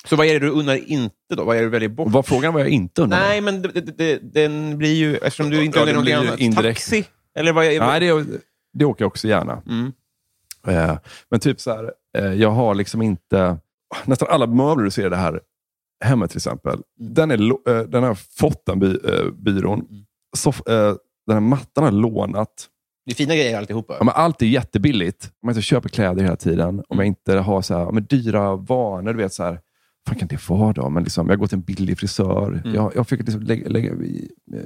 Så 0.08 0.16
vad 0.16 0.26
är 0.26 0.32
det 0.32 0.46
du 0.46 0.50
unnar 0.50 0.76
inte 0.90 1.12
då? 1.36 1.44
Vad 1.44 1.56
är 1.56 1.60
det 1.60 1.66
du 1.66 1.70
väljer 1.70 1.88
bort? 1.88 2.08
Vad 2.12 2.26
frågan 2.26 2.54
var 2.54 2.60
jag 2.60 2.68
inte 2.68 3.02
undrar 3.02 3.18
Nej, 3.18 3.40
men 3.40 3.62
det, 3.62 3.68
det, 3.68 3.80
det, 3.98 4.18
den 4.32 4.78
blir 4.78 4.94
ju... 4.94 5.16
Eftersom 5.16 5.50
du 5.50 5.64
inte 5.64 5.78
Ja, 5.78 5.84
dig 5.84 5.94
blir 5.94 6.12
någonting 6.14 6.28
annat. 6.28 6.40
indirekt. 6.40 6.78
Taxi? 6.80 7.04
Eller 7.38 7.52
vad 7.52 7.64
är, 7.64 7.80
Nej, 7.80 8.00
det, 8.00 8.40
det 8.72 8.84
åker 8.84 9.02
jag 9.04 9.08
också 9.08 9.28
gärna. 9.28 9.62
Mm. 9.66 9.92
Eh, 10.66 10.98
men 11.30 11.40
typ 11.40 11.60
så 11.60 11.70
här, 11.70 11.92
eh, 12.18 12.32
jag 12.32 12.50
har 12.50 12.74
liksom 12.74 13.02
inte... 13.02 13.58
Nästan 14.04 14.28
alla 14.30 14.46
möbler 14.46 14.84
du 14.84 14.90
ser 14.90 15.06
i 15.06 15.10
det 15.10 15.16
här 15.16 15.40
hemmet 16.04 16.30
till 16.30 16.38
exempel, 16.38 16.82
Mm. 17.00 17.14
den, 17.14 17.30
är, 17.30 17.38
eh, 17.68 17.82
den 17.84 18.02
den 18.66 18.78
by, 18.78 18.86
eh, 19.04 19.30
byrån. 19.32 19.80
Mm. 19.90 20.04
Soff, 20.36 20.66
eh, 20.66 20.94
den 21.26 21.34
här 21.34 21.40
mattan 21.40 21.84
har 21.84 21.90
lånat. 21.90 22.68
Det 23.06 23.12
är 23.12 23.16
fina 23.16 23.34
grejer 23.34 23.58
alltihopa. 23.58 23.94
Ja, 23.98 24.04
men 24.04 24.14
allt 24.16 24.42
är 24.42 24.46
jättebilligt. 24.46 25.24
Om 25.42 25.48
jag 25.48 25.52
inte 25.52 25.62
köper 25.62 25.88
kläder 25.88 26.22
hela 26.22 26.36
tiden, 26.36 26.68
om 26.68 26.84
Mm. 26.90 26.98
jag 26.98 27.06
inte 27.06 27.38
har 27.38 27.62
så 27.62 27.74
här, 27.78 27.92
men 27.92 28.04
dyra 28.04 28.56
vanor, 28.56 29.12
du 29.12 29.18
vet 29.18 29.32
så 29.32 29.42
här, 29.44 29.60
vad 30.08 30.18
kan 30.18 30.28
det 30.28 30.48
vara 30.48 30.72
då? 30.72 30.88
Men 30.88 31.02
liksom, 31.02 31.28
jag 31.28 31.38
går 31.38 31.46
till 31.46 31.56
en 31.58 31.62
billig 31.62 31.98
frisör. 31.98 32.52
Mm. 32.52 32.74
Jag, 32.74 32.92
jag 32.96 33.08
fick 33.08 33.20
liksom 33.20 33.42
lägga, 33.42 33.68
lägga, 33.68 33.92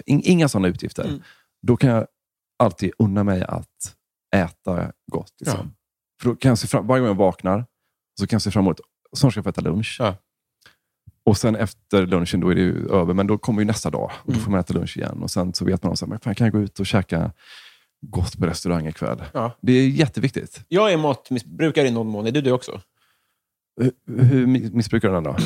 in, 0.06 0.20
inga 0.24 0.48
sådana 0.48 0.68
utgifter. 0.68 1.04
Mm. 1.04 1.20
Då 1.62 1.76
kan 1.76 1.90
jag 1.90 2.06
alltid 2.58 2.90
unna 2.98 3.24
mig 3.24 3.42
att 3.42 3.96
äta 4.36 4.92
gott. 5.12 5.32
Liksom. 5.40 5.58
Ja. 5.60 5.66
För 6.22 6.28
då 6.28 6.36
kan 6.36 6.48
jag 6.48 6.58
se 6.58 6.66
fram, 6.66 6.86
varje 6.86 7.00
gång 7.00 7.08
jag 7.08 7.14
vaknar 7.14 7.64
så 8.20 8.26
kan 8.26 8.34
jag 8.34 8.42
se 8.42 8.50
fram 8.50 8.64
emot 8.64 8.80
snart 9.16 9.32
ska 9.32 9.38
jag 9.38 9.44
få 9.44 9.50
äta 9.50 9.60
lunch. 9.60 9.96
Ja. 9.98 10.16
Och 11.24 11.36
sen 11.36 11.56
efter 11.56 12.06
lunchen, 12.06 12.40
då 12.40 12.48
är 12.50 12.54
det 12.54 12.60
ju 12.60 12.88
över, 12.90 13.14
men 13.14 13.26
då 13.26 13.38
kommer 13.38 13.60
ju 13.60 13.66
nästa 13.66 13.90
dag. 13.90 14.10
Och 14.14 14.26
då 14.26 14.32
Mm. 14.32 14.44
får 14.44 14.50
man 14.50 14.60
äta 14.60 14.74
lunch 14.74 14.96
igen. 14.96 15.22
Och 15.22 15.30
sen 15.30 15.54
så 15.54 15.64
vet 15.64 15.82
man, 15.82 15.96
här, 16.00 16.06
men 16.06 16.20
fan, 16.20 16.34
kan 16.34 16.50
gå 16.50 16.58
ut 16.60 16.80
och 16.80 16.86
käka 16.86 17.32
gott 18.06 18.38
på 18.38 18.46
restaurang 18.46 18.86
ikväll? 18.86 19.22
Ja. 19.32 19.56
Det 19.60 19.72
är 19.72 19.88
jätteviktigt. 19.88 20.64
Jag 20.68 20.92
är 20.92 20.96
matmissbrukare 20.96 21.88
i 21.88 21.90
någon 21.90 22.06
mån. 22.06 22.26
Är 22.26 22.30
du 22.30 22.40
det 22.40 22.52
också? 22.52 22.80
Hur, 23.80 24.22
hur 24.22 24.46
missbrukar 24.46 25.08
du 25.08 25.14
den 25.14 25.24
då? 25.24 25.36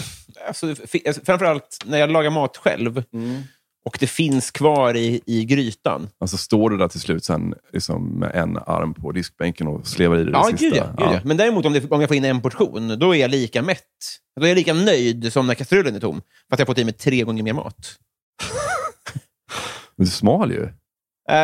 Alltså, 0.48 0.66
alltså, 1.07 1.20
framförallt 1.24 1.79
när 1.87 1.98
jag 1.98 2.11
lagar 2.11 2.31
mat 2.31 2.57
själv 2.57 3.03
och 3.85 3.97
det 4.01 4.07
finns 4.07 4.51
kvar 4.51 4.97
i, 4.97 5.20
i 5.27 5.44
grytan. 5.44 6.09
Alltså 6.18 6.37
står 6.37 6.70
du 6.70 6.77
där 6.77 6.88
till 6.88 7.01
slut 7.01 7.25
sen 7.25 7.55
liksom, 7.73 8.18
med 8.18 8.31
en 8.35 8.57
arm 8.66 8.94
på 8.94 9.12
diskbänken 9.12 9.66
och 9.66 9.87
slevar 9.87 10.16
i 10.16 10.25
dig 10.25 10.33
Ja, 10.33 10.51
det 10.51 10.59
sista? 10.59 10.66
gud 10.66 10.77
ja, 10.77 11.07
gud 11.07 11.14
ja. 11.14 11.20
Men 11.25 11.37
däremot 11.37 11.66
om, 11.66 11.73
det, 11.73 11.90
om 11.90 12.01
jag 12.01 12.09
får 12.09 12.16
in 12.16 12.25
en 12.25 12.40
portion, 12.42 12.99
då 12.99 13.14
är 13.14 13.20
jag 13.20 13.31
lika 13.31 13.62
mätt. 13.62 13.81
Då 14.40 14.44
är 14.44 14.49
jag 14.49 14.57
lika 14.57 14.75
nöjd 14.75 15.33
som 15.33 15.47
när 15.47 15.55
kastrullen 15.55 15.94
är 15.97 16.01
tom. 16.01 16.20
För 16.49 16.55
att 16.55 16.59
jag 16.59 16.66
fått 16.66 16.79
i 16.79 16.85
mig 16.85 16.94
tre 16.94 17.23
gånger 17.23 17.42
mer 17.42 17.53
mat. 17.53 17.99
Men 19.97 20.05
du 20.07 20.11
är 20.11 20.14
smal 20.14 20.53
ju. 20.53 20.62
Eh, 21.31 21.37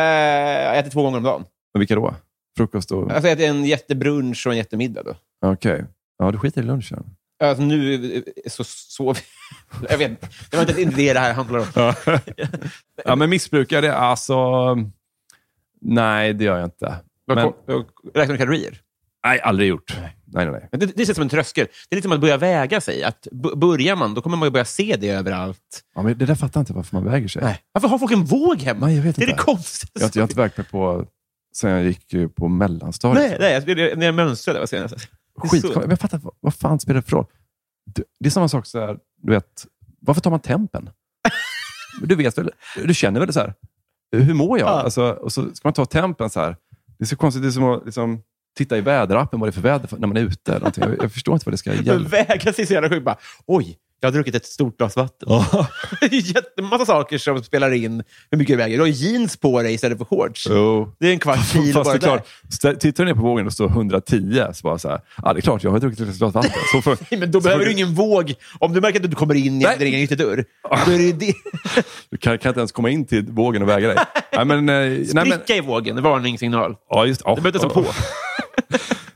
jag 0.63 0.77
äter 0.77 0.91
två 0.91 1.03
gånger 1.03 1.17
om 1.17 1.23
dagen. 1.23 1.45
Men 1.73 1.79
vilka 1.79 1.95
då? 1.95 2.15
Frukost 2.57 2.91
och... 2.91 3.11
Alltså, 3.11 3.27
jag 3.29 3.31
äter 3.31 3.45
en 3.49 3.65
jättebrunch 3.65 4.47
och 4.47 4.53
en 4.53 4.57
jättemiddag. 4.57 5.15
Okej. 5.45 5.85
Ja, 6.17 6.31
du 6.31 6.37
skiter 6.37 6.61
i 6.61 6.65
lunchen. 6.65 7.03
Alltså, 7.41 7.63
nu 7.63 8.23
så 8.47 8.63
sover 8.63 9.17
jag. 9.89 9.97
vet 9.97 10.09
inte. 10.09 10.27
Det 10.49 10.57
var 10.57 10.79
inte 10.79 10.95
det 10.95 11.13
det 11.13 11.19
här 11.19 11.33
handlar 11.33 11.59
om. 11.59 11.93
Ja, 13.05 13.15
men 13.15 13.29
missbrukar 13.29 13.81
det? 13.81 13.95
Alltså... 13.95 14.35
Nej, 15.81 16.33
det 16.33 16.43
gör 16.43 16.57
jag 16.57 16.67
inte. 16.67 16.95
Men, 17.27 17.37
Räknar 18.13 18.33
du 18.33 18.37
kalorier? 18.37 18.77
nej, 19.25 19.41
aldrig 19.41 19.69
gjort. 19.69 19.95
Nej, 20.01 20.17
nej, 20.25 20.45
nej. 20.51 20.67
Men 20.71 20.79
Det, 20.79 20.85
det 20.85 21.09
ut 21.09 21.15
som 21.15 21.21
en 21.21 21.29
tröskel. 21.29 21.67
Det 21.89 21.93
är 21.93 21.95
lite 21.95 22.05
som 22.05 22.11
att 22.11 22.19
börja 22.21 22.37
väga 22.37 22.81
sig. 22.81 23.03
Att 23.03 23.27
börjar 23.55 23.95
man, 23.95 24.13
då 24.13 24.21
kommer 24.21 24.37
man 24.37 24.45
ju 24.47 24.51
börja 24.51 24.65
se 24.65 24.95
det 24.99 25.09
överallt. 25.09 25.81
Ja, 25.95 26.01
men 26.01 26.17
det 26.17 26.25
där 26.25 26.35
fattar 26.35 26.59
jag 26.59 26.61
inte 26.61 26.73
varför 26.73 26.95
man 26.95 27.05
väger 27.11 27.27
sig. 27.27 27.41
Nej. 27.43 27.59
Varför 27.71 27.87
har 27.87 27.97
folk 27.99 28.11
en 28.11 28.23
våg 28.25 28.57
hemma? 28.61 28.85
Nej, 28.85 28.95
jag 28.95 29.03
vet 29.03 29.15
det 29.15 29.21
är 29.23 29.29
inte. 29.29 29.35
det 29.37 29.43
konstigaste. 29.43 29.89
Jag, 29.93 30.01
har 30.01 30.05
inte- 30.07 30.19
jag 30.19 30.23
har 30.23 30.27
inte 30.27 30.41
vägt 30.41 30.57
mig 30.57 30.67
på 30.67 31.05
sen 31.55 31.71
jag 31.71 31.83
gick 31.85 32.35
på 32.35 32.47
mellanstadiet. 32.47 33.29
Nej, 33.29 33.37
nej 33.39 33.53
jag 33.53 33.61
spelade, 33.63 33.95
när 33.95 34.05
jag 34.05 34.15
mönstrade 34.15 34.59
var 34.59 34.65
senast. 34.65 34.95
Det 35.35 35.47
är 35.47 35.49
Skit, 35.49 35.61
så- 35.61 35.79
men 35.79 35.89
jag 35.89 35.99
fattar, 35.99 36.17
vad, 36.17 36.33
vad 36.39 36.53
fan 36.55 36.79
spelar 36.79 37.01
det 37.01 37.07
för 37.07 37.15
roll? 37.17 37.25
Det, 37.95 38.03
det 38.19 38.25
är 38.27 38.31
samma 38.31 38.47
sak 38.47 38.65
så 38.65 38.79
här, 38.79 38.97
du 39.21 39.31
vet, 39.31 39.65
varför 39.99 40.21
tar 40.21 40.31
man 40.31 40.39
tempen? 40.39 40.89
du 42.01 42.15
vet 42.15 42.37
väl, 42.37 42.51
du 42.85 42.93
känner 42.93 43.19
väl 43.19 43.27
det 43.27 43.33
så 43.33 43.39
här, 43.39 43.53
hur 44.11 44.33
mår 44.33 44.59
jag? 44.59 44.67
Ja. 44.67 44.71
Alltså, 44.81 45.03
och 45.11 45.31
så 45.33 45.55
ska 45.55 45.67
man 45.67 45.73
ta 45.73 45.85
tempen 45.85 46.29
så 46.29 46.39
här. 46.39 46.55
Det 46.97 47.03
är 47.03 47.07
så 47.07 47.15
konstigt, 47.15 47.41
det 47.43 47.47
är 47.49 47.51
som 47.51 47.63
att 47.63 47.85
liksom, 47.85 48.21
titta 48.57 48.77
i 48.77 48.81
väderappen 48.81 49.39
vad 49.39 49.47
det 49.47 49.51
är 49.51 49.53
för 49.53 49.61
väder 49.61 49.89
när 49.97 50.07
man 50.07 50.17
är 50.17 50.21
ute. 50.21 50.71
Jag, 50.75 50.97
jag 51.03 51.11
förstår 51.11 51.33
inte 51.33 51.45
vad 51.45 51.53
det 51.53 51.57
ska 51.57 51.73
gälla. 51.73 52.07
väga 52.09 52.53
sig 52.53 52.65
så 52.67 52.73
jävla 52.73 52.89
sjukt. 52.89 53.07
Oj, 53.45 53.77
jag 54.03 54.07
har 54.07 54.13
druckit 54.13 54.35
ett 54.35 54.45
stort 54.45 54.77
glas 54.77 54.95
vatten. 54.95 55.29
det 56.01 56.05
är 56.05 56.35
jättemassa 56.35 56.85
saker 56.85 57.17
som 57.17 57.43
spelar 57.43 57.71
in 57.73 58.03
hur 58.31 58.37
mycket 58.37 58.53
du 58.53 58.57
väger. 58.57 58.77
Du 58.77 58.83
har 58.83 58.87
jeans 58.87 59.37
på 59.37 59.61
dig 59.61 59.73
istället 59.73 59.97
för 59.97 60.05
shorts. 60.05 60.47
Jo. 60.49 60.93
Det 60.99 61.07
är 61.07 61.11
en 61.13 61.19
kvart 61.19 61.51
kilo 61.51 61.73
Fast 61.73 61.85
bara 61.85 61.97
det 61.97 62.05
är 62.05 62.09
där. 62.11 62.23
klart, 62.59 62.79
tittar 62.79 63.03
du 63.05 63.09
ner 63.11 63.15
på 63.15 63.21
vågen 63.21 63.45
och 63.47 63.53
står 63.53 63.69
110, 63.69 64.43
så 64.53 64.63
bara 64.63 64.77
så 64.77 64.89
här, 64.89 65.01
ja 65.23 65.33
det 65.33 65.39
är 65.39 65.41
klart, 65.41 65.63
jag 65.63 65.71
har 65.71 65.79
druckit 65.79 65.99
ett 65.99 66.17
glas 66.17 66.33
vatten. 66.33 66.51
Så 66.71 66.81
för, 66.81 66.97
Nej, 67.11 67.19
Men 67.19 67.31
då 67.31 67.41
behöver 67.41 67.65
du 67.65 67.71
ingen 67.71 67.93
våg. 67.93 68.33
Om 68.59 68.73
du 68.73 68.81
märker 68.81 69.03
att 69.03 69.09
du 69.09 69.15
kommer 69.15 69.35
in 69.35 69.59
Nej. 69.59 69.75
genom 69.79 69.93
en 69.93 69.99
ytterdörr, 69.99 70.45
då 70.85 70.91
är 70.91 70.97
det 70.97 71.03
ju 71.03 71.13
det. 71.13 71.33
Du 72.09 72.17
kan, 72.17 72.37
kan 72.37 72.49
inte 72.49 72.59
ens 72.59 72.71
komma 72.71 72.89
in 72.89 73.05
till 73.05 73.25
vågen 73.25 73.61
och 73.61 73.69
väga 73.69 73.87
dig. 73.87 73.97
nej, 74.35 74.45
men, 74.45 74.69
eh, 74.69 74.75
nej, 74.75 75.07
men, 75.13 75.25
Spricka 75.25 75.55
i 75.55 75.61
vågen, 75.61 76.03
varningssignal. 76.03 76.75
ja, 76.89 77.05
just, 77.05 77.21
ja, 77.25 77.35
Det 77.35 77.41
behöver 77.41 77.59
inte 77.59 77.69
stå 77.73 77.83
på. 77.83 77.91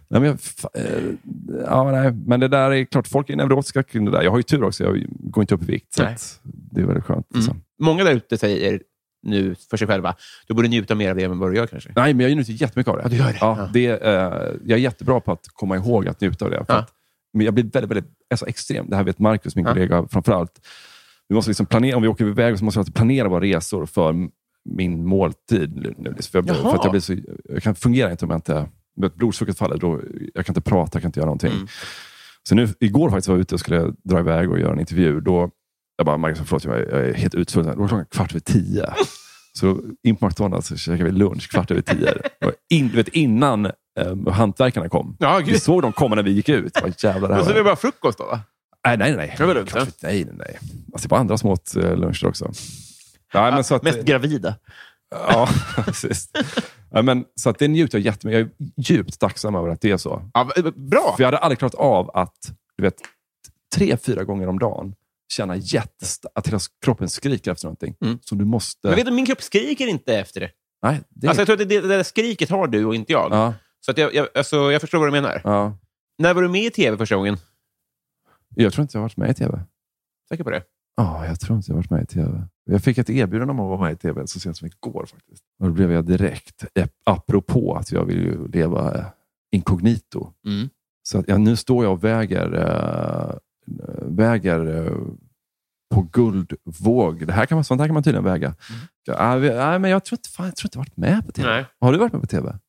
Nej, 0.08 0.22
men, 0.22 0.38
eh, 0.74 1.02
ja, 1.66 1.92
nej, 1.92 2.12
men 2.12 2.40
det 2.40 2.48
där 2.48 2.72
är 2.72 2.86
klart, 2.86 3.08
folk 3.08 3.30
är 3.30 3.36
neurotiska 3.36 3.84
kring 3.84 4.06
det 4.06 4.12
där. 4.12 4.22
Jag 4.22 4.32
har 4.32 4.38
ju 4.38 4.44
tur 4.44 4.64
också, 4.64 4.84
jag 4.84 5.06
går 5.10 5.42
inte 5.44 5.56
upp 5.56 5.64
i 5.64 5.66
vikt. 5.66 5.94
Så 5.94 6.04
det 6.44 6.82
är 6.82 6.86
väldigt 6.86 7.06
skönt. 7.06 7.28
Liksom. 7.36 7.62
Många 7.80 8.04
där 8.04 8.12
ute 8.14 8.38
säger 8.38 8.82
nu 9.24 9.56
för 9.70 9.78
sig 9.78 9.88
själva, 9.88 10.16
du 10.48 10.54
borde 10.54 10.68
njuta 10.68 10.96
mer 10.96 11.10
av 11.10 11.16
det 11.16 11.24
än 11.24 11.40
vad 11.40 11.52
du 11.52 11.56
gör 11.58 11.68
kanske. 11.68 11.92
Nej, 11.96 12.14
men 12.14 12.26
jag 12.30 12.36
njuter 12.36 12.54
jättemycket 12.54 12.92
av 12.92 12.98
det. 12.98 13.04
Ja, 13.04 13.10
du 13.10 13.16
gör 13.18 13.26
det. 13.26 13.38
Ja, 13.42 13.56
Ja. 13.60 13.70
det 13.74 13.88
eh, 13.88 14.14
jag 14.66 14.78
är 14.80 14.84
jättebra 14.84 15.20
på 15.20 15.32
att 15.32 15.46
komma 15.54 15.76
ihåg 15.76 16.08
att 16.08 16.22
njuta 16.22 16.46
av 16.46 16.52
det. 16.52 16.66
För 16.66 16.74
Ja. 16.74 16.80
att, 16.80 16.90
men 17.34 17.46
jag 17.46 17.54
blir 17.54 17.64
väldigt, 17.64 17.92
väldigt 17.92 18.12
alltså 18.30 18.48
extrem. 18.48 18.90
Det 18.90 18.96
här 18.96 19.04
vet 19.04 19.20
Marcus, 19.20 19.56
min 19.56 19.66
Ja. 19.66 19.74
kollega, 19.74 20.08
framför 20.12 20.32
allt. 20.34 20.68
Vi 21.28 21.36
måste 21.36 21.50
liksom 21.50 21.66
planera, 21.66 21.96
om 21.96 22.02
vi 22.02 22.08
åker 22.08 22.26
iväg 22.28 22.60
så 22.60 22.66
måste 22.66 22.78
vi 22.78 22.82
alltid 22.82 22.96
planera 22.96 23.28
våra 23.30 23.42
resor 23.42 23.86
för 23.86 24.16
min 24.70 25.06
måltid. 25.06 25.76
nu- 25.76 25.94
nu. 25.98 26.16
För, 26.22 26.38
jag, 26.40 26.48
Jaha. 26.48 26.56
för 26.56 26.78
att 26.78 26.84
jag, 26.84 26.92
blir 26.92 27.02
så, 27.02 27.16
jag 27.50 27.64
kan 27.64 27.76
fungera 27.76 28.12
inte 28.12 28.26
om 28.26 28.32
jag 28.32 28.38
inte... 28.38 28.68
Blodsockret 28.96 29.58
faller, 29.58 29.78
då, 29.78 30.02
jag 30.34 30.46
kan 30.46 30.54
inte 30.54 30.70
prata, 30.70 30.96
jag 30.96 31.02
kan 31.02 31.10
inte 31.10 31.20
göra 31.20 31.26
någonting. 31.26 31.52
Mm. 31.54 31.68
Så 32.50 32.56
nu, 32.56 32.68
igår 32.80 33.10
faktiskt 33.10 33.28
var 33.28 33.36
jag 33.36 33.42
ute 33.42 33.56
och 33.56 33.60
skulle 33.60 33.94
dra 34.04 34.20
iväg 34.20 34.52
och 34.52 34.60
göra 34.60 34.74
en 34.74 34.80
intervju. 34.80 35.20
Då, 35.22 35.50
jag 35.98 36.06
bara, 36.06 36.18
Marcus, 36.18 36.40
förlåt, 36.46 36.64
jag 36.64 36.76
är, 36.76 36.90
jag 36.92 37.10
är 37.10 37.14
helt 37.14 37.36
utsvulten. 37.36 37.76
Då 37.76 37.82
var 37.82 37.88
klockan 37.88 38.06
kvart 38.06 38.32
över 38.32 38.40
tio. 38.40 38.86
Så 39.60 39.82
in 40.04 40.16
på 40.16 40.26
McDonalds 40.26 40.68
så 40.68 40.78
käkade 40.78 41.04
vi 41.04 41.12
lunch 41.12 41.50
kvart 41.52 41.72
över 41.72 41.82
tio. 41.82 42.14
Det 42.40 42.52
In, 42.70 42.90
vet, 42.90 43.08
innan 43.08 43.72
um, 44.06 44.28
hantverkarna 44.28 44.90
kom. 44.90 45.18
Ja, 45.20 45.42
Vi 45.46 45.60
såg 45.60 45.82
dem 45.82 45.92
komma 45.92 46.16
när 46.16 46.24
vi 46.24 46.32
gick 46.32 46.50
ut. 46.50 46.82
Vad 46.82 47.04
jävlar 47.04 47.30
det 47.30 47.36
så 47.36 47.46
här 47.46 47.54
det 47.54 47.60
var. 47.60 47.70
bara 47.70 47.76
frukost 47.76 48.18
då, 48.18 48.26
va? 48.26 48.40
Nej, 48.86 48.98
nej, 48.98 49.16
nej. 49.16 49.36
Det 49.38 49.46
var 49.46 49.54
lugnt, 49.54 49.74
nej, 49.74 49.92
nej, 50.02 50.28
nej. 50.34 50.60
Alltså, 50.94 51.08
det 51.08 51.12
var 51.12 51.20
andra 51.20 51.38
smått 51.38 51.74
uh, 51.78 51.96
luncher 51.98 52.28
också. 52.28 52.52
Nej, 53.34 53.52
men 53.52 53.64
så 53.64 53.76
att, 53.76 53.84
Mest 53.84 54.04
gravida. 54.04 54.56
Ja, 55.12 55.50
precis. 55.76 56.30
Ja, 56.92 57.02
men, 57.02 57.26
så 57.36 57.50
att 57.50 57.60
det 57.60 57.68
njuter 57.68 57.98
jag 57.98 58.06
jättemycket. 58.06 58.40
Jag 58.58 58.68
är 58.68 58.72
djupt 58.82 59.20
tacksam 59.20 59.56
över 59.56 59.70
att 59.70 59.82
det 59.82 59.92
är 59.92 59.98
så. 59.98 60.30
Ja, 60.34 60.52
bra! 60.76 61.14
För 61.18 61.24
jag 61.24 61.28
hade 61.28 61.38
aldrig 61.38 61.60
klarat 61.60 61.76
av 61.76 62.12
att 62.14 62.38
du 62.78 62.84
vet, 62.84 62.96
tre, 63.76 63.98
fyra 63.98 64.24
gånger 64.24 64.48
om 64.48 64.60
dagen 64.60 64.96
känna 65.34 65.56
jättest- 65.56 66.26
att 66.36 66.48
hela 66.48 66.60
kroppen 66.86 67.10
skriker 67.10 67.52
efter 67.52 67.66
någonting. 67.66 67.96
Mm. 68.02 68.20
Som 68.22 68.38
du 68.38 68.46
måste... 68.46 68.88
Men 68.88 68.96
vet 68.96 69.06
du, 69.06 69.12
min 69.12 69.26
kropp 69.26 69.42
skriker 69.42 69.88
inte 69.88 70.16
efter 70.18 70.40
det. 70.40 70.50
nej, 70.84 71.02
det... 71.10 71.28
Alltså, 71.28 71.42
jag 71.42 71.48
tror 71.48 71.62
att 71.62 71.70
det, 71.70 71.82
det 71.82 71.88
där 71.88 72.04
skriket 72.04 72.50
har 72.50 72.68
du 72.68 72.86
och 72.86 72.96
inte 72.96 73.12
jag. 73.12 73.32
ja, 73.32 73.54
Så 73.86 73.92
att 73.92 73.98
jag, 73.98 74.14
jag, 74.14 74.28
alltså, 74.36 74.72
jag 74.72 74.82
förstår 74.82 74.98
vad 75.00 75.08
du 75.08 75.12
menar. 75.12 75.42
ja. 75.44 75.78
När 76.18 76.34
var 76.34 76.42
du 76.42 76.50
med 76.50 76.62
i 76.64 76.70
tv 76.70 76.98
första 76.98 77.16
gången? 77.16 77.38
Jag 78.56 78.74
tror 78.74 78.82
inte 78.82 78.98
jag 78.98 79.02
har 79.02 79.06
varit 79.06 79.18
med 79.18 79.30
i 79.30 79.34
tv. 79.34 79.60
Säker 80.30 80.44
på 80.44 80.50
det? 80.50 80.64
Ja, 80.98 81.26
jag 81.26 81.40
tror 81.40 81.58
inte 81.58 81.72
jag 81.72 81.76
har 81.76 81.82
varit 81.82 81.90
med 81.92 82.04
i 82.04 82.06
tv. 82.06 82.48
Jag 82.66 82.84
fick 82.84 82.98
ett 82.98 83.10
erbjudande 83.10 83.52
om 83.52 83.60
att 83.60 83.70
vara 83.70 83.82
med 83.82 83.94
i 83.94 83.96
tv 83.96 84.28
så 84.28 84.40
sent 84.40 84.58
som 84.58 84.68
igår 84.68 85.06
faktiskt. 85.12 85.44
Och 85.60 85.68
då 85.68 85.74
blev 85.74 85.92
jag 85.92 86.06
direkt, 86.06 86.66
apropå 87.06 87.76
att 87.76 87.92
jag 87.92 88.06
vill 88.06 88.18
ju 88.18 88.48
leva 88.48 88.98
eh, 88.98 89.06
inkognito. 89.52 90.34
Mm. 90.46 90.70
Så 91.04 91.18
att, 91.20 91.28
ja, 91.28 91.38
nu 91.38 91.56
står 91.56 91.84
jag 91.84 91.94
och 91.94 92.04
väger, 92.04 92.54
äh, 92.54 93.36
väger 94.08 94.86
äh, 94.88 94.94
på 95.94 96.02
guldvåg. 96.12 97.28
Det 97.28 97.34
här 97.34 97.46
kan 97.46 97.56
man, 97.56 97.64
sånt 97.64 97.82
här 97.82 97.88
kan 97.88 97.94
man 97.94 98.04
tydligen 98.04 98.24
väga. 98.24 98.56
Ja, 99.06 99.36
vi- 99.36 99.50
nej, 99.50 99.80
men 99.80 99.92
jag 99.92 100.06
tror 100.06 100.18
inte, 100.20 100.30
fan, 100.30 100.46
jag 100.46 100.56
tror 100.56 100.68
inte 100.68 100.78
jag 100.78 100.82
varit 100.82 100.98
med 100.98 101.26
på 101.26 101.32
tv. 101.32 101.50
Nej. 101.50 101.66
Har 101.80 101.92
du 101.92 101.98
varit 101.98 102.14
med 102.14 102.22
på 102.22 102.28
tv? 102.28 102.60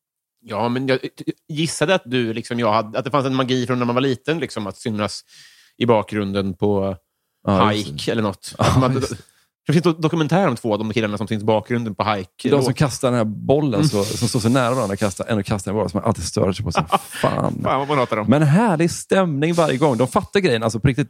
Ja, 0.41 0.69
men 0.69 0.87
jag 0.87 0.99
gissade 1.47 1.95
att, 1.95 2.01
du, 2.05 2.33
liksom, 2.33 2.59
jag 2.59 2.73
hade, 2.73 2.99
att 2.99 3.05
det 3.05 3.11
fanns 3.11 3.25
en 3.25 3.35
magi 3.35 3.67
från 3.67 3.79
när 3.79 3.85
man 3.85 3.95
var 3.95 4.01
liten, 4.01 4.39
liksom, 4.39 4.67
att 4.67 4.77
synas 4.77 5.21
i 5.77 5.85
bakgrunden 5.85 6.53
på 6.53 6.97
Ja, 7.47 7.69
Hike 7.69 8.11
eller 8.11 8.21
något. 8.21 8.55
Ja, 8.57 8.91
det 9.67 9.73
finns 9.73 9.85
en 9.85 10.01
dokumentär 10.01 10.47
om 10.47 10.55
två 10.55 10.73
av 10.73 10.79
de 10.79 10.93
killarna 10.93 11.17
som 11.17 11.27
syns 11.27 11.43
i 11.43 11.45
bakgrunden 11.45 11.95
på 11.95 12.03
Hike. 12.03 12.49
De 12.49 12.61
som 12.63 12.73
kastar 12.73 13.07
den 13.11 13.17
här 13.17 13.25
bollen, 13.25 13.73
Mm. 13.73 13.87
så, 13.87 14.03
som 14.03 14.27
står 14.27 14.39
så 14.39 14.49
nära 14.49 14.73
varandra, 14.73 14.95
kastar, 14.95 15.25
en 15.29 15.37
och 15.39 15.45
kastar 15.45 15.71
en 15.71 15.77
boll, 15.77 15.89
som 15.89 15.97
man 15.97 16.07
alltid 16.07 16.23
stör 16.23 16.51
sig 16.51 16.65
på. 16.65 16.71
Så, 16.71 16.81
fan. 16.99 17.61
Fan 17.63 17.79
vad 17.79 17.87
man 17.87 17.97
hatar 17.97 18.15
dem. 18.17 18.25
Men 18.29 18.43
härlig 18.43 18.91
stämning 18.91 19.53
varje 19.53 19.77
gång. 19.77 19.97
De 19.97 20.07
fattar 20.07 20.39
grejen. 20.39 20.63
Alltså 20.63 20.79
på 20.79 20.87
riktigt, 20.87 21.09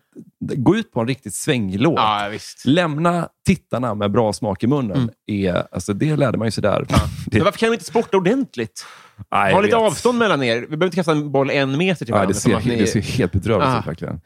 gå 0.56 0.76
ut 0.76 0.92
på 0.92 1.00
en 1.02 1.08
riktigt 1.08 1.34
svängig 1.34 1.82
låt. 1.82 1.94
Ja, 1.98 2.28
visst. 2.32 2.66
Lämna 2.66 3.30
tittarna 3.46 3.96
med 3.96 4.12
bra 4.12 4.34
smak 4.34 4.64
i 4.64 4.68
munnen. 4.68 4.98
Mm. 4.98 5.10
Är, 5.28 5.68
alltså 5.72 5.94
det 5.94 6.16
lärde 6.16 6.38
man 6.38 6.48
ju 6.48 6.52
sig 6.52 6.62
där. 6.62 6.86
Det, 6.90 6.96
Men 7.38 7.44
varför 7.44 7.60
kan 7.60 7.70
de 7.70 7.74
inte 7.74 7.86
sporta 7.86 8.18
ordentligt? 8.18 8.86
Nej, 9.32 9.54
ha 9.54 9.62
lite 9.62 9.76
vet. 9.76 9.84
avstånd 9.86 10.18
mellan 10.18 10.44
er. 10.44 10.56
Vi 10.62 10.68
behöver 10.68 10.86
inte 10.86 10.96
kasta 10.96 11.12
en 11.12 11.32
boll 11.32 11.50
en 11.50 11.78
meter 11.78 12.06
till 12.06 12.10
Ja, 12.12 12.16
varandra. 12.16 12.34
det, 12.34 12.40
som 12.40 12.52
ser, 12.52 12.70
ni- 12.70 12.76
det 12.76 12.88
ser 12.88 13.02
helt 13.02 13.32
bedrövligt 13.32 13.68
Ah. 13.70 13.80
ut 13.80 13.88
verkligen. 13.88 14.22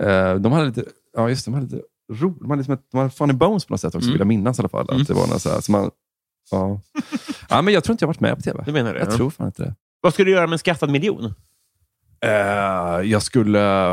Eh, 0.00 0.34
de 0.34 0.52
hade 0.52 0.66
lite, 0.66 0.84
ja 1.16 1.28
just 1.28 1.44
det, 1.44 1.50
de 1.50 1.54
hade 1.54 1.66
lite 1.66 1.82
ro, 2.10 2.48
hade, 2.48 2.56
liksom 2.56 2.78
de 2.90 2.96
hade 2.98 3.10
funny 3.10 3.32
bones 3.32 3.64
på 3.64 3.72
något 3.72 3.80
sätt 3.80 3.94
också, 3.94 4.06
Mm. 4.06 4.12
vill 4.12 4.20
jag 4.20 4.26
minnas 4.28 4.58
i 4.58 4.62
alla 4.62 4.68
fall. 4.68 4.90
Att 4.90 5.06
det 5.06 5.14
var 5.14 5.26
något 5.26 5.42
så 5.42 5.50
här, 5.50 5.60
så 5.60 5.72
man, 5.72 5.90
ja. 6.50 6.80
ja, 7.48 7.62
men 7.62 7.74
jag 7.74 7.84
tror 7.84 7.94
inte 7.94 8.02
jag 8.02 8.08
har 8.08 8.14
varit 8.14 8.20
med 8.20 8.36
på 8.36 8.42
tv. 8.42 8.62
Du 8.66 8.72
menar 8.72 8.94
det? 8.94 9.00
Jag 9.00 9.12
ja. 9.12 9.16
tror 9.16 9.30
fan 9.30 9.46
inte 9.46 9.62
det. 9.62 9.74
Vad 10.00 10.14
ska 10.14 10.24
du 10.24 10.30
göra 10.30 10.46
med 10.46 10.52
en 10.52 10.58
skattad 10.58 10.90
miljon? 10.90 11.34
Eh, 12.24 12.30
jag 13.10 13.22
skulle... 13.22 13.90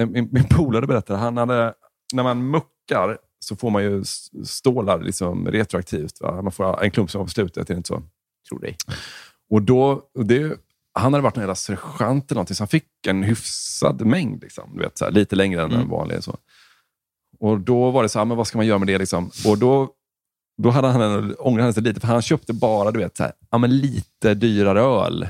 eh, 0.00 0.06
Min, 0.08 0.28
min 0.32 0.44
polare 0.50 0.86
berättade, 0.86 1.18
han 1.18 1.36
hade, 1.36 1.74
när 2.12 2.22
man 2.22 2.50
muckar 2.50 3.18
så 3.44 3.56
får 3.56 3.70
man 3.70 3.82
ju 3.82 4.04
stålar 4.44 5.00
liksom 5.00 5.48
retroaktivt. 5.48 6.20
Va? 6.20 6.42
Man 6.42 6.52
får 6.52 6.82
en 6.84 6.90
klump 6.90 7.10
som 7.10 7.24
på 7.24 7.30
slutet, 7.30 7.70
är 7.70 7.74
det 7.74 7.78
inte 7.78 7.88
så? 7.88 8.02
Tror 8.48 8.60
dig. 8.60 8.76
Och 9.50 9.62
då, 9.62 10.02
det, 10.24 10.56
han 10.92 11.12
hade 11.12 11.22
varit 11.22 11.36
en 11.36 11.40
jävla 11.42 11.54
sergeant 11.54 12.30
eller 12.30 12.34
någonting, 12.36 12.54
så 12.56 12.62
han 12.62 12.68
fick 12.68 13.06
en 13.06 13.22
hyfsad 13.22 14.06
mängd. 14.06 14.42
Liksom, 14.42 14.70
du 14.76 14.82
vet, 14.82 14.98
så 14.98 15.04
här, 15.04 15.12
lite 15.12 15.36
längre 15.36 15.62
än 15.62 15.70
Mm. 15.70 15.82
en 15.82 15.88
vanlig. 15.88 16.24
Så. 16.24 16.36
Och 17.40 17.60
då 17.60 17.90
var 17.90 18.02
det 18.02 18.08
så 18.08 18.18
här, 18.18 18.26
men 18.26 18.36
vad 18.36 18.46
ska 18.46 18.58
man 18.58 18.66
göra 18.66 18.78
med 18.78 18.88
det? 18.88 18.98
Liksom? 18.98 19.30
Och 19.46 19.58
då, 19.58 19.88
då 20.62 20.70
hade 20.70 20.88
han 20.88 21.34
ångrade 21.38 21.64
han 21.66 21.74
sig 21.74 21.82
lite, 21.82 22.00
för 22.00 22.08
han 22.08 22.22
köpte 22.22 22.52
bara 22.52 22.90
du 22.90 22.98
vet, 22.98 23.16
så 23.16 23.22
här, 23.22 23.32
ja, 23.50 23.58
men 23.58 23.78
lite 23.78 24.34
dyrare 24.34 24.80
öl, 24.80 25.28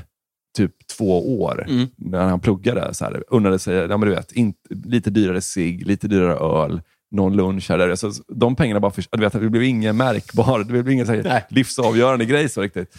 typ 0.57 0.71
två 0.97 1.41
år, 1.41 1.65
Mm. 1.69 1.87
när 1.97 2.23
han 2.29 2.39
pluggade. 2.39 2.93
Så 2.93 3.05
här, 3.05 3.23
unnade 3.29 3.59
sig 3.59 3.75
ja, 3.75 3.97
men 3.97 4.09
du 4.09 4.15
vet, 4.15 4.31
inte, 4.31 4.59
lite 4.69 5.09
dyrare 5.09 5.41
cigg, 5.41 5.87
lite 5.87 6.07
dyrare 6.07 6.63
öl, 6.63 6.81
någon 7.11 7.35
lunch. 7.35 7.69
Här, 7.69 7.77
där. 7.77 7.95
Så 7.95 8.11
de 8.27 8.55
pengarna 8.55 8.79
bara 8.79 8.91
för, 8.91 9.05
du 9.11 9.17
vet, 9.23 9.33
det 9.33 9.49
blev 9.49 9.63
ingen 9.63 9.97
märkbar, 9.97 10.59
det 10.59 10.65
blev 10.65 10.89
ingen 10.89 11.05
så 11.05 11.13
här, 11.13 11.43
livsavgörande 11.49 12.25
grej. 12.25 12.49
Så 12.49 12.61
riktigt. 12.61 12.95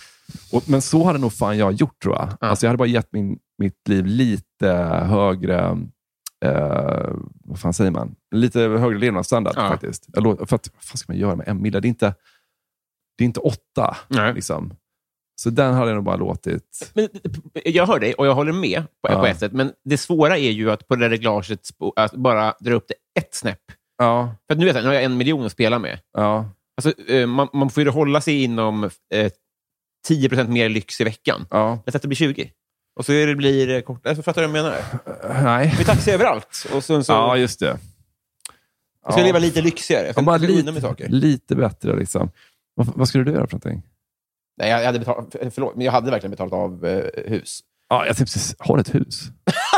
Och, 0.53 0.69
men 0.69 0.83
så 0.83 1.05
hade 1.05 1.19
nog 1.19 1.33
fan 1.33 1.59
jag 1.59 1.73
gjort 1.73 2.03
tror 2.03 2.15
jag. 2.15 2.29
Ja. 2.41 2.47
Alltså, 2.49 2.67
jag 2.67 2.69
hade 2.69 2.79
bara 2.79 2.89
gett 2.89 3.13
min, 3.13 3.39
mitt 3.59 3.89
liv 3.89 4.07
lite 4.07 4.69
högre, 5.09 5.79
eh, 6.43 7.11
vad 7.45 7.59
fan 7.61 7.73
säger 7.75 7.91
man? 7.91 8.15
Lite 8.35 8.61
högre 8.61 8.99
levnadsstandard 8.99 9.55
Ja. 9.57 9.69
faktiskt. 9.69 10.07
För 10.15 10.21
att, 10.43 10.49
vad 10.51 10.83
fan 10.85 10.97
ska 10.97 11.13
man 11.13 11.21
göra 11.21 11.37
med 11.37 11.49
en 11.49 11.63
mille? 11.63 11.81
Det 11.81 11.87
är 11.87 11.89
inte, 11.89 12.15
det 13.19 13.25
är 13.25 13.27
inte 13.27 13.41
åtta. 13.41 13.97
Nej. 14.09 14.35
Liksom. 14.35 14.75
Så 15.37 15.51
den 15.51 15.75
hade 15.75 15.91
jag 15.91 15.95
nog 15.95 16.05
bara 16.05 16.17
låtit. 16.17 16.93
Men, 16.95 17.09
jag 17.65 17.87
hör 17.87 18.01
dig 18.01 18.15
och 18.15 18.27
jag 18.27 18.35
håller 18.35 18.53
med 18.53 18.83
på, 19.03 19.13
Ja. 19.13 19.19
på 19.21 19.27
ett 19.27 19.39
sätt, 19.39 19.53
men 19.53 19.73
det 19.85 19.99
svåra 19.99 20.39
är 20.39 20.51
ju 20.51 20.71
att 20.71 20.89
på 20.89 20.97
det 20.97 21.09
reglaget 21.09 21.61
att 21.97 22.13
bara 22.13 22.55
dra 22.61 22.75
upp 22.75 22.85
det 22.89 23.21
ett 23.21 23.35
snäpp. 23.35 23.61
Ja, 23.99 24.35
För 24.51 24.57
nu, 24.57 24.65
vet 24.65 24.75
jag, 24.75 24.83
nu 24.83 24.89
har 24.89 24.95
jag 24.95 25.05
en 25.05 25.17
miljon 25.17 25.47
att 25.47 25.53
spela 25.53 25.79
med. 25.79 25.99
ja, 26.13 26.51
Alltså, 26.77 27.11
eh, 27.13 27.27
man, 27.27 27.49
man 27.53 27.71
får 27.71 27.83
ju 27.83 27.89
hålla 27.89 28.21
sig 28.21 28.43
inom 28.43 28.85
eh, 29.15 29.31
10% 30.09 30.49
mer 30.49 30.69
lyx 30.69 31.01
i 31.01 31.05
veckan. 31.05 31.47
ja. 31.51 31.79
Jag 31.85 31.97
att 31.97 32.03
det 32.03 32.09
blir 32.09 32.17
20. 32.17 32.51
Och 32.97 33.07
så 33.07 33.13
är 33.13 33.27
det 33.27 33.35
blir 33.37 33.71
eh, 33.71 33.81
kort. 33.81 34.07
Alltså, 34.07 34.23
fattar 34.23 34.43
du 34.43 34.49
vad 34.49 34.59
jag 34.59 34.65
menar? 34.65 35.43
Nej. 35.45 35.75
Vi 35.79 35.85
taxi 35.85 36.11
överallt. 36.11 36.67
Och 36.75 36.85
så, 36.85 37.03
så 37.03 37.13
Ja, 37.13 37.37
just 37.37 37.61
det. 37.61 37.79
jag 39.05 39.13
ska 39.13 39.21
Ja. 39.21 39.27
leva 39.27 39.39
lite 39.39 39.61
lyxigare. 39.63 40.07
Jag 40.07 40.19
Ja, 40.19 40.23
bara 40.23 40.39
bli 40.39 40.63
med 40.63 40.75
lite, 40.75 40.81
saker. 40.87 41.09
lite 41.09 41.55
bättre. 41.57 41.97
Liksom. 41.97 42.31
Vad, 42.75 42.87
vad 42.97 43.09
skulle 43.09 43.25
du 43.25 43.31
göra 43.33 43.47
för 43.47 43.55
någonting? 43.55 43.83
Nej, 44.59 44.71
jag 44.71 44.87
hade 44.87 44.99
betalt, 44.99 45.37
förlåt, 45.55 45.77
men 45.77 45.85
jag 45.85 45.93
hade 45.93 46.11
verkligen 46.11 46.31
betalat 46.31 46.53
av 46.53 46.87
eh, 46.87 47.03
hus. 47.27 47.61
Ja, 47.89 48.07
jag 48.07 48.17
tänkte 48.17 48.35
precis, 48.35 48.55
har 48.59 48.79
ett 48.79 48.95
hus. 48.95 49.21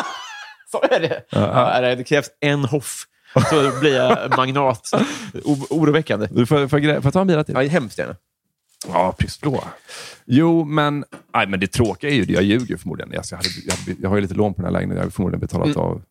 Så 0.71 0.83
är 0.83 1.01
det. 1.01 1.23
Ja. 1.31 1.81
Ja, 1.83 1.95
det 1.95 2.05
krävs 2.05 2.31
en 2.41 2.65
hoff, 2.65 3.05
så 3.51 3.81
blir 3.81 3.97
jag 3.97 4.37
magnat. 4.37 4.91
O- 5.45 5.67
oroväckande. 5.71 6.29
Du 6.31 6.47
får, 6.47 6.69
får, 6.69 6.81
jag 6.81 6.91
grä- 6.91 6.97
får 7.01 7.05
jag 7.07 7.12
ta 7.12 7.21
en 7.21 7.27
bira 7.27 7.45
till? 7.45 7.55
Ja, 7.55 7.62
hemskt 7.62 7.99
gärna. 7.99 8.17
Ja, 8.89 9.12
pissblå. 9.18 9.64
Jo, 10.26 10.64
men, 10.64 11.05
nej, 11.35 11.47
men 11.47 11.61
det 11.61 11.66
tråkiga 11.66 12.11
är 12.11 12.14
ju 12.14 12.24
det. 12.24 12.32
Jag 12.32 12.43
ljuger 12.43 12.76
förmodligen. 12.76 13.16
Alltså, 13.16 13.35
jag, 13.35 13.37
hade, 13.37 13.49
jag, 13.87 13.97
jag 14.03 14.09
har 14.09 14.16
ju 14.16 14.22
lite 14.22 14.35
lån 14.35 14.55
på 14.55 14.62
den 14.62 14.64
här 14.66 14.72
lägenheten. 14.72 14.97
Jag 14.97 15.07
har 15.07 15.11
förmodligen 15.11 15.41
betalat 15.41 15.76
av... 15.76 16.03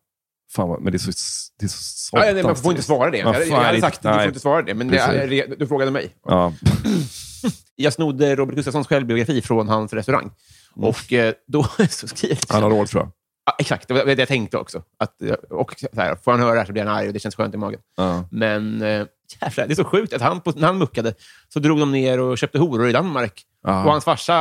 Fan, 0.52 0.68
vad, 0.68 0.82
men 0.82 0.92
det 0.92 0.96
är 0.96 0.98
så, 0.98 1.12
det 1.58 1.66
är 1.66 1.68
så 1.68 2.16
Ja, 2.16 2.32
nej, 2.32 2.42
man 2.42 2.56
får 2.56 2.72
inte 2.72 2.82
svara 2.82 3.10
det. 3.10 3.24
Man 3.24 3.34
Jag, 3.34 3.48
jag 3.48 3.56
hade 3.56 3.80
sagt 3.80 3.96
att 3.96 4.02
du 4.02 4.08
nej. 4.08 4.18
får 4.18 4.26
inte 4.26 4.40
svara 4.40 4.62
det, 4.62 4.74
men 4.74 4.88
det, 4.88 5.58
du 5.58 5.66
frågade 5.66 5.90
mig. 5.90 6.14
Ja. 6.24 6.52
Jag 7.76 7.92
snodde 7.92 8.36
Robert 8.36 8.56
Gustafssons 8.56 8.86
självbiografi 8.86 9.42
från 9.42 9.68
hans 9.68 9.92
restaurang. 9.92 10.30
Och 10.74 11.12
eh, 11.12 11.34
då 11.46 11.62
så 11.90 12.08
skriver 12.08 12.38
Han 12.48 12.62
har 12.62 12.70
råd, 12.70 12.88
tror 12.88 13.02
jag. 13.02 13.10
Ja, 13.46 13.56
exakt, 13.58 13.88
det 13.88 13.94
var 13.94 14.04
det 14.04 14.18
jag 14.18 14.28
tänkte 14.28 14.58
också. 14.58 14.82
Att, 14.98 15.22
eh, 15.22 15.32
och 15.32 15.74
så 15.78 16.00
här, 16.00 16.16
får 16.16 16.30
han 16.30 16.40
höra 16.40 16.52
det 16.52 16.58
här 16.58 16.66
så 16.66 16.72
blir 16.72 16.84
han 16.84 16.96
arg 16.96 17.06
och 17.06 17.12
det 17.12 17.20
känns 17.20 17.34
skönt 17.34 17.54
i 17.54 17.56
magen. 17.56 17.80
Ja. 17.96 18.28
Men 18.30 18.82
äh, 18.82 19.06
jävlar, 19.40 19.66
det 19.66 19.72
är 19.72 19.76
så 19.76 19.84
sjukt 19.84 20.12
att 20.12 20.22
han, 20.22 20.40
på, 20.40 20.52
när 20.56 20.66
han 20.66 20.78
muckade 20.78 21.14
så 21.48 21.60
drog 21.60 21.78
de 21.78 21.92
ner 21.92 22.20
och 22.20 22.38
köpte 22.38 22.58
horor 22.58 22.88
i 22.88 22.92
Danmark. 22.92 23.42
Ja. 23.62 23.84
Och 23.84 23.90
hans 23.90 24.04
farsa 24.04 24.32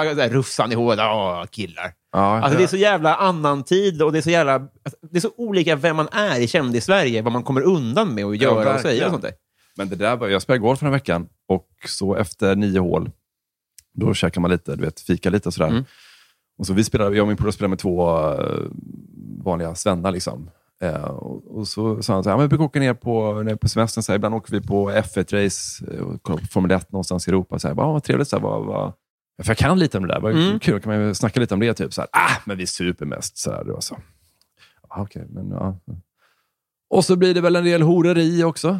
han 0.57 0.71
i 0.71 0.75
håret. 0.75 0.99
Åh, 0.99 1.45
killar. 1.45 1.93
Ja, 2.11 2.41
Alltså, 2.41 2.57
det 2.57 2.63
är 2.63 2.67
så 2.67 2.77
jävla 2.77 3.15
annan 3.15 3.63
tid 3.63 4.01
och 4.01 4.11
det 4.11 4.17
är 4.17 4.21
så 4.21 4.29
jävla... 4.29 4.53
Alltså, 4.53 4.97
det 5.11 5.17
är 5.17 5.21
så 5.21 5.31
olika 5.37 5.75
vem 5.75 5.95
man 5.95 6.07
är 6.11 6.39
i 6.39 6.47
kändis-Sverige, 6.47 7.21
vad 7.21 7.33
man 7.33 7.43
kommer 7.43 7.61
undan 7.61 8.15
med 8.15 8.25
att 8.25 8.41
göra 8.41 8.51
och 8.51 8.57
verkligen. 8.59 8.81
säga 8.81 9.05
och 9.05 9.11
sånt 9.11 9.23
där. 9.23 9.33
Men 9.75 9.89
det 9.89 9.95
där 9.95 10.15
var, 10.15 10.27
jag 10.27 10.41
spelade 10.41 10.59
golf 10.59 10.79
den 10.79 10.91
veckan 10.91 11.27
och 11.47 11.67
så 11.87 12.15
efter 12.15 12.55
nio 12.55 12.79
hål, 12.79 13.11
då 13.93 14.13
käkar 14.13 14.41
man 14.41 14.51
lite, 14.51 14.75
du 14.75 14.81
vet, 14.83 14.99
fika 14.99 15.29
lite 15.29 15.49
och 15.49 15.53
sådär. 15.53 15.69
Mm. 15.69 15.85
Och 16.57 16.67
så 16.67 16.73
vi 16.73 16.83
spelade, 16.83 17.15
jag 17.15 17.23
och 17.23 17.27
min 17.27 17.37
polare 17.37 17.53
spelade 17.53 17.69
med 17.69 17.79
två 17.79 18.19
eh, 18.33 18.59
vanliga 19.43 19.75
svennar. 19.75 20.11
Liksom. 20.11 20.49
Eh, 20.83 21.03
och, 21.03 21.57
och 21.57 21.67
så 21.67 22.03
sa 22.03 22.13
han 22.13 22.23
så 22.23 22.29
här, 22.29 22.33
"Ja, 22.33 22.37
men 22.37 22.43
vi 22.45 22.49
brukar 22.49 22.65
åka 22.65 22.79
ner 22.79 22.93
på, 22.93 23.41
ner 23.43 23.55
på 23.55 23.69
semestern, 23.69 24.03
så 24.03 24.11
här, 24.11 24.15
ibland 24.17 24.35
åker 24.35 24.51
vi 24.51 24.61
på 24.67 24.91
F1-race 24.91 25.85
och 26.01 26.23
kollar 26.23 26.39
på 26.39 26.45
Formel 26.47 26.71
1 26.71 26.91
någonstans 26.91 27.27
i 27.27 27.31
Europa. 27.31 27.59
Så 27.59 27.67
här, 27.67 27.75
"Ja, 27.75 27.91
vad 27.91 28.03
trevligt, 28.03 28.27
så 28.27 28.35
här, 28.35 28.43
vad, 28.43 28.65
vad... 28.65 28.93
För 29.43 29.49
jag 29.49 29.57
kan 29.57 29.79
lite 29.79 29.97
om 29.97 30.07
det 30.07 30.13
där. 30.13 30.21
Vad 30.21 30.31
Mm. 30.31 30.59
kul, 30.59 30.81
kan 30.81 31.01
man 31.01 31.15
snacka 31.15 31.39
lite 31.39 31.53
om 31.53 31.59
det. 31.59 31.73
Typ 31.73 31.93
så 31.93 32.01
här, 32.01 32.09
ah, 32.13 32.41
men 32.45 32.57
vi 32.57 32.67
super 32.67 33.05
mest. 33.05 33.37
Så 33.37 33.51
här, 33.51 33.63
var 33.63 33.79
så. 33.81 33.97
Ah, 34.87 35.01
okej, 35.01 35.25
men 35.29 35.49
ja. 35.51 35.79
Och 36.89 37.05
så 37.05 37.15
blir 37.15 37.33
det 37.33 37.41
väl 37.41 37.55
en 37.55 37.63
del 37.65 37.81
horeri 37.81 38.43
också. 38.43 38.79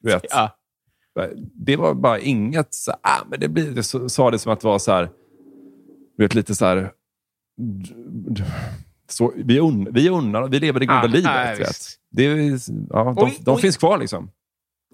Du 0.00 0.10
vet, 0.10 0.24
Ja. 0.30 0.56
det 1.54 1.76
var 1.76 1.94
bara 1.94 2.18
inget... 2.18 2.74
Så, 2.74 2.92
ah, 3.02 3.20
men 3.30 3.40
det 3.40 3.48
blir, 3.48 3.70
det 3.70 3.82
så, 3.82 4.08
sa 4.08 4.30
det 4.30 4.38
som 4.38 4.52
att 4.52 4.60
det 4.60 4.66
var 4.66 4.78
så 4.78 4.92
här... 4.92 5.10
Du 6.16 6.24
vet, 6.24 6.34
lite 6.34 6.54
så 6.54 6.64
här... 6.66 6.92
Så, 9.16 9.32
vi, 9.36 9.58
un, 9.60 9.88
vi 9.92 10.08
unnar, 10.08 10.48
vi 10.48 10.60
lever 10.60 10.80
det 10.80 10.86
goda 10.86 10.98
Ah, 11.00 11.06
livet. 11.06 11.24
nej, 11.24 11.58
vet. 11.58 11.76
Det 12.10 12.24
ja, 12.24 13.04
de 13.04 13.18
Oj, 13.18 13.38
de 13.40 13.54
oj. 13.54 13.60
finns 13.60 13.76
kvar 13.76 13.98
liksom. 13.98 14.30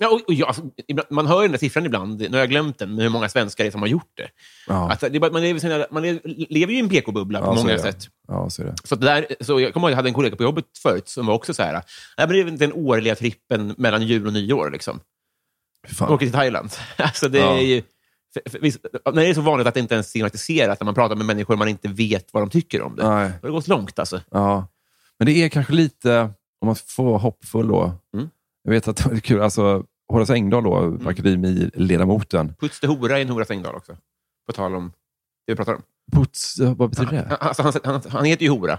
Ja, 0.01 0.09
och, 0.09 0.21
och, 0.29 0.35
ja, 0.35 0.47
alltså, 0.47 0.63
man 1.11 1.27
hör 1.27 1.43
den 1.43 1.51
där 1.51 1.59
siffran 1.59 1.87
ibland, 1.87 2.21
nu 2.21 2.29
har 2.31 2.39
jag 2.39 2.49
glömt 2.51 2.79
den, 2.79 2.95
med 2.95 3.03
hur 3.03 3.11
många 3.11 3.29
svenskar 3.29 3.65
det 3.65 3.69
är 3.69 3.71
som 3.71 3.81
har 3.81 3.89
gjort 3.89 4.11
det. 4.15 4.29
Ja, 4.69 4.91
Att 4.93 5.01
det 5.01 5.21
man, 5.33 5.43
lever, 5.43 5.61
sina- 5.61 5.87
man 5.91 6.03
lever, 6.03 6.21
lever 6.49 6.73
ju 6.73 6.79
i 6.79 6.81
en 6.83 6.89
PK-bubbla 6.89 7.41
på 7.41 7.47
Ja, 7.47 7.55
många 7.55 7.79
sätt. 7.79 8.09
ja 8.29 8.51
så. 8.51 8.63
Så, 8.85 8.97
där, 8.97 9.27
så 9.41 9.61
jag 9.61 9.73
kommer 9.73 9.87
ihåg 9.87 9.91
att 9.91 9.93
jag 9.93 9.97
hade 9.97 10.09
en 10.09 10.15
kollega 10.15 10.37
på 10.37 10.43
jobbet 10.43 10.65
förut 10.83 11.09
som 11.09 11.27
var 11.27 11.35
också 11.35 11.55
så 11.55 11.63
här, 11.63 11.73
"Nej, 11.73 11.83
men 12.17 12.29
det 12.29 12.41
är 12.41 12.45
väl 12.45 12.59
den 12.59 12.73
årliga 12.73 13.15
trippen 13.15 13.75
mellan 13.79 14.03
jul 14.07 14.27
och 14.27 14.33
nyår. 14.33 14.71
Liksom. 14.71 15.01
Åker 16.01 16.17
till 16.27 16.33
Thailand. 16.33 16.71
Alltså, 16.97 17.29
det 17.29 17.41
är 17.41 17.61
ju, 17.61 17.83
för, 18.33 18.51
för, 18.51 18.59
visst, 18.59 18.81
när 19.05 19.13
det 19.23 19.27
är 19.27 19.35
så 19.35 19.41
vanligt 19.41 19.67
att 19.67 19.75
det 19.75 19.81
inte 19.81 19.95
ens 19.95 20.07
är 20.07 20.11
stigmatiserat, 20.11 20.81
när 20.81 20.85
man 20.85 20.95
pratar 20.95 21.17
med 21.17 21.27
människor 21.27 21.57
man 21.57 21.69
inte 21.69 21.89
vet 21.89 22.29
vad 22.33 22.43
de 22.43 22.51
tycker 22.51 22.83
om 22.83 22.97
det. 22.97 23.09
Nej. 23.09 23.31
Då 23.41 23.47
har 23.47 23.49
det 23.49 23.53
gått 23.53 23.69
långt 23.69 23.99
alltså. 23.99 24.21
Ja. 24.31 24.67
Men 25.19 25.27
det 25.27 25.33
är 25.33 25.49
kanske 25.49 25.73
lite, 25.73 26.21
om 26.61 26.67
man 26.67 26.77
får 26.77 27.05
vara 27.05 27.19
hoppfull 27.19 27.69
då. 27.69 27.93
Mm. 28.15 28.29
Jag 28.63 28.73
vet 28.73 28.89
att 28.89 28.97
det 28.97 29.17
är 29.17 29.21
kul, 29.21 29.41
alltså 29.43 29.85
Horace 30.13 30.35
Engdahl, 30.35 30.65
då, 30.65 30.99
akademiledamoten. 31.07 32.55
Puts 32.61 32.81
till 32.81 32.89
hora 32.89 33.19
i 33.19 33.23
en 33.23 33.29
hora 33.29 33.45
Stängdahl 33.45 33.75
också. 33.75 33.97
På 34.47 34.53
tal 34.53 34.75
om 34.75 34.93
det 35.47 35.53
vi 35.53 35.57
pratar 35.57 35.75
om. 35.75 35.83
Puts, 36.13 36.59
vad 36.59 36.91
betyder 36.91 37.13
det? 37.13 37.37
Alltså, 37.37 37.63
han, 37.63 37.73
han, 37.85 38.01
han 38.09 38.25
heter 38.25 38.43
ju 38.45 38.51
hora. 38.51 38.79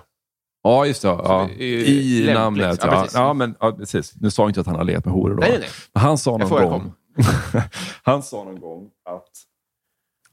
Ja, 0.64 0.86
just 0.86 1.02
det. 1.02 1.08
Ja. 1.08 1.50
det 1.58 1.64
är 1.64 1.68
I 1.90 2.20
lämpligt. 2.24 2.36
namnet. 2.36 2.80
Ja, 2.84 2.88
Ja, 2.92 3.02
precis. 3.02 3.16
ja, 3.16 3.34
men, 3.34 3.56
ja, 3.60 3.72
precis. 3.72 4.14
Nu 4.16 4.32
sa 4.32 4.42
jag 4.44 4.50
inte 4.50 4.60
att 4.62 4.68
han 4.68 4.76
har 4.76 4.84
legat 4.84 5.06
med 5.06 5.14
horor. 5.14 5.36
Då. 5.36 5.40
Nej, 5.40 5.50
nej, 5.50 5.60
nej. 5.60 5.70
Men 5.94 6.04
han 6.04 6.18
sa 6.18 6.38
någon 6.38 6.50
gång, 6.50 6.94
han 8.04 8.24
sa 8.24 8.44
någon 8.44 8.60
gång 8.60 8.90
att, 9.10 9.30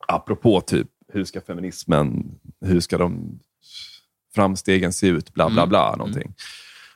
apropå 0.08 0.60
typ, 0.60 0.88
hur 1.12 1.24
ska 1.24 1.40
feminismen, 1.40 2.38
hur 2.60 2.80
ska 2.80 2.98
de 2.98 3.38
framstegen 4.34 4.92
se 4.92 5.06
ut, 5.06 5.34
bla 5.34 5.48
bla 5.50 5.62
Mm. 5.62 5.68
bla. 5.68 5.96
Någonting. 5.96 6.34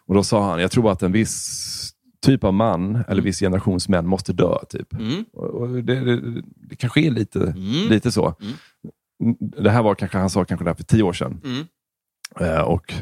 Och 0.07 0.15
då 0.15 0.25
sa 0.25 0.51
han, 0.51 0.61
jag 0.61 0.71
tror 0.71 0.93
att 0.93 1.03
en 1.03 1.13
viss 1.13 1.93
typ 2.27 2.45
av 2.45 2.55
man, 2.55 3.05
eller 3.09 3.23
viss 3.23 3.39
generations 3.41 3.89
män, 3.89 4.07
måste 4.07 4.33
dö. 4.33 4.59
Typ. 4.69 4.93
Mm. 4.93 5.25
Och 5.33 5.45
och 5.51 5.69
det, 5.69 5.83
det, 6.01 6.43
det 6.57 6.77
kanske 6.77 7.01
är 7.01 7.11
lite, 7.11 7.41
Mm. 7.41 7.89
lite 7.89 8.13
så. 8.13 8.35
Mm. 8.41 9.37
Det 9.41 9.71
här 9.71 9.83
var 9.83 9.95
kanske, 9.95 10.19
han 10.19 10.31
sa 10.31 10.45
kanske 10.45 10.65
det 10.65 10.71
här 10.71 10.75
för 10.77 10.85
tio 10.85 11.03
år 11.03 11.13
sedan. 11.13 11.41
Mm. 11.45 11.67
Eh, 12.41 12.61
och, 12.63 12.93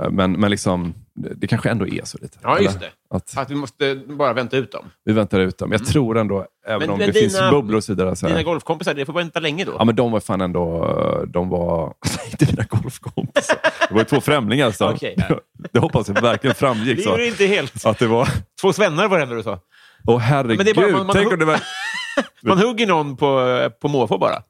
eh, 0.00 0.10
men, 0.10 0.32
men 0.32 0.50
liksom, 0.50 0.94
det, 1.16 1.46
kanske 1.46 1.70
ändå 1.70 1.86
är 1.88 2.04
så 2.04 2.18
lite. 2.22 2.38
Ja, 2.42 2.58
just 2.60 2.80
det. 2.80 2.90
Att 3.10 3.36
Att 3.38 3.50
vi 3.50 3.54
måste 3.54 3.94
bara 4.06 4.32
vänta 4.32 4.56
ut 4.56 4.72
dem. 4.72 4.84
vi 5.04 5.12
väntar 5.12 5.40
ut 5.40 5.58
dem. 5.58 5.72
Jag 5.72 5.86
tror 5.86 6.18
ändå, 6.18 6.46
även 6.66 6.78
Men- 6.80 6.90
om 6.90 6.98
men 6.98 7.06
det 7.06 7.12
finns 7.12 7.34
dina- 7.36 7.50
bubblor 7.50 7.76
och 7.76 7.84
så 7.84 7.92
vidare. 7.92 8.16
Så 8.16 8.26
här, 8.26 8.34
Dina 8.34 8.42
golfkompisar, 8.44 8.94
det 8.94 9.06
får 9.06 9.12
vänta 9.12 9.40
länge 9.40 9.64
då? 9.64 9.72
ja, 9.78 9.84
men 9.84 9.94
de 9.96 10.12
var 10.12 10.20
fan 10.20 10.40
ändå, 10.40 11.24
de 11.28 11.48
var, 11.48 11.94
inte 12.30 12.46
mina 12.46 12.64
golfkompisar. 12.68 13.56
Det 13.88 13.94
var 13.94 14.00
ju 14.00 14.04
två 14.04 14.20
främlingar. 14.20 14.70
Så. 14.70 14.96
Ja. 15.00 15.10
Det 15.72 15.78
hoppas 15.78 16.08
jag 16.08 16.20
verkligen 16.22 16.54
framgick. 16.54 16.96
det 16.96 17.10
gjorde 17.10 17.26
inte 17.26 17.46
helt. 17.46 17.86
Att 17.86 17.98
det 17.98 18.06
var, 18.06 18.28
Två 18.60 18.72
svennar 18.72 19.08
var 19.08 19.16
det 19.18 19.22
enda 19.22 19.34
du 19.36 19.42
sa. 19.42 19.58
åh 20.06 20.18
herregud, 20.18 20.56
Men 20.56 20.64
det 20.66 20.70
är 20.70 20.74
bara- 20.74 20.90
man- 20.92 21.06
man- 21.06 21.16
tänk 21.16 21.32
om 21.32 21.38
det 21.38 21.44
var... 21.44 21.60
Man 22.42 22.58
hugger 22.58 22.86
någon 22.86 23.16
på, 23.16 23.70
på 23.80 23.88
måfå 23.88 24.18
bara. 24.18 24.42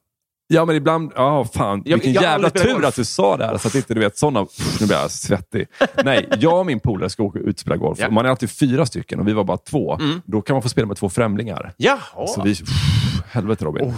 Ja, 0.47 0.65
men 0.65 0.75
ibland... 0.75 1.11
Ja, 1.15 1.45
fan. 1.53 1.81
Jag- 1.85 1.95
Vilken 1.97 2.13
jag 2.13 2.23
jävla 2.23 2.49
tur 2.49 2.73
golf. 2.73 2.85
att 2.85 2.95
du 2.95 3.05
sa 3.05 3.37
det 3.37 3.45
här, 3.45 3.57
så 3.57 3.67
att 3.67 3.75
inte 3.75 3.93
du 3.93 3.99
vet 3.99 4.17
sådana... 4.17 4.47
Nu 4.79 4.85
blir 4.87 4.97
jag 4.97 5.11
svettig. 5.11 5.67
Nej, 6.03 6.29
jag 6.39 6.59
och 6.59 6.65
min 6.65 6.79
polare 6.79 7.09
ska 7.09 7.23
åka 7.23 7.39
ut 7.39 7.53
och 7.55 7.59
spela 7.59 7.75
golf. 7.77 7.99
Ja. 7.99 8.09
Man 8.09 8.25
är 8.25 8.29
alltid 8.29 8.49
fyra 8.51 8.85
stycken 8.85 9.19
och 9.19 9.27
vi 9.27 9.33
var 9.33 9.43
bara 9.43 9.57
två. 9.57 9.97
Mm. 9.99 10.21
Då 10.25 10.41
kan 10.41 10.53
man 10.53 10.63
få 10.63 10.69
spela 10.69 10.87
med 10.87 10.97
två 10.97 11.09
främlingar. 11.09 11.73
Jaha. 11.77 12.27
Så 12.27 12.41
vi... 12.43 12.55
Helvete 13.31 13.65
Robin. 13.65 13.93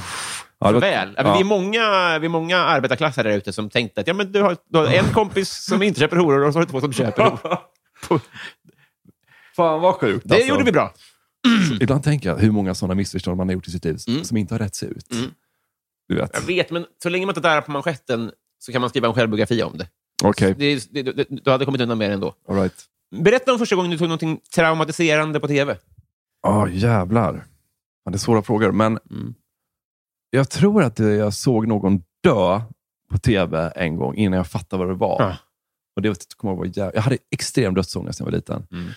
Ja, 0.60 0.68
det 0.68 0.74
var- 0.74 0.82
Väl. 0.82 1.14
Ja. 1.18 1.24
ja. 1.26 1.34
Vi 1.34 1.40
är 1.40 1.44
många, 1.44 2.20
vi 2.20 2.26
är 2.26 2.30
många 2.30 2.58
arbetarklasser 2.58 3.24
där 3.24 3.32
ute 3.32 3.54
som 3.54 3.70
tänkte 3.70 4.02
att 4.02 4.08
ja, 4.08 4.14
men 4.14 4.32
du, 4.32 4.42
har, 4.42 4.58
du 4.70 4.78
har 4.78 4.86
en 4.88 5.06
kompis 5.14 5.50
som 5.66 5.84
inte 5.84 6.00
köper 6.00 6.18
horor 6.18 6.46
och 6.48 6.54
så 6.54 6.60
har 6.60 6.66
du 6.66 6.72
två 6.72 6.82
som 6.82 6.94
köper 6.94 7.24
horor. 7.24 7.58
Fan 9.56 9.82
vad 9.82 9.96
sjukt. 9.96 10.22
Det 10.30 10.36
alltså. 10.36 10.50
gjorde 10.50 10.64
vi 10.64 10.72
bra. 10.72 10.94
Ibland 11.82 12.04
tänker 12.04 12.30
jag 12.30 12.38
hur 12.38 12.52
många 12.52 12.76
sådana 12.76 12.96
missförstånd 12.96 13.38
man 13.38 13.48
har 13.48 13.54
gjort 13.54 13.68
i 13.68 13.72
sitt 13.72 13.86
liv 13.86 13.98
Mm. 14.08 14.24
som 14.24 14.38
inte 14.38 14.54
har 14.54 14.60
rätts 14.60 14.84
ut. 14.84 15.06
Du 16.08 16.16
vet. 16.16 16.30
Jag 16.34 16.42
vet, 16.42 16.72
men 16.72 16.86
så 17.04 17.10
länge 17.10 17.26
man 17.26 17.32
inte 17.36 17.50
där 17.50 17.62
på 17.62 17.72
manschetten 17.72 18.32
så 18.60 18.72
kan 18.72 18.82
man 18.82 18.90
skriva 18.90 19.08
en 19.08 19.14
självbiografi 19.14 19.64
om 19.64 19.78
det. 19.78 19.90
Okej, 20.24 20.56
det, 20.58 20.94
det, 20.94 21.04
det 21.12 21.26
du 21.30 21.52
hade 21.52 21.66
kommit 21.66 21.82
undan 21.82 21.98
med 21.98 22.10
det 22.10 22.14
ändå. 22.14 22.36
all 22.48 22.56
right. 22.56 22.86
Berätta 23.16 23.54
om 23.54 23.60
första 23.60 23.76
gången 23.76 23.92
du 23.92 23.98
tog 23.98 24.10
något 24.10 24.50
traumatiserande 24.56 25.40
på 25.40 25.48
tv. 25.48 25.78
Ja, 26.42 26.70
jävlar. 26.70 27.46
Ja, 28.06 28.12
det 28.12 28.16
är 28.16 28.20
svåra 28.20 28.42
frågor, 28.42 28.72
men 28.72 29.00
Mm. 29.12 29.34
jag 30.30 30.50
tror 30.50 30.84
att 30.84 31.00
jag 31.00 31.34
såg 31.34 31.68
någon 31.68 32.04
dö 32.24 32.62
på 33.12 33.18
tv 33.18 33.72
en 33.76 33.96
gång 33.96 34.16
innan 34.16 34.38
jag 34.38 34.48
fattade 34.48 34.86
vad 34.86 34.94
det 34.96 35.00
var. 35.00 35.22
Ja. 35.22 35.38
Och 35.96 36.02
det 36.02 36.36
kommer 36.38 36.54
jag, 36.54 36.58
ihåg 36.68 36.76
var 36.78 36.84
jä- 36.86 36.92
jag 36.94 37.02
hade 37.02 37.18
extrem 37.32 37.74
dödsångest 37.74 38.20
när 38.20 38.28
jag 38.28 38.32
var 38.32 38.38
liten. 38.38 38.68
Mm. 38.72 38.88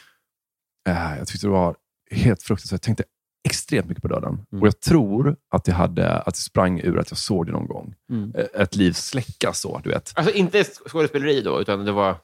Eh, 0.88 1.18
Jag 1.18 1.28
tyckte 1.28 1.46
det 1.46 1.50
var 1.50 1.76
helt 2.10 2.42
fruktansvärt. 2.42 2.72
Jag 2.72 2.82
tänkte 2.82 3.04
extremt 3.48 3.86
mycket 3.88 4.02
på 4.02 4.08
döden. 4.08 4.32
Mm. 4.52 4.62
Och 4.62 4.66
Jag 4.66 4.80
tror 4.80 5.36
att 5.50 5.64
det, 5.64 5.72
hade, 5.72 6.18
att 6.18 6.34
det 6.34 6.40
sprang 6.40 6.80
ur 6.80 6.98
att 6.98 7.10
jag 7.10 7.18
såg 7.18 7.46
det 7.46 7.52
någon 7.52 7.66
gång. 7.66 7.94
Mm. 8.10 8.32
Eh, 8.34 8.62
Ett 8.62 8.76
liv 8.76 8.92
släckas 8.92 9.60
så, 9.60 9.80
du 9.84 9.90
vet. 9.90 10.12
Alltså 10.14 10.34
inte 10.34 10.64
skådespeleri 10.64 11.42
då, 11.42 11.60
utan 11.60 11.84
det 11.84 11.92
var... 11.92 12.10
Eh, 12.10 12.16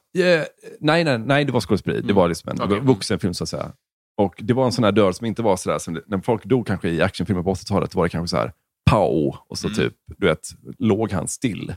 nej, 0.79 1.03
nej, 1.03 1.17
nej, 1.19 1.45
det 1.45 1.51
var 1.51 1.59
skådespeleri. 1.61 1.99
Det 1.99 2.03
Mm. 2.05 2.15
var 2.15 2.27
liksom 2.27 2.51
en 2.51 2.61
Okej. 2.61 2.79
vuxenfilm, 2.79 3.33
så 3.33 3.43
att 3.43 3.49
säga. 3.49 3.71
Och 4.17 4.35
Det 4.37 4.53
var 4.53 4.65
en 4.65 4.71
sån 4.71 4.83
här 4.83 4.91
död 4.91 5.15
som 5.15 5.25
inte 5.25 5.41
var 5.41 5.57
sådär, 5.57 5.79
som 5.79 5.93
det, 5.93 6.01
när 6.07 6.17
folk 6.21 6.43
dog 6.45 6.67
kanske 6.67 6.89
i 6.89 7.01
actionfilmer 7.01 7.43
på 7.43 7.53
80-talet, 7.53 7.95
var 7.95 8.03
det 8.03 8.09
kanske 8.09 8.27
så 8.31 8.37
här 8.37 8.51
pow, 8.91 9.35
och 9.47 9.57
så 9.57 9.67
Mm. 9.67 9.75
typ, 9.77 9.93
du 10.17 10.27
vet, 10.27 10.47
låg 10.77 11.11
han 11.11 11.27
still. 11.27 11.73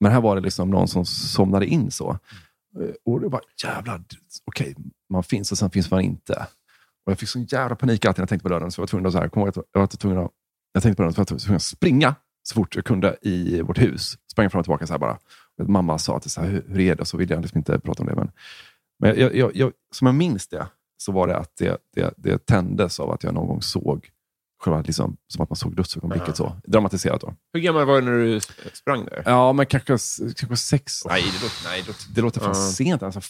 Men 0.00 0.12
här 0.12 0.20
var 0.20 0.34
det 0.36 0.42
liksom 0.42 0.70
någon 0.70 0.88
som 0.88 1.04
somnade 1.06 1.66
in 1.66 1.90
så. 1.90 2.10
Eh, 2.80 2.88
Och 3.04 3.20
det 3.20 3.28
var 3.28 3.40
jävlar, 3.64 4.00
okej, 4.44 4.74
man 5.10 5.22
finns 5.22 5.52
och 5.52 5.58
sen 5.58 5.70
finns 5.70 5.90
man 5.90 6.00
inte. 6.00 6.46
Och 7.06 7.10
Jag 7.12 7.18
fick 7.18 7.28
sån 7.28 7.44
jävla 7.44 7.76
panik 7.76 8.04
alltid 8.04 8.18
när 8.18 8.22
jag 8.22 8.28
tänkte 8.28 8.42
på 8.42 8.48
döden, 8.48 8.70
så 8.70 8.80
jag 8.80 8.82
var 8.82 8.86
tvungen 8.86 9.06
att, 9.06 9.12
så 9.12 9.18
här, 9.18 9.28
kom 9.28 9.40
ihåg 9.40 9.48
att 9.48 9.56
jag 9.72 9.80
var 9.80 9.86
tvungen 9.86 10.18
att, 10.18 10.30
jag 10.72 10.82
tänkte 10.82 10.96
på 10.96 11.02
döden, 11.02 11.14
så 11.14 11.18
var 11.20 11.26
jag 11.30 11.40
tvungen 11.40 11.56
att 11.56 11.62
springa 11.62 12.14
så 12.42 12.54
fort 12.54 12.76
jag 12.76 12.84
kunde 12.84 13.16
i 13.22 13.62
vårt 13.62 13.78
hus. 13.78 14.18
Sprang 14.32 14.50
fram 14.50 14.58
och 14.58 14.64
tillbaka 14.64 14.86
så 14.86 14.92
här 14.92 14.98
bara. 14.98 15.18
Mamma 15.62 15.98
sa 15.98 16.16
att 16.16 16.30
så 16.30 16.40
här, 16.40 16.62
hur, 16.68 16.80
är 16.80 16.94
det? 16.94 17.04
Så 17.04 17.16
ville 17.16 17.34
jag 17.34 17.42
liksom 17.42 17.58
inte 17.58 17.78
prata 17.80 18.02
om 18.02 18.08
det. 18.08 18.14
Men, 18.14 18.30
men 18.98 19.20
jag, 19.20 19.34
jag, 19.36 19.56
jag, 19.56 19.72
som 19.94 20.06
jag 20.06 20.14
minns 20.14 20.48
det, 20.48 20.66
så 20.96 21.12
var 21.12 21.26
det 21.26 21.36
att 21.36 21.56
det, 21.56 21.78
det, 21.94 22.14
det 22.16 22.46
tändes 22.46 23.00
av 23.00 23.10
att 23.10 23.22
jag 23.24 23.34
någon 23.34 23.46
gång 23.48 23.62
såg 23.62 24.10
själva, 24.62 24.80
liksom, 24.80 25.16
som 25.28 25.42
att 25.42 25.50
man 25.50 25.56
såg 25.56 25.76
dödsögonblicket. 25.76 26.36
så 26.36 26.56
Dramatiserat 26.64 27.20
då. 27.20 27.34
Hur 27.52 27.60
gammal 27.60 27.86
var 27.86 28.00
du 28.00 28.02
när 28.02 28.12
du 28.18 28.40
sprang 28.72 29.04
där? 29.04 29.22
Ja, 29.26 29.52
men 29.52 29.66
kanske, 29.66 29.88
kanske 30.36 30.56
sex... 30.56 31.04
Nej, 31.04 31.22
det 31.22 31.42
låter... 31.42 31.64
Nej, 31.64 31.82
det 31.82 31.86
låter... 31.88 32.04
Det 32.14 32.20
låter 32.20 32.40
fan 32.40 32.48
Ja. 32.48 32.54
sent. 32.54 33.02
Alltså, 33.02 33.20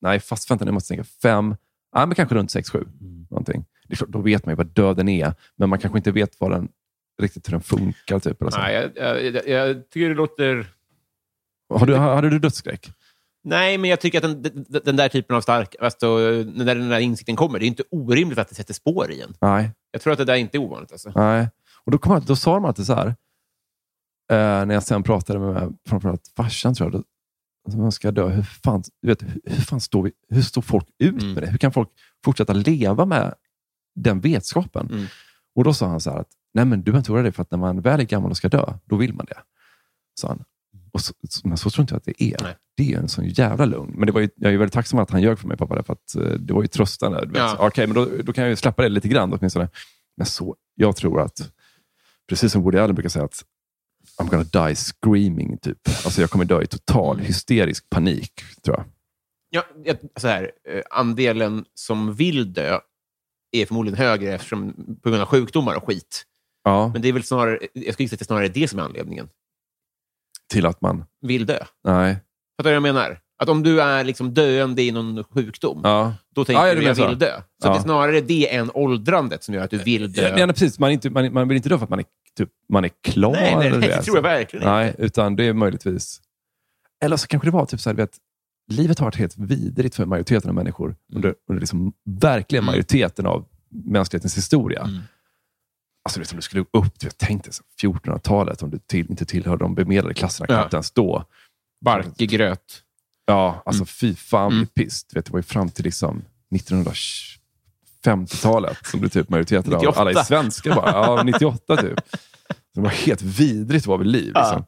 nej, 0.00 0.20
fast 0.20 0.50
vänta 0.50 0.64
nu 0.64 0.72
måste 0.72 0.94
jag 0.94 0.98
tänka. 0.98 1.10
Fem, 1.22 1.56
ja, 1.92 2.06
men 2.06 2.14
kanske 2.14 2.34
runt 2.34 2.50
sex, 2.50 2.70
sju. 2.70 2.84
Någonting. 3.30 3.64
det 3.88 3.94
är 3.94 3.96
klart, 3.96 4.10
då 4.10 4.20
vet 4.20 4.46
man 4.46 4.52
ju 4.52 4.56
vad 4.56 4.66
döden 4.66 5.08
är, 5.08 5.34
men 5.56 5.68
man 5.68 5.78
kanske 5.78 5.98
inte 5.98 6.12
vet 6.12 6.40
vad 6.40 6.50
den, 6.50 6.68
riktigt 7.22 7.48
hur 7.48 7.52
den 7.52 7.60
funkar. 7.60 8.18
Typ, 8.18 8.40
eller 8.40 8.50
så. 8.50 8.58
Nej, 8.58 8.92
jag, 8.96 9.24
jag, 9.24 9.48
jag, 9.48 9.90
tycker 9.90 10.08
det 10.08 10.14
låter... 10.14 10.66
Har 11.74 11.86
du, 11.86 11.96
hade 11.96 12.30
du 12.30 12.38
dödsskräck? 12.38 12.92
Nej, 13.44 13.78
men 13.78 13.90
jag 13.90 14.00
tycker 14.00 14.18
att 14.18 14.42
den, 14.42 14.64
den, 14.84 14.96
där 14.96 15.08
typen 15.08 15.36
av 15.36 15.40
stark... 15.40 15.76
Alltså, 15.80 16.06
när 16.54 16.74
den 16.74 16.88
där 16.88 17.00
insikten 17.00 17.36
kommer, 17.36 17.58
det 17.58 17.64
är 17.64 17.66
inte 17.66 17.82
orimligt 17.90 18.38
att 18.38 18.48
det 18.48 18.54
sätter 18.54 18.74
spår 18.74 19.10
i 19.10 19.20
en. 19.20 19.34
Nej. 19.40 19.70
Jag 19.90 20.02
tror 20.02 20.12
att 20.12 20.18
det 20.18 20.24
där 20.24 20.34
inte 20.34 20.56
är 20.56 20.58
ovanligt. 20.58 20.92
Alltså. 20.92 21.12
Nej. 21.14 21.48
Och 21.84 21.92
då, 21.92 21.98
kom 21.98 22.20
då 22.26 22.36
sa 22.36 22.54
de 22.54 22.64
alltid 22.64 22.86
så 22.86 22.94
här, 22.94 23.06
eh, 24.30 24.66
när 24.66 24.72
jag 24.74 24.82
sen 24.82 25.02
pratade 25.02 25.38
med 25.38 25.78
framförallt 25.88 26.32
farsan, 26.36 26.74
tror 26.74 26.92
jag, 26.92 27.00
då, 27.00 27.04
alltså, 27.64 27.78
man 27.80 27.92
ska 27.92 28.10
dö, 28.10 28.28
hur 28.28 28.42
fan, 28.42 28.82
du 29.02 29.08
vet, 29.08 29.22
hur, 29.44 29.62
fan 29.62 29.80
står, 29.80 30.02
vi, 30.02 30.12
hur 30.28 30.42
står 30.42 30.62
folk 30.62 30.86
ut 30.98 31.22
Mm. 31.22 31.34
med 31.34 31.42
det? 31.42 31.50
Hur 31.50 31.58
kan 31.58 31.72
folk 31.72 31.88
fortsätta 32.24 32.52
leva 32.52 33.04
med 33.04 33.34
den 33.94 34.20
vetskapen? 34.20 34.88
Mm. 34.90 35.06
Och 35.54 35.64
Då 35.64 35.72
sa 35.74 35.86
han 35.88 36.00
så 36.00 36.10
här, 36.10 36.18
att 36.18 36.28
nej 36.54 36.64
men 36.64 36.78
du 36.78 36.84
behöver 36.84 36.98
inte 36.98 37.12
oroa 37.12 37.22
dig 37.22 37.32
för 37.32 37.42
att 37.42 37.50
när 37.50 37.58
man 37.58 37.80
väl 37.80 38.00
är 38.00 38.04
gammal 38.04 38.30
och 38.30 38.36
ska 38.36 38.48
dö, 38.48 38.64
då 38.84 38.96
vill 38.96 39.14
man 39.14 39.26
det. 39.26 39.38
Sa 40.20 40.28
han. 40.28 40.44
Och 40.92 41.00
så, 41.00 41.12
men 41.44 41.56
så 41.56 41.70
tror 41.70 41.82
inte 41.82 41.94
jag 41.94 41.98
att 41.98 42.04
det 42.04 42.22
är. 42.22 42.36
Nej. 42.42 42.56
Det 42.76 42.92
är 42.94 42.98
en 42.98 43.08
sån 43.08 43.24
jävla 43.28 43.64
lugn. 43.64 43.94
Men 43.96 44.06
det 44.06 44.12
var 44.12 44.20
ju, 44.20 44.28
jag 44.36 44.52
är 44.52 44.58
väldigt 44.58 44.72
tacksam 44.74 44.98
att 45.00 45.10
han 45.10 45.22
ljög 45.22 45.38
för 45.38 45.48
mig, 45.48 45.56
pappa, 45.56 45.82
för 45.82 45.92
att 45.92 46.14
eh, 46.16 46.22
det 46.22 46.52
var 46.52 46.62
ju 46.62 46.68
tröstande. 46.68 47.30
Ja. 47.34 47.56
Okej, 47.58 47.86
men 47.86 47.94
då, 47.94 48.08
då 48.24 48.32
kan 48.32 48.44
jag 48.44 48.50
ju 48.50 48.56
släppa 48.56 48.82
det 48.82 48.88
lite 48.88 49.08
grann 49.08 49.32
åtminstone. 49.32 49.68
Men 50.16 50.26
så, 50.26 50.56
jag 50.74 50.96
tror 50.96 51.20
att, 51.20 51.52
precis 52.28 52.52
som 52.52 52.62
Woody 52.62 52.78
Allen 52.78 52.94
brukar 52.94 53.08
säga, 53.08 53.24
att 53.24 53.44
I'm 54.20 54.30
gonna 54.30 54.66
die 54.68 54.74
screaming. 54.76 55.58
Typ. 55.58 55.78
Alltså 55.88 56.20
jag 56.20 56.30
kommer 56.30 56.44
dö 56.44 56.62
i 56.62 56.66
total 56.66 57.14
Mm. 57.16 57.26
hysterisk 57.26 57.90
panik, 57.90 58.32
tror 58.64 58.76
jag. 58.76 58.84
Ja, 59.52 59.62
så 60.16 60.28
här, 60.28 60.50
eh, 60.68 60.82
andelen 60.90 61.64
som 61.74 62.14
vill 62.14 62.52
dö 62.52 62.78
är 63.56 63.66
förmodligen 63.66 63.98
högre 63.98 64.34
eftersom, 64.34 64.72
på 65.02 65.08
grund 65.08 65.22
av 65.22 65.28
sjukdomar 65.28 65.74
och 65.74 65.86
skit. 65.86 66.24
Ja, 66.64 66.88
Men 66.92 67.02
det 67.02 67.08
är 67.08 67.12
väl 67.12 67.22
snarare, 67.24 67.58
jag 67.72 67.92
skulle 67.94 68.04
gissa 68.04 68.14
att 68.14 68.18
det 68.18 68.22
är 68.22 68.24
snarare 68.24 68.48
det 68.48 68.68
som 68.68 68.78
är 68.78 68.82
anledningen. 68.82 69.28
till 70.52 70.66
att 70.66 70.80
man... 70.80 71.04
Vill 71.22 71.46
dö. 71.46 71.64
Nej. 71.84 72.14
Fattar 72.14 72.24
du 72.56 72.64
vad 72.64 72.74
jag 72.74 72.82
menar? 72.82 73.18
Att 73.42 73.48
om 73.48 73.62
du 73.62 73.80
är 73.82 74.04
liksom 74.04 74.34
döende 74.34 74.82
i 74.82 74.90
någon 74.90 75.24
sjukdom, 75.24 75.80
Ja. 75.84 76.14
då 76.34 76.44
tänker 76.44 76.66
Ja, 76.66 76.74
du 76.74 76.82
jag 76.82 76.96
så. 76.96 77.08
vill 77.08 77.18
dö. 77.18 77.40
Så 77.62 77.68
Ja. 77.68 77.72
det 77.72 77.78
är 77.78 77.82
snarare 77.82 78.20
det 78.20 78.54
än 78.54 78.70
åldrandet 78.74 79.44
som 79.44 79.54
gör 79.54 79.64
att 79.64 79.70
du 79.70 79.78
vill 79.78 80.12
dö. 80.12 80.38
Ja, 80.38 80.46
precis. 80.46 80.78
Man, 80.78 80.88
är 80.90 80.92
inte, 80.92 81.10
man, 81.10 81.32
man 81.32 81.48
vill 81.48 81.56
inte 81.56 81.68
dö 81.68 81.78
för 81.78 81.84
att 81.84 81.90
man 81.90 81.98
är, 81.98 82.04
typ, 82.38 82.48
man 82.68 82.84
är 82.84 82.90
klar. 83.02 83.32
nej, 83.32 83.56
nej, 83.56 83.70
det, 83.70 83.80
det 83.80 84.02
tror 84.02 84.16
jag 84.16 84.22
verkligen 84.22 84.66
Nej, 84.66 84.88
inte. 84.88 85.02
utan 85.02 85.36
det 85.36 85.44
är 85.44 85.52
möjligtvis... 85.52 86.20
Eller 87.04 87.16
så 87.16 87.26
kanske 87.26 87.46
det 87.46 87.52
var 87.52 87.66
typ 87.66 87.80
så 87.80 87.90
här, 87.90 87.94
vet, 87.96 88.16
livet 88.72 88.98
har 88.98 89.06
varit 89.06 89.16
helt 89.16 89.38
vidrigt 89.38 89.94
för 89.94 90.06
majoriteten 90.06 90.48
av 90.50 90.54
människor 90.54 90.96
under, 91.12 91.34
under 91.48 91.60
liksom 91.60 91.92
verkligen 92.04 92.64
Mm. 92.64 92.72
majoriteten 92.72 93.26
av 93.26 93.46
mänsklighetens 93.70 94.36
historia. 94.36 94.82
Mm. 94.82 95.00
Alltså, 96.04 96.20
vet, 96.20 96.32
om 96.32 96.36
du 96.36 96.42
skulle 96.42 96.64
upp, 96.72 96.98
du 97.00 97.06
vet, 97.06 97.18
tänk 97.18 97.44
dig 97.44 97.52
så 97.52 97.62
1400-talet, 97.82 98.62
om 98.62 98.70
du 98.70 98.78
till, 98.78 99.10
inte 99.10 99.24
tillhörde 99.24 99.64
de 99.64 99.74
bemedlade 99.74 100.14
klasserna, 100.14 100.46
Ja. 100.48 100.54
knappt 100.60 100.74
ens 100.74 100.90
då. 100.90 101.24
Barkegröt. 101.84 102.82
Ja, 103.26 103.62
alltså 103.64 103.84
fy 103.84 104.14
fan 104.14 104.46
Mm. 104.52 104.58
mm. 104.58 104.68
Du 104.76 105.14
vet, 105.14 105.24
det 105.26 105.32
var 105.32 105.38
ju 105.38 105.42
fram 105.42 105.68
till 105.70 105.84
liksom 105.84 106.22
1950-talet 108.06 108.86
som 108.86 109.00
det 109.00 109.08
typ 109.08 109.28
majoriteten 109.28 109.74
av 109.74 109.80
98. 109.80 110.00
alla 110.00 110.10
är 110.10 110.24
svenskar 110.24 110.74
bara. 110.74 110.90
Ja, 110.92 111.22
98 111.24 111.76
typ. 111.76 112.00
Det 112.74 112.80
var 112.80 112.88
helt 112.88 113.22
vidrigt 113.22 113.82
att 113.82 113.86
vara 113.86 113.98
vid 113.98 114.06
liv. 114.06 114.32
Ja. 114.34 114.40
Liksom. 114.40 114.64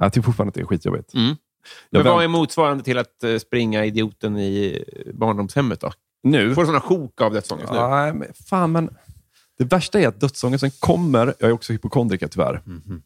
Jag 0.00 0.12
tycker 0.12 0.24
fortfarande 0.24 0.48
att 0.48 0.54
det 0.54 0.60
är 0.60 0.64
skitjobbigt. 0.66 1.14
Mm. 1.14 1.36
Men 1.90 2.04
vad 2.04 2.24
är 2.24 2.28
motsvarande 2.28 2.84
till 2.84 2.98
att 2.98 3.24
eh, 3.24 3.36
springa 3.36 3.84
idioten 3.84 4.36
i 4.38 4.84
eh, 5.06 5.14
barndomshemmet 5.14 5.80
då? 5.80 5.92
nu? 6.22 6.54
Får 6.54 6.62
du 6.62 6.66
sådana 6.66 6.80
sjok 6.80 7.20
av 7.20 7.32
dödsångest 7.32 7.72
nu? 7.72 7.78
Nej, 7.78 8.12
men 8.14 8.28
fan, 8.48 8.72
men 8.72 8.90
det 9.58 9.64
värsta 9.64 10.00
är 10.00 10.08
att 10.08 10.20
dödsångesten 10.20 10.70
kommer, 10.70 11.34
jag 11.38 11.48
är 11.48 11.52
också 11.52 11.72
hypokondriker 11.72 12.28
tyvärr, 12.28 12.62
Mhm. 12.66 13.02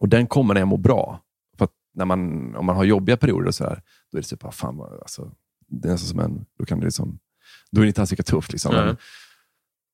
och 0.00 0.08
den 0.08 0.26
kommer 0.26 0.54
när 0.54 0.60
jag 0.60 0.68
mår 0.68 0.78
bra. 0.78 1.20
För 1.58 1.68
när 1.94 2.04
man, 2.04 2.54
om 2.56 2.66
man 2.66 2.76
har 2.76 2.84
jobbiga 2.84 3.16
perioder 3.16 3.46
och 3.48 3.54
så 3.54 3.64
här, 3.64 3.82
då 4.12 4.18
är 4.18 4.22
det 4.22 4.28
typ, 4.28 4.44
ah, 4.44 4.50
fan, 4.50 4.80
alltså, 5.02 5.30
det 5.68 5.88
är 5.88 5.92
nästan 5.92 6.08
som 6.08 6.20
en, 6.20 6.44
då 6.58 6.64
kan 6.64 6.80
det 6.80 6.84
liksom, 6.86 7.18
då 7.74 7.80
är 7.80 7.84
det 7.84 7.88
inte 7.88 8.00
alls 8.00 8.10
lika 8.10 8.22
tufft. 8.22 8.52
Liksom. 8.52 8.74
Nej. 8.74 8.94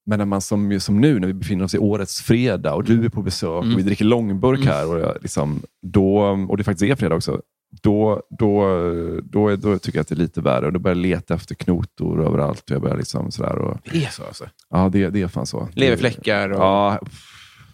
Men, 0.07 0.19
när 0.19 0.27
man 0.27 0.41
som, 0.41 0.81
som 0.81 1.01
nu, 1.01 1.21
när 1.21 1.27
vi 1.27 1.35
befinner 1.35 1.65
oss 1.65 1.75
i 1.75 1.79
årets 1.79 2.23
fredag 2.23 2.75
och 2.75 2.85
du 2.85 3.05
är 3.05 3.09
på 3.09 3.23
besök 3.23 3.63
Mm. 3.63 3.73
och 3.73 3.79
vi 3.79 3.83
dricker 3.83 4.05
långburk 4.05 4.65
här, 4.65 4.89
och, 4.89 5.01
jag, 5.01 5.17
liksom, 5.21 5.63
då, 5.83 6.19
och 6.49 6.57
det 6.57 6.65
faktiskt 6.65 6.93
är 6.93 6.97
fredag 6.97 7.15
också, 7.17 7.43
då, 7.83 8.23
då, 8.39 8.81
då, 9.23 9.57
då 9.57 9.79
tycker 9.79 9.99
jag 9.99 10.03
att 10.03 10.09
det 10.09 10.15
är 10.15 10.17
lite 10.17 10.41
värre. 10.41 10.67
Och 10.67 10.73
då 10.73 10.79
börjar 10.79 10.97
jag 10.97 11.03
leta 11.03 11.35
efter 11.35 11.55
knotor 11.55 12.27
överallt. 12.27 12.63
Och 12.63 12.71
jag 12.71 12.83
börjar 12.83 12.97
liksom 12.97 13.31
sådär 13.31 13.59
och, 13.59 13.79
Det 13.93 14.05
är 14.05 14.11
så 14.11 14.25
alltså? 14.25 14.45
Ja, 14.71 14.89
det, 14.93 15.11
det 15.11 15.23
är 15.23 15.29
fan 15.29 15.47
så. 15.47 15.69
Leverfläckar 15.75 16.51
och... 16.51 16.61
Ja, 16.61 17.01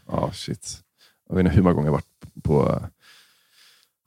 ja, 0.06 0.30
shit. 0.32 0.78
Jag 1.28 1.36
vet 1.36 1.44
inte 1.44 1.56
hur 1.56 1.62
många 1.62 1.74
gånger 1.74 1.86
jag 1.86 1.92
har 1.92 1.98
varit 1.98 2.42
på, 2.44 2.82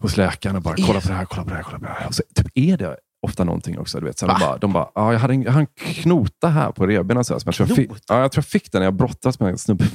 hos 0.02 0.18
läkaren 0.18 0.56
och 0.56 0.62
bara 0.62 0.76
kolla 0.76 1.02
på 1.02 1.08
det 1.08 1.14
här, 1.14 1.26
kolla 1.26 1.44
på 1.44 1.50
det 1.50 1.56
här, 1.56 1.64
kolla 1.64 1.80
på 1.80 1.86
det 1.86 1.92
här. 1.92 2.08
Och 2.08 2.16
så, 2.16 2.24
typ 2.36 2.48
är 2.56 2.78
det 2.78 2.98
ofta 3.28 3.44
någonting 3.44 3.80
också. 3.80 4.00
Du 4.00 4.06
vet. 4.06 4.18
Så 4.20 4.28
de 4.28 4.40
bara, 4.40 4.58
de 4.58 4.74
bara 4.74 4.90
ja, 4.96 5.12
jag, 5.14 5.20
hade 5.20 5.34
en, 5.34 5.42
jag 5.42 5.52
hade 5.52 5.68
en 5.78 5.94
knota 5.94 6.48
här 6.48 6.72
på 6.72 6.88
revbenen. 6.88 7.24
Så 7.26 7.34
här, 7.34 7.40
som 7.40 7.48
jag, 7.48 7.56
tror 7.56 7.70
jag, 7.70 7.76
fick, 7.76 7.92
ja, 8.08 8.22
jag 8.22 8.32
tror 8.32 8.42
jag 8.42 8.46
fick 8.46 8.72
den 8.72 8.80
när 8.80 8.86
jag 8.86 8.94
brottades 8.94 9.40
med 9.40 9.50
en 9.50 9.58
snubbe 9.58 9.86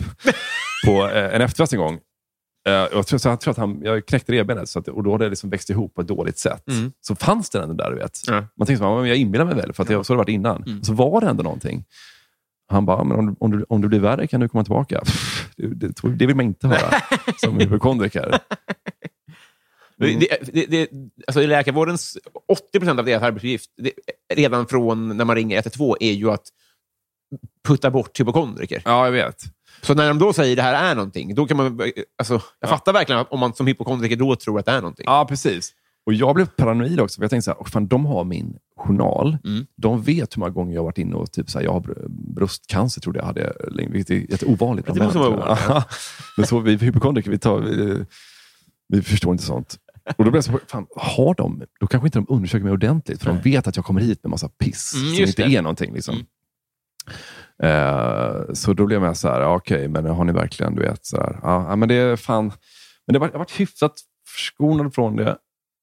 på 0.86 1.08
eh, 1.08 1.34
en 1.34 1.40
efterfest 1.42 1.72
en 1.72 1.78
gång. 1.78 1.94
Eh, 2.68 2.72
jag, 2.72 3.06
tror, 3.06 3.18
så 3.18 3.28
jag 3.28 3.40
tror 3.40 3.50
att 3.52 3.58
han, 3.58 3.80
jag 3.82 4.06
knäckte 4.06 4.32
revbenet 4.32 4.68
så 4.68 4.78
att, 4.78 4.88
och 4.88 5.02
då 5.02 5.12
hade 5.12 5.24
det 5.24 5.28
liksom 5.30 5.50
växt 5.50 5.70
ihop 5.70 5.94
på 5.94 6.00
ett 6.00 6.08
dåligt 6.08 6.38
sätt. 6.38 6.68
Mm. 6.68 6.92
Så 7.00 7.14
fanns 7.16 7.50
den 7.50 7.62
ändå 7.62 7.74
där. 7.74 7.90
Du 7.90 7.96
vet. 7.96 8.18
Ja. 8.26 8.44
Man 8.58 8.66
tänkte, 8.66 8.84
men 8.84 9.06
jag 9.08 9.16
inbillar 9.16 9.44
mig 9.44 9.54
väl, 9.54 9.72
för 9.72 9.82
att 9.82 9.90
jag, 9.90 10.06
så 10.06 10.12
har 10.12 10.16
det 10.16 10.18
varit 10.18 10.28
innan. 10.28 10.62
Mm. 10.66 10.82
Så 10.84 10.92
var 10.92 11.20
det 11.20 11.26
ändå 11.28 11.42
någonting. 11.42 11.84
Han 12.68 12.86
bara, 12.86 13.04
men 13.04 13.18
om, 13.18 13.26
du- 13.26 13.36
om, 13.40 13.50
du, 13.50 13.64
om 13.68 13.80
du 13.80 13.88
blir 13.88 14.00
värre 14.00 14.26
kan 14.26 14.40
du 14.40 14.48
komma 14.48 14.64
tillbaka. 14.64 15.00
Pff, 15.00 15.40
Det, 15.56 15.66
det, 15.66 16.08
det 16.16 16.26
vill 16.26 16.36
man 16.36 16.44
inte 16.44 16.68
höra 16.68 17.00
som 17.36 17.58
hypokondriker. 17.58 18.38
Det, 20.06 20.38
det, 20.52 20.66
det, 20.66 20.88
alltså 21.26 21.42
i 21.42 21.46
läkarvårdens 21.46 22.18
80 22.48 22.78
procent 22.78 22.98
av 22.98 23.04
deras 23.06 23.22
arbetsuppgift, 23.22 23.70
det, 23.76 23.92
redan 24.34 24.66
från 24.66 25.16
när 25.16 25.24
man 25.24 25.36
ringer 25.36 25.56
112, 25.56 25.96
är 26.00 26.12
ju 26.12 26.30
att 26.30 26.48
putta 27.68 27.90
bort 27.90 28.20
hypokondriker. 28.20 28.82
Ja, 28.84 29.04
jag 29.04 29.12
vet. 29.12 29.42
Så 29.82 29.94
när 29.94 30.08
de 30.08 30.18
då 30.18 30.32
säger 30.32 30.56
det 30.56 30.62
här 30.62 30.90
är 30.90 30.94
någonting, 30.94 31.34
då 31.34 31.46
kan 31.46 31.56
man... 31.56 31.80
Alltså, 32.18 32.40
jag 32.60 32.70
fattar 32.70 32.92
verkligen 32.92 33.20
att 33.20 33.32
om 33.32 33.40
man 33.40 33.54
som 33.54 33.66
hypokondriker 33.66 34.16
då 34.16 34.36
tror 34.36 34.58
att 34.58 34.66
det 34.66 34.72
är 34.72 34.80
någonting. 34.80 35.04
Ja, 35.08 35.26
precis. 35.28 35.72
Och 36.06 36.14
Jag 36.14 36.34
blev 36.34 36.46
paranoid 36.46 37.00
också, 37.00 37.16
för 37.18 37.22
jag 37.24 37.30
tänkte 37.30 37.44
så 37.44 37.50
här, 37.50 37.58
"Åh, 37.60 37.66
fan, 37.66 37.86
de 37.86 38.06
har 38.06 38.24
min 38.24 38.56
journal. 38.76 39.38
Mm. 39.44 39.66
De 39.76 40.02
vet 40.02 40.36
hur 40.36 40.40
många 40.40 40.50
gånger 40.52 40.74
jag 40.74 40.80
har 40.80 40.84
varit 40.84 40.98
inne 40.98 41.14
och 41.16 41.32
typ 41.32 41.50
så 41.50 41.58
här, 41.58 41.64
jag 41.64 41.72
har 41.72 41.80
br- 41.80 42.06
bröstcancer, 42.08 43.00
trodde 43.00 43.18
jag 43.18 43.26
hade 43.26 43.52
vilket 43.90 44.10
är 44.10 44.30
jätteovanligt. 44.30 44.94
Det 44.94 45.02
måste 45.04 45.18
vara 45.18 45.58
jag. 45.68 45.82
Men 46.36 46.46
så 46.46 46.58
vi 46.60 46.76
hypokondriker, 46.76 47.30
vi, 47.30 47.38
tar, 47.38 47.60
vi, 47.60 48.04
vi 48.88 49.02
förstår 49.02 49.32
inte 49.32 49.44
sånt. 49.44 49.76
Och 50.16 50.24
då 50.24 50.30
blev 50.30 50.34
jag 50.34 50.44
så, 50.44 50.58
fan, 50.66 50.86
har 50.96 51.34
de, 51.34 51.62
då 51.80 51.86
kanske 51.86 52.06
inte 52.06 52.18
de 52.18 52.26
undersöker 52.28 52.64
mig 52.64 52.72
ordentligt, 52.72 53.22
för 53.22 53.26
de 53.32 53.40
vet 53.40 53.66
att 53.66 53.76
jag 53.76 53.84
kommer 53.84 54.00
hit 54.00 54.22
med 54.22 54.30
massa 54.30 54.48
piss 54.48 54.94
Mm, 54.94 55.14
som 55.14 55.24
inte 55.24 55.44
det. 55.46 55.56
är 55.56 55.62
någonting. 55.62 55.94
Liksom. 55.94 56.14
Mm. 56.14 56.26
Eh, 57.62 58.52
så 58.52 58.72
då 58.72 58.86
blev 58.86 59.04
jag 59.04 59.16
så 59.16 59.28
här, 59.28 59.44
okej, 59.46 59.88
men 59.88 60.06
har 60.06 60.24
ni 60.24 60.32
verkligen, 60.32 60.74
du 60.74 60.82
vet, 60.82 61.06
så 61.06 61.16
här, 61.16 61.38
ja, 61.42 61.76
men 61.76 61.88
det 61.88 61.94
är 61.94 62.16
fan, 62.16 62.52
men 63.06 63.12
det 63.12 63.18
var, 63.18 63.26
jag 63.26 63.32
har 63.32 63.38
varit 63.38 63.60
hyfsat 63.60 63.92
förskonad 64.28 64.94
från 64.94 65.16
det 65.16 65.36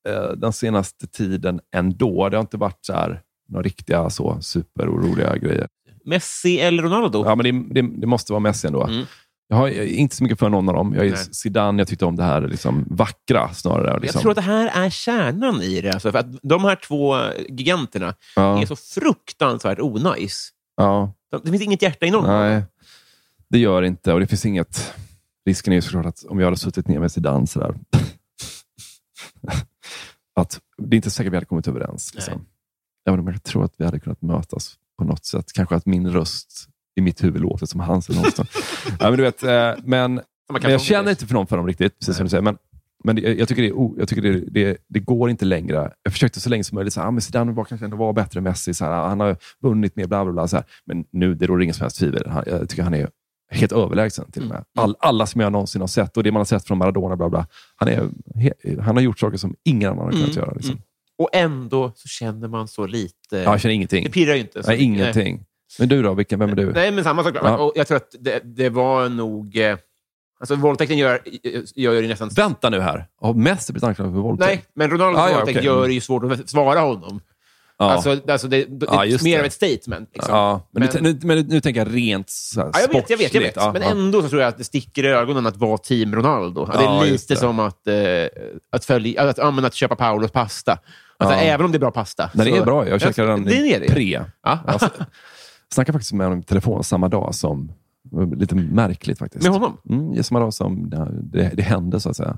eh, 0.10 0.32
den 0.38 0.54
senaste 0.54 1.08
tiden 1.08 1.60
ändå. 1.76 2.30
Det 2.30 2.38
har 2.38 2.42
inte 2.42 2.58
varit 2.58 2.86
så 2.86 2.94
här, 2.94 3.22
några 3.50 3.64
riktiga 3.64 4.10
så 4.10 4.42
superoroliga 4.42 5.36
grejer. 5.38 5.68
Messi 6.06 6.60
eller 6.60 6.84
Ronaldo? 6.84 7.24
Ja, 7.26 7.36
men 7.36 7.44
det, 7.70 7.82
det, 7.82 7.88
det 7.98 8.08
måste 8.08 8.34
vara 8.34 8.40
Messi 8.40 8.68
ändå. 8.68 8.84
Mm. 8.84 9.06
Jag 9.52 9.58
har 9.58 9.70
inte 9.84 10.16
så 10.16 10.24
mycket 10.24 10.40
för 10.40 10.50
någon 10.50 10.70
av 10.70 10.76
dem. 10.76 10.94
Jag 10.96 11.06
är 11.06 11.10
Nej. 11.12 11.20
Zidane, 11.32 11.82
jag 11.82 11.88
tyckte 11.88 12.06
om 12.06 12.16
det 12.16 12.24
här 12.24 12.42
liksom, 12.42 12.86
vackra 12.90 13.54
snarare. 13.54 14.00
Liksom. 14.00 14.18
Jag 14.18 14.22
tror 14.22 14.32
att 14.32 14.36
det 14.36 14.42
här 14.42 14.86
är 14.86 14.90
kärnan 14.90 15.62
i 15.62 15.82
det. 15.82 15.94
Alltså, 15.94 16.12
för 16.12 16.20
att 16.20 16.26
de 16.42 16.64
här 16.64 16.76
två 16.76 17.16
giganterna 17.50 18.16
ja, 18.36 18.62
är 18.62 18.66
så 18.66 18.76
fruktansvärt 18.76 19.80
onajs. 19.80 20.50
ja, 20.78 21.14
De- 21.32 21.42
Det 21.44 21.52
finns 21.52 21.64
inget 21.64 21.82
hjärta 21.82 22.06
i 22.06 22.12
någon 22.12 22.28
nej, 22.28 22.64
det 23.50 23.60
gör 23.60 23.84
inte. 23.84 24.14
Och 24.14 24.20
det 24.20 24.28
finns 24.28 24.46
inget... 24.46 24.94
Risken 25.46 25.74
är 25.74 25.78
ju 25.78 25.82
såklart 25.82 26.06
att 26.06 26.24
om 26.24 26.40
jag 26.40 26.48
hade 26.48 26.58
suttit 26.58 26.88
ner 26.88 27.00
med 27.00 27.12
Zidane 27.12 27.48
sådär, 27.48 27.76
att 30.36 30.60
det 30.78 30.96
är 30.96 30.96
inte 30.96 31.12
säkert 31.12 31.34
vi 31.34 31.38
hade 31.38 31.46
kommit 31.46 31.68
överens. 31.68 32.14
Liksom. 32.16 32.46
Även 33.08 33.20
om 33.20 33.28
jag 33.28 33.44
tror 33.44 33.66
att 33.66 33.74
vi 33.78 33.86
hade 33.86 34.00
kunnat 34.00 34.22
mötas 34.22 34.76
på 34.98 35.04
något 35.04 35.26
sätt. 35.26 35.54
Kanske 35.54 35.76
att 35.76 35.86
min 35.86 36.10
röst 36.10 36.68
i 36.96 37.02
mitt 37.02 37.24
huvud 37.24 37.42
låter 37.42 37.66
som 37.66 37.80
hans. 37.80 38.10
Eller 38.10 38.22
något 38.22 38.36
sånt. 38.36 38.50
ja, 39.00 39.10
men, 39.10 39.18
du 39.18 39.24
vet, 39.24 39.44
eh, 39.44 39.72
men, 39.84 40.22
men 40.62 40.72
jag 40.72 40.82
känner 40.82 41.10
inte 41.10 41.28
för 41.28 41.34
någon 41.34 41.48
för 41.48 41.58
dem 41.58 41.68
riktigt, 41.68 42.00
precis 42.00 42.16
som 42.16 42.26
du 42.26 42.30
säger. 42.30 42.42
Men, 42.42 42.58
men 43.04 43.16
det, 43.16 43.22
jag 43.22 43.48
tycker, 43.48 43.62
det, 43.62 43.68
är, 43.68 44.00
jag 44.00 44.10
tycker 44.10 44.22
det, 44.22 44.40
det, 44.40 44.78
det 44.88 45.00
går 45.00 45.30
inte 45.30 45.46
längre. 45.46 45.92
Jag 46.04 46.14
försökte 46.14 46.40
så 46.40 46.50
länge 46.50 46.64
som 46.64 46.76
möjligt. 46.76 46.94
Så 46.94 47.00
här, 47.00 47.08
ah, 47.08 47.12
men 47.12 47.22
Zidane 47.22 47.52
var 47.52 47.66
kanske 47.66 47.86
ändå 47.86 47.98
var 47.98 48.14
bättre 48.14 48.38
än 48.38 48.44
Messi. 48.44 48.74
Så 48.74 48.86
här, 48.86 48.92
han 48.92 49.20
har 49.20 49.38
vunnit 49.62 49.96
mer, 49.96 50.08
bla 50.08 50.24
bla 50.24 50.34
bla. 50.34 50.48
Så 50.48 50.56
här. 50.56 50.66
Men 50.86 51.06
nu, 51.12 51.36
det 51.36 51.48
råder 51.48 51.64
ingen 51.64 51.74
som 51.74 51.84
helst 51.84 52.00
tvivel. 52.00 52.30
Han, 52.30 52.44
jag 52.48 52.70
tycker 52.70 52.84
han 52.84 52.94
är 52.94 53.10
helt 53.52 53.72
överlägsen 53.72 54.32
till 54.32 54.44
och 54.44 54.50
med. 54.50 54.64
All, 54.80 54.96
alla 55.00 55.26
som 55.26 55.42
jag 55.42 55.52
någonsin 55.52 55.82
har 55.82 55.88
sett 55.88 56.18
och 56.18 56.24
det 56.24 56.32
man 56.32 56.40
har 56.40 56.46
sett 56.46 56.68
från 56.68 56.78
Maradona, 56.78 57.16
bla 57.16 57.30
bla. 57.30 57.48
Han, 57.76 57.90
är, 57.90 58.10
he, 58.36 58.52
han 58.82 58.96
har 58.96 59.04
gjort 59.04 59.20
saker 59.20 59.38
som 59.38 59.56
ingen 59.64 59.90
annan 59.92 60.06
har 60.06 60.12
kunnat 60.12 60.28
Mm, 60.28 60.40
göra. 60.40 60.54
Liksom. 60.54 60.82
Och 61.18 61.30
ändå 61.34 61.92
så 61.96 62.08
känner 62.08 62.48
man 62.48 62.68
så 62.68 62.88
lite. 62.88 63.14
Ja, 63.32 63.38
jag 63.38 63.62
känner 63.62 63.76
ingenting. 63.76 64.04
Det 64.04 64.10
pirrar 64.10 64.34
ju 64.34 64.42
inte. 64.42 64.64
så 64.64 64.70
Nej, 64.70 64.84
ingenting. 64.84 65.46
Men 65.80 65.90
du 65.90 66.02
då? 66.04 66.14
Vilken, 66.14 66.40
vem 66.40 66.50
är 66.50 66.56
du? 66.56 66.72
Nej, 66.74 66.92
men 66.92 67.04
samma 67.04 67.24
sak. 67.24 67.36
Ja. 67.44 67.58
Och 67.58 67.72
jag 67.76 67.88
tror 67.88 67.98
att 67.98 68.16
det, 68.20 68.40
det 68.44 68.70
var 68.70 69.10
nog... 69.10 69.58
Eh, 69.58 69.78
alltså, 70.40 70.56
våldtäkten 70.56 70.98
gör, 70.98 71.22
gör 71.76 71.94
ju 71.94 72.08
nästan... 72.08 72.30
Vänta 72.30 72.70
nu 72.70 72.80
här. 72.80 73.06
Har 73.22 73.34
Messi 73.34 73.74
blivit 73.74 73.84
anklagad 73.84 74.14
för 74.14 74.20
våldtäkt? 74.20 74.48
Nej, 74.50 74.64
men 74.74 74.90
Ronaldos 74.90 75.22
Ah, 75.22 75.30
ja, 75.30 75.36
våldtäkt 75.36 75.58
okej. 75.58 75.66
gör 75.66 75.88
det 75.88 75.94
ju 75.94 76.02
svårt 76.02 76.32
att 76.32 76.50
svara 76.50 76.80
honom. 76.80 77.22
Ja. 77.78 77.92
Alltså, 77.92 78.18
alltså 78.28 78.48
det, 78.48 78.66
det, 78.66 78.86
Ja, 78.90 79.06
är 79.06 79.24
mer 79.24 79.34
det. 79.36 79.40
av 79.40 79.46
ett 79.46 79.54
statement. 79.54 80.10
Liksom. 80.14 80.36
ja, 80.36 80.68
men, 80.72 80.84
Men- 80.94 81.04
Nu, 81.04 81.14
nu, 81.14 81.20
men 81.28 81.48
nu 81.48 81.62
tänker 81.62 81.86
jag 81.86 81.96
rent 81.96 82.30
så 82.30 82.60
här, 82.62 82.70
Ja, 82.74 82.80
jag 82.82 82.88
vet, 82.94 83.10
jag 83.10 83.18
vet. 83.18 83.34
Jag 83.34 83.42
vet. 83.42 83.56
Ja, 83.56 83.74
men 83.74 83.82
ändå 83.84 84.22
så 84.22 84.30
tror 84.30 84.42
jag 84.42 84.48
att 84.50 84.58
det 84.58 84.64
sticker 84.64 85.04
i 85.04 85.08
ögonen 85.08 85.48
att 85.48 85.58
vara 85.58 85.78
team 85.78 86.16
Ronaldo. 86.16 86.66
Det 86.66 86.84
är 86.86 87.06
lite 87.06 87.34
det. 87.34 87.40
som 87.40 87.60
att, 87.60 87.88
eh, 87.88 87.96
att, 88.72 88.86
följa, 88.86 89.30
att, 89.30 89.38
men 89.56 89.66
att 89.66 89.74
köpa 89.74 89.96
Paulos 89.96 90.32
pasta. 90.32 90.78
Alltså. 91.18 91.36
Även 91.36 91.66
om 91.66 91.72
det 91.72 91.78
är 91.78 91.80
bra 91.80 91.92
pasta. 91.92 92.30
Nej, 92.34 92.46
det 92.46 92.52
så- 92.56 92.62
är 92.62 92.66
bra. 92.66 92.88
Jag 92.90 93.02
käkade 93.02 93.28
den 93.28 93.44
det 93.46 93.78
det. 93.80 93.88
pre. 93.94 94.26
Ja. 94.44 94.60
Jag 94.68 94.82
snackade 95.74 95.94
faktiskt 95.94 96.14
med 96.14 96.26
honom 96.28 96.40
i 96.40 96.44
telefon 96.44 96.84
samma 96.84 97.08
dag 97.08 97.36
som... 97.36 97.72
Lite 98.36 98.56
märkligt 98.56 99.20
faktiskt. 99.20 99.44
Med 99.44 99.52
honom? 99.52 99.78
Mm, 99.90 100.24
samma 100.24 100.40
dag 100.40 100.54
som 100.54 100.90
det, 100.90 101.52
det, 101.54 101.64
hände, 101.64 102.00
så 102.00 102.10
att 102.10 102.16
säga. 102.16 102.38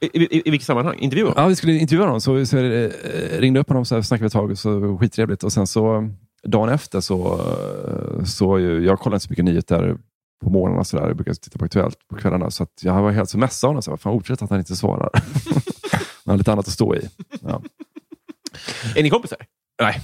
I, 0.00 0.06
i, 0.06 0.42
I 0.44 0.50
vilket 0.50 0.66
sammanhang? 0.66 0.98
Intervjua? 0.98 1.32
Ja, 1.36 1.46
vi 1.46 1.56
skulle 1.56 1.72
intervjua 1.72 2.06
honom, 2.06 2.20
så, 2.20 2.46
så 2.46 2.58
eh, 2.58 2.90
ringde 3.38 3.60
upp 3.60 3.68
honom, 3.68 3.84
så 3.84 3.94
här, 3.94 4.02
snackade 4.02 4.24
vi 4.24 4.26
ett 4.26 4.32
tag, 4.32 4.50
och 4.50 4.58
så 4.58 4.98
skittrevligt. 4.98 5.44
Och 5.44 5.52
sen 5.52 5.66
så 5.66 6.10
dagen 6.46 6.68
efter 6.68 7.00
så, 7.00 7.40
så 8.24 8.58
jag 8.60 8.98
kollar 8.98 9.16
inte 9.16 9.26
så 9.26 9.30
mycket 9.30 9.44
nyheter 9.44 9.96
på 10.44 10.50
morgnarna, 10.50 10.84
så 10.84 10.96
där. 10.96 11.06
jag 11.06 11.16
brukar 11.16 11.34
titta 11.34 11.58
på 11.58 11.64
Aktuellt 11.64 12.08
på 12.08 12.16
kvällarna. 12.16 12.50
Så 12.50 12.62
att 12.62 12.72
jag 12.82 13.02
var 13.02 13.10
helt 13.10 13.30
så 13.30 13.38
mässad 13.38 13.68
honom, 13.68 13.82
så 13.82 13.90
här, 13.90 13.96
fan 13.96 14.12
otroligt 14.12 14.42
att 14.42 14.50
han 14.50 14.58
inte 14.58 14.76
svarar. 14.76 15.10
han 16.24 16.32
har 16.32 16.36
lite 16.36 16.52
annat 16.52 16.66
att 16.66 16.72
stå 16.72 16.94
i. 16.94 17.08
Ja. 17.40 17.62
Är 18.96 19.02
ni 19.02 19.10
kompisar? 19.10 19.38
Nej. 19.82 20.00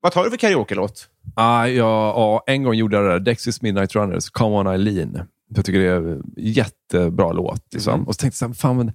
Vad 0.00 0.12
tar 0.12 0.24
du 0.24 0.30
för 0.30 0.36
karaoke-låt? 0.36 1.08
Ah, 1.34 1.66
ja, 1.66 2.12
ja, 2.16 2.42
en 2.46 2.62
gång 2.62 2.74
gjorde 2.74 2.96
jag 2.96 3.04
det 3.04 3.10
där, 3.10 3.20
Dexys 3.20 3.62
Midnight 3.62 3.94
Runners, 3.94 4.30
Come 4.30 4.56
On 4.56 4.66
Eileen. 4.66 5.20
Jag 5.54 5.64
tycker 5.64 5.78
det 5.78 5.86
är 5.86 5.96
en 5.96 6.22
jättebra 6.36 7.32
låt. 7.32 7.72
Liksom. 7.72 7.94
Mm. 7.94 8.06
Och 8.06 8.14
så 8.14 8.18
tänkte 8.18 8.44
jag, 8.44 8.56
fan, 8.56 8.76
men, 8.76 8.92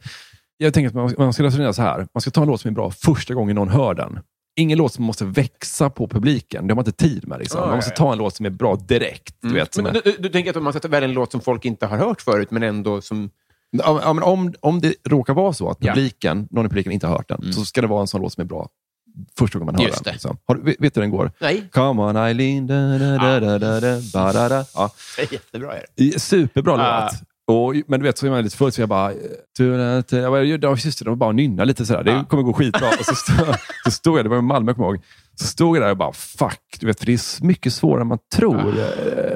jag 0.58 0.74
tänker 0.74 0.88
att 0.88 0.96
man, 0.96 1.14
man 1.18 1.34
ska 1.34 1.44
resonera 1.44 1.74
så 1.74 1.82
här. 1.82 2.08
Man 2.14 2.22
ska 2.22 2.32
ta 2.32 2.42
en 2.42 2.48
låt 2.48 2.62
som 2.62 2.70
är 2.70 2.76
bra 2.76 2.92
första 2.92 3.34
gången 3.34 3.56
någon 3.56 3.70
hör 3.70 3.94
den. 3.94 4.20
Ingen 4.56 4.78
låt 4.78 4.94
som 4.94 5.06
måste 5.06 5.26
växa 5.26 5.90
på 5.90 6.08
publiken. 6.08 6.68
Det 6.68 6.72
har 6.72 6.76
man 6.76 6.86
inte 6.86 7.08
tid 7.08 7.28
med. 7.28 7.40
Liksom. 7.40 7.62
Ah, 7.62 7.66
man 7.66 7.76
måste 7.76 7.90
ja, 7.90 7.94
ja. 7.98 8.06
ta 8.06 8.12
en 8.12 8.18
låt 8.18 8.36
som 8.36 8.46
är 8.46 8.50
bra 8.50 8.76
direkt. 8.76 9.36
Du 9.42 9.54
vet, 9.54 9.78
Men, 9.78 9.86
är, 9.86 10.02
du, 10.04 10.16
du 10.20 10.30
tänker 10.30 10.58
att 10.58 10.64
man 10.64 10.74
ska 10.74 10.88
välja 10.88 11.10
en 11.10 11.14
låt 11.14 11.32
som 11.32 11.42
folk 11.42 11.66
inte 11.66 11.86
har 11.86 11.98
hört 11.98 12.22
förut, 12.22 12.52
men 12.52 12.64
ändå 12.64 13.02
som... 13.02 13.30
ja, 13.72 14.14
men 14.14 14.24
om, 14.24 14.54
om 14.60 14.82
det 14.82 14.94
råkar 15.04 15.34
vara 15.34 15.54
så 15.54 15.70
att 15.70 15.80
publiken, 15.80 16.48
någon 16.52 16.66
i 16.66 16.70
publiken 16.70 16.92
inte 16.92 17.08
har 17.08 17.18
hört 17.18 17.30
den, 17.30 17.54
så 17.54 17.66
ska 17.66 17.82
det 17.82 17.88
vara 17.88 18.02
en 18.02 18.08
sån 18.08 18.22
låt 18.22 18.34
som 18.34 18.42
är 18.42 18.46
bra 18.46 18.70
första 19.40 19.60
gången 19.60 19.74
man 19.76 19.82
hör 19.82 19.88
Just 19.90 20.04
den. 20.04 20.14
Liksom. 20.14 20.38
Har, 20.48 20.56
vet, 20.56 20.78
du 20.80 20.86
hur 20.94 21.02
den 21.02 21.10
går? 21.12 21.32
Nej, 21.42 21.70
Come 21.72 22.02
on 22.02 22.18
Eileen, 22.18 22.68
da, 22.68 22.98
da, 22.98 23.18
da, 23.18 23.40
da, 23.40 23.60
da, 23.60 23.80
da, 23.80 23.98
ba, 24.14 24.34
da, 24.34 24.50
da. 24.50 24.66
Ja. 24.76 24.90
jättebra. 25.32 25.74
Är 25.74 25.86
det. 25.96 26.20
Superbra 26.22 26.74
Ah. 26.74 27.04
låt. 27.06 27.14
Och, 27.48 27.76
men 27.88 28.00
du 28.00 28.06
vet, 28.06 28.18
så 28.18 28.26
är 28.26 28.30
man 28.30 28.44
lite 28.44 28.58
full 28.58 28.72
så 28.72 28.82
jag 28.82 28.90
bara... 28.90 29.14
Jag 29.58 30.32
bara, 30.32 30.44
just 30.46 31.00
det, 31.00 31.06
de 31.06 31.18
bara 31.18 31.32
nynna 31.32 31.64
lite 31.64 31.86
sådär. 31.86 32.04
Det 32.04 32.16
Ah. 32.20 32.24
kommer 32.24 32.44
gå 32.44 32.54
skitbra. 32.54 32.88
och 33.00 33.06
så 33.06 33.16
stod, 33.16 33.56
så 33.86 33.92
stod 33.92 34.18
jag, 34.18 34.26
det 34.26 34.30
var 34.30 34.38
i 34.38 34.42
Malmö 34.42 34.74
kommer 34.74 34.88
jag 34.88 34.96
ihåg. 34.96 35.04
Så 35.36 35.48
stod 35.48 35.78
jag 35.78 35.84
där 35.84 35.92
och 35.92 35.98
bara, 35.98 36.14
fuck. 36.14 36.60
Du 36.80 36.88
vet, 36.88 37.00
för 37.00 37.06
det 37.06 37.14
är 37.14 37.46
mycket 37.46 37.74
svårare 37.74 38.02
än 38.02 38.08
man 38.08 38.18
tror. 38.36 38.74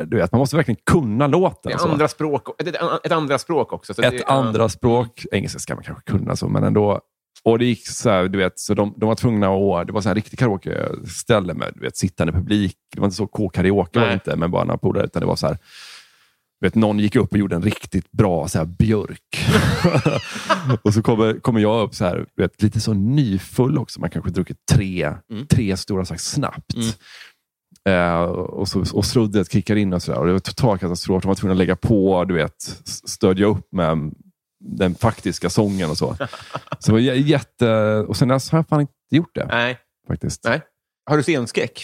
Du 0.05 0.17
vet, 0.17 0.31
man 0.31 0.39
måste 0.39 0.55
verkligen 0.55 0.79
kunna 0.91 1.27
låten. 1.27 1.59
Det 1.63 1.71
är 1.71 1.75
och 1.75 1.81
så. 1.81 1.89
andra 1.89 2.07
språk, 2.07 2.61
ett, 2.61 2.67
ett, 3.05 3.11
andra 3.11 3.37
språk 3.37 3.73
också. 3.73 3.93
Så 3.93 4.01
Ett 4.01 4.11
det, 4.17 4.23
andra 4.25 4.69
språk. 4.69 5.25
Engelska 5.31 5.59
ska 5.59 5.75
man 5.75 5.83
kanske 5.83 6.11
kunna, 6.11 6.35
så, 6.35 6.47
men 6.47 6.63
ändå. 6.63 7.01
Och 7.47 7.59
det 7.59 7.65
gick 7.65 7.87
så 7.87 8.09
här, 8.09 8.27
du 8.27 8.37
vet, 8.37 8.59
så 8.59 8.73
de, 8.73 8.93
de 8.97 9.05
var 9.05 9.15
tvungna 9.15 9.47
att... 9.47 9.87
Det 9.87 9.93
var 9.93 10.01
så 10.01 10.09
här 10.09 10.15
riktigt 10.15 10.39
karaoke-ställe 10.39 11.53
med 11.53 11.71
du 11.75 11.79
vet, 11.79 11.97
sittande 11.97 12.33
publik. 12.33 12.75
Det 12.93 12.99
var 12.99 13.07
inte 13.07 13.17
så 13.17 13.27
K-karaoke, 13.27 13.99
var 13.99 14.13
inte, 14.13 14.35
men 14.35 14.51
bara 14.51 14.63
några 14.63 14.77
polare, 14.77 15.05
utan 15.05 15.19
det 15.19 15.25
var 15.25 15.35
så 15.35 15.47
här... 15.47 15.57
Du 16.59 16.67
vet, 16.67 16.75
någon 16.75 16.99
gick 16.99 17.15
upp 17.15 17.31
och 17.31 17.37
gjorde 17.37 17.55
en 17.55 17.61
riktigt 17.61 18.11
bra 18.11 18.47
så 18.47 18.57
här, 18.57 18.65
björk. 18.65 19.47
och 20.81 20.93
så 20.93 21.01
kommer, 21.01 21.39
kommer 21.39 21.59
jag 21.59 21.83
upp 21.83 21.95
så 21.95 22.05
här, 22.05 22.25
vet, 22.35 22.61
lite 22.61 22.79
så 22.79 22.93
nyfull 22.93 23.77
också. 23.77 23.99
Man 23.99 24.09
kanske 24.09 24.31
druckit 24.31 24.65
tre, 24.71 25.13
tre 25.49 25.77
stora 25.77 26.05
sak 26.05 26.19
snabbt. 26.19 26.75
Eh, 27.89 28.21
och, 28.21 28.67
så, 28.67 28.85
och 28.93 29.05
struddet 29.05 29.51
kickar 29.51 29.75
in 29.75 29.93
och 29.93 30.03
sådär. 30.03 30.25
Det 30.25 30.31
var 30.31 30.39
total 30.39 30.77
katastrof. 30.77 31.23
De 31.23 31.27
var 31.27 31.35
tvungna 31.35 31.51
att 31.51 31.57
lägga 31.57 31.75
på, 31.75 32.25
du 32.25 32.33
vet, 32.33 32.61
stödja 33.05 33.45
upp 33.45 33.67
med 33.71 34.13
den 34.59 34.95
faktiska 34.95 35.49
sången 35.49 35.89
och 35.89 35.97
så. 35.97 36.15
så 36.79 36.91
var 36.91 36.99
jä- 36.99 37.13
jätte... 37.13 37.95
Och 38.07 38.17
sen 38.17 38.27
dess 38.27 38.49
har 38.51 38.59
jag 38.59 38.67
fan 38.67 38.81
inte 38.81 38.93
gjort 39.11 39.35
det. 39.35 39.45
Nej. 39.45 39.77
faktiskt. 40.07 40.43
Nej. 40.43 40.61
Har 41.09 41.17
du 41.17 41.23
scenskräck? 41.23 41.83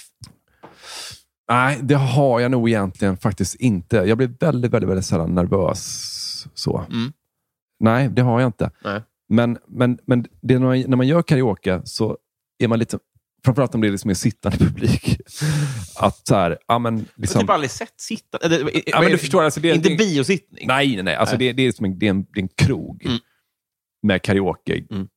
Nej, 1.49 1.79
det 1.83 1.95
har 1.95 2.39
jag 2.39 2.51
nog 2.51 2.69
egentligen 2.69 3.17
faktiskt 3.17 3.55
inte. 3.55 3.97
Jag 3.97 4.17
blir 4.17 4.33
väldigt, 4.39 4.73
väldigt, 4.73 4.89
väldigt 4.89 5.05
sällan 5.05 5.35
nervös. 5.35 6.47
så. 6.53 6.77
Mm. 6.89 7.13
Nej, 7.79 8.09
det 8.09 8.21
har 8.21 8.39
jag 8.41 8.47
inte. 8.47 8.71
Nej. 8.83 9.01
Men, 9.29 9.57
men, 9.67 9.99
men 10.05 10.25
det 10.41 10.53
är 10.53 10.59
när, 10.59 10.67
man, 10.67 10.79
när 10.87 10.97
man 10.97 11.07
gör 11.07 11.21
karaoke 11.21 11.81
så 11.83 12.17
är 12.59 12.67
man 12.67 12.79
lite, 12.79 12.99
framförallt 13.45 13.75
om 13.75 13.81
det 13.81 13.87
är 13.87 13.91
liksom 13.91 14.09
en 14.09 14.15
sittande 14.15 14.57
publik, 14.57 15.17
att 15.95 16.27
så 16.27 16.35
här, 16.35 16.57
ja 16.67 16.79
men 16.79 16.93
Jag 16.97 17.01
har 17.01 17.07
liksom... 17.15 17.41
typ 17.41 17.49
aldrig 17.49 17.71
sett 17.71 17.93
sitta. 18.01 18.37
Eller, 18.37 18.71
Ja, 18.85 19.01
men 19.01 19.11
du 19.11 19.17
förstår, 19.17 19.43
alltså, 19.43 19.59
det- 19.59 19.75
inte 19.75 19.89
det- 19.89 19.95
biosittning. 19.95 20.67
Nej, 20.67 20.93
nej, 20.95 21.03
nej. 21.03 21.15
Alltså, 21.15 21.35
Nej. 21.37 21.47
Det, 21.47 21.53
det, 21.53 21.67
är 21.67 21.71
som 21.71 21.85
en, 21.85 21.99
det, 21.99 22.05
är 22.05 22.09
en, 22.09 22.23
det 22.33 22.39
är 22.39 22.43
en 22.43 22.47
krog 22.47 23.05
Mm. 23.05 23.17
med 24.03 24.21
karaoke. 24.21 24.83
Mm. 24.91 25.07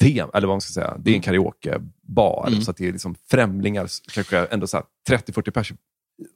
Tema, 0.00 0.30
eller 0.34 0.46
vad 0.48 0.54
man 0.54 0.60
ska 0.60 0.72
säga. 0.72 0.96
Det 0.98 1.10
är 1.10 1.14
en 1.14 1.20
karaokebar. 1.22 2.44
Mm. 2.48 2.62
Så 2.62 2.70
att 2.70 2.76
det 2.76 2.88
är 2.88 2.92
liksom 2.92 3.14
främlingar, 3.30 3.88
kanske 4.12 4.38
ändå 4.38 4.66
så 4.66 4.76
här 4.76 4.84
30-40 5.18 5.50
personer. 5.50 5.80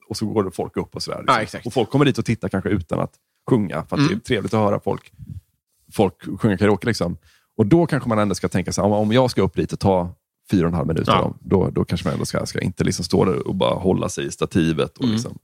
Och 0.09 0.17
så 0.17 0.25
går 0.25 0.49
folk 0.51 0.77
upp 0.77 0.95
och 0.95 1.03
sådär. 1.03 1.39
Liksom. 1.39 1.59
Ja, 1.63 1.67
och 1.67 1.73
folk 1.73 1.89
kommer 1.89 2.05
dit 2.05 2.17
och 2.17 2.25
tittar 2.25 2.49
kanske 2.49 2.69
utan 2.69 2.99
att 2.99 3.13
sjunga. 3.49 3.85
För 3.85 3.95
att 3.95 3.99
Mm. 3.99 4.07
det 4.07 4.15
är 4.15 4.19
trevligt 4.19 4.53
att 4.53 4.59
höra 4.59 4.79
folk, 4.79 5.11
folk 5.91 6.39
sjunga 6.41 6.57
karaoke. 6.57 6.87
Liksom. 6.87 7.17
Och 7.57 7.65
då 7.65 7.85
kanske 7.85 8.09
man 8.09 8.19
ändå 8.19 8.35
ska 8.35 8.47
tänka 8.49 8.71
sig, 8.71 8.83
om 8.83 9.11
jag 9.11 9.31
ska 9.31 9.41
upp 9.41 9.55
dit 9.55 9.73
och 9.73 9.79
ta 9.79 10.15
fyra 10.51 10.65
och 10.65 10.67
en 10.71 10.73
halv 10.75 10.87
minuter, 10.87 11.11
Ja. 11.11 11.35
då, 11.41 11.69
då 11.69 11.85
kanske 11.85 12.07
man 12.07 12.13
ändå 12.13 12.25
ska, 12.25 12.45
ska 12.45 12.59
inte 12.59 12.83
liksom 12.83 13.05
stå 13.05 13.25
där 13.25 13.47
och 13.47 13.55
bara 13.55 13.75
hålla 13.79 14.09
sig 14.09 14.25
i 14.25 14.31
stativet. 14.31 14.97
Och 14.97 15.03
Mm. 15.03 15.13
liksom, 15.15 15.37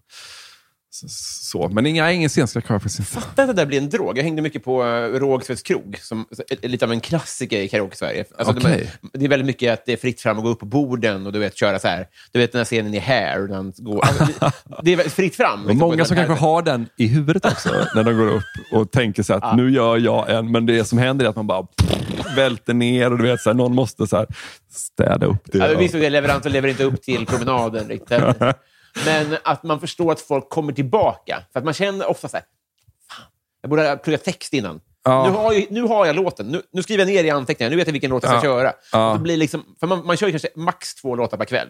så. 0.92 1.70
Men 1.70 1.86
inga, 1.86 2.12
ingen 2.12 2.30
scenskräck 2.30 2.68
har 2.68 2.76
jag 2.76 2.82
faktiskt 2.82 3.00
inte. 3.00 3.12
Fattar 3.12 3.44
att 3.44 3.50
det 3.50 3.54
där 3.54 3.66
blir 3.66 3.78
en 3.78 3.89
drog. 3.89 4.18
Jag 4.18 4.24
hängde 4.24 4.42
mycket 4.42 4.64
på 4.64 4.84
uh, 4.84 5.20
Rågsveds 5.20 5.62
krog, 5.62 6.00
som 6.02 6.26
är 6.62 6.68
lite 6.68 6.86
av 6.86 6.92
en 6.92 7.00
klassiker 7.00 7.58
i 7.60 7.68
karaoke-Sverige. 7.68 8.26
Alltså, 8.38 8.54
Okej. 8.58 8.92
de- 9.02 9.20
det 9.20 9.26
är 9.26 9.30
väldigt 9.30 9.46
mycket 9.46 9.74
att 9.74 9.86
det 9.86 9.94
är 9.94 9.98
fritt 9.98 10.22
fram 10.22 10.38
att 10.38 10.44
gå 10.44 10.50
upp 10.50 10.60
på 10.60 10.66
borden 10.66 11.26
och 11.26 11.34
du 11.34 11.39
vet, 11.39 11.58
köra 11.58 11.80
så 11.80 11.88
här. 11.88 12.08
Du 12.32 12.39
vet 12.39 12.52
den 12.52 12.60
här 12.60 12.66
scenen 12.66 12.94
i 12.94 13.00
Hair. 13.00 13.48
han 13.54 13.74
går, 13.78 14.02
alltså, 14.06 14.52
det, 14.84 14.94
är 14.94 15.10
fritt 15.10 15.36
fram. 15.36 15.60
Liksom, 15.60 15.78
många 15.78 15.96
den 15.96 16.06
som 16.06 16.18
här- 16.18 16.26
kanske 16.26 16.46
har 16.46 16.62
den 16.62 16.88
i 16.98 17.08
huvudet 17.08 17.46
också, 17.46 17.70
när 17.96 18.04
de 18.04 18.18
går 18.18 18.28
upp 18.28 18.44
och 18.74 18.92
tänker 18.92 19.24
så 19.24 19.34
att 19.34 19.58
nu 19.58 19.72
gör 19.72 19.98
jag 19.98 20.30
en, 20.30 20.52
men 20.52 20.66
det 20.66 20.86
som 20.86 20.98
händer 20.98 21.26
är 21.26 21.30
att 21.30 21.36
man 21.36 21.48
bara 21.48 21.68
välter 22.36 22.74
ner 22.74 23.12
och 23.12 23.18
du 23.18 23.24
vet, 23.24 23.42
så 23.42 23.50
här, 23.50 23.56
någon 23.56 23.76
måste 23.76 24.08
så 24.08 24.18
här, 24.18 24.26
städa 24.72 25.26
upp 25.26 25.44
det. 25.52 25.58
Ja, 25.58 25.78
visst, 25.78 25.94
det 25.94 26.06
är 26.06 26.10
leverant 26.10 26.46
och 26.46 26.52
lever 26.52 26.70
inte 26.70 26.84
upp 26.84 27.02
till 27.02 27.26
promenaden 27.26 27.88
riktigt. 27.88 28.20
Men 29.06 29.38
att 29.44 29.64
man 29.64 29.80
förstår 29.80 30.12
att 30.12 30.22
folk 30.22 30.50
kommer 30.50 30.74
tillbaka. 30.74 31.44
För 31.54 31.60
att 31.60 31.66
man 31.66 31.74
känner 31.74 32.10
ofta 32.10 32.28
så 32.28 32.38
här, 32.38 32.46
fan, 33.12 33.26
jag 33.62 33.70
borde 33.70 33.89
ha 33.89 33.96
pluggat 33.96 34.24
text 34.24 34.54
innan. 34.54 34.82
Ja. 35.04 35.24
Nu, 35.30 35.30
har 35.38 35.54
jag, 35.54 35.66
nu 35.72 35.82
har 35.82 36.06
jag 36.06 36.16
låten. 36.16 36.48
Nu, 36.48 36.62
nu 36.72 36.84
skriver 36.84 37.06
jag 37.06 37.14
ner 37.14 37.24
i 37.24 37.30
anteckningarna. 37.30 37.70
Nu 37.72 37.78
vet 37.78 37.88
jag 37.88 37.92
vilken 37.92 38.10
låt 38.10 38.24
jag 38.24 38.30
ska 38.30 38.38
Ja. 38.38 38.42
köra. 38.60 38.74
Ja. 38.92 39.14
Det 39.14 39.20
blir 39.20 39.38
liksom, 39.38 39.64
för 39.80 39.88
man, 39.88 40.06
man 40.06 40.18
kör 40.18 40.30
kanske 40.30 40.48
max 40.56 40.96
två 40.96 41.16
låtar 41.16 41.38
per 41.38 41.46
kväll. 41.46 41.68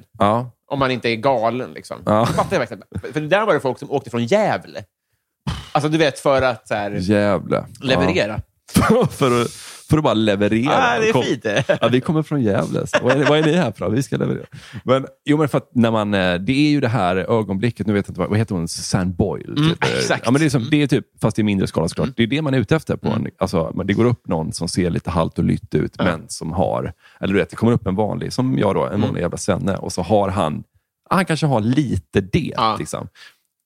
Om 0.67 0.79
man 0.79 0.91
inte 0.91 1.09
är 1.09 1.15
galen. 1.15 1.73
Liksom. 1.73 1.97
Ja. 2.05 2.25
Fattar 2.25 2.55
jag 2.55 2.59
verkligen. 2.59 2.83
För 3.13 3.21
där 3.21 3.45
var 3.45 3.53
det 3.53 3.59
folk 3.59 3.79
som 3.79 3.91
åkte 3.91 4.09
från 4.09 4.25
Gävle. 4.25 4.83
Alltså, 5.71 5.89
du 5.89 5.97
vet, 5.97 6.19
för 6.19 6.41
att 6.41 6.67
så 6.67 6.73
här, 6.75 6.91
Jävlar. 6.91 7.65
leverera. 7.81 8.41
För, 9.11 9.41
att, 9.41 9.51
för 9.91 9.97
att 9.97 10.03
bara 10.03 10.13
leverera. 10.13 10.71
Ja, 10.95 10.99
det 10.99 11.09
är 11.09 11.21
fint. 11.23 11.77
Ja, 11.81 11.87
vi 11.87 12.01
kommer 12.01 12.23
från 12.23 12.41
Gävle. 12.41 12.85
Vad 13.01 13.11
är, 13.11 13.25
vad 13.29 13.39
är 13.39 13.43
ni 13.45 13.53
här 13.53 13.71
för? 13.71 13.89
Vi 13.89 14.03
ska 14.03 14.17
leverera. 14.17 14.45
Men, 14.83 15.05
jo, 15.25 15.37
men 15.37 15.49
för 15.49 15.57
att 15.57 15.69
när 15.75 15.91
man, 15.91 16.13
eh, 16.13 16.35
det 16.35 16.51
är 16.53 16.69
ju 16.69 16.79
det 16.81 16.87
här 16.87 17.15
ögonblicket, 17.15 17.87
nu 17.87 17.93
vet 17.93 18.07
jag 18.07 18.11
inte 18.11 18.19
vad, 18.19 18.29
vad 18.29 18.37
heter 18.39 18.55
hon, 18.55 18.67
Susanne 18.67 19.11
Boyle? 19.13 19.45
typ. 19.55 19.57
Mm, 19.57 19.71
exakt. 19.81 20.21
Ja, 20.25 20.31
men 20.31 20.41
det, 20.41 20.45
är 20.47 20.49
som, 20.49 20.67
det 20.71 20.81
är 20.81 20.87
typ, 20.87 21.05
fast 21.21 21.39
i 21.39 21.43
mindre 21.43 21.67
skala 21.67 21.87
såklart. 21.87 22.09
Det 22.15 22.23
är 22.23 22.27
det 22.27 22.41
man 22.41 22.53
är 22.53 22.59
ute 22.59 22.75
efter. 22.75 22.95
på 22.97 23.07
Mm. 23.07 23.25
en, 23.25 23.31
alltså, 23.37 23.71
men 23.75 23.87
Det 23.87 23.93
går 23.93 24.05
upp 24.05 24.27
någon 24.27 24.53
som 24.53 24.67
ser 24.67 24.89
lite 24.89 25.09
halt 25.09 25.37
och 25.39 25.43
lytt 25.45 25.75
ut, 25.75 25.95
men 25.99 26.25
som 26.27 26.51
har, 26.53 26.93
eller 27.19 27.33
du 27.33 27.39
vet, 27.39 27.49
det 27.49 27.55
kommer 27.55 27.73
upp 27.73 27.87
en 27.87 27.95
vanlig, 27.95 28.33
som 28.33 28.57
jag 28.57 28.75
då, 28.75 28.81
en 28.83 28.87
Mm. 28.89 29.01
vanlig 29.01 29.21
jävla 29.21 29.37
svenne, 29.37 29.75
och 29.77 29.91
så 29.93 30.01
har 30.01 30.29
han, 30.29 30.63
han 31.09 31.25
kanske 31.25 31.45
har 31.45 31.61
lite 31.61 32.21
det. 32.21 32.53
Ja. 32.55 32.75
Liksom. 32.79 33.07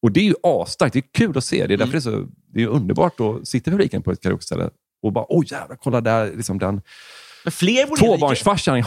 Och 0.01 0.11
det 0.11 0.19
är 0.19 0.23
ju 0.23 0.33
asstarkt, 0.43 0.93
det 0.93 0.99
är 0.99 1.03
kul 1.13 1.37
att 1.37 1.43
se. 1.43 1.57
Det 1.57 1.61
är 1.63 1.65
Mm. 1.65 1.79
därför 1.79 1.91
det 1.91 2.15
är 2.17 2.21
så 2.23 2.27
det 2.53 2.63
är 2.63 2.67
underbart 2.67 3.19
att 3.19 3.47
sitta 3.47 3.69
i 3.69 3.71
publiken 3.71 4.01
på 4.01 4.11
ett 4.11 4.21
karaokeställe 4.21 4.69
och 5.05 5.13
bara, 5.13 5.25
oj 5.29 5.45
jävlar, 5.51 5.75
kolla 5.75 6.01
där, 6.01 6.31
liksom 6.31 6.59
den 6.59 6.81
Men 7.43 7.51
fler 7.51 7.87
borde 7.87 8.01
tvåbarnsfarsan 8.01 8.83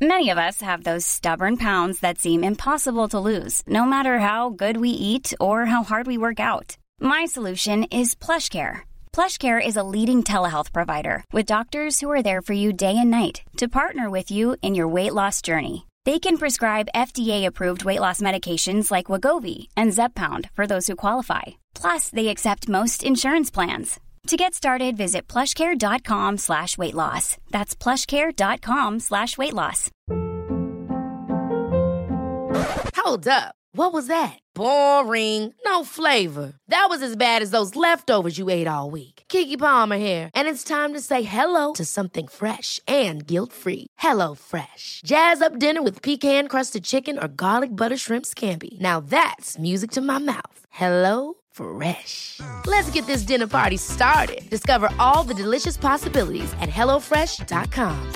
Many 0.00 0.28
of 0.30 0.38
us 0.38 0.60
have 0.60 0.82
those 0.82 1.06
stubborn 1.06 1.56
pounds 1.56 2.00
that 2.00 2.18
seem 2.18 2.44
impossible 2.44 3.08
to 3.08 3.20
lose, 3.20 3.62
no 3.66 3.84
matter 3.84 4.18
how 4.18 4.50
good 4.50 4.76
we 4.76 4.88
eat 4.88 5.32
or 5.40 5.64
how 5.64 5.82
hard 5.82 6.06
we 6.06 6.18
work 6.18 6.40
out. 6.40 6.76
My 7.00 7.26
solution 7.26 7.84
is 7.84 8.14
PlushCare. 8.14 8.80
PlushCare 9.12 9.66
is 9.66 9.76
a 9.76 9.82
leading 9.82 10.22
telehealth 10.22 10.72
provider 10.72 11.24
with 11.32 11.46
doctors 11.46 12.00
who 12.00 12.10
are 12.10 12.22
there 12.22 12.42
for 12.42 12.54
you 12.54 12.72
day 12.72 12.96
and 12.98 13.10
night 13.10 13.42
to 13.56 13.68
partner 13.68 14.10
with 14.10 14.30
you 14.30 14.56
in 14.62 14.74
your 14.74 14.88
weight 14.88 15.14
loss 15.14 15.40
journey. 15.40 15.86
They 16.04 16.18
can 16.18 16.36
prescribe 16.36 16.88
FDA-approved 16.94 17.84
weight 17.84 18.00
loss 18.00 18.20
medications 18.20 18.90
like 18.90 19.06
Wagovi 19.06 19.68
and 19.76 19.90
Zepbound 19.92 20.50
for 20.50 20.66
those 20.66 20.86
who 20.86 20.96
qualify. 20.96 21.42
Plus, 21.74 22.10
they 22.10 22.28
accept 22.28 22.68
most 22.68 23.02
insurance 23.02 23.50
plans. 23.50 24.00
To 24.28 24.36
get 24.36 24.54
started, 24.54 24.96
visit 24.96 25.28
plushcare.com 25.28 26.38
slash 26.38 26.76
weight 26.76 26.94
loss. 26.94 27.36
That's 27.50 27.74
plushcare.com 27.74 29.00
slash 29.00 29.38
weight 29.38 29.52
loss. 29.54 29.90
Hold 32.96 33.28
up. 33.28 33.54
What 33.72 33.92
was 33.92 34.06
that? 34.06 34.38
Boring. 34.54 35.52
No 35.66 35.84
flavor. 35.84 36.54
That 36.68 36.86
was 36.88 37.02
as 37.02 37.16
bad 37.16 37.42
as 37.42 37.50
those 37.50 37.76
leftovers 37.76 38.38
you 38.38 38.48
ate 38.50 38.66
all 38.66 38.90
week. 38.90 39.13
Kiki 39.34 39.56
Palmer 39.56 39.96
here, 39.96 40.30
and 40.32 40.46
it's 40.46 40.62
time 40.62 40.92
to 40.92 41.00
say 41.00 41.24
hello 41.24 41.72
to 41.72 41.84
something 41.84 42.28
fresh 42.28 42.78
and 42.86 43.26
guilt-free. 43.26 43.88
Hello 43.98 44.34
Fresh. 44.34 45.00
Jazz 45.04 45.42
up 45.42 45.58
dinner 45.58 45.82
with 45.82 46.02
pecan-crusted 46.02 46.84
chicken 46.84 47.18
or 47.18 47.28
garlic 47.28 47.70
butter 47.70 47.96
shrimp 47.96 48.26
scampi. 48.26 48.80
Now 48.80 49.00
that's 49.00 49.58
music 49.58 49.90
to 49.90 50.00
my 50.00 50.18
mouth. 50.18 50.58
Hello 50.70 51.34
Fresh. 51.50 52.40
Let's 52.66 52.90
get 52.92 53.06
this 53.06 53.26
dinner 53.26 53.48
party 53.48 53.76
started. 53.78 54.42
Discover 54.50 54.90
all 54.98 55.24
the 55.28 55.42
delicious 55.42 55.76
possibilities 55.76 56.52
at 56.60 56.68
hellofresh.com. 56.68 58.12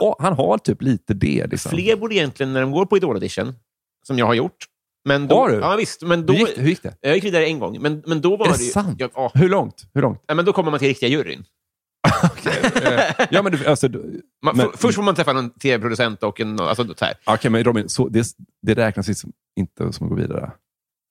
Och 0.00 0.16
han 0.18 0.32
har 0.32 0.58
typ 0.58 0.82
lite 0.82 1.14
det. 1.14 1.46
Liksom. 1.50 1.70
Fler 1.70 1.96
borde 1.96 2.14
egentligen, 2.14 2.52
när 2.52 2.60
de 2.60 2.72
går 2.72 2.86
på 2.86 2.96
Idol-audition, 2.96 3.54
som 4.06 4.18
jag 4.18 4.26
har 4.26 4.34
gjort... 4.34 4.73
Men 5.04 5.28
då, 5.28 5.34
Har 5.36 5.48
du? 5.48 5.54
Ja, 5.54 5.76
visst. 5.76 6.02
Men 6.02 6.26
då, 6.26 6.32
hur, 6.32 6.46
gick, 6.46 6.58
hur 6.58 6.68
gick 6.68 6.82
det? 6.82 6.94
Jag 7.00 7.14
gick 7.14 7.24
vidare 7.24 7.46
en 7.46 7.58
gång, 7.58 7.78
men, 7.82 8.02
men 8.06 8.20
då 8.20 8.36
var 8.36 8.46
Är 8.46 8.50
det 8.52 8.58
det 8.58 8.64
sant? 8.64 8.96
Ja, 8.98 9.08
ja. 9.14 9.30
Hur 9.34 9.48
långt? 9.48 9.84
Hur 9.94 10.02
långt? 10.02 10.24
Ja, 10.26 10.34
men 10.34 10.44
då 10.44 10.52
kommer 10.52 10.70
man 10.70 10.78
till 10.80 10.88
riktiga 10.88 11.08
juryn. 11.08 11.44
Eh, 12.84 13.26
ja, 13.30 13.42
men, 13.42 13.52
du, 13.52 13.66
alltså, 13.66 13.88
du- 13.88 14.22
Man, 14.44 14.56
men, 14.56 14.68
först 14.74 14.94
får 14.96 15.02
man 15.02 15.14
träffa 15.14 15.32
någon 15.32 15.50
tv-producent 15.50 16.22
och 16.22 16.40
en... 16.40 16.60
Alltså, 16.60 16.94
så 16.96 17.04
här. 17.04 17.14
Okej, 17.26 17.50
men 17.50 17.64
Robin, 17.64 17.88
så, 17.88 18.08
det, 18.08 18.26
det 18.62 18.74
räknas 18.74 19.08
liksom 19.08 19.32
inte 19.60 19.92
som 19.92 20.06
att 20.06 20.10
gå 20.10 20.16
vidare. 20.16 20.52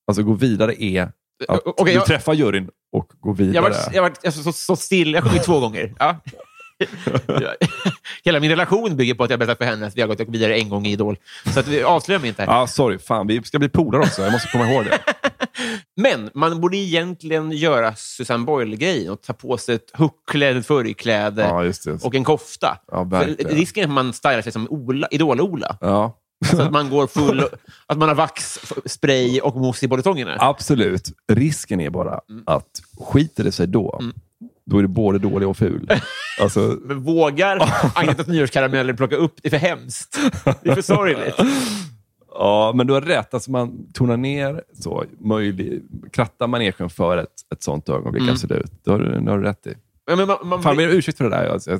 Alltså 0.07 0.23
gå 0.23 0.33
vidare 0.33 0.83
är 0.83 1.03
att 1.47 1.61
Okej, 1.65 1.85
du 1.85 1.91
jag- 1.91 2.05
träffar 2.05 2.33
juryn 2.33 2.69
och 2.91 3.11
går 3.19 3.33
vidare. 3.33 3.55
Jag 3.55 3.61
var, 3.61 3.75
jag 3.93 4.01
var 4.01 4.13
alltså, 4.25 4.43
så, 4.43 4.51
så 4.51 4.75
still. 4.75 5.13
Jag 5.13 5.23
sjöng 5.23 5.39
två 5.39 5.59
gånger. 5.59 5.93
Ja. 5.99 6.19
Hela 8.25 8.39
min 8.39 8.49
relation 8.49 8.95
bygger 8.95 9.13
på 9.13 9.23
att 9.23 9.29
jag 9.29 9.39
berättat 9.39 9.57
för 9.57 9.65
henne 9.65 9.88
att 9.88 9.97
vi 9.97 10.01
har 10.01 10.07
gått 10.07 10.19
vidare 10.19 10.57
en 10.59 10.69
gång 10.69 10.86
i 10.86 10.91
Idol. 10.91 11.17
Så 11.53 11.59
att 11.59 11.67
vi 11.67 11.84
avslöjar 11.84 12.19
mig 12.19 12.27
inte. 12.29 12.41
här. 12.45 12.53
Ja, 12.53 12.67
sorry. 12.67 12.99
Fan, 12.99 13.27
vi 13.27 13.43
ska 13.43 13.59
bli 13.59 13.69
polare 13.69 14.01
också. 14.01 14.21
Jag 14.21 14.31
måste 14.31 14.47
komma 14.47 14.67
ihåg 14.71 14.86
det. 14.86 14.99
Men 15.95 16.29
man 16.34 16.61
borde 16.61 16.77
egentligen 16.77 17.51
göra 17.51 17.95
Susanne 17.95 18.45
Boyle-grejen 18.45 19.11
och 19.11 19.21
ta 19.21 19.34
på 19.34 19.57
sig 19.57 19.75
ett 19.75 19.91
huckle, 19.93 20.49
ett 20.57 20.67
förkläde 20.67 21.41
Ja, 21.41 21.63
just 21.63 21.84
det. 21.86 22.03
och 22.03 22.15
en 22.15 22.23
kofta. 22.23 22.77
Ja, 22.91 23.09
risken 23.39 23.84
är 23.84 23.88
att 23.88 23.93
man 23.93 24.13
stylar 24.13 24.41
sig 24.41 24.51
som 24.51 24.67
Ola, 24.69 25.07
Idol-Ola. 25.11 25.77
Ja, 25.81 26.17
Så 26.51 26.61
att 26.61 26.71
man 26.71 26.89
går 26.89 27.07
full... 27.07 27.43
att 27.88 27.97
man 27.97 28.07
har 28.07 28.15
vax, 28.15 28.59
spray 28.86 29.39
och 29.39 29.55
mousse 29.55 29.86
i 29.86 29.88
bodytongerna. 29.89 30.36
absolut. 30.39 31.09
Risken 31.31 31.79
är 31.79 31.89
bara 31.89 32.19
Mm. 32.29 32.43
att 32.47 32.81
skiter 32.99 33.43
det 33.43 33.51
sig 33.51 33.67
då, 33.67 34.01
då 34.66 34.78
är 34.78 34.82
det 34.82 34.88
både 34.88 35.20
dålig 35.20 35.47
och 35.49 35.57
ful. 35.57 35.89
Alltså, 36.41 36.59
Men 36.84 36.99
vågar 37.03 37.59
Agnetas 37.95 38.28
nyårskarameller 38.28 38.93
plocka 38.93 39.16
upp 39.16 39.34
det? 39.41 39.47
är 39.47 39.49
för 39.49 39.57
hemskt. 39.68 40.20
Det 40.61 40.70
är 40.70 40.76
för 40.76 40.82
sorgligt. 40.82 41.36
ja, 42.32 42.72
men 42.76 42.88
du 42.88 42.93
har 42.93 43.01
rätt. 43.01 43.34
Alltså, 43.34 43.51
man 43.51 43.91
tonar 43.93 44.18
ner, 44.18 44.64
så, 44.74 45.05
möjlig, 45.20 45.82
krattar 46.11 46.47
manegen 46.47 46.89
för 46.89 47.18
ett, 47.18 47.30
ett 47.53 47.64
sånt 47.64 47.89
ögonblick. 47.89 48.22
Mm. 48.22 48.34
Absolut. 48.34 48.72
Det 48.84 48.91
har, 48.91 48.99
du- 48.99 49.20
det 49.22 49.32
har 49.32 49.38
du 49.38 49.43
rätt 49.43 49.68
i. 49.68 49.74
Ja, 50.05 50.16
Men 50.16 50.28
man, 50.28 50.38
man, 50.43 50.64
Fan, 50.64 50.78
ber 50.78 50.88
om 50.89 50.93
ursäkt 50.93 51.18
för 51.18 51.24
det 51.24 51.30
där. 51.30 51.47
Alltså, 51.47 51.72
jag, 51.72 51.80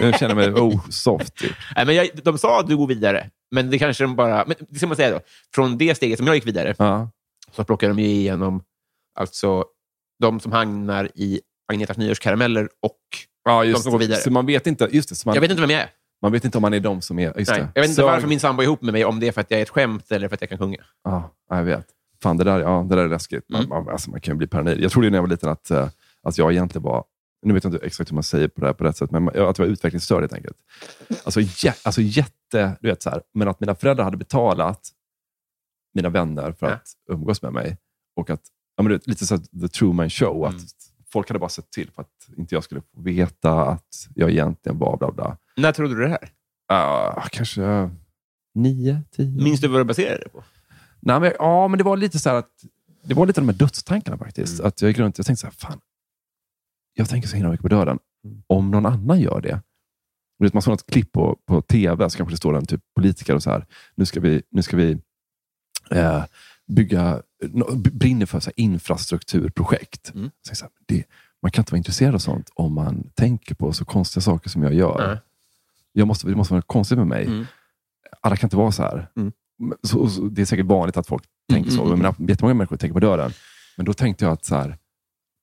jag 0.00 0.18
känner 0.18 0.34
mig 0.34 0.52
oh, 0.52 0.88
soft. 0.90 1.32
Nej, 1.76 1.86
men 1.86 1.94
jag, 1.94 2.08
de 2.24 2.38
sa 2.38 2.60
att 2.60 2.66
du 2.68 2.76
går 2.76 2.86
vidare, 2.86 3.30
men 3.50 3.70
det 3.70 3.78
kanske 3.78 4.04
de 4.04 4.16
bara... 4.16 4.44
Men 4.46 4.56
det 4.68 4.78
ska 4.78 4.86
man 4.86 4.96
säga 4.96 5.10
då. 5.10 5.20
Från 5.54 5.78
det 5.78 5.94
steget 5.94 6.18
som 6.18 6.26
jag 6.26 6.36
gick 6.36 6.46
vidare 6.46 6.74
Ja. 6.78 7.10
så 7.52 7.64
plockar 7.64 7.88
de 7.88 7.98
ju 7.98 8.06
igenom 8.06 8.62
alltså, 9.18 9.64
de 10.20 10.40
som 10.40 10.52
hamnar 10.52 11.08
i 11.14 11.40
Agnetas 11.72 11.96
nyårskarameller 11.96 12.68
och... 12.82 12.98
Ja, 13.44 13.64
De 13.64 13.74
som 13.74 13.92
går 13.92 13.98
vidare. 13.98 14.18
Så 14.20 14.30
man 14.30 14.46
vet 14.46 14.66
inte, 14.66 14.88
just 14.92 15.08
det, 15.08 15.14
så 15.14 15.28
man, 15.28 15.34
Jag 15.34 15.40
vet 15.40 15.50
inte 15.50 15.60
vem 15.60 15.70
jag 15.70 15.80
är. 15.80 15.90
man 16.22 16.32
vet 16.32 16.44
inte 16.44 16.58
om 16.58 16.62
man 16.62 16.74
är 16.74 16.80
de 16.80 17.02
som 17.02 17.18
är... 17.18 17.38
Just 17.38 17.50
Nej, 17.50 17.60
det. 17.60 17.68
jag 17.74 17.82
vet 17.82 17.90
inte 17.90 18.00
Så- 18.02 18.06
varför 18.06 18.28
min 18.28 18.40
sambo 18.40 18.62
är 18.62 18.64
ihop 18.64 18.82
med 18.82 18.92
mig, 18.92 19.04
om 19.04 19.20
det 19.20 19.28
är 19.28 19.32
för 19.32 19.40
att 19.40 19.50
jag 19.50 19.58
är 19.58 19.62
ett 19.62 19.70
skämt 19.70 20.12
eller 20.12 20.28
för 20.28 20.34
att 20.34 20.40
jag 20.40 20.50
kan 20.50 20.58
sjunga. 20.58 20.84
Ja, 21.04 21.34
jag 21.50 21.64
vet. 21.64 21.86
Fan, 22.22 22.36
det 22.36 22.44
där, 22.44 22.60
ja, 22.60 22.86
det 22.88 22.96
där 22.96 23.04
är 23.04 23.08
läskigt. 23.08 23.44
Man, 23.48 23.60
Mm. 23.64 23.68
man, 23.68 23.88
alltså, 23.88 24.10
man 24.10 24.20
kan 24.20 24.34
ju 24.34 24.38
bli 24.38 24.46
paranoid. 24.46 24.80
Jag 24.80 24.92
trodde 24.92 25.10
när 25.10 25.16
jag 25.18 25.22
var 25.22 25.28
liten 25.28 25.48
att, 25.48 25.70
eh, 25.70 25.88
att 26.22 26.38
jag 26.38 26.52
egentligen 26.52 26.82
var, 26.82 27.04
nu 27.46 27.54
vet 27.54 27.64
jag 27.64 27.72
inte 27.74 27.86
exakt 27.86 28.10
hur 28.10 28.14
man 28.14 28.22
säger 28.22 28.48
på 28.48 28.60
det 28.60 28.66
här 28.66 28.74
på 28.74 28.84
rätt 28.84 28.96
sätt, 28.96 29.10
men 29.10 29.28
att 29.28 29.34
jag 29.34 29.58
var 29.58 29.66
utvecklingsstörd 29.66 30.20
helt 30.20 30.32
enkelt. 30.32 30.56
Alltså, 31.24 31.40
jä, 31.40 31.74
alltså 31.82 32.00
jätte, 32.00 32.76
du 32.80 32.88
vet 32.88 33.02
så 33.02 33.10
här, 33.10 33.22
men 33.34 33.48
att 33.48 33.60
mina 33.60 33.74
föräldrar 33.74 34.04
hade 34.04 34.16
betalat 34.16 34.88
mina 35.94 36.08
vänner 36.08 36.52
för 36.52 36.66
Ja. 36.66 36.72
att 36.72 36.88
umgås 37.12 37.42
med 37.42 37.52
mig. 37.52 37.76
Och 38.16 38.30
att, 38.30 38.40
ja, 38.76 38.82
men 38.82 38.92
vet, 38.92 39.06
lite 39.06 39.26
så 39.26 39.34
att 39.34 39.44
The 39.60 39.68
Truman 39.68 40.10
Show, 40.10 40.44
att 40.44 40.52
Mm. 40.52 40.66
Folk 41.12 41.28
hade 41.28 41.38
bara 41.38 41.48
sett 41.48 41.70
till 41.70 41.90
för 41.90 42.02
att 42.02 42.28
inte 42.36 42.54
jag 42.54 42.64
skulle 42.64 42.80
få 42.80 43.00
veta 43.00 43.64
att 43.64 44.08
jag 44.14 44.30
egentligen 44.30 44.78
var 44.78 44.96
bla 44.96 45.12
bla. 45.12 45.36
När 45.56 45.72
trodde 45.72 45.94
du 45.94 46.02
det 46.02 46.08
här? 46.08 46.28
Uh, 46.72 47.26
kanske 47.30 47.90
nio, 48.54 49.02
tio. 49.10 49.44
Minns 49.44 49.60
du 49.60 49.68
vad 49.68 49.80
du 49.80 49.84
baserade 49.84 50.22
det 50.24 50.28
på? 50.28 50.44
Nej, 51.00 51.20
men, 51.20 51.32
ja, 51.38 51.68
men 51.68 51.78
det 51.78 51.84
var 51.84 51.96
lite 51.96 52.18
så 52.18 52.28
här 52.28 52.36
att 52.36 52.50
det 53.02 53.14
var 53.14 53.26
lite 53.26 53.40
de 53.40 53.48
här 53.48 53.56
dödstankarna 53.56 54.18
faktiskt. 54.18 54.58
Mm. 54.58 54.68
Att 54.68 54.82
jag 54.82 54.88
gick 54.88 54.98
runt 54.98 55.18
jag 55.18 55.26
tänkte 55.26 55.40
så 55.40 55.46
här, 55.46 55.54
fan, 55.54 55.80
jag 56.94 57.08
tänker 57.08 57.28
så 57.28 57.36
himla 57.36 57.50
mycket 57.50 57.62
på 57.62 57.68
döden. 57.68 57.98
Mm. 58.24 58.42
Om 58.46 58.70
någon 58.70 58.86
annan 58.86 59.20
gör 59.20 59.40
det. 59.40 59.62
Vet, 60.38 60.52
man 60.52 60.62
såg 60.62 60.72
något 60.72 60.86
klipp 60.86 61.12
på, 61.12 61.38
på 61.46 61.62
tv, 61.62 62.10
så 62.10 62.16
kanske 62.16 62.32
det 62.32 62.36
står 62.36 62.56
en 62.56 62.66
typ 62.66 62.80
politiker 62.96 63.34
och 63.34 63.42
så 63.42 63.50
här, 63.50 63.66
nu 63.94 64.06
ska 64.06 64.20
vi, 64.20 64.42
nu 64.50 64.62
ska 64.62 64.76
vi 64.76 64.98
eh, 65.90 66.24
bygga, 66.66 67.22
brinner 67.92 68.26
för 68.26 68.40
så 68.40 68.50
infrastrukturprojekt. 68.56 70.14
Mm. 70.14 70.30
Så 70.42 70.50
jag 70.52 70.56
här, 70.60 70.70
det, 70.86 71.04
man 71.42 71.50
kan 71.50 71.62
inte 71.62 71.72
vara 71.72 71.78
intresserad 71.78 72.14
av 72.14 72.18
sånt 72.18 72.50
om 72.54 72.74
man 72.74 73.10
tänker 73.14 73.54
på 73.54 73.72
så 73.72 73.84
konstiga 73.84 74.22
saker 74.22 74.50
som 74.50 74.62
jag 74.62 74.74
gör. 74.74 75.08
Nej. 75.08 75.18
Jag 75.92 76.08
måste, 76.08 76.28
det 76.28 76.34
måste 76.34 76.52
vara 76.52 76.58
något 76.58 76.66
konstigt 76.66 76.98
med 76.98 77.06
mig. 77.06 77.26
Mm. 77.26 77.46
Alla 78.20 78.36
kan 78.36 78.46
inte 78.46 78.56
vara 78.56 78.72
så 78.72 78.82
här. 78.82 79.08
Mm. 79.16 79.32
Så, 79.82 80.08
så, 80.08 80.20
det 80.22 80.42
är 80.42 80.46
säkert 80.46 80.66
vanligt 80.66 80.96
att 80.96 81.06
folk 81.06 81.24
tänker 81.48 81.70
så. 81.70 81.82
mm, 81.82 82.00
mm. 82.00 82.14
Men 82.18 82.28
jättemånga 82.28 82.54
människor 82.54 82.76
tänker 82.76 82.94
på 82.94 83.00
döden. 83.00 83.32
Men 83.76 83.86
då 83.86 83.92
tänkte 83.92 84.24
jag 84.24 84.32
att 84.32 84.44
så 84.44 84.54
här, 84.54 84.78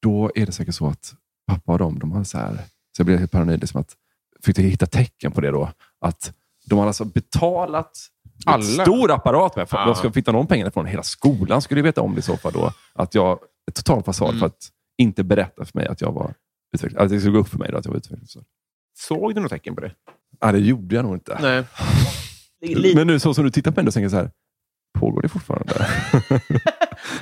då 0.02 0.32
är 0.36 0.46
det 0.46 0.52
säkert 0.52 0.76
så 0.76 0.88
att 0.88 1.14
pappa 1.48 1.72
och 1.72 1.80
dem, 1.80 2.00
de 2.00 2.12
hade 2.12 2.26
så 2.26 2.38
här, 2.38 2.56
så 2.56 3.00
jag 3.00 3.06
blev 3.06 3.20
helt 3.20 3.32
paranoid. 3.32 3.62
Liksom 3.62 3.82
att, 3.82 3.96
fick 4.44 4.58
jag 4.58 4.64
hitta 4.64 4.86
tecken 4.86 5.32
på 5.32 5.42
det 5.42 5.52
då. 5.52 5.70
Att 6.00 6.34
de 6.66 6.80
hade 6.80 6.90
alltså 6.90 7.06
betalat 7.06 7.98
Alla? 8.46 8.64
stor 8.64 9.12
apparat 9.12 9.56
med. 9.56 9.68
De 9.72 9.96
ska 9.96 10.12
fick 10.12 10.26
de 10.26 10.48
pengarna 10.48 10.72
från? 10.72 10.86
Hela 10.86 11.04
skolan 11.04 11.62
skulle 11.62 11.80
ju 11.80 11.84
veta 11.84 12.02
om 12.02 12.14
det 12.16 12.20
i 12.20 12.22
så 12.22 12.38
fall. 12.38 12.52
Då, 12.54 12.72
att 12.94 13.16
jag 13.16 13.40
är 13.68 13.72
total 13.72 14.04
fasad 14.04 14.28
Mm. 14.30 14.40
för 14.40 14.46
att 14.48 14.70
inte 14.98 15.24
berätta 15.24 15.66
för 15.66 15.78
mig 15.78 15.88
att 15.88 16.02
jag 16.02 16.12
var 16.12 16.34
utvecklings, 16.76 17.04
att 17.04 17.10
det 17.10 17.20
skulle 17.20 17.34
gå 17.34 17.40
upp 17.40 17.50
för 17.50 17.58
mig 17.60 17.70
då, 17.72 17.78
att 17.78 17.86
jag 17.86 17.92
var 17.92 17.98
utvecklingsstörd. 17.98 18.44
Såg 19.00 19.36
du 19.36 19.42
något 19.42 19.50
tecken 19.52 19.76
på 19.76 19.82
det? 19.82 19.92
Ja, 20.40 20.52
det 20.52 20.60
gjorde 20.60 20.96
jag 20.96 21.06
nog 21.06 21.16
inte. 21.16 21.38
Nej. 21.42 21.64
Men 22.96 23.08
nu 23.08 23.20
så 23.20 23.34
som 23.34 23.44
du 23.44 23.50
tittar 23.52 23.72
på 23.72 23.80
mig, 23.80 23.86
då 23.86 23.92
tänker 23.92 24.04
jag 24.06 24.12
så 24.12 24.18
här, 24.18 24.32
pågår 25.00 25.22
det 25.22 25.30
fortfarande? 25.30 25.74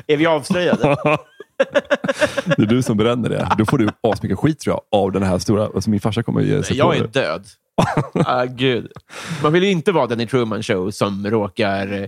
Är 0.07 0.17
vi 0.17 0.25
avslöjade? 0.25 0.83
det 2.45 2.61
är 2.61 2.65
du 2.65 2.81
som 2.81 2.97
bränner 2.97 3.29
det. 3.29 3.55
Då 3.57 3.65
får 3.65 3.77
du 3.77 3.89
asmycket 4.03 4.39
skit 4.39 4.59
tror 4.59 4.73
jag, 4.75 4.99
av 4.99 5.11
den 5.11 5.23
här 5.23 5.37
stora... 5.39 5.63
Alltså 5.65 5.89
min 5.89 5.99
farsa 5.99 6.23
kommer 6.23 6.41
ge 6.41 6.63
sig 6.63 6.77
Jag 6.77 6.87
på 6.87 6.93
är 6.95 6.99
det. 7.01 7.07
död. 7.07 7.45
ah, 8.13 8.45
gud. 8.45 8.91
Man 9.43 9.53
vill 9.53 9.63
ju 9.63 9.71
inte 9.71 9.91
vara 9.91 10.07
den 10.07 10.19
i 10.21 10.27
Truman 10.27 10.63
Show 10.63 10.91
som 10.91 11.27
råkar... 11.29 11.91
eh, 12.01 12.07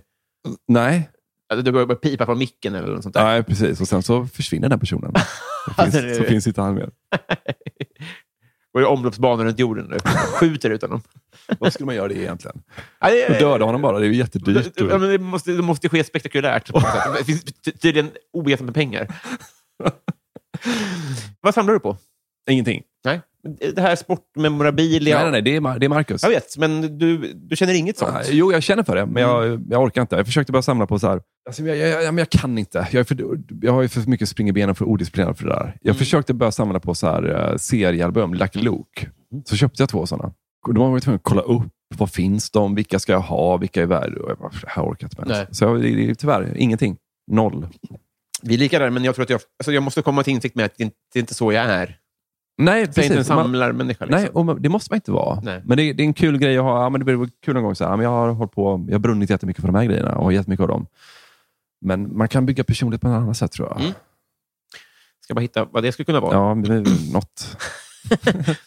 Nej, 0.68 1.09
Alltså, 1.53 1.64
det 1.64 1.72
börjar 1.72 1.95
pipa 1.95 2.26
på 2.26 2.36
micken 2.36 2.76
eller 2.76 2.88
något 2.93 3.03
sånt 3.03 3.16
där. 3.16 3.24
nej, 3.24 3.43
precis. 3.43 3.82
Och 3.82 3.88
sen 3.88 4.03
så 4.03 4.26
försvinner 4.28 4.70
den 4.70 4.80
personen. 4.80 5.14
Så 5.66 5.74
finns, 5.84 5.95
är- 5.95 6.14
så 6.14 6.24
finns 6.24 6.47
inte 6.47 6.61
han 6.61 6.76
med. 6.76 6.91
Och 8.74 8.82
i 8.82 8.84
omloppsbanor 8.84 9.45
runt 9.45 9.59
jorden 9.59 9.86
nu. 9.86 9.97
Skjuter 10.39 10.70
ut 10.70 10.82
honom. 10.82 11.01
Vad 11.59 11.74
skulle 11.74 11.86
man 11.86 11.95
göra 11.95 12.07
det 12.07 12.18
egentligen? 12.18 12.61
Och 13.30 13.34
döda 13.39 13.66
honom 13.66 13.82
bara, 13.82 13.99
det 13.99 14.05
är 14.05 14.09
ju 14.09 14.16
jättedyrt. 14.16 14.72
Ja, 14.76 14.97
men 14.97 15.09
det, 15.09 15.18
måste, 15.20 15.51
det 15.51 15.61
måste 15.61 15.89
ske 15.89 16.03
spektakulärt. 16.03 16.68
sätt. 16.68 16.76
Det 17.18 17.24
finns 17.26 17.43
ty- 17.43 17.72
tydligen 17.72 18.11
oerhört 18.34 18.59
med 18.61 18.74
pengar. 18.74 19.07
Vad 21.41 21.53
samlar 21.53 21.74
du 21.74 21.80
på? 21.80 21.97
Ingenting. 22.49 22.84
Det 23.76 23.82
här 23.82 23.96
sportmemorabilia. 23.96 25.16
Nej, 25.16 25.24
nej, 25.24 25.32
nej, 25.32 25.41
det 25.41 25.70
är, 25.70 25.80
det 25.80 25.86
är 25.86 25.89
Marcus. 25.89 26.24
Jag 26.24 26.30
vet, 26.30 26.58
men 26.58 26.98
du, 26.98 27.34
du 27.34 27.56
känner 27.56 27.74
inget 27.74 27.98
sånt? 27.98 28.14
Nej, 28.14 28.24
Jo, 28.32 28.52
jag 28.52 28.64
känner 28.64 28.84
för 28.84 28.96
det, 28.96 29.06
men 29.06 29.24
jag, 29.24 29.64
jag 29.70 29.84
orkar 29.84 30.02
inte. 30.02 30.16
Jag 30.16 30.26
försökte 30.26 30.52
bara 30.52 30.62
samla 30.62 30.88
på 30.88 31.00
så 31.00 31.08
här. 31.08 31.22
Alltså, 31.46 31.64
jag, 31.64 31.78
jag, 31.78 32.04
jag, 32.04 32.20
jag 32.20 32.30
kan 32.30 32.58
inte. 32.58 32.88
Jag, 32.91 33.08
för, 33.08 33.18
jag 33.62 33.74
har 33.74 33.82
ju 33.82 33.88
för 33.88 34.10
mycket 34.10 34.30
spring 34.30 34.50
i 34.50 34.52
benen 34.52 34.76
för 34.76 34.86
odisciplinerad 34.86 35.38
för 35.38 35.46
det 35.46 35.52
där. 35.52 35.78
Jag 35.82 35.98
försökte 35.98 36.34
börja 36.34 36.52
samla 36.52 36.80
på 36.80 36.96
så 36.96 37.08
här, 37.08 37.52
uh, 37.52 37.58
seriealbum, 37.58 38.34
Lucky 38.34 38.60
Luke. 38.60 39.10
Så 39.46 39.56
köpte 39.56 39.82
jag 39.82 39.89
två 39.89 40.06
sådana. 40.06 40.34
Då 40.76 40.84
var 40.84 40.91
jag 40.91 41.04
tvungen 41.04 41.16
att 41.16 41.24
kolla 41.24 41.41
upp. 41.41 41.72
Vad 41.98 42.12
finns 42.12 42.52
de? 42.52 42.76
Vilka 42.76 43.00
ska 43.00 43.12
jag 43.12 43.20
ha? 43.20 43.58
Vilka 43.58 43.82
är 43.82 43.86
värda? 43.86 44.22
Och 44.22 44.30
jag 44.30 44.38
bara, 44.38 44.50
det 44.50 44.70
här 44.70 44.84
orkar 44.84 45.08
inte 45.08 45.22
med. 45.22 45.48
Så 45.52 45.64
jag, 45.64 45.82
det, 45.82 45.96
det, 45.96 46.10
är 46.10 46.14
tyvärr 46.14 46.58
ingenting. 46.58 46.98
Noll. 47.32 47.68
Vi 48.41 48.54
är 48.54 48.58
lika 48.58 48.80
där, 48.80 48.89
men 48.89 49.04
jag 49.04 49.16
tror 49.16 49.24
att 49.24 49.30
jag, 49.30 49.41
alltså 49.60 49.72
jag 49.72 49.84
måste 49.84 50.02
komma 50.02 50.24
till 50.24 50.34
insikt 50.34 50.56
med 50.56 50.66
att 50.66 50.78
det 50.78 50.84
inte 50.84 50.96
det 51.14 51.20
är 51.20 51.22
inte 51.22 51.34
så 51.34 51.52
jag 51.54 51.66
är. 51.66 51.98
Nej, 52.58 52.74
Så 52.76 52.80
är 52.80 52.88
inte 52.88 53.01
precis. 53.01 53.18
en 53.18 53.24
samlarmänniska. 53.26 54.06
Liksom. 54.06 54.22
Nej, 54.22 54.30
och 54.34 54.45
man- 54.45 54.62
det 54.62 54.70
måste 54.70 54.91
man 54.91 54.97
inte 54.97 55.12
vara. 55.12 55.39
Nej. 55.43 55.62
Men 55.66 55.78
det, 55.78 55.93
det 55.93 56.04
är 56.04 56.06
en 56.06 56.14
kul 56.14 56.38
grej 56.38 56.58
att 56.58 56.64
ha. 56.64 56.84
Ja, 56.84 56.89
men 56.89 56.99
det 56.99 57.06
blir 57.06 57.30
kul 57.45 57.54
någon 57.54 57.64
gång. 57.64 57.76
Så 57.76 57.84
här, 57.84 57.91
ja, 57.91 57.95
men 57.97 58.04
jag 58.04 58.10
har 58.12 58.30
hållit 58.30 58.51
på, 58.51 58.86
jag 58.88 58.93
har 58.93 58.99
brunnit 58.99 59.30
jättemycket 59.30 59.62
för 59.62 59.68
de 59.68 59.76
här 59.76 59.86
grejerna 59.86 60.16
och 60.16 60.24
har 60.24 60.32
jättemycket 60.32 60.62
av 60.62 60.68
dem. 60.68 60.88
Men 61.82 62.18
man 62.18 62.28
kan 62.28 62.45
bygga 62.45 62.64
personlighet 62.64 63.01
på 63.01 63.08
ett 63.08 63.14
annat 63.14 63.38
sätt 63.38 63.51
tror 63.51 63.68
jag. 63.68 63.80
Mm. 63.82 63.93
Ska 65.22 65.34
bara 65.34 65.41
hitta 65.41 65.66
vad 65.66 65.84
det 65.84 65.91
skulle 65.91 66.06
kunna 66.06 66.20
vara. 66.20 66.34
Ja, 66.34 66.56
men 66.56 66.86
något. 67.14 67.58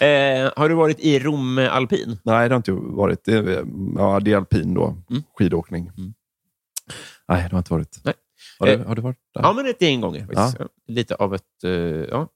Eh, 0.00 0.50
har 0.56 0.68
du 0.68 0.74
varit 0.74 1.00
i 1.00 1.18
Rom 1.18 1.58
alpin? 1.70 2.18
Nej, 2.22 2.48
det 2.48 2.54
har 2.54 2.56
inte 2.56 2.72
varit. 2.72 3.24
Det 3.24 3.32
är, 3.32 3.64
ja, 3.96 4.20
det 4.20 4.32
är 4.32 4.36
alpin 4.36 4.74
då. 4.74 4.96
Mm. 5.10 5.22
Skidåkning. 5.38 5.90
Nej, 7.28 7.42
det 7.42 7.50
har 7.52 7.58
inte 7.58 7.72
varit. 7.72 8.00
Nej. 8.04 8.14
Har, 8.58 8.66
du, 8.66 8.72
Eh, 8.72 8.86
har 8.86 8.94
du 8.94 9.02
varit 9.02 9.16
där? 9.34 9.42
Ja, 9.42 9.52
men 9.52 9.66
ett 9.66 9.82
gäng 9.82 10.00
gånger. 10.00 10.26
faktiskt. 10.26 10.70
Lite 10.88 11.14
av 11.14 11.34
ett... 11.34 11.64
eh, 11.64 11.70
ja, 11.70 12.28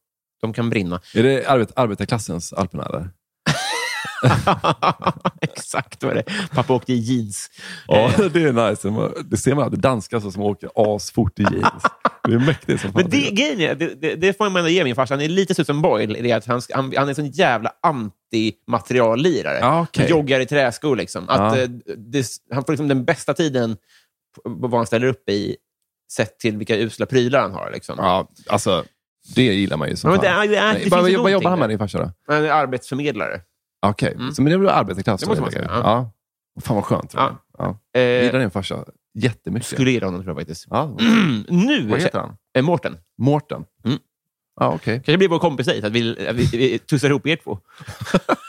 de 0.44 0.52
kan 0.52 0.70
brinna. 0.70 1.00
Är 1.14 1.22
det 1.22 1.46
arbet, 1.46 1.72
arbetarklassens 1.76 2.52
alperna? 2.52 2.84
Eller? 2.84 3.10
Exakt 5.40 6.02
vad 6.04 6.14
det 6.14 6.20
är. 6.26 6.48
Pappa 6.54 6.72
åkte 6.74 6.92
i 6.92 6.96
jeans. 6.96 7.50
Ja, 7.86 8.10
det 8.32 8.42
är 8.42 8.68
nice. 8.70 8.88
Det 9.24 9.36
ser 9.36 9.54
man 9.54 9.64
alltid. 9.64 9.78
Danskar 9.80 10.20
så 10.20 10.30
som 10.30 10.42
åker 10.42 10.70
asfort 10.74 11.38
i 11.38 11.42
jeans. 11.42 11.82
Det 12.24 12.34
är 12.34 12.38
mäktigt 12.38 12.80
som 12.80 12.92
fan. 12.92 13.02
Men 13.02 13.10
det, 13.10 13.30
grejen 13.30 13.60
är, 13.60 13.74
det, 13.74 13.94
det, 14.00 14.14
det 14.14 14.36
får 14.38 14.44
man 14.50 14.56
ändå 14.56 14.70
ge 14.70 14.84
min 14.84 14.94
farsa. 14.94 15.14
Han 15.14 15.20
är 15.20 15.28
lite 15.28 15.54
Susan 15.54 15.82
Boyle. 15.82 16.16
i 16.16 16.22
Det 16.22 16.32
att 16.32 16.46
han, 16.46 16.60
han, 16.74 16.84
han 16.96 17.04
är 17.04 17.08
en 17.08 17.14
sån 17.14 17.30
jävla 17.30 17.72
antimateriallirare. 17.82 19.80
Okej. 19.80 20.02
Han 20.02 20.10
joggar 20.10 20.40
i 20.40 20.46
träskor. 20.46 20.96
Liksom. 20.96 21.28
Att, 21.28 21.56
Ja. 21.56 21.62
eh, 21.62 21.68
det, 21.96 22.26
han 22.50 22.64
får 22.64 22.72
liksom 22.72 22.88
den 22.88 23.04
bästa 23.04 23.34
tiden 23.34 23.76
på 24.44 24.50
vad 24.68 24.74
han 24.74 24.86
ställer 24.86 25.06
upp 25.06 25.28
i 25.28 25.56
sett 26.12 26.38
till 26.38 26.56
vilka 26.56 26.76
usla 26.76 27.06
prylar 27.06 27.40
han 27.40 27.52
har. 27.52 27.70
Liksom. 27.74 27.94
Ja, 27.98 28.28
alltså, 28.48 28.84
det 29.34 29.42
gillar 29.42 29.76
man 29.76 29.88
ju 29.88 29.96
som 29.96 30.10
Men 30.10 30.20
det 30.20 30.26
fan. 30.26 30.48
det 30.48 30.54
det 30.84 30.90
vad, 30.90 31.00
vad 31.02 31.10
jobbar 31.10 31.30
någonting 31.30 31.48
han 31.50 31.58
med 31.58 31.68
din 31.68 31.78
farsa 31.78 31.98
då? 31.98 32.12
Han 32.26 32.44
är 32.44 32.50
arbetsförmedlare. 32.50 33.40
Okej, 33.86 34.12
Mm. 34.14 34.32
så 34.32 34.42
men 34.42 34.50
det 34.50 34.56
är 34.56 34.58
väl 34.58 34.68
arbetarklass? 34.68 35.20
Det 35.20 35.26
måste 35.26 35.42
man 35.42 35.50
säga, 35.50 35.62
enkelt. 35.62 35.84
Ja. 35.84 36.10
Fan 36.60 36.76
vad 36.76 36.84
skönt. 36.84 37.14
Ja. 37.14 37.36
Ja. 37.58 37.78
Jag 37.92 38.02
Eh, 38.02 38.24
gillar 38.24 38.38
din 38.40 38.50
farsa 38.50 38.84
jättemycket. 39.14 39.68
skulle 39.68 39.90
gilla 39.90 40.06
honom, 40.06 40.22
tror 40.22 40.30
jag 40.30 40.40
faktiskt. 40.40 40.66
Ja. 40.70 40.96
nu, 41.48 41.86
Vad 41.88 42.00
heter 42.00 42.18
han? 42.18 42.36
Eh, 42.56 42.62
Mårten. 42.62 42.96
Mårten? 43.18 43.64
Mm. 43.84 43.98
Ja, 44.60 44.72
okej. 44.74 44.94
Kanske 44.94 45.18
blir 45.18 45.28
vår 45.28 45.38
kompis 45.38 45.66
dit, 45.66 45.84
att 45.84 45.92
vi, 45.92 46.26
att 46.28 46.36
vi, 46.36 46.44
vi 46.58 46.78
tussar 46.78 47.08
ihop 47.10 47.26
er 47.26 47.36
två. 47.36 47.58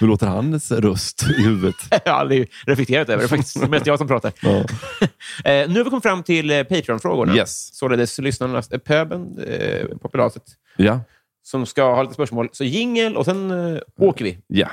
Hur 0.00 0.06
låter 0.06 0.26
hans 0.26 0.72
röst 0.72 1.22
i 1.38 1.42
huvudet? 1.42 1.76
Jag 2.04 2.12
har 2.12 2.20
aldrig 2.20 2.50
reflekterat 2.66 3.08
över 3.08 3.22
det. 3.22 3.28
faktiskt. 3.28 3.60
Det 3.60 3.66
är 3.66 3.70
mest 3.70 3.86
jag 3.86 3.98
som 3.98 4.08
pratar. 4.08 4.32
Ja. 4.42 4.64
Eh, 5.44 5.68
nu 5.68 5.74
har 5.78 5.84
vi 5.84 5.90
kommit 5.90 6.02
fram 6.02 6.22
till 6.22 6.50
eh, 6.50 6.62
Patreon-frågorna. 6.62 7.36
Yes. 7.36 7.74
Således 7.74 8.18
lyssnarnas, 8.18 8.70
eh, 8.70 8.78
pöben, 8.78 9.38
eh, 9.48 9.86
populaset, 10.02 10.42
Ja. 10.76 11.00
som 11.42 11.66
ska 11.66 11.82
ha 11.94 12.02
lite 12.02 12.14
spörsmål. 12.14 12.48
Så 12.52 12.64
jingel 12.64 13.16
och 13.16 13.24
sen 13.24 13.50
eh, 13.74 13.80
åker 14.00 14.24
vi. 14.24 14.38
ja. 14.46 14.68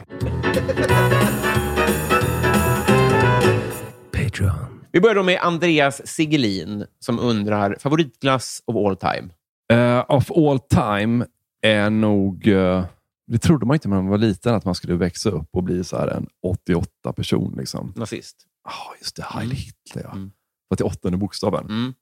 Vi 4.91 5.01
börjar 5.01 5.15
då 5.15 5.23
med 5.23 5.39
Andreas 5.41 6.07
Sigelin 6.07 6.85
som 6.99 7.19
undrar 7.19 7.75
favoritglass 7.79 8.61
of 8.65 8.75
all 8.75 8.95
time. 8.97 9.29
Eh, 9.73 10.05
of 10.07 10.31
all 10.31 10.59
time 10.59 11.25
är 11.61 11.89
nog... 11.89 12.47
eh, 12.47 12.85
det 13.27 13.37
trodde 13.37 13.65
man 13.65 13.75
inte 13.75 13.87
när 13.87 13.95
man 13.95 14.07
var 14.07 14.17
liten, 14.17 14.55
att 14.55 14.65
man 14.65 14.75
skulle 14.75 14.95
växa 14.95 15.29
upp 15.29 15.49
och 15.51 15.63
bli 15.63 15.83
så 15.83 15.97
en 15.97 16.27
88 16.41 17.13
person. 17.13 17.55
Liksom. 17.57 17.93
Nazist. 17.95 18.35
Ja, 18.63 18.95
just 18.99 19.15
det. 19.15 19.23
Heil 19.23 19.51
Hitler, 19.51 20.03
ja. 20.03 20.11
Mm. 20.11 20.31
För 20.67 20.75
att 20.75 20.77
det 20.77 20.83
är 20.83 20.87
åttonde 20.87 21.17
bokstaven. 21.17 21.65
Mm. 21.65 21.93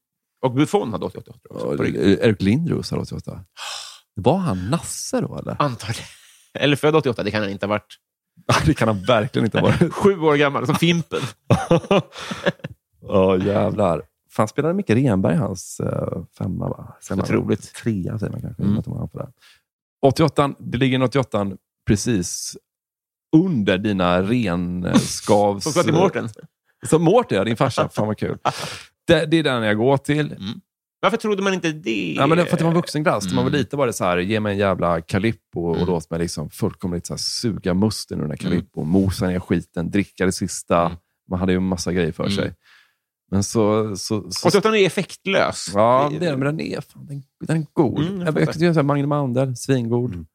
Och 0.42 0.54
Buffon 0.54 0.92
hade 0.92 1.06
88 1.06 1.32
också. 1.50 1.66
Och. 1.66 1.86
Erik 1.86 2.42
Lindros 2.42 2.90
har 2.90 2.98
88. 2.98 3.44
Var 4.14 4.38
han 4.38 4.70
Nasse 4.70 5.20
då, 5.20 5.38
eller? 5.38 5.56
Antagligen. 5.62 6.08
Eller 6.58 6.76
född 6.76 6.96
88, 6.96 7.22
det 7.22 7.30
kan 7.30 7.42
han 7.42 7.50
inte 7.50 7.66
ha 7.66 7.68
varit. 7.68 7.98
det 8.66 8.74
kan 8.74 8.88
han 8.88 9.02
verkligen 9.02 9.44
inte 9.44 9.60
ha 9.60 9.66
varit. 9.66 9.92
Sju 9.94 10.18
år 10.20 10.36
gammal, 10.36 10.66
som 10.66 10.74
Fimpen. 10.74 11.20
Ja, 13.08 13.36
jävlar. 13.36 14.02
Fan, 14.30 14.48
spelade 14.48 14.74
Micke 14.74 14.90
Renberg 14.90 15.36
hans 15.36 15.80
uh, 15.80 16.24
femma? 16.38 16.68
Va? 16.68 16.94
Otroligt. 17.10 17.74
Trea 17.74 18.18
säger 18.18 18.32
man 18.32 18.40
kanske. 18.40 18.62
Mm. 18.62 18.72
Mm. 18.72 18.82
De 18.82 18.92
har 18.92 19.06
på 19.06 19.18
det. 19.18 19.32
88, 20.04 20.54
det 20.58 20.78
ligger 20.78 20.94
en 20.96 21.02
88 21.02 21.46
precis 21.86 22.56
under 23.36 23.78
dina 23.78 24.22
renskavs... 24.22 25.62
Som 25.62 25.72
ska 25.72 25.82
till 25.82 25.92
Mårten. 25.94 26.28
Som 26.86 27.02
Mårten, 27.02 27.38
ja. 27.38 27.44
Din 27.44 27.56
farsa. 27.56 27.88
Fan 27.88 28.06
vad 28.06 28.18
kul. 28.18 28.38
Det, 29.06 29.26
det 29.26 29.36
är 29.38 29.42
den 29.42 29.62
jag 29.62 29.76
går 29.76 29.96
till. 29.96 30.36
Varför 31.00 31.16
trodde 31.16 31.42
man 31.42 31.54
inte 31.54 31.72
det? 31.72 32.14
Ja, 32.18 32.26
men 32.26 32.38
det, 32.38 32.44
för 32.46 32.52
att 32.52 32.58
det 32.58 32.64
var 32.64 32.70
en 32.70 32.76
vuxenglass. 32.76 33.24
När 33.26 33.34
man 33.34 33.44
var 33.44 33.50
Mm. 33.50 33.58
liten 33.58 33.78
var 33.78 33.86
det 33.86 33.92
så 33.92 34.04
här, 34.04 34.18
ge 34.18 34.40
mig 34.40 34.52
en 34.52 34.58
jävla 34.58 35.00
Calippo 35.00 35.60
och 35.68 35.76
Mm. 35.76 35.86
låt 35.88 36.10
mig 36.10 36.18
liksom 36.20 36.50
fullkomligt 36.50 37.06
så 37.06 37.12
här, 37.12 37.18
suga 37.18 37.74
musten 37.74 38.18
ur 38.18 38.22
den 38.22 38.30
här 38.30 38.36
Calippo. 38.36 38.84
Mosa 38.84 39.26
ner 39.26 39.40
skiten, 39.40 39.90
dricka 39.90 40.26
det 40.26 40.32
sista. 40.32 40.80
Mm. 40.86 40.96
Man 41.30 41.38
hade 41.40 41.52
ju 41.52 41.56
en 41.56 41.66
massa 41.68 41.92
grejer 41.92 42.12
för 42.12 42.24
Mm. 42.24 42.36
sig. 42.36 42.54
Men 43.34 43.44
så... 43.44 43.96
så, 43.96 44.30
så 44.30 44.48
88 44.48 44.78
är 44.78 44.86
effektlös. 44.86 45.70
Ja, 45.74 46.12
det 46.20 46.26
är, 46.26 46.36
men 46.36 46.56
den 46.56 46.60
är, 46.60 46.80
fan, 46.80 47.06
den, 47.06 47.22
den 47.46 47.56
är 47.56 47.66
god. 47.72 47.98
Mm, 47.98 48.20
jag 48.20 48.26
jag 48.26 48.42
jag 48.42 48.52
tycker 48.52 48.78
att 48.78 48.86
Magnum 48.86 49.08
Mandel, 49.08 49.56
svingod. 49.56 50.14
Mm. 50.14 50.26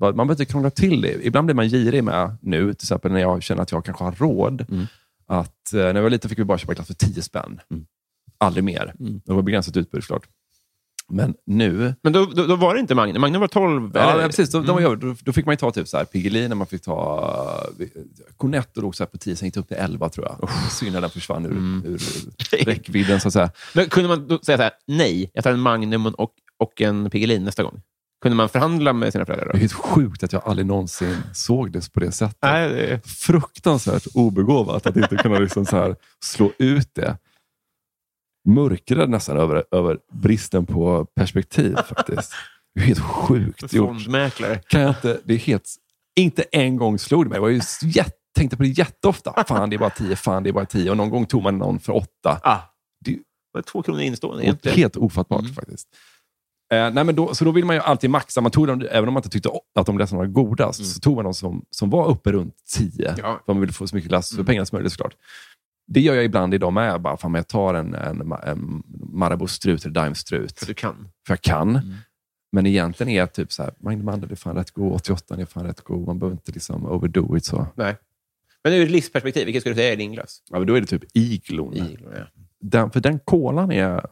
Man 0.00 0.16
behöver 0.16 0.32
inte 0.32 0.44
krångla 0.44 0.70
till 0.70 1.00
det. 1.00 1.26
Ibland 1.26 1.46
blir 1.46 1.54
man 1.54 1.68
girig 1.68 2.04
med 2.04 2.36
nu, 2.42 2.74
till 2.74 2.84
exempel 2.84 3.12
när 3.12 3.20
jag 3.20 3.42
känner 3.42 3.62
att 3.62 3.72
jag 3.72 3.84
kanske 3.84 4.04
har 4.04 4.12
råd. 4.12 4.66
Mm. 4.70 4.86
Att, 5.26 5.72
eh, 5.72 5.78
när 5.78 5.94
jag 5.94 6.02
var 6.02 6.10
liten 6.10 6.28
fick 6.28 6.38
vi 6.38 6.44
bara 6.44 6.58
köpa 6.58 6.74
glass 6.74 6.86
för 6.86 6.94
10 6.94 7.22
spänn. 7.22 7.60
Mm. 7.70 7.86
Aldrig 8.38 8.64
mer. 8.64 8.94
Mm. 9.00 9.20
Det 9.24 9.32
var 9.32 9.42
begränsat 9.42 9.76
utbud 9.76 10.04
såklart. 10.04 10.28
Men 11.12 11.34
nu... 11.46 11.94
Men 12.02 12.12
då, 12.12 12.24
då, 12.24 12.46
då 12.46 12.56
var 12.56 12.74
det 12.74 12.80
inte 12.80 12.94
Magnum. 12.94 13.20
Magnum 13.20 13.40
var 13.40 13.48
12. 13.48 13.90
Ja, 13.94 14.20
ja, 14.20 14.26
precis. 14.26 14.50
Då, 14.50 14.58
Mm. 14.58 14.98
då, 15.00 15.14
då 15.24 15.32
fick 15.32 15.46
man 15.46 15.52
ju 15.52 15.56
ta 15.56 15.70
typ 15.70 15.88
så 15.88 15.96
här, 15.96 16.04
Piggelin, 16.04 16.58
man 16.58 16.66
fick 16.66 16.82
ta 16.82 17.66
Cornetto 18.36 18.80
låg 18.80 18.96
så 18.96 19.06
på 19.06 19.18
10, 19.18 19.36
sen 19.36 19.46
gick 19.46 19.54
det 19.54 19.60
upp 19.60 19.68
till 19.68 19.76
11 19.76 20.08
tror 20.08 20.26
jag. 20.26 20.50
Synd 20.70 20.92
när 20.92 21.00
den 21.00 21.10
försvann 21.10 21.46
ur, 21.46 21.50
Mm. 21.50 21.82
ur 21.86 22.00
räckvidden 22.66 23.20
så 23.20 23.28
att 23.28 23.34
säga. 23.34 23.50
Men 23.74 23.88
kunde 23.88 24.08
man 24.08 24.28
då 24.28 24.38
säga 24.38 24.56
så 24.58 24.62
här, 24.62 24.72
nej, 24.86 25.30
jag 25.34 25.44
tar 25.44 25.50
en 25.52 25.60
Magnum 25.60 26.06
och, 26.06 26.30
och 26.58 26.80
en 26.80 27.10
Piggelin 27.10 27.44
nästa 27.44 27.62
gång? 27.62 27.80
Kunde 28.22 28.36
man 28.36 28.48
förhandla 28.48 28.92
med 28.92 29.12
sina 29.12 29.26
föräldrar 29.26 29.46
Det 29.46 29.50
är 29.50 29.54
då? 29.54 29.58
helt 29.58 29.72
sjukt 29.72 30.22
att 30.24 30.32
jag 30.32 30.42
aldrig 30.44 30.66
någonsin 30.66 31.16
såg 31.34 31.72
det 31.72 31.92
på 31.92 32.00
det 32.00 32.12
sättet. 32.12 32.38
Nej, 32.42 32.68
det, 32.68 33.06
fruktansvärt 33.08 34.06
obegåvat 34.14 34.86
att 34.86 34.96
inte 34.96 35.16
kunna 35.16 35.38
liksom 35.38 35.66
så 35.66 35.76
här 35.76 35.96
slå 36.24 36.52
ut 36.58 36.90
det. 36.94 37.16
Mörkrädd 38.48 39.10
nästan 39.10 39.36
över, 39.36 39.64
över 39.70 39.98
bristen 40.12 40.66
på 40.66 41.04
perspektiv 41.16 41.76
faktiskt. 41.88 42.32
Det 42.74 42.80
är 42.80 42.84
helt 42.86 42.98
sjukt 43.00 43.72
gjort. 43.72 43.88
fondmäklare. 43.88 44.58
Kan 44.58 44.80
jag 44.80 44.90
inte, 44.90 45.20
det 45.24 45.34
är 45.34 45.38
helt, 45.38 45.68
inte 46.20 46.42
en 46.42 46.76
gång 46.76 46.98
slog 46.98 47.24
det 47.24 47.28
mig. 47.28 47.36
Jag 47.36 47.40
var 47.42 47.48
ju 47.48 47.60
jätte, 47.82 48.10
tänkte 48.36 48.56
på 48.56 48.62
det 48.62 48.68
jätteofta. 48.68 49.44
Fan, 49.48 49.70
det 49.70 49.76
är 49.76 49.78
bara 49.78 49.90
tio. 49.90 50.16
Fan, 50.16 50.42
det 50.42 50.48
är 50.50 50.52
bara 50.52 50.64
tio. 50.66 50.90
Och 50.90 50.96
någon 50.96 51.10
gång 51.10 51.26
tog 51.26 51.42
man 51.42 51.58
någon 51.58 51.78
för 51.80 51.92
åtta. 51.96 52.40
Ah, 52.42 52.58
Det- 53.04 53.18
var 53.52 53.62
två 53.62 53.82
kronor 53.82 54.00
innestående 54.00 54.36
Och 54.38 54.42
egentligen. 54.44 54.76
helt 54.78 54.96
ofattbart 54.96 55.40
Mm. 55.40 55.54
faktiskt. 55.54 55.88
Eh, 56.72 56.90
nej, 56.90 57.04
men 57.04 57.14
då, 57.14 57.34
så 57.34 57.44
då 57.44 57.50
vill 57.50 57.64
man 57.64 57.76
ju 57.76 57.82
alltid 57.82 58.10
maxa. 58.10 58.40
Man 58.40 58.50
tog 58.50 58.66
dem, 58.66 58.86
även 58.90 59.08
om 59.08 59.14
man 59.14 59.20
inte 59.20 59.28
tyckte 59.28 59.50
att 59.78 59.86
de 59.86 59.96
glassarna 59.96 60.18
var 60.18 60.26
godast, 60.26 60.78
Mm. 60.80 60.88
så 60.90 61.00
tog 61.00 61.14
man 61.16 61.24
de 61.24 61.34
som, 61.34 61.64
som 61.70 61.90
var 61.90 62.08
uppe 62.08 62.32
runt 62.32 62.54
10. 62.76 63.14
Ja. 63.18 63.40
För 63.46 63.52
man 63.52 63.60
ville 63.60 63.72
få 63.72 63.86
så 63.86 63.94
mycket 63.96 64.08
glass 64.08 64.28
för 64.28 64.36
Mm. 64.36 64.46
pengarna 64.46 64.66
som 64.66 64.76
möjligt 64.76 64.92
såklart. 64.92 65.14
Det 65.86 66.00
gör 66.00 66.14
jag 66.14 66.24
ibland 66.24 66.54
idag 66.54 66.72
med. 66.72 67.00
Bara, 67.00 67.16
fan, 67.16 67.34
jag 67.34 67.48
tar 67.48 67.74
en, 67.74 67.94
en, 67.94 68.32
en 68.32 68.82
Marabou 69.12 69.46
strut 69.46 69.84
eller 69.84 69.94
Daim 69.94 70.14
strut. 70.14 70.58
För 70.58 70.66
du 70.66 70.74
kan. 70.74 71.08
För 71.26 71.32
jag 71.32 71.40
kan. 71.42 71.70
Mm. 71.70 71.94
Men 72.52 72.66
egentligen 72.66 73.12
är 73.12 73.16
jag 73.16 73.32
typ 73.32 73.52
så 73.52 73.62
här, 73.62 73.74
Magnum 73.78 74.04
Mandel 74.04 74.32
är 74.32 74.36
fan 74.36 74.56
rätt 74.56 74.70
god, 74.70 74.92
88 74.92 75.36
är 75.36 75.44
fan 75.44 75.66
rätt 75.66 75.80
god. 75.80 76.06
Man 76.06 76.18
behöver 76.18 76.34
inte 76.34 76.52
liksom 76.52 76.86
overdo 76.86 77.36
it 77.36 77.44
så. 77.44 77.66
Nej. 77.74 77.96
Men 78.64 78.72
ur 78.72 78.84
ett 78.84 78.90
livsperspektiv, 78.90 79.44
vilket 79.44 79.62
skulle 79.62 79.74
du 79.74 79.78
säga 79.78 79.92
är 79.92 79.96
din 79.96 80.12
glass? 80.12 80.42
Ja, 80.50 80.58
men 80.58 80.66
då 80.66 80.74
är 80.74 80.80
det 80.80 80.86
typ 80.86 81.04
Iglon. 81.12 81.74
Iglo, 81.74 82.10
ja. 82.16 82.24
Den, 82.60 82.90
för 82.90 83.00
den 83.00 83.18
kolan 83.18 83.72
är... 83.72 84.06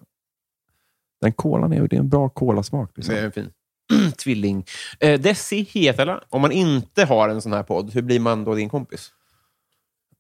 Den 1.21 1.33
kolan 1.33 1.73
är, 1.73 1.89
det 1.89 1.97
är 1.97 2.01
en 2.01 2.09
bra 2.09 2.29
kolasmak. 2.29 2.91
Liksom. 2.95 3.15
Det 3.15 3.21
är 3.21 3.31
fin. 3.31 3.51
Tvilling. 4.17 4.65
Eh, 5.01 5.21
Desi 5.21 5.63
Hietala, 5.71 6.25
om 6.29 6.41
man 6.41 6.53
inte 6.53 7.05
har 7.05 7.29
en 7.29 7.43
sån 7.43 7.53
här 7.53 7.63
podd, 7.63 7.95
hur 7.95 8.03
blir 8.03 8.21
man 8.21 8.45
då 8.45 8.55
din 8.55 8.69
kompis? 8.69 9.11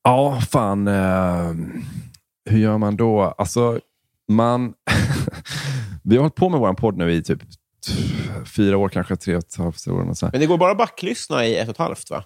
Ja, 0.03 0.41
fan. 0.51 0.89
Eh, 0.89 1.53
hur 2.51 2.59
gör 2.59 2.79
man 2.79 2.97
då? 2.97 3.23
Alltså, 3.39 3.81
man... 4.29 4.75
vi 6.05 6.17
har 6.17 6.23
hållit 6.23 6.35
på 6.35 6.49
med 6.49 6.61
vår 6.61 6.75
podd 6.75 6.97
nu 6.97 7.13
i 7.13 7.23
typ 7.23 7.43
fyra 8.57 8.77
år, 8.79 8.89
kanske 8.89 9.17
tre 9.17 9.37
och 9.37 9.43
ett 9.45 9.57
halvt 9.57 9.89
år. 9.89 10.09
Och 10.11 10.17
så. 10.19 10.29
Men 10.33 10.41
det 10.41 10.47
går 10.47 10.59
bara 10.59 10.71
att 10.73 10.79
backlyssna 10.79 11.47
i 11.47 11.57
ett 11.59 11.69
och 11.69 11.73
ett 11.75 11.79
halvt, 11.79 12.11
va? 12.11 12.25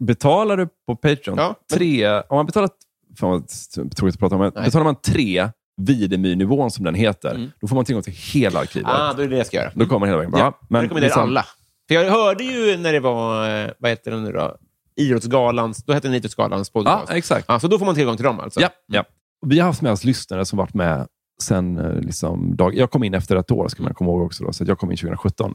Betalar 0.00 0.56
du 0.56 0.68
på 0.86 0.96
Patreon 0.96 1.38
Ja, 1.38 1.46
men- 1.70 1.78
tre... 1.78 2.08
Om 2.20 2.36
man 2.36 2.46
betalar... 2.46 2.70
Fan 3.18 3.30
vad 3.30 3.48
tråkigt 3.96 4.14
att 4.14 4.20
prata 4.20 4.34
om. 4.34 4.40
men 4.40 4.52
Nej. 4.54 4.64
Betalar 4.64 4.84
man 4.84 4.94
tre, 5.00 5.48
Videmy-nivån 5.80 6.70
som 6.70 6.84
den 6.84 6.94
heter, 6.94 7.34
Mm. 7.34 7.50
då 7.60 7.68
får 7.68 7.76
man 7.76 7.84
tillgång 7.84 8.02
till 8.02 8.12
hela 8.12 8.60
arkivet. 8.60 8.88
Ah, 8.90 9.12
då 9.12 9.22
är 9.22 9.26
det 9.26 9.30
det 9.32 9.36
jag 9.36 9.46
ska 9.46 9.56
göra. 9.56 9.70
Då 9.74 9.86
kommer 9.86 10.06
hela 10.06 10.18
vägen. 10.18 10.32
Ja, 10.36 10.38
Ja, 10.60 10.66
men 10.68 10.82
rekommenderar 10.82 11.08
liksom- 11.08 11.22
alla. 11.22 11.44
För 11.88 11.94
jag 11.94 12.10
hörde 12.10 12.44
ju 12.44 12.76
när 12.76 12.92
det 12.92 13.00
var, 13.00 13.60
eh, 13.64 13.70
vad 13.78 13.90
heter 13.90 14.10
det 14.10 14.16
nu 14.20 14.32
då? 14.32 14.56
Idrottsgalans, 14.96 15.84
då 15.84 15.92
hette 15.92 16.08
den 16.08 16.14
Idrottsgalans 16.14 16.70
Ja, 16.74 16.82
podcast. 16.82 17.12
exakt. 17.12 17.44
Ja, 17.48 17.60
så 17.60 17.68
då 17.68 17.78
får 17.78 17.86
man 17.86 17.94
tillgång 17.94 18.16
till 18.16 18.24
dem 18.24 18.40
alltså? 18.40 18.60
Ja, 18.60 18.70
ja. 18.86 19.04
Vi 19.46 19.58
har 19.58 19.66
haft 19.66 19.82
med 19.82 19.92
oss 19.92 20.04
lyssnare 20.04 20.44
som 20.44 20.56
varit 20.56 20.74
med 20.74 21.06
sen 21.42 21.78
eh, 21.78 22.00
liksom, 22.00 22.56
dag... 22.56 22.74
Jag 22.74 22.90
kom 22.90 23.04
in 23.04 23.14
efter 23.14 23.36
ett 23.36 23.50
år, 23.50 23.68
ska 23.68 23.82
man 23.82 23.94
komma 23.94 24.10
ihåg 24.10 24.22
också. 24.22 24.44
Då, 24.44 24.52
så 24.52 24.64
att 24.64 24.68
jag 24.68 24.78
kom 24.78 24.90
in 24.90 24.96
2017. 24.96 25.54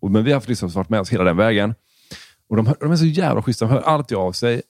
Och, 0.00 0.10
men 0.10 0.24
vi 0.24 0.32
har 0.32 0.42
liksom 0.46 0.68
varit 0.68 0.88
med 0.88 1.00
oss 1.00 1.10
hela 1.12 1.24
den 1.24 1.36
vägen. 1.36 1.74
Och 2.48 2.56
de, 2.56 2.66
hör- 2.66 2.76
de 2.80 2.92
är 2.92 2.96
så 2.96 3.06
jävla 3.06 3.42
schyssta. 3.42 3.64
De 3.64 3.70
hör 3.72 3.80
alltid 3.80 4.18
av 4.18 4.32
sig 4.32 4.62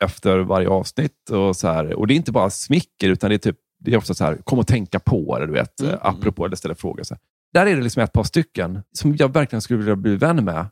efter 0.00 0.38
varje 0.38 0.68
avsnitt. 0.68 1.30
Och, 1.30 1.56
så 1.56 1.68
här. 1.68 1.94
och 1.94 2.06
det 2.06 2.14
är 2.14 2.16
inte 2.16 2.32
bara 2.32 2.50
smicker, 2.50 3.08
utan 3.08 3.30
det 3.30 3.36
är, 3.36 3.38
typ, 3.38 3.56
det 3.80 3.92
är 3.92 3.96
också 3.96 4.14
så 4.14 4.24
här, 4.24 4.36
kom 4.36 4.58
och 4.58 4.66
tänka 4.66 4.98
på 4.98 5.38
det, 5.38 5.46
du 5.46 5.52
vet, 5.52 5.80
mm. 5.80 5.98
apropå, 6.02 6.44
eller 6.44 6.56
ställa 6.56 6.74
frågor. 6.74 7.02
Så 7.02 7.14
här. 7.14 7.20
Där 7.52 7.66
är 7.66 7.76
det 7.76 7.82
liksom 7.82 8.02
ett 8.02 8.12
par 8.12 8.24
stycken 8.24 8.82
som 8.92 9.16
jag 9.16 9.32
verkligen 9.32 9.62
skulle 9.62 9.78
vilja 9.78 9.96
bli 9.96 10.16
vän 10.16 10.44
med. 10.44 10.66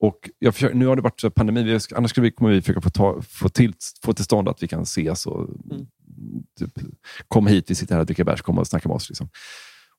Och 0.00 0.30
försöker, 0.52 0.74
nu 0.76 0.86
har 0.86 0.96
det 0.96 1.02
varit 1.02 1.20
så 1.20 1.30
pandemi, 1.30 1.78
annars 1.94 2.10
skulle 2.10 2.24
vi, 2.24 2.30
kommer 2.30 2.50
vi 2.50 2.60
försöka 2.62 2.80
få, 2.80 2.90
ta, 2.90 3.22
få, 3.22 3.48
till, 3.48 3.72
få 4.04 4.12
till 4.12 4.24
stånd 4.24 4.48
att 4.48 4.62
vi 4.62 4.68
kan 4.68 4.82
ses 4.82 5.26
och 5.26 5.48
typ, 6.58 6.72
kom 7.28 7.46
hit, 7.46 7.70
vi 7.70 7.74
sitter 7.74 7.94
här 7.94 8.00
och 8.00 8.06
dricker 8.06 8.24
bärs, 8.24 8.42
kom 8.42 8.58
och 8.58 8.66
snacka 8.66 8.88
med 8.88 8.94
oss. 8.96 9.08
Liksom. 9.10 9.28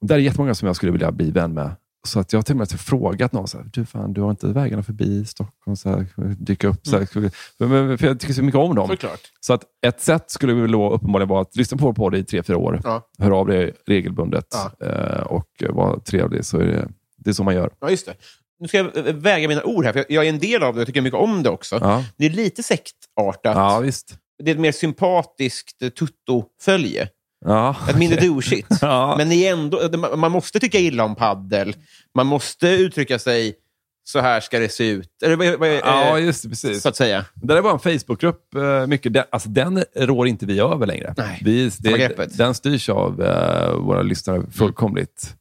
Och 0.02 0.08
där 0.08 0.16
är 0.16 0.20
jättemånga 0.20 0.56
som 0.56 0.66
jag 0.68 0.76
skulle 0.76 0.91
vilja 0.91 1.12
bli 1.12 1.32
vän 1.32 1.54
med. 1.54 1.76
Så 2.08 2.20
att 2.20 2.34
jag 2.34 2.38
har 2.38 2.43
till 2.43 2.54
och 2.54 2.58
med 2.58 2.72
frågat 2.72 3.32
någon, 3.34 3.48
så 3.48 3.58
här, 3.58 3.70
du, 3.74 3.86
fan, 3.86 4.14
du 4.14 4.22
har 4.22 4.30
inte 4.30 4.48
vägarna 4.48 4.84
förbi 4.84 5.26
Stockholm, 5.26 5.76
så 5.76 5.89
här, 5.89 6.06
dyka 6.39 6.68
upp. 6.68 6.88
Så 6.88 6.98
här, 6.98 7.06
skulle- 7.06 7.30
för, 7.30 7.68
men- 7.68 7.98
för 7.98 8.08
jag 8.08 8.20
tycker 8.20 8.34
så 8.34 8.43
mycket 8.43 8.60
om 8.60 8.76
dem. 8.76 8.88
Såklart. 8.88 9.20
Så 9.39 9.54
att 9.54 9.64
ett 9.86 10.02
sätt 10.02 10.32
skulle 10.32 10.54
väl 10.54 10.72
då 10.72 10.91
uppenbarligen 10.93 11.30
vara 11.30 11.41
att 11.41 11.56
lyssna 11.56 11.78
på 11.78 11.86
vår 11.86 11.93
podd 11.93 12.16
i 12.16 12.24
tre, 12.24 12.43
fyra 12.43 12.58
år. 12.58 12.82
Ja. 12.84 13.10
Hör 13.20 13.32
av 13.32 13.48
dig 13.48 13.74
regelbundet 13.88 14.45
Ja. 14.80 14.88
eh, 14.88 15.22
och 15.22 15.64
vara 15.70 16.00
trevlig. 16.00 16.45
Så 16.45 16.58
är 16.58 16.66
det, 16.68 16.89
det 17.18 17.30
är 17.30 17.34
så 17.34 17.43
man 17.43 17.54
gör. 17.56 17.70
Ja, 17.80 17.89
just 17.89 18.06
det. 18.06 18.14
Nu 18.60 18.68
ska 18.68 18.78
jag 18.78 18.97
eh, 18.97 19.03
väga 19.16 19.47
mina 19.47 19.64
ord 19.64 19.86
här, 19.86 19.93
för 19.93 20.05
jag- 20.10 20.26
är 20.26 20.30
en 20.30 20.39
del 20.39 20.64
av 20.64 20.76
det 20.76 20.82
och 20.82 20.88
tycker 20.88 21.01
mycket 21.01 21.20
om 21.20 21.43
det 21.43 21.49
också. 21.49 21.78
Ja, 21.82 22.03
Det 22.18 22.26
är 22.26 22.30
lite 22.30 22.64
sektartat. 22.64 23.55
ja 23.55 23.80
visst. 23.80 24.16
Det 24.43 24.51
är 24.51 24.55
ett 24.55 24.62
mer 24.62 24.72
sympatiskt 24.72 25.82
eh, 25.82 25.89
tutto-följe. 25.89 27.10
Ja, 27.45 27.76
Ett 27.89 27.97
mindre 27.97 28.20
douchigt. 28.28 28.68
Ja. 28.82 29.16
Men 29.18 29.30
ni 29.30 29.43
ändå, 29.45 29.89
man- 30.18 30.32
måste 30.32 30.60
tycka 30.60 30.80
illa 30.80 31.03
om 31.03 31.16
paddel. 31.16 31.76
Man 32.16 32.28
måste 32.28 32.68
uttrycka 32.68 33.20
sig 33.20 33.55
så 34.03 34.20
här 34.20 34.39
ska 34.39 34.60
det 34.60 34.70
se 34.70 34.89
ut. 34.89 35.10
Eller, 35.26 35.66
ja, 35.86 36.18
eh, 36.18 36.26
just 36.26 36.43
det. 36.43 36.49
Precis. 36.49 36.82
så 36.82 36.89
att 36.89 36.95
säga. 36.95 37.26
Det 37.36 37.47
där 37.47 37.55
är 37.58 37.62
bara 37.62 37.74
en 37.74 37.80
Facebookgrupp. 37.99 38.55
eh, 38.55 38.88
Mycket. 38.88 39.14
Den, 39.14 39.24
alltså, 39.30 39.49
den 39.49 39.84
rår 39.95 40.28
inte 40.28 40.45
vi 40.45 40.60
över 40.60 40.86
längre. 40.86 41.14
Nej, 41.18 41.41
vi, 41.45 41.72
greppet. 41.84 42.38
den 42.38 42.53
styrs 42.55 42.89
av 42.89 43.22
eh, 43.22 43.74
våra 43.74 44.01
lyssnare 44.01 44.41
fullkomligt. 44.51 45.36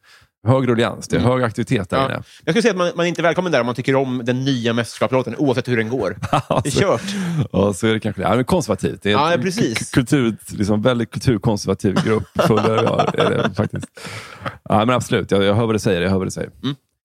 Hög 0.47 0.69
ruljans. 0.69 1.09
Det 1.09 1.17
är 1.17 1.21
hög 1.21 1.43
aktivitet 1.43 1.91
där 1.91 1.97
Mm. 1.99 2.11
Inne. 2.11 2.23
Jag 2.45 2.53
skulle 2.53 2.63
säga 2.63 2.71
att 2.73 2.79
man, 2.79 2.91
man 2.97 3.05
är 3.07 3.09
inte 3.09 3.23
välkommen 3.23 3.53
där 3.53 3.61
om 3.61 3.67
man 3.67 3.75
tycker 3.75 3.95
om 3.97 4.23
den 4.25 4.45
nya 4.45 4.73
mästerskapslåten, 4.73 5.35
oavsett 5.39 5.69
hur 5.69 5.77
den 5.77 5.89
går. 5.89 6.17
Det 6.63 6.69
är 6.69 6.71
kört. 6.81 7.03
Ja, 7.53 7.73
så 7.73 7.87
är 7.87 7.93
det 7.93 8.01
kanske 8.01 8.23
det. 8.23 8.29
Ja, 8.29 8.35
men 8.37 8.45
konservativt. 8.45 9.03
Det 9.03 9.09
är 9.09 9.13
Ja, 9.13 9.33
en 9.33 9.43
precis. 9.43 9.91
Kultur, 9.91 10.37
liksom 10.53 10.83
väldigt 10.83 11.11
kulturkonservativ 11.11 11.95
grupp. 12.05 12.29
Full, 12.47 12.61
ja, 12.67 13.11
är 13.15 13.31
det, 13.31 13.51
faktiskt. 13.57 13.87
Ja, 14.69 14.79
men 14.85 14.91
absolut, 14.91 15.31
jag, 15.31 15.45
jag 15.45 15.55
hör 15.55 15.67
vad 15.67 15.75
du 15.75 15.79
säger. 15.79 16.03
Jag 16.03 16.11
hör 16.11 16.19
vad 16.19 16.27
du 16.27 16.31
säger. 16.31 16.51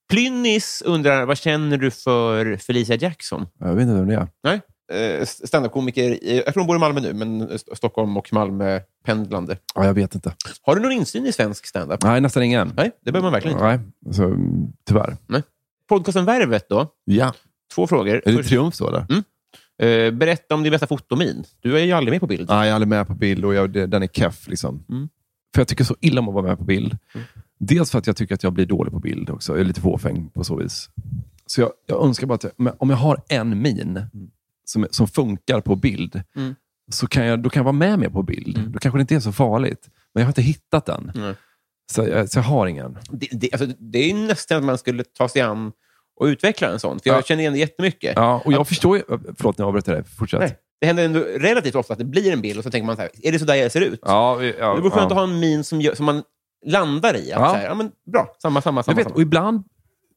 Plynnis 0.10 0.84
undrar, 0.86 1.26
vad 1.26 1.38
känner 1.38 1.78
du 1.78 1.92
för 1.92 2.56
Felicia 2.56 2.96
Jackson? 2.96 3.48
Jag 3.60 3.74
vet 3.74 3.82
inte 3.82 3.94
vem 3.94 4.08
det 4.08 4.16
är. 4.16 4.28
Nej? 4.44 4.62
Eh, 4.92 5.26
Standup-komiker, 5.26 6.20
jag 6.46 6.46
tror 6.54 6.62
hon 6.62 6.68
bor 6.68 6.76
i 6.76 6.80
Malmö 6.80 7.02
nu, 7.02 7.14
men 7.14 7.42
St- 7.52 7.76
Stockholm 7.76 8.18
och 8.18 8.34
Malmö 8.34 8.80
pendlande. 9.06 9.58
Ja, 9.76 9.86
jag 9.86 9.94
vet 9.94 10.16
inte. 10.16 10.34
Har 10.62 10.76
du 10.76 10.82
någon 10.82 10.92
insyn 10.92 11.26
i 11.26 11.32
svensk 11.32 11.66
standup? 11.66 12.04
Nej, 12.04 12.22
nästan 12.22 12.44
ingen. 12.44 12.74
Nej, 12.78 12.92
det 13.06 13.12
behöver 13.12 13.26
man 13.26 13.32
verkligen 13.34 13.58
inte. 13.58 13.66
Nej, 13.68 13.80
alltså, 14.06 14.24
mm, 14.24 14.68
tyvärr. 14.88 15.18
Podcasten 15.90 16.26
Värvet 16.26 16.70
då? 16.70 16.88
Ja. 17.06 17.34
Två 17.76 17.88
frågor. 17.88 18.22
Är 18.26 18.32
det 18.38 18.44
Triumf 18.44 18.76
så? 18.76 18.88
Eller? 18.88 19.06
eh, 20.08 20.12
berätta 20.12 20.56
om 20.56 20.64
din 20.64 20.72
bästa 20.72 20.88
fotomin. 20.88 21.44
Du 21.60 21.78
är 21.80 21.84
ju 21.84 21.92
aldrig 21.92 22.14
med 22.14 22.22
på 22.22 22.28
bild. 22.28 22.50
Nej, 22.50 22.58
jag 22.58 22.68
är 22.68 22.74
aldrig 22.74 22.88
med 22.88 23.08
på 23.08 23.14
bild 23.14 23.46
och 23.46 23.54
jag, 23.54 23.70
den 23.90 24.04
är 24.04 24.08
keff. 24.08 24.48
Liksom. 24.48 24.84
Mm. 24.90 25.10
För 25.56 25.62
jag 25.62 25.68
tycker 25.68 25.84
så 25.84 25.96
illa 26.02 26.22
om 26.22 26.28
att 26.28 26.34
vara 26.34 26.46
med 26.46 26.58
på 26.58 26.64
bild. 26.64 26.98
Dels 27.60 27.92
för 27.92 28.00
att 28.00 28.08
jag 28.08 28.16
tycker 28.16 28.36
att 28.36 28.44
jag 28.44 28.54
blir 28.54 28.66
dålig 28.66 28.94
på 28.94 29.00
bild 29.00 29.30
också. 29.30 29.52
Jag 29.54 29.60
är 29.60 29.64
lite 29.66 29.82
fåfäng 29.82 30.30
på 30.34 30.44
så 30.44 30.56
vis. 30.56 30.90
Så 31.46 31.62
jag, 31.62 31.72
jag 31.86 32.04
önskar 32.06 32.28
bara 32.28 32.34
att 32.36 32.44
jag, 32.58 32.76
om 32.82 32.90
jag 32.90 32.98
har 32.98 33.22
en 33.28 33.62
min 33.62 34.00
som, 34.72 34.88
som 34.92 35.08
funkar 35.08 35.62
på 35.62 35.76
bild, 35.76 36.22
Mm. 36.36 36.56
så 36.92 37.08
kan 37.08 37.26
jag, 37.26 37.40
då 37.40 37.50
kan 37.50 37.60
jag 37.60 37.64
vara 37.66 37.74
med 37.74 38.00
mer 38.00 38.10
på 38.10 38.24
bild. 38.24 38.70
Då 38.70 38.80
kanske 38.80 38.98
det 38.98 39.02
inte 39.02 39.16
är 39.16 39.20
så 39.20 39.32
farligt. 39.32 39.90
Men 40.14 40.22
jag 40.22 40.26
har 40.26 40.30
inte 40.32 40.42
hittat 40.42 40.86
den. 40.86 41.12
Nej. 41.16 41.34
Så, 41.92 42.08
jag, 42.08 42.30
så 42.30 42.40
jag 42.40 42.44
har 42.44 42.68
ingen. 42.68 42.98
Det, 43.12 43.28
det, 43.32 43.54
alltså, 43.54 43.68
det 43.80 44.00
är 44.00 44.08
ju 44.08 44.14
nästan 44.28 44.58
att 44.58 44.64
man 44.64 44.78
skulle 44.78 45.04
ta 45.04 45.30
sig 45.30 45.42
an 45.42 45.72
och 46.20 46.26
utveckla 46.26 46.68
en 46.68 46.80
sån. 46.80 47.00
För 47.00 47.10
jag 47.10 47.18
Ja. 47.18 47.22
känner 47.22 47.42
igen 47.42 47.54
det 47.54 47.60
jättemycket. 47.60 48.14
Ja, 48.16 48.42
och 48.46 48.54
jag 48.54 48.68
förstår 48.68 48.98
ju... 48.98 49.04
Förlåt, 49.38 49.60
jag 49.60 49.68
avbryter 49.68 49.92
dig. 49.94 50.04
Fortsätt. 50.04 50.40
Nej. 50.40 50.58
Det 50.82 50.88
händer 50.88 51.06
ändå 51.06 51.20
relativt 51.20 51.76
ofta 51.76 51.94
att 51.94 52.00
det 52.00 52.06
blir 52.06 52.34
en 52.34 52.42
bild 52.42 52.58
och 52.58 52.64
så 52.64 52.72
tänker 52.72 52.86
man 52.86 52.96
så 52.96 53.02
här, 53.02 53.12
är 53.24 53.32
det 53.32 53.40
så 53.40 53.46
där 53.46 53.56
jag 53.56 53.72
ser 53.72 53.82
ut? 53.82 54.00
Ja, 54.04 54.44
ja, 54.44 54.76
det 54.76 54.82
vore 54.82 54.92
skönt 54.92 54.96
ja. 54.96 55.06
att 55.06 55.12
ha 55.14 55.24
en 55.24 55.40
min 55.40 55.64
som, 55.64 55.82
gör, 55.82 55.96
som 55.96 56.06
man 56.06 56.24
landar 56.66 57.16
i. 57.16 57.20
Att 57.34 57.40
Ja. 57.42 57.50
Så 57.50 57.56
här, 57.56 57.66
ja, 57.66 57.74
men, 57.76 57.92
bra, 58.12 58.36
samma, 58.42 58.62
samma, 58.62 58.78
Jag 58.78 58.86
samma. 58.86 58.96
vet, 58.96 59.04
samma. 59.04 59.16
och 59.16 59.22
ibland 59.22 59.64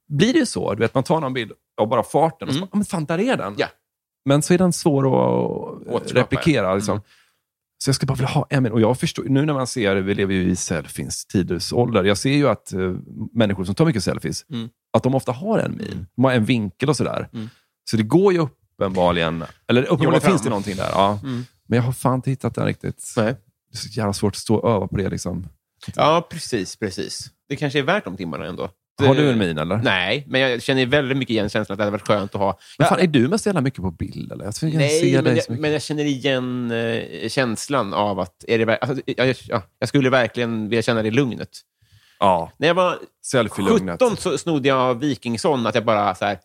blir 0.08 0.32
det 0.32 0.38
ju 0.38 0.46
så. 0.46 0.74
Du 0.74 0.80
vet, 0.80 0.94
man 0.94 1.02
tar 1.04 1.20
någon 1.20 1.32
bild 1.34 1.52
av 1.80 1.88
bara 1.88 2.02
farten 2.02 2.48
och 2.48 2.54
så 2.54 2.58
Mm. 2.58 2.68
"Ja, 2.72 2.76
men 2.76 2.84
fan, 2.86 3.04
där 3.04 3.18
är 3.20 3.36
den. 3.36 3.54
Ja. 3.58 3.66
Men 4.24 4.42
så 4.42 4.54
är 4.54 4.58
den 4.58 4.72
svår 4.72 5.06
att 5.06 5.86
Återskapa, 5.88 6.20
replikera. 6.20 6.74
Liksom. 6.74 6.92
Mm. 6.92 7.02
Så 7.78 7.88
jag 7.88 7.94
skulle 7.94 8.06
bara 8.06 8.14
vilja 8.14 8.28
ha 8.28 8.46
en. 8.50 8.66
Och 8.72 8.80
jag 8.80 8.98
förstår, 8.98 9.24
nu 9.24 9.44
när 9.44 9.54
man 9.54 9.66
ser, 9.66 9.96
vi 9.96 10.14
lever 10.14 10.34
ju 10.34 10.50
i 10.50 10.56
selfies 10.56 11.26
tidsålder. 11.26 12.04
Jag 12.04 12.18
ser 12.18 12.32
ju 12.32 12.48
att 12.48 12.72
eh, 12.72 12.94
människor 13.32 13.64
som 13.64 13.74
tar 13.74 13.84
mycket 13.86 14.04
selfies, 14.04 14.44
Mm. 14.50 14.68
att 14.92 15.02
de 15.02 15.14
ofta 15.14 15.32
har 15.32 15.58
en 15.58 15.76
min. 15.76 16.06
De 16.16 16.24
har 16.24 16.32
en 16.32 16.44
vinkel 16.44 16.88
och 16.88 16.96
sådär. 16.96 17.28
Mm. 17.32 17.48
Så 17.90 17.96
det 17.96 18.02
går 18.02 18.32
ju 18.32 18.38
uppenbarligen, 18.38 19.44
eller 19.68 19.82
uppenbarligen 19.82 20.20
finns 20.30 20.42
det 20.42 20.48
någonting 20.48 20.76
där. 20.76 20.88
Ja. 20.92 21.18
Mm. 21.22 21.44
Men 21.66 21.76
jag 21.76 21.82
har 21.84 21.92
fan 21.92 22.14
inte 22.14 22.30
hittat 22.30 22.54
den 22.54 22.66
riktigt. 22.66 23.12
Nej. 23.16 23.26
Det 23.72 23.76
är 23.76 23.78
så 23.78 23.88
jävla 23.88 24.12
svårt 24.12 24.32
att 24.32 24.38
stå 24.38 24.54
och 24.56 24.70
öva 24.70 24.86
på 24.88 24.96
det. 24.96 25.08
Liksom. 25.08 25.46
Ja, 25.96 26.26
precis, 26.30 26.76
precis. 26.76 27.30
Det 27.48 27.56
kanske 27.56 27.78
är 27.78 27.82
värt 27.82 28.04
de 28.04 28.16
timmarna 28.16 28.46
ändå. 28.46 28.68
Har 29.02 29.14
du 29.14 29.30
en 29.30 29.38
min 29.38 29.58
eller? 29.58 29.76
Nej, 29.76 30.24
men 30.28 30.40
jag 30.40 30.62
känner 30.62 30.86
väldigt 30.86 31.18
mycket 31.18 31.30
igen 31.30 31.48
känslan 31.48 31.74
att 31.74 31.78
det 31.78 31.84
hade 31.84 31.92
varit 31.92 32.06
skönt 32.06 32.34
att 32.34 32.40
ha... 32.40 32.58
Men 32.78 32.88
fan, 32.88 33.00
är 33.00 33.06
du 33.06 33.28
mest 33.28 33.46
jävla 33.46 33.60
mycket 33.60 33.80
på 33.80 33.90
bild? 33.90 34.32
Eller? 34.32 34.44
Jag, 34.44 34.54
jag 34.60 34.74
Nej, 34.74 35.22
men 35.22 35.36
jag, 35.36 35.58
men 35.58 35.72
jag 35.72 35.82
känner 35.82 36.04
igen 36.04 36.70
eh, 36.70 37.28
känslan 37.28 37.94
av 37.94 38.20
att... 38.20 38.44
Är 38.48 38.66
det, 38.66 38.76
alltså, 38.76 39.02
jag, 39.06 39.36
ja, 39.48 39.62
jag 39.78 39.88
skulle 39.88 40.10
verkligen 40.10 40.68
vilja 40.68 40.82
känna 40.82 41.02
det 41.02 41.10
lugnet. 41.10 41.48
Ja, 42.18 42.52
När 42.56 42.68
jag 42.68 42.74
var 42.74 42.98
selfie-lugnet. 43.22 44.02
17 44.02 44.16
så 44.16 44.38
snodde 44.38 44.68
jag 44.68 44.78
av 44.78 45.00
Wikingsson 45.00 45.66
att 45.66 45.74
jag 45.74 45.84
bara 45.84 46.14
så 46.14 46.24
här, 46.24 46.38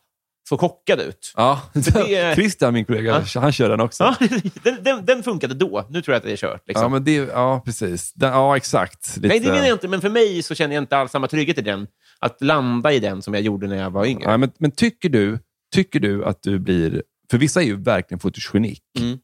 såg 0.50 0.60
chockad 0.60 1.00
ut. 1.02 1.34
Ja, 1.38 1.62
det- 1.74 2.36
Christian, 2.36 2.74
min 2.74 2.86
kollega, 2.86 3.24
han 3.36 3.52
kör 3.52 3.70
den 3.70 3.80
också. 3.82 4.04
Ja, 4.04 4.28
den, 4.64 4.84
den, 4.84 5.06
den 5.06 5.24
funkade 5.24 5.54
då. 5.54 5.86
Nu 5.89 6.02
tror 6.02 6.14
jag 6.14 6.18
att 6.18 6.24
det 6.26 6.32
är 6.32 6.38
kört. 6.38 6.64
Liksom. 6.68 6.84
Ja, 6.84 6.89
men 6.89 7.04
det, 7.04 7.14
ja 7.16 7.62
precis. 7.66 8.14
Den, 8.14 8.32
ja, 8.34 8.58
exakt. 8.58 9.16
Lite, 9.18 9.28
Nej, 9.28 9.39
det 9.39 9.52
menar 9.52 9.66
jag 9.68 9.76
inte. 9.76 9.88
Men 9.88 10.02
för 10.02 10.10
mig 10.10 10.43
så 10.43 10.56
känner 10.56 10.76
jag 10.76 10.82
inte 10.82 10.97
alls 10.97 11.12
samma 11.12 11.28
trygghet 11.28 11.58
i 11.58 11.62
den. 11.62 11.88
Att 12.20 12.41
landa 12.41 12.93
i 12.93 13.00
den 13.00 13.22
som 13.22 13.34
jag 13.34 13.43
gjorde 13.43 13.68
när 13.68 13.76
jag 13.78 13.89
var 13.91 14.06
yngre. 14.06 14.32
Ja, 14.32 14.38
men, 14.38 14.52
men 14.58 14.72
tycker, 14.72 15.10
du, 15.10 15.39
tycker 15.76 16.00
du 16.00 16.26
att 16.26 16.41
du 16.43 16.60
blir... 16.60 17.04
För 17.32 17.38
vissa 17.38 17.62
är 17.62 17.66
ju 17.66 17.76
verkligen 17.82 18.20
fotogenik. 18.20 18.84
Mm. 19.00 19.18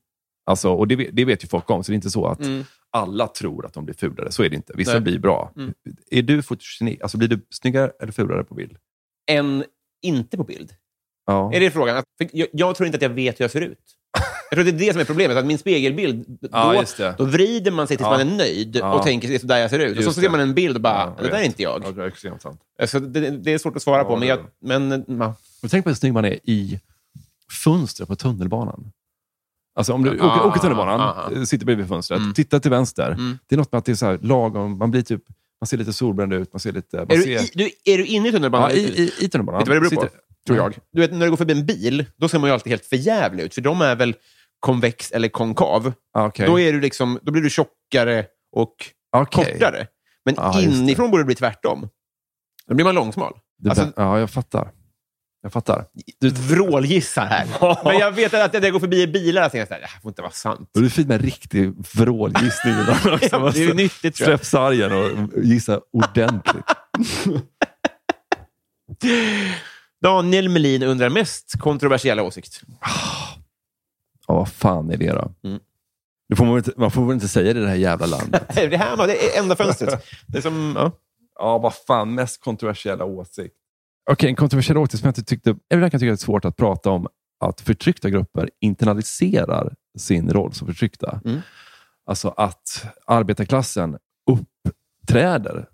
Alltså, 0.46 0.70
och 0.70 0.88
det, 0.88 0.96
vet- 0.96 1.10
det 1.16 1.26
vet 1.26 1.44
ju 1.44 1.48
folk 1.48 1.70
om, 1.70 1.84
så 1.84 1.92
det 1.92 1.94
är 1.94 1.96
inte 1.96 2.10
så 2.10 2.26
att 2.28 2.40
Mm. 2.40 2.64
alla 2.92 3.28
tror 3.28 3.66
att 3.66 3.74
de 3.74 3.86
blir 3.86 3.96
fulare. 3.96 4.32
Så 4.32 4.44
är 4.44 4.50
det 4.50 4.56
inte. 4.56 4.74
Vissa 4.76 4.92
Nej. 4.92 5.02
blir 5.02 5.20
bra. 5.20 5.52
Mm. 5.58 5.74
Är 6.12 6.22
du 6.22 6.42
fotogenik? 6.44 7.02
Alltså, 7.02 7.18
blir 7.18 7.28
du 7.28 7.46
snyggare 7.50 7.92
eller 8.02 8.12
fulare 8.12 8.44
på 8.44 8.56
bild? 8.56 8.78
Än 9.32 9.64
inte 10.04 10.38
på 10.38 10.44
bild. 10.44 10.72
Ja. 11.26 11.54
Är 11.54 11.60
det 11.60 11.72
frågan? 11.72 12.04
För 12.18 12.30
jag, 12.34 12.48
jag 12.54 12.76
tror 12.76 12.86
inte 12.88 12.96
att 12.96 13.02
jag 13.02 13.10
vet 13.10 13.40
hur 13.40 13.44
jag 13.44 13.52
ser 13.52 13.62
ut. 13.62 13.78
Jag 14.50 14.58
tror 14.58 14.68
att 14.70 14.78
det 14.78 14.84
är 14.84 14.88
det 14.88 14.94
som 14.94 15.02
är 15.02 15.06
problemet. 15.06 15.38
Att 15.38 15.46
min 15.46 15.58
spegelbild, 15.58 16.26
Ja, 16.52 16.74
då, 16.74 16.84
det. 17.04 17.16
då 17.18 17.24
vrider 17.26 17.72
man 17.72 17.88
sig 17.88 17.98
tills 17.98 18.06
Ja. 18.06 18.12
man 18.18 18.20
är 18.20 18.38
nöjd 18.38 18.76
Ja. 18.76 18.94
och 18.94 19.04
tänker 19.04 19.28
det 19.28 19.36
är 19.36 19.40
så 19.40 19.48
där 19.48 19.58
jag 19.58 19.70
ser 19.70 19.80
ut. 19.80 19.98
Och 19.98 20.04
så, 20.04 20.14
ser 20.14 20.30
man 20.30 20.40
en 20.40 20.54
bild 20.54 20.76
och 20.76 20.82
bara, 20.82 21.14
Ja, 21.18 21.24
det 21.24 21.30
där 21.30 21.38
är 21.38 21.44
inte 21.44 21.64
jag. 21.64 21.84
Ja, 21.86 21.92
det 21.92 22.04
är 22.04 22.08
extremt 22.08 22.42
sant. 22.42 22.62
Alltså, 22.82 23.00
det, 23.00 23.30
det 23.30 23.54
är 23.54 23.58
svårt 23.58 23.76
att 23.76 23.82
svara 23.82 23.98
Ja, 23.98 24.04
på, 24.04 24.16
men, 24.18 24.28
jag, 24.28 24.40
men 24.62 25.06
ja. 25.20 25.36
Och 25.64 25.72
tänk 25.72 25.84
på 25.86 25.90
hur 25.90 25.96
snygg 25.96 26.14
man 26.14 26.26
är 26.26 26.40
i 26.50 26.80
fönstret 27.64 28.08
på 28.10 28.16
tunnelbanan. 28.16 28.92
Alltså 29.76 29.94
om 29.94 30.04
du 30.04 30.10
Ah, 30.22 30.36
åker, 30.36 30.46
åker 30.48 30.60
tunnelbanan, 30.60 31.00
ah, 31.02 31.32
eh, 31.36 31.44
sitter 31.44 31.66
bredvid 31.66 31.88
fönstret, 31.88 32.20
Mm. 32.20 32.34
tittar 32.34 32.60
till 32.60 32.72
vänster. 32.72 33.12
Mm. 33.12 33.38
Det 33.48 33.56
är 33.56 33.58
något 33.58 33.72
med 33.72 33.80
att 33.80 33.86
det 33.86 33.92
är 33.92 33.96
så 33.96 34.06
här 34.06 34.20
lagom, 34.22 34.78
man 34.78 34.92
blir 34.92 35.02
typ, 35.02 35.22
man 35.62 35.68
ser 35.68 35.78
lite 35.78 35.94
solbränd 35.94 36.34
ut, 36.34 36.54
man 36.54 36.60
ser 36.60 36.72
lite... 36.72 36.98
Man 36.98 37.12
är, 37.12 37.16
du, 37.16 37.22
ser, 37.24 37.44
i, 37.44 37.50
du, 37.54 37.94
är 37.94 37.98
du 37.98 38.06
inne 38.06 38.30
i 38.30 38.32
tunnelbanan? 38.32 38.70
ja, 38.70 38.76
i, 38.76 38.82
i, 39.02 39.12
i 39.26 39.30
tunnelbanan. 39.30 39.60
Vet 39.60 39.66
du 39.66 39.72
vad 39.74 39.84
det 39.84 39.90
beror 39.90 40.02
på? 40.02 40.08
Sitter- 40.08 40.20
tror 40.48 40.58
jag. 40.58 40.76
Du 40.92 41.02
vet, 41.02 41.12
när 41.14 41.26
du 41.26 41.30
går 41.30 41.38
förbi 41.38 41.54
en 41.54 41.66
bil, 41.66 42.06
då 42.18 42.28
ser 42.28 42.40
man 42.40 42.50
ju 42.50 42.54
alltid 42.54 42.72
helt 42.72 42.86
förjävlig 42.86 43.44
ut. 43.44 43.54
För 43.54 43.62
de 43.62 43.82
är 43.82 43.96
väl 43.96 44.16
konvex 44.60 45.12
eller 45.12 45.28
konkav. 45.28 45.94
Ah, 46.14 46.26
okej. 46.28 46.46
Då, 46.48 46.60
är 46.60 46.74
du 46.74 46.82
liksom, 46.82 47.20
då 47.22 47.32
blir 47.32 47.42
du 47.42 47.50
tjockare 47.50 48.26
och 48.52 48.74
Okej. 49.18 49.52
kortare. 49.54 49.88
Men 50.26 50.36
Ja, 50.38 50.62
just 50.62 50.78
det. 50.78 50.84
inifrån 50.84 51.12
borde 51.12 51.24
det 51.24 51.26
bli 51.26 51.36
tvärtom. 51.36 51.90
Då 52.68 52.76
blir 52.76 52.86
man 52.86 52.96
långsmal. 52.96 53.34
Det 53.64 53.70
Alltså, 53.70 53.92
ja, 53.96 54.20
jag 54.20 54.30
fattar. 54.30 54.72
Jag 55.42 55.54
fattar. 55.54 55.86
du 56.20 56.30
vrålgissar 56.30 57.26
här. 57.26 57.48
Men 57.84 57.98
jag 57.98 58.12
vet 58.12 58.34
att 58.34 58.54
när 58.54 58.62
jag 58.62 58.72
går 58.74 58.80
förbi 58.80 59.08
bilar 59.08 59.44
så 59.44 59.50
tänker 59.50 59.74
här, 59.74 59.82
det 59.82 59.88
här 59.88 60.02
får 60.02 60.10
inte 60.10 60.22
vara 60.22 60.32
sant. 60.32 60.70
Och 60.76 60.82
det 60.82 60.88
är 60.88 60.90
fint 60.90 61.08
med 61.08 61.16
en 61.16 61.26
riktig 61.26 61.74
vrålgissning. 61.96 62.74
Ja, 62.74 63.52
det 63.54 63.64
är 63.64 63.74
nyttigt. 63.74 64.18
Släpp 64.18 64.46
sargen 64.46 64.92
och 64.92 65.44
gissa 65.44 65.82
ordentligt. 65.94 66.66
Daniel 70.04 70.50
Melin 70.50 70.84
undrar 70.84 71.10
mest 71.10 71.60
kontroversiella 71.60 72.24
åsikt. 72.24 72.62
Ja, 74.28 74.36
vad 74.36 74.50
fan 74.50 74.92
är 74.92 74.98
det 74.98 75.12
då? 75.12 75.34
Mm. 75.44 75.60
Det 76.30 76.36
får 76.36 76.46
man, 76.46 76.58
inte, 76.58 76.72
man 76.78 76.92
får 76.92 77.06
väl 77.06 77.14
inte 77.14 77.28
säga 77.28 77.54
det 77.54 77.60
i 77.60 77.64
det 77.64 77.70
här 77.70 77.76
jävla 77.76 78.06
landet? 78.06 78.44
Det 78.56 78.78
här 78.78 79.08
det 79.08 79.36
är 79.36 79.40
enda 79.40 79.56
fönstret. 79.56 80.06
Det 80.28 80.38
är 80.38 80.42
som, 80.42 80.74
ja. 80.78 80.92
Ja, 81.40 81.58
vad 81.58 81.74
fan, 81.74 82.16
mest 82.16 82.44
kontroversiella 82.44 83.06
åsikt. 83.06 83.56
Okej, 84.12 84.30
en 84.30 84.36
kontroversiell 84.36 84.78
åsikt 84.78 85.00
som 85.00 85.08
jag 85.08 85.12
inte 85.12 85.24
tyckte... 85.24 85.56
Jag 85.68 85.92
kan 85.92 86.00
tycka 86.00 86.06
det 86.06 86.12
är 86.12 86.16
svårt 86.16 86.46
att 86.46 86.58
prata 86.58 86.90
om 86.90 87.08
att 87.40 87.62
förtryckta 87.62 88.10
grupper 88.10 88.50
internaliserar 88.62 89.74
sin 89.98 90.30
roll 90.30 90.54
som 90.54 90.68
förtryckta. 90.68 91.22
Mm. 91.26 91.42
Alltså 92.06 92.30
att 92.38 92.86
arbetarklassen 93.06 93.98
uppträder 94.32 95.70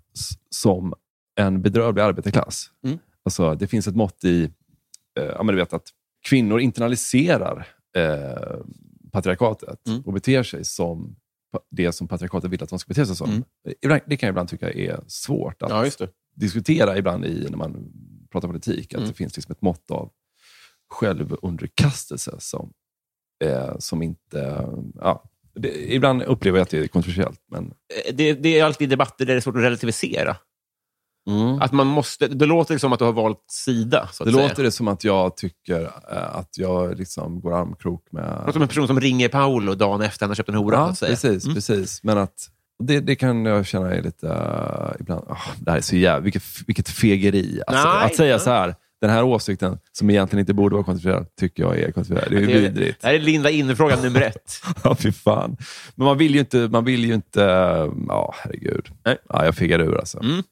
som 0.50 0.94
en 1.40 1.62
bedrövlig 1.62 2.02
arbetarklass. 2.02 2.70
Mm. 2.84 2.98
Alltså, 3.24 3.54
det 3.54 3.66
finns 3.66 3.86
ett 3.88 3.96
mått 3.96 4.24
i 4.24 4.44
eh, 5.18 5.24
ja, 5.24 5.42
men 5.42 5.54
du 5.54 5.60
vet 5.60 5.72
att 5.72 5.88
kvinnor 6.28 6.60
internaliserar 6.60 7.68
eh, 7.96 8.56
patriarkatet 9.12 9.86
Mm. 9.88 10.00
och 10.00 10.12
beter 10.12 10.42
sig 10.42 10.64
som 10.64 11.16
det 11.70 11.92
som 11.92 12.08
patriarkatet 12.08 12.50
vill 12.50 12.62
att 12.62 12.68
de 12.68 12.78
ska 12.78 12.88
bete 12.88 13.06
sig 13.06 13.16
som. 13.16 13.30
Mm. 13.30 13.42
Ibland, 13.82 14.00
det 14.06 14.16
kan 14.16 14.26
jag 14.26 14.32
ibland 14.32 14.48
tycka 14.48 14.70
är 14.72 15.00
svårt 15.06 15.62
att 15.62 15.70
Ja, 15.70 16.06
diskutera 16.34 16.98
ibland 16.98 17.24
i, 17.24 17.46
när 17.50 17.56
man 17.58 17.92
pratar 18.32 18.48
politik. 18.48 18.94
Att 18.94 18.98
Mm. 18.98 19.08
det 19.08 19.14
finns 19.14 19.36
liksom 19.36 19.52
ett 19.52 19.62
mått 19.62 19.90
av 19.90 20.10
självunderkastelse 20.88 22.36
som, 22.38 22.72
eh, 23.44 23.78
som 23.78 24.02
inte... 24.02 24.68
Ja, 24.94 25.24
det, 25.54 25.94
ibland 25.94 26.22
upplever 26.22 26.58
jag 26.58 26.62
att 26.64 26.70
det 26.70 26.78
är 26.78 26.88
kontroversiellt. 26.88 27.40
Men, 27.50 27.64
Eh, 28.06 28.14
Det, 28.14 28.32
det 28.34 28.58
är 28.58 28.64
alltid 28.64 28.88
debatter 28.88 29.26
där 29.26 29.34
det 29.34 29.38
är 29.38 29.40
svårt 29.40 29.56
att 29.56 29.62
relativisera. 29.62 30.36
Mm. 31.30 31.62
Att 31.62 31.72
man 31.72 31.86
måste, 31.86 32.28
det 32.28 32.46
låter 32.46 32.78
som 32.78 32.92
att 32.92 32.98
du 32.98 33.04
har 33.04 33.12
valt 33.12 33.44
sida. 33.50 34.08
Så 34.12 34.22
att 34.22 34.26
det 34.26 34.32
säga. 34.32 34.48
låter 34.48 34.62
det 34.62 34.70
som 34.70 34.88
att 34.88 35.04
jag 35.04 35.36
tycker 35.36 35.82
eh, 35.82 36.36
att 36.36 36.58
jag 36.58 36.98
liksom 36.98 37.40
går 37.40 37.60
armkrok 37.60 38.04
Det 38.10 38.16
låter 38.18 38.44
med... 38.44 38.52
som 38.52 38.62
en 38.62 38.68
person 38.68 38.86
som 38.86 39.00
ringer 39.00 39.28
Paolo 39.28 39.74
dagen 39.74 40.02
efter 40.02 40.26
han 40.26 40.30
har 40.30 40.34
köpt 40.34 40.48
en 40.48 40.54
hora. 40.54 40.76
Ja, 40.76 41.06
precis. 41.06 41.44
Mm. 41.44 41.54
precis. 41.54 42.02
Men 42.02 42.18
att 42.18 42.48
det, 42.82 43.00
det 43.00 43.16
kan 43.16 43.44
jag 43.44 43.66
känna 43.66 43.94
är 43.94 44.02
lite... 44.02 44.28
eh, 44.28 45.00
ibland, 45.00 45.24
åh, 45.28 45.46
det 45.58 45.70
här 45.70 45.78
är 45.78 45.82
så 45.82 45.96
jävla... 45.96 46.20
Vilket, 46.20 46.42
vilket 46.66 46.88
fegeri. 46.88 47.62
Alltså, 47.66 47.88
Nej, 47.88 48.06
att 48.06 48.16
säga 48.16 48.38
så 48.38 48.50
här, 48.50 48.74
den 49.00 49.10
här 49.10 49.22
åsikten 49.22 49.78
som 49.92 50.10
egentligen 50.10 50.40
inte 50.40 50.54
borde 50.54 50.74
vara 50.74 50.84
kontroversiell, 50.84 51.26
tycker 51.40 51.62
jag 51.62 51.78
är 51.78 51.92
kontroversiell. 51.92 52.46
Det 52.46 52.52
är 52.52 52.60
vidrigt. 52.60 53.02
det 53.02 53.06
här 53.06 53.14
är 53.14 53.18
Linda 53.18 53.50
inne-frågan 53.50 54.02
nummer 54.02 54.20
ett. 54.20 54.52
Ja, 54.84 54.94
fy 54.94 55.12
fan. 55.12 55.56
Men 55.94 56.04
man 56.04 56.18
vill 56.18 56.34
ju 56.34 56.40
inte... 56.40 56.68
Man 56.68 56.84
vill 56.84 57.04
ju 57.04 57.14
inte 57.14 57.40
ja, 58.08 58.34
herregud. 58.38 58.88
Nej. 59.04 59.16
Ja, 59.28 59.44
jag 59.44 59.54
fegar 59.54 59.78
ur 59.78 59.98
alltså. 59.98 60.18
Mm. 60.20 60.42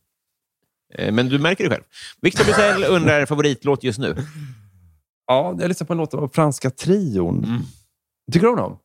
Eh, 0.94 1.12
Men 1.12 1.28
du 1.28 1.38
märker 1.38 1.64
det 1.64 1.70
själv. 1.70 1.82
Victor 2.20 2.44
Bysell 2.44 2.84
undrar 2.88 3.26
favoritlåt 3.26 3.82
just 3.84 3.98
nu. 3.98 4.16
Ja, 5.26 5.56
jag 5.60 5.68
lyssnade 5.68 5.86
på 5.86 5.92
en 5.92 5.98
låt 5.98 6.14
av 6.14 6.28
Franska 6.34 6.70
trion. 6.70 7.44
Mm. 7.44 7.60
Tycker 8.32 8.46
du 8.46 8.50
om 8.50 8.56
dem? 8.56 8.78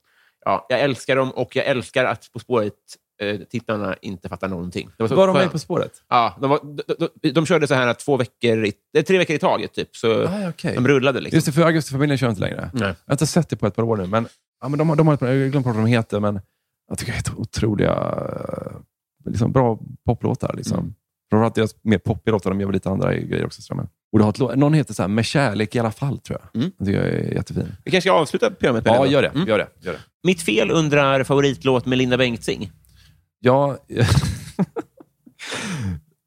Ja, 0.46 0.66
jag 0.70 0.80
älskar 0.80 1.16
dem 1.16 1.32
och 1.32 1.56
jag 1.56 1.66
älskar 1.66 2.06
att 2.06 2.30
På 2.34 2.40
spåret 2.40 2.74
eh, 3.22 3.40
tittarna 3.40 3.96
inte 4.02 4.30
fattar 4.30 4.48
någonting. 4.48 4.90
Det 4.98 5.04
var 5.04 5.08
så 5.08 5.16
Var 5.16 5.28
de 5.28 5.34
med 5.34 5.42
skönt. 5.42 5.52
På 5.52 5.60
spåret? 5.60 5.92
Ja, 6.10 6.38
de, 6.42 6.50
var, 6.50 6.60
de, 6.64 7.08
de, 7.22 7.32
de 7.32 7.46
körde 7.46 7.68
så 7.68 7.74
här 7.74 7.88
att 7.88 8.00
två 8.00 8.18
veckor 8.18 8.66
i, 8.66 8.74
eh, 8.98 9.04
tre 9.04 9.18
veckor 9.18 9.36
i 9.36 9.40
taget, 9.40 9.74
typ. 9.74 9.96
Så 9.96 10.28
Ah, 10.28 10.50
okej. 10.50 10.76
de 10.76 10.88
rullade. 10.88 11.20
Liksom. 11.20 11.38
Just 11.38 11.46
det, 11.46 11.52
för 11.52 11.62
Augustifamiljen 11.62 12.18
kör 12.18 12.30
inte 12.30 12.42
längre. 12.42 12.70
Nej. 12.74 12.82
Jag 12.84 12.96
har 13.06 13.14
inte 13.14 13.28
sett 13.28 13.50
det 13.50 13.56
på 13.56 13.68
ett 13.68 13.76
par 13.76 13.84
år 13.84 13.98
nu, 13.98 14.08
men, 14.08 14.28
ja, 14.62 14.68
men 14.70 14.78
de, 14.80 14.90
har- 14.90 14.96
de 14.96 15.08
har, 15.08 15.28
jag 15.28 15.52
glömt 15.52 15.66
vad 15.66 15.76
de 15.76 15.86
heter, 15.86 16.20
men 16.20 16.42
jag 16.90 16.98
tycker 16.98 17.12
det 17.14 17.28
är 17.30 17.40
otroliga, 17.40 18.14
liksom 19.26 19.52
bra 19.52 19.80
poplåtar. 20.06 20.54
Liksom. 20.58 20.78
Mm. 20.80 20.94
Framförallt 21.36 21.56
deras 21.56 21.76
mer 21.82 21.98
poppiga 21.98 22.32
låtar, 22.32 22.50
de 22.50 22.62
gör 22.62 22.72
lite 22.72 22.90
andra 22.90 23.14
grejer 23.14 23.46
också. 23.46 23.62
jag. 23.76 23.88
Och 24.12 24.20
det 24.20 24.26
har 24.26 24.52
ett, 24.54 24.58
någon 24.58 24.74
heter 24.74 24.94
så 24.94 25.04
här, 25.04 25.08
Med 25.10 25.26
kärlek 25.26 25.76
i 25.76 25.80
alla 25.80 25.92
fall, 25.92 26.20
tror 26.20 26.40
jag. 26.42 26.62
Mm. 26.62 26.72
Jag 26.78 27.08
är 27.08 27.34
jättefin. 27.34 27.76
Vi 27.86 27.92
kanske 27.92 28.10
ska 28.10 28.20
avsluta 28.20 28.52
programmet 28.52 28.84
med 28.86 28.92
Ja, 28.94 28.98
den 28.98 29.06
då? 29.06 29.12
gör 29.12 29.22
det. 29.22 29.28
Mm. 29.28 29.48
Gör 29.48 29.58
det, 29.58 29.68
gör 29.80 29.94
det. 29.94 30.00
Mitt 30.24 30.42
fel 30.42 30.72
undrar 30.72 31.24
favoritlåt 31.24 31.86
med 31.86 31.98
Linda 31.98 32.18
Bengtzing. 32.18 32.72
Ja, 33.40 33.78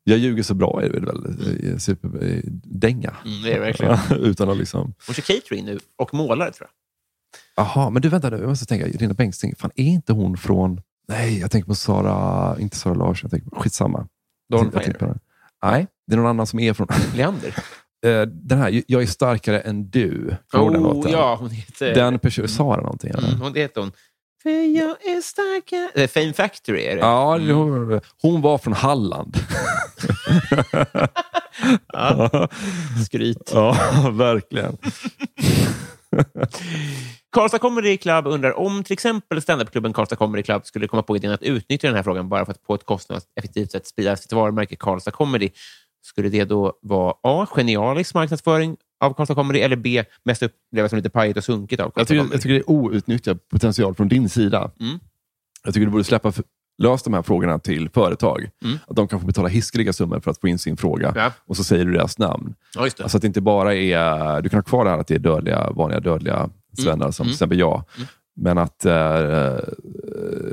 jag 0.05 0.19
ljuger 0.19 0.43
så 0.43 0.55
bra 0.55 0.83
är 0.83 0.89
det 0.89 1.01
väl. 1.01 1.81
Superdänga. 1.81 3.15
Mm, 3.25 3.43
det 3.43 3.51
är 3.51 3.55
det 3.55 3.61
verkligen. 3.61 3.99
Utan 4.25 4.51
att 4.51 4.57
liksom... 4.59 4.95
Hon 5.07 5.15
kör 5.15 5.23
catering 5.23 5.65
nu 5.65 5.79
och 5.97 6.15
målare, 6.15 6.53
tror 6.53 6.69
jag. 6.69 6.75
Jaha, 7.65 7.91
men 7.91 8.03
du 8.03 8.09
vänta 8.09 8.31
nu. 8.31 8.37
Jag 8.39 8.49
måste 8.49 8.67
tänka. 8.67 8.87
Linda 8.87 9.15
Bengtzing, 9.15 9.55
fan 9.59 9.71
är 9.75 9.85
inte 9.85 10.13
hon 10.13 10.37
från... 10.37 10.81
Nej, 11.09 11.39
jag 11.41 11.51
tänker 11.51 11.69
på 11.69 11.75
Sara... 11.75 12.57
Inte 12.61 12.77
Sara 12.77 12.95
Larsson. 12.95 13.19
Jag 13.23 13.31
tänker 13.31 13.51
på... 13.51 13.57
Skitsamma. 13.63 14.09
Dawn. 14.49 14.71
Nej, 15.63 15.87
det 16.07 16.15
är 16.15 16.17
någon 16.17 16.27
annan 16.27 16.47
som 16.47 16.59
är 16.59 16.73
från... 16.73 16.87
Leander. 17.15 17.55
Eh, 18.07 18.23
den 18.23 18.59
här, 18.59 18.83
Jag 18.87 19.03
är 19.03 19.07
starkare 19.07 19.61
än 19.61 19.91
du. 19.91 20.37
Ihåg 20.55 20.73
den 20.73 20.83
låten? 20.83 21.13
ja, 21.13 21.37
hon 21.41 21.51
heter... 21.51 21.95
Den 21.95 22.19
personen, 22.19 22.49
Sara 22.49 22.81
någonting? 22.81 23.11
Eller? 23.11 23.29
Mm, 23.29 23.41
hon, 23.41 23.55
heter 23.55 23.81
hon. 23.81 23.93
För 24.43 24.51
jag 24.51 24.91
är 24.91 25.21
starkare... 25.21 26.09
Fame 26.09 26.33
Factory 26.33 26.83
är 26.83 26.95
det. 26.97 27.01
Ja, 27.01 27.39
hon, 27.39 28.01
hon 28.23 28.41
var 28.41 28.59
från 28.59 28.73
Halland. 28.75 29.37
Ja. 31.93 32.49
Skryt. 33.07 33.51
ja, 33.55 33.77
verkligen. 34.13 34.77
Karlstad 37.33 37.59
Comedy 37.59 37.97
Club 37.97 38.27
undrar 38.27 38.59
om 38.59 38.85
till 38.85 38.93
exempel 38.93 39.43
standupklubben 39.43 39.93
Karlstad 39.93 40.17
Comedy 40.17 40.43
Club 40.43 40.67
skulle 40.67 40.89
komma 40.89 41.03
på 41.03 41.17
idén 41.17 41.33
att 41.33 41.43
utnyttja 41.43 41.89
den 41.89 41.97
här 41.97 42.03
frågan 42.03 42.29
bara 42.29 42.45
för 42.45 42.53
att 42.53 42.63
på 42.63 42.75
ett 42.75 42.85
kostnadseffektivt 42.85 43.71
sätt 43.71 43.87
sprida 43.87 44.17
sitt 44.17 44.33
varumärke 44.33 44.77
Karlstad 44.77 45.11
Comedy. 45.11 45.51
Skulle 46.03 46.29
det 46.29 46.45
då 46.45 46.79
vara 46.83 47.15
A. 47.23 47.47
Genialisk 47.51 48.15
marknadsföring 48.15 48.77
av 49.01 49.15
Karlstad 49.15 49.35
Comedy 49.35 49.61
eller 49.61 49.77
B. 49.77 50.05
Mest 50.25 50.43
upplevas 50.43 50.91
som 50.91 50.97
lite 50.97 51.11
pajigt 51.11 51.37
och 51.37 51.45
sunkigt 51.45 51.81
av 51.81 51.85
Jag 51.87 51.95
Karlstad 51.95 52.15
tycker, 52.15 52.19
Comedy? 52.21 52.35
jag 52.35 52.43
tycker 52.43 52.55
det 52.55 52.61
är 52.61 52.71
outnyttjad 52.71 53.49
potential 53.49 53.95
från 53.95 54.09
din 54.09 54.29
sida. 54.29 54.71
Mm. 54.81 54.99
Jag 55.65 55.75
tycker 55.75 55.87
du 55.87 55.93
borde 55.93 56.05
släppa 56.05 56.33
lös 56.79 57.03
de 57.03 57.15
här 57.15 57.23
frågorna 57.23 57.59
till 57.59 57.89
företag. 57.89 58.51
Mm. 58.65 58.79
Att 58.87 58.97
de 58.97 59.09
kan 59.09 59.21
få 59.21 59.27
betala 59.27 59.49
hiskeliga 59.49 59.93
summor 59.93 60.21
för 60.21 60.31
att 60.31 60.41
få 60.41 60.49
in 60.49 60.59
sin 60.59 60.77
fråga. 60.77 61.13
Ja. 61.17 61.33
Och 61.47 61.57
så 61.57 61.65
säger 61.65 61.85
du 61.85 61.93
deras 61.93 62.19
namn. 62.19 62.55
Ja, 62.75 62.85
just 62.85 62.97
det. 62.97 63.03
Alltså 63.03 63.17
att 63.19 63.23
det 63.23 63.27
inte 63.27 63.41
bara 63.41 63.75
är... 63.75 64.43
Du 64.43 64.49
kan 64.49 64.59
ha 64.59 64.63
kvar 64.63 64.85
det 64.85 64.91
här 64.91 64.99
att 64.99 65.07
det 65.07 65.15
är 65.15 65.19
dödliga, 65.19 65.71
vanliga 65.71 66.01
dödliga 66.01 66.51
svennar 66.79 67.11
som 67.11 67.25
Mm. 67.25 67.31
till 67.31 67.35
exempel 67.35 67.59
jag. 67.59 67.85
Mm. 67.97 68.09
Men 68.41 68.59
att 68.59 68.85
eh, 68.85 69.57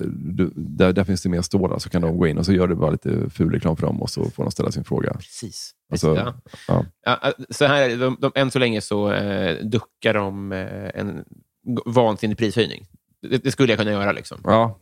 du, 0.07 0.51
där, 0.55 0.93
där 0.93 1.03
finns 1.03 1.21
det 1.21 1.29
mer 1.29 1.41
stålar, 1.41 1.79
så 1.79 1.89
kan 1.89 2.01
de 2.01 2.17
gå 2.17 2.27
in 2.27 2.37
och 2.37 2.45
så 2.45 2.53
gör 2.53 2.67
du 2.67 2.75
bara 2.75 2.91
lite 2.91 3.29
ful 3.29 3.51
reklam 3.51 3.77
för 3.77 3.87
dem 3.87 4.01
och 4.01 4.09
så 4.09 4.29
får 4.29 4.43
de 4.43 4.51
ställa 4.51 4.71
sin 4.71 4.83
fråga. 4.83 5.13
Precis. 5.13 5.71
Alltså, 5.91 6.15
ja. 6.15 6.33
ja. 6.67 6.85
Ja, 7.05 7.31
så 7.49 7.65
här, 7.65 7.89
de, 7.97 8.17
de, 8.21 8.31
än 8.35 8.51
så 8.51 8.59
länge 8.59 8.81
så 8.81 9.11
eh, 9.11 9.65
duckar 9.65 10.13
de 10.13 10.51
eh, 10.51 10.99
en 10.99 11.25
vansinnig 11.85 12.37
prishöjning. 12.37 12.85
Det, 13.21 13.43
det 13.43 13.51
skulle 13.51 13.71
jag 13.71 13.79
kunna 13.79 13.91
göra. 13.91 14.11
Liksom. 14.11 14.37
Ja. 14.43 14.79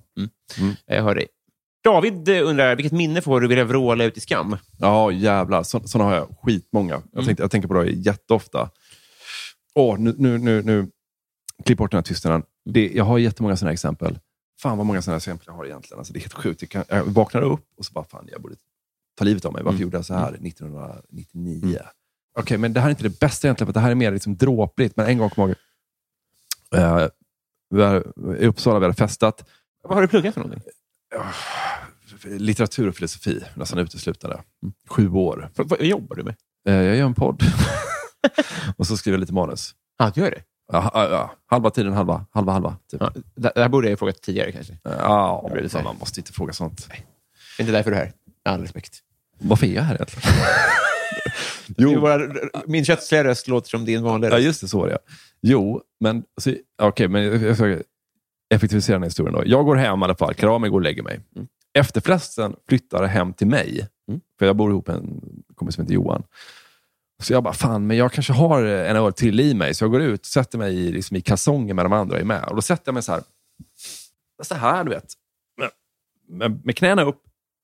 Jag 0.85 1.03
hör 1.03 1.15
dig. 1.15 1.27
David 1.83 2.29
eh, 2.29 2.47
undrar, 2.47 2.75
vilket 2.75 2.93
minne 2.93 3.21
får 3.21 3.41
du 3.41 3.47
vilja 3.47 3.63
vråla 3.63 4.03
ut 4.03 4.17
i 4.17 4.19
skam? 4.19 4.57
Ja, 4.79 5.11
jävlar. 5.11 5.63
Så, 5.63 5.87
sådana 5.87 6.09
har 6.09 6.15
jag 6.17 6.35
skitmånga. 6.41 6.93
Jag, 6.93 7.03
Mm. 7.13 7.25
tänkte, 7.25 7.43
jag 7.43 7.51
tänker 7.51 7.67
på 7.67 7.73
det 7.83 7.91
jätteofta. 7.91 8.69
Åh, 9.75 9.99
nu, 9.99 10.15
nu, 10.17 10.37
nu, 10.37 10.61
nu. 10.63 10.87
Klipp 11.65 11.77
bort 11.77 11.91
den 11.91 11.97
här 11.97 12.03
tystnaden. 12.03 12.43
Det, 12.65 12.91
jag 12.93 13.03
har 13.05 13.17
jättemånga 13.17 13.55
sådana 13.57 13.73
exempel. 13.73 14.19
Fan 14.61 14.77
vad 14.77 14.87
många 14.87 15.01
sådana 15.01 15.17
exempel 15.17 15.43
jag 15.47 15.53
har 15.53 15.65
egentligen. 15.65 15.97
Alltså, 15.99 16.13
det 16.13 16.19
är 16.19 16.21
helt 16.21 16.33
sjukt. 16.33 16.61
Jag, 16.61 16.69
kan, 16.69 16.83
jag 16.89 17.03
vaknar 17.03 17.41
upp 17.41 17.65
och 17.77 17.85
så 17.85 17.93
bara, 17.93 18.05
fan 18.05 18.27
jag 18.31 18.41
borde 18.41 18.55
ta 19.17 19.23
livet 19.25 19.45
av 19.45 19.53
mig. 19.53 19.63
Varför 19.63 19.75
Mm. 19.75 19.81
gjorde 19.81 19.97
jag 19.97 20.05
så 20.05 20.13
här 20.13 20.33
1999? 20.33 21.79
Okej, 22.39 22.57
men 22.57 22.73
det 22.73 22.79
här 22.79 22.87
är 22.87 22.91
inte 22.91 23.03
det 23.03 23.19
bästa 23.19 23.47
egentligen, 23.47 23.67
för 23.67 23.73
det 23.73 23.79
här 23.79 23.91
är 23.91 23.95
mer 23.95 24.11
liksom 24.11 24.35
dråpligt. 24.37 24.97
Men 24.97 25.05
en 25.07 25.17
gång 25.17 25.29
kommer 25.29 25.55
jag 26.69 26.81
ihåg, 26.81 27.09
eh, 27.71 28.43
i 28.43 28.45
Uppsala, 28.47 28.79
vi 28.79 28.85
hade 28.85 28.95
festat. 28.97 29.49
Vad 29.83 29.93
har 29.97 30.01
du 30.01 30.07
pluggat 30.07 30.33
för 30.33 30.41
någonting? 30.41 30.63
Litteratur 32.25 32.87
och 32.87 32.95
filosofi, 32.95 33.43
nästan 33.55 33.79
uteslutande. 33.79 34.41
Sju 34.89 35.09
år. 35.09 35.49
Vad, 35.55 35.69
vad 35.69 35.81
jobbar 35.81 36.15
du 36.15 36.23
med? 36.23 36.35
Eh, 36.67 36.73
Jag 36.75 36.95
gör 36.95 37.05
en 37.05 37.13
podd. 37.13 37.43
och 38.77 38.87
så 38.87 38.97
skriver 38.97 39.13
jag 39.17 39.19
lite 39.19 39.33
manus. 39.33 39.75
Ja, 39.97 40.11
du 40.15 40.21
gör 40.21 40.31
det? 40.31 40.41
Ja, 40.71 40.91
ja, 40.93 41.33
halva 41.45 41.69
tiden, 41.69 41.93
halva, 41.93 42.25
halva, 42.31 42.51
halva. 42.51 42.77
Typ. 42.91 43.01
Ja, 43.01 43.11
det, 43.35 43.51
här 43.55 43.69
borde 43.69 43.87
jag 43.87 43.91
ha 43.91 43.97
frågat 43.97 44.21
tidigare 44.21 44.51
kanske. 44.51 44.77
Ja, 44.83 45.49
Det 45.53 45.83
man 45.83 45.95
måste 45.99 46.19
inte 46.19 46.33
fråga 46.33 46.53
sånt. 46.53 46.87
Det 46.87 46.93
är 47.61 47.63
inte 47.63 47.71
därför 47.71 47.91
du 47.91 47.97
är 47.97 48.01
här. 48.01 48.13
Med 48.45 48.53
all 48.53 48.61
respekt. 48.61 48.99
Varför 49.39 49.67
är 49.67 49.73
jag 49.73 49.83
här 49.83 49.95
egentligen? 49.95 50.29
Jo. 51.77 52.01
Bara, 52.01 52.19
min 52.67 52.85
köttsliga 52.85 53.23
röst 53.23 53.47
låter 53.47 53.69
som 53.69 53.85
din 53.85 54.03
vanliga 54.03 54.31
Ja, 54.31 54.37
röst. 54.37 54.45
just 54.45 54.61
det. 54.61 54.67
Så 54.67 54.79
var 54.79 54.87
det. 54.87 54.91
ja. 54.93 55.13
Jo, 55.41 55.81
men, 55.99 56.23
så, 56.41 56.53
okej, 56.81 57.07
men 57.07 57.23
jag 57.23 57.41
jag 57.59 57.81
effektivisera 58.49 58.95
den 58.95 59.03
här 59.03 59.09
historien. 59.09 59.33
Då. 59.33 59.43
Jag 59.45 59.65
går 59.65 59.75
hem 59.75 60.01
i 60.01 60.03
alla 60.03 60.15
fall, 60.15 60.33
klär 60.33 60.49
av 60.49 60.61
mig 60.61 60.67
och 60.67 60.71
går 60.71 60.79
och 60.79 60.83
lägger 60.83 61.03
mig. 61.03 61.19
Mm. 61.35 61.47
Efterfesten 61.73 62.55
flyttar 62.67 63.03
hem 63.03 63.33
till 63.33 63.47
mig. 63.47 63.87
Mm. 64.07 64.21
För 64.39 64.45
jag 64.45 64.55
bor 64.55 64.71
ihop 64.71 64.87
med 64.87 64.95
en 64.95 65.21
kompis 65.55 65.75
som 65.75 65.83
heter 65.83 65.93
Johan. 65.93 66.23
Så 67.23 67.33
jag 67.33 67.43
bara, 67.43 67.53
fan, 67.53 67.87
men 67.87 67.97
jag 67.97 68.11
kanske 68.11 68.33
har 68.33 68.63
en 68.63 68.95
öl 68.95 69.13
till 69.13 69.39
i 69.39 69.53
mig. 69.53 69.73
Så 69.73 69.83
jag 69.83 69.91
går 69.91 70.01
ut, 70.01 70.25
sätter 70.25 70.57
mig 70.57 70.75
i, 70.75 70.91
liksom, 70.91 71.17
i 71.17 71.21
kalsonger 71.21 71.73
med 71.73 71.85
de 71.85 71.93
andra 71.93 72.19
är 72.19 72.23
med. 72.23 72.43
Och 72.49 72.55
då 72.55 72.61
sätter 72.61 72.83
jag 72.85 72.93
mig 72.93 73.03
så 73.03 73.11
här, 73.11 73.21
så 74.43 74.55
här 74.55 74.83
du 74.83 74.89
vet. 74.89 75.13
Med, 76.27 76.65
med, 76.65 76.77
knäna 76.77 77.03
upp, 77.03 77.21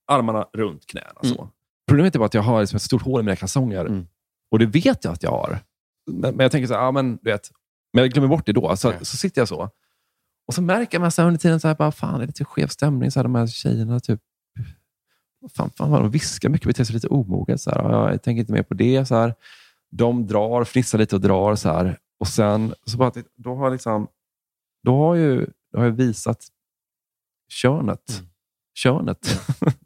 armarna 0.08 0.48
runt 0.54 0.86
knäna. 0.88 1.20
Så. 1.22 1.50
Problemet 1.88 2.16
är 2.16 2.20
bara 2.20 2.26
att 2.26 2.34
jag 2.34 2.42
har 2.42 2.62
liksom 2.62 2.76
ett 2.76 2.82
stort 2.82 3.02
hål 3.02 3.20
i 3.20 3.24
mina 3.24 3.36
kalsonger. 3.36 3.86
Mm. 3.86 4.08
Och 4.52 4.60
det 4.60 4.66
vet 4.66 5.04
jag 5.04 5.14
att 5.14 5.24
jag 5.24 5.32
har. 5.32 5.60
Men, 6.12 6.36
men 6.36 6.44
jag 6.44 6.52
tänker 6.52 6.68
så 6.68 6.74
här, 6.74 6.82
ja, 6.82 6.92
men, 6.92 7.20
du 7.22 7.32
vet, 7.32 7.52
men 7.94 8.04
jag 8.04 8.12
glömmer 8.12 8.28
bort 8.28 8.46
det 8.46 8.54
då. 8.54 8.76
Så, 8.76 8.92
Ja. 8.92 9.06
så 9.06 9.18
sitter 9.18 9.42
jag 9.42 9.48
så. 9.48 9.70
Och 10.50 10.56
så 10.56 10.62
märker 10.62 11.00
man 11.00 11.12
så 11.12 11.24
under 11.24 11.40
tiden, 11.40 11.60
så 11.60 11.68
här, 11.68 11.76
bara, 11.76 11.92
fan, 11.92 12.20
det 12.20 12.26
är 12.26 12.28
lite 12.28 12.46
skev 12.46 12.68
stämning. 12.68 13.12
Så 13.12 13.20
här, 13.20 13.24
de 13.24 13.36
här 13.36 13.48
tjejerna 13.48 14.00
typ 14.00 14.20
fan, 15.56 15.70
fan 15.78 15.92
vad 15.92 16.02
de 16.02 16.12
viskar 16.12 16.50
mycket, 16.50 16.68
beter 16.68 16.84
sig 16.84 16.94
lite 16.94 17.08
omoget. 17.08 17.62
Så 17.62 17.70
här. 17.70 17.78
Ja, 17.78 18.12
Jag 18.12 18.24
tänker 18.24 18.40
inte 18.40 18.54
mer 18.54 18.64
på 18.64 18.74
det. 18.74 19.06
Så 19.06 19.16
här. 19.16 19.36
De 19.92 20.28
drar, 20.28 20.64
fnissar 20.64 20.98
lite 20.98 21.16
och 21.16 21.22
drar. 21.22 21.56
Så 21.56 21.70
här. 21.70 21.98
Och 22.20 22.28
sen 22.28 22.74
så 22.86 22.98
bara, 22.98 23.12
då 23.36 23.56
har, 23.56 23.72
liksom, 23.72 24.08
då 24.84 24.98
har, 24.98 25.16
ju, 25.16 25.48
då 25.72 25.80
har 25.80 25.86
jag 25.86 25.92
visat 25.92 26.48
könet. 27.50 28.24
Könet. 28.76 29.40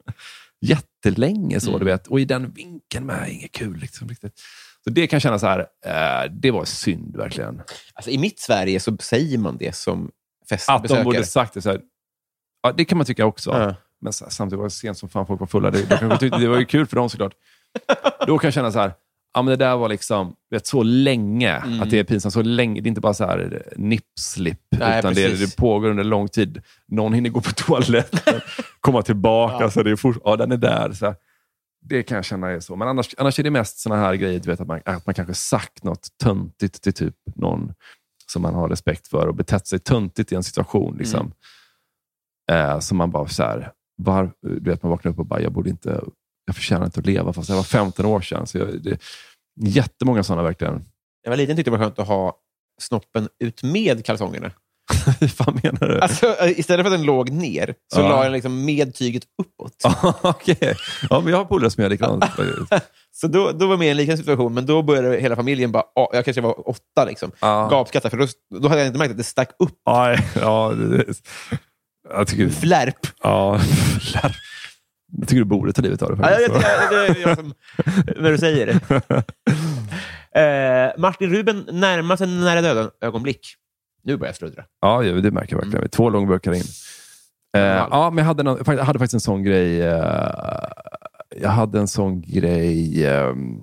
Jättelänge 0.60 1.60
så, 1.60 1.78
du 1.78 1.84
vet. 1.84 2.06
Och 2.06 2.20
i 2.20 2.24
den 2.24 2.50
vinkeln 2.52 3.06
med. 3.06 3.28
Inget 3.28 3.52
kul. 3.52 3.76
Liksom, 3.76 4.08
riktigt. 4.08 4.40
Så 4.84 4.90
det 4.90 5.06
kan 5.06 5.16
jag 5.16 5.22
känna 5.22 5.38
så 5.38 5.46
här, 5.46 5.66
eh, 5.86 6.30
det 6.30 6.50
var 6.50 6.64
synd 6.64 7.16
verkligen. 7.16 7.62
Alltså, 7.94 8.10
I 8.10 8.18
mitt 8.18 8.40
Sverige 8.40 8.80
så 8.80 8.96
säger 9.00 9.38
man 9.38 9.56
det 9.56 9.74
som 9.74 10.10
Att 10.44 10.48
festbesökare. 10.48 10.98
de 10.98 11.04
borde 11.04 11.24
sagt 11.24 11.54
det. 11.54 11.62
Så 11.62 11.70
här, 11.70 11.80
ja, 12.62 12.72
det 12.72 12.84
kan 12.84 12.98
man 12.98 13.06
tycka 13.06 13.26
också. 13.26 13.50
Ja. 13.50 13.74
Men 14.00 14.12
så 14.12 14.24
här, 14.24 14.30
samtidigt 14.30 14.58
var 14.58 14.66
det 14.66 14.70
sent 14.70 14.98
som 14.98 15.08
fan 15.08 15.26
folk 15.26 15.40
var 15.40 15.46
fulla. 15.46 15.70
Det, 15.70 16.00
de 16.00 16.18
tyckte, 16.18 16.38
det 16.38 16.48
var 16.48 16.58
ju 16.58 16.64
kul 16.64 16.86
för 16.86 16.96
dem 16.96 17.10
såklart. 17.10 17.34
Då 18.26 18.38
kan 18.38 18.46
jag 18.46 18.54
känna 18.54 18.72
så 18.72 18.78
här, 18.78 18.92
ja, 19.34 19.42
men 19.42 19.58
det 19.58 19.64
där 19.64 19.76
var 19.76 19.88
liksom 19.88 20.34
vet, 20.50 20.66
så 20.66 20.82
länge 20.82 21.56
att 21.56 21.90
det 21.90 21.98
är 21.98 22.04
pinsamt. 22.04 22.34
Så 22.34 22.42
länge, 22.42 22.80
det 22.80 22.86
är 22.86 22.88
inte 22.88 23.00
bara 23.00 23.14
så 23.14 23.24
här 23.24 23.62
nippslip, 23.76 24.60
Nej, 24.70 24.98
utan 24.98 25.14
det, 25.14 25.40
det 25.40 25.56
pågår 25.56 25.90
under 25.90 26.04
lång 26.04 26.28
tid. 26.28 26.62
Någon 26.88 27.12
hinner 27.12 27.30
gå 27.30 27.40
på 27.40 27.50
toaletten, 27.50 28.40
komma 28.80 29.02
tillbaka, 29.02 29.70
så 29.70 29.82
det 29.82 29.90
är 29.90 29.96
fort, 29.96 30.16
ja, 30.24 30.36
den 30.36 30.52
är 30.52 30.56
där. 30.56 30.92
Så 30.92 31.06
här. 31.06 31.16
Det 31.86 32.02
kan 32.02 32.16
jag 32.16 32.24
känna 32.24 32.50
är 32.50 32.60
så. 32.60 32.76
Men 32.76 32.88
annars, 32.88 33.14
annars 33.18 33.38
är 33.38 33.42
det 33.42 33.50
mest 33.50 33.78
såna 33.78 33.96
här 33.96 34.14
grejer, 34.14 34.40
du 34.40 34.50
vet, 34.50 34.60
att 34.60 34.68
man, 34.68 34.80
att 34.84 35.06
man 35.06 35.14
kanske 35.14 35.34
sagt 35.34 35.84
något 35.84 36.08
töntigt 36.22 36.82
till 36.82 36.92
typ 36.92 37.14
någon 37.36 37.72
som 38.26 38.42
man 38.42 38.54
har 38.54 38.68
respekt 38.68 39.08
för 39.08 39.26
och 39.26 39.34
betett 39.34 39.66
sig 39.66 39.78
töntigt 39.78 40.32
i 40.32 40.34
en 40.34 40.42
situation. 40.42 40.96
Liksom. 40.96 41.32
Eh, 42.52 42.78
som 42.78 42.98
man 42.98 43.10
bara 43.10 43.28
så 43.28 43.42
här, 43.42 43.72
var, 43.96 44.32
du 44.42 44.70
vet, 44.70 44.82
man 44.82 44.90
vaknar 44.90 45.12
upp 45.12 45.18
och 45.18 45.26
bara, 45.26 45.40
jag 45.40 45.52
borde 45.52 45.70
inte, 45.70 46.04
jag 46.44 46.56
förtjänar 46.56 46.86
inte 46.86 47.00
att 47.00 47.06
leva 47.06 47.32
fast 47.32 47.48
jag 47.48 47.56
var 47.56 47.62
15 47.62 48.06
år 48.06 48.20
sedan. 48.20 48.46
Så 48.46 48.58
jag, 48.58 48.82
det, 48.82 49.00
jättemånga 49.60 50.22
sådana 50.22 50.42
verkligen. 50.42 50.84
Jag 51.22 51.30
var 51.30 51.36
liten 51.36 51.56
tyckte 51.56 51.70
det 51.70 51.76
var 51.76 51.84
skönt 51.84 51.98
att 51.98 52.08
ha 52.08 52.38
snoppen 52.80 53.28
ut 53.38 53.62
med 53.62 54.04
kalsongerna. 54.04 54.52
Hur 55.20 55.28
fan 55.28 55.60
menar 55.62 55.88
du? 55.88 56.00
Alltså, 56.00 56.26
eh, 56.40 56.58
istället 56.58 56.86
för 56.86 56.92
att 56.92 56.98
den 56.98 57.06
låg 57.06 57.30
ner, 57.30 57.74
så 57.94 58.00
Ja. 58.00 58.08
la 58.08 58.16
jag 58.16 58.24
den 58.24 58.32
liksom 58.32 58.64
med 58.64 58.94
tyget 58.94 59.22
uppåt. 59.42 59.72
Okej. 60.22 60.74
Ja, 61.10 61.20
men 61.20 61.30
jag 61.30 61.36
har 61.38 61.44
polare 61.44 61.70
som 61.70 61.82
gör 61.82 61.90
likadant. 61.90 62.24
Så 63.12 63.26
då, 63.26 63.52
då 63.52 63.66
var 63.66 63.72
jag 63.72 63.78
med 63.78 63.88
i 63.88 63.90
en 63.90 63.96
liknande 63.96 64.22
situation, 64.22 64.54
men 64.54 64.66
då 64.66 64.82
började 64.82 65.16
hela 65.20 65.36
familjen 65.36 65.72
bara... 65.72 65.82
ah, 65.94 66.08
Jag 66.12 66.24
kanske 66.24 66.40
var 66.40 66.68
åtta, 66.68 67.04
liksom. 67.08 67.30
Ja. 67.40 67.68
Gapskratta, 67.70 68.10
för 68.10 68.16
då, 68.16 68.26
då 68.60 68.68
hade 68.68 68.80
jag 68.80 68.86
inte 68.86 68.98
märkt 68.98 69.10
att 69.10 69.16
det 69.16 69.24
stack 69.24 69.50
upp. 69.58 69.78
Ja, 69.84 70.16
ja, 70.40 70.72
det, 70.76 71.04
jag 72.14 72.26
tycker... 72.28 72.48
Flärp! 72.48 73.06
Ja, 73.22 73.60
jag 75.20 75.28
tycker 75.28 75.36
du 75.38 75.44
borde 75.44 75.72
ta 75.72 75.82
livet 75.82 76.02
av 76.02 76.16
det. 76.16 76.22
Ja, 76.22 76.40
jag, 76.40 76.50
jag, 76.50 77.14
det, 77.14 77.20
jag, 77.20 77.36
som, 77.38 77.54
när 78.16 78.30
du 78.30 78.38
säger 78.38 78.66
det. 78.66 79.24
Eh, 80.40 80.92
Martin 81.00 81.30
Ruben 81.30 81.66
närmar 81.72 82.16
sig 82.16 82.26
nära 82.26 82.62
döden-ögonblick. 82.62 83.54
Nu 84.04 84.16
börjar 84.16 84.28
jag 84.28 84.36
sluddra. 84.36 84.64
Ja, 84.80 85.02
det 85.02 85.30
märker 85.30 85.56
jag 85.56 85.62
verkligen. 85.62 85.88
Två 85.88 86.10
långburkar 86.10 86.52
in. 86.52 86.64
Eh, 87.56 87.62
ja, 87.62 88.10
men 88.10 88.18
jag 88.18 88.26
hade, 88.26 88.42
någon, 88.42 88.58
jag 88.66 88.84
hade 88.84 88.98
faktiskt 88.98 89.14
en 89.14 89.20
sån 89.20 89.42
grej. 89.42 89.82
Eh, 89.82 90.68
jag 91.36 91.50
hade 91.50 91.78
en 91.78 91.88
sån 91.88 92.22
grej 92.22 93.06
ehm, 93.06 93.62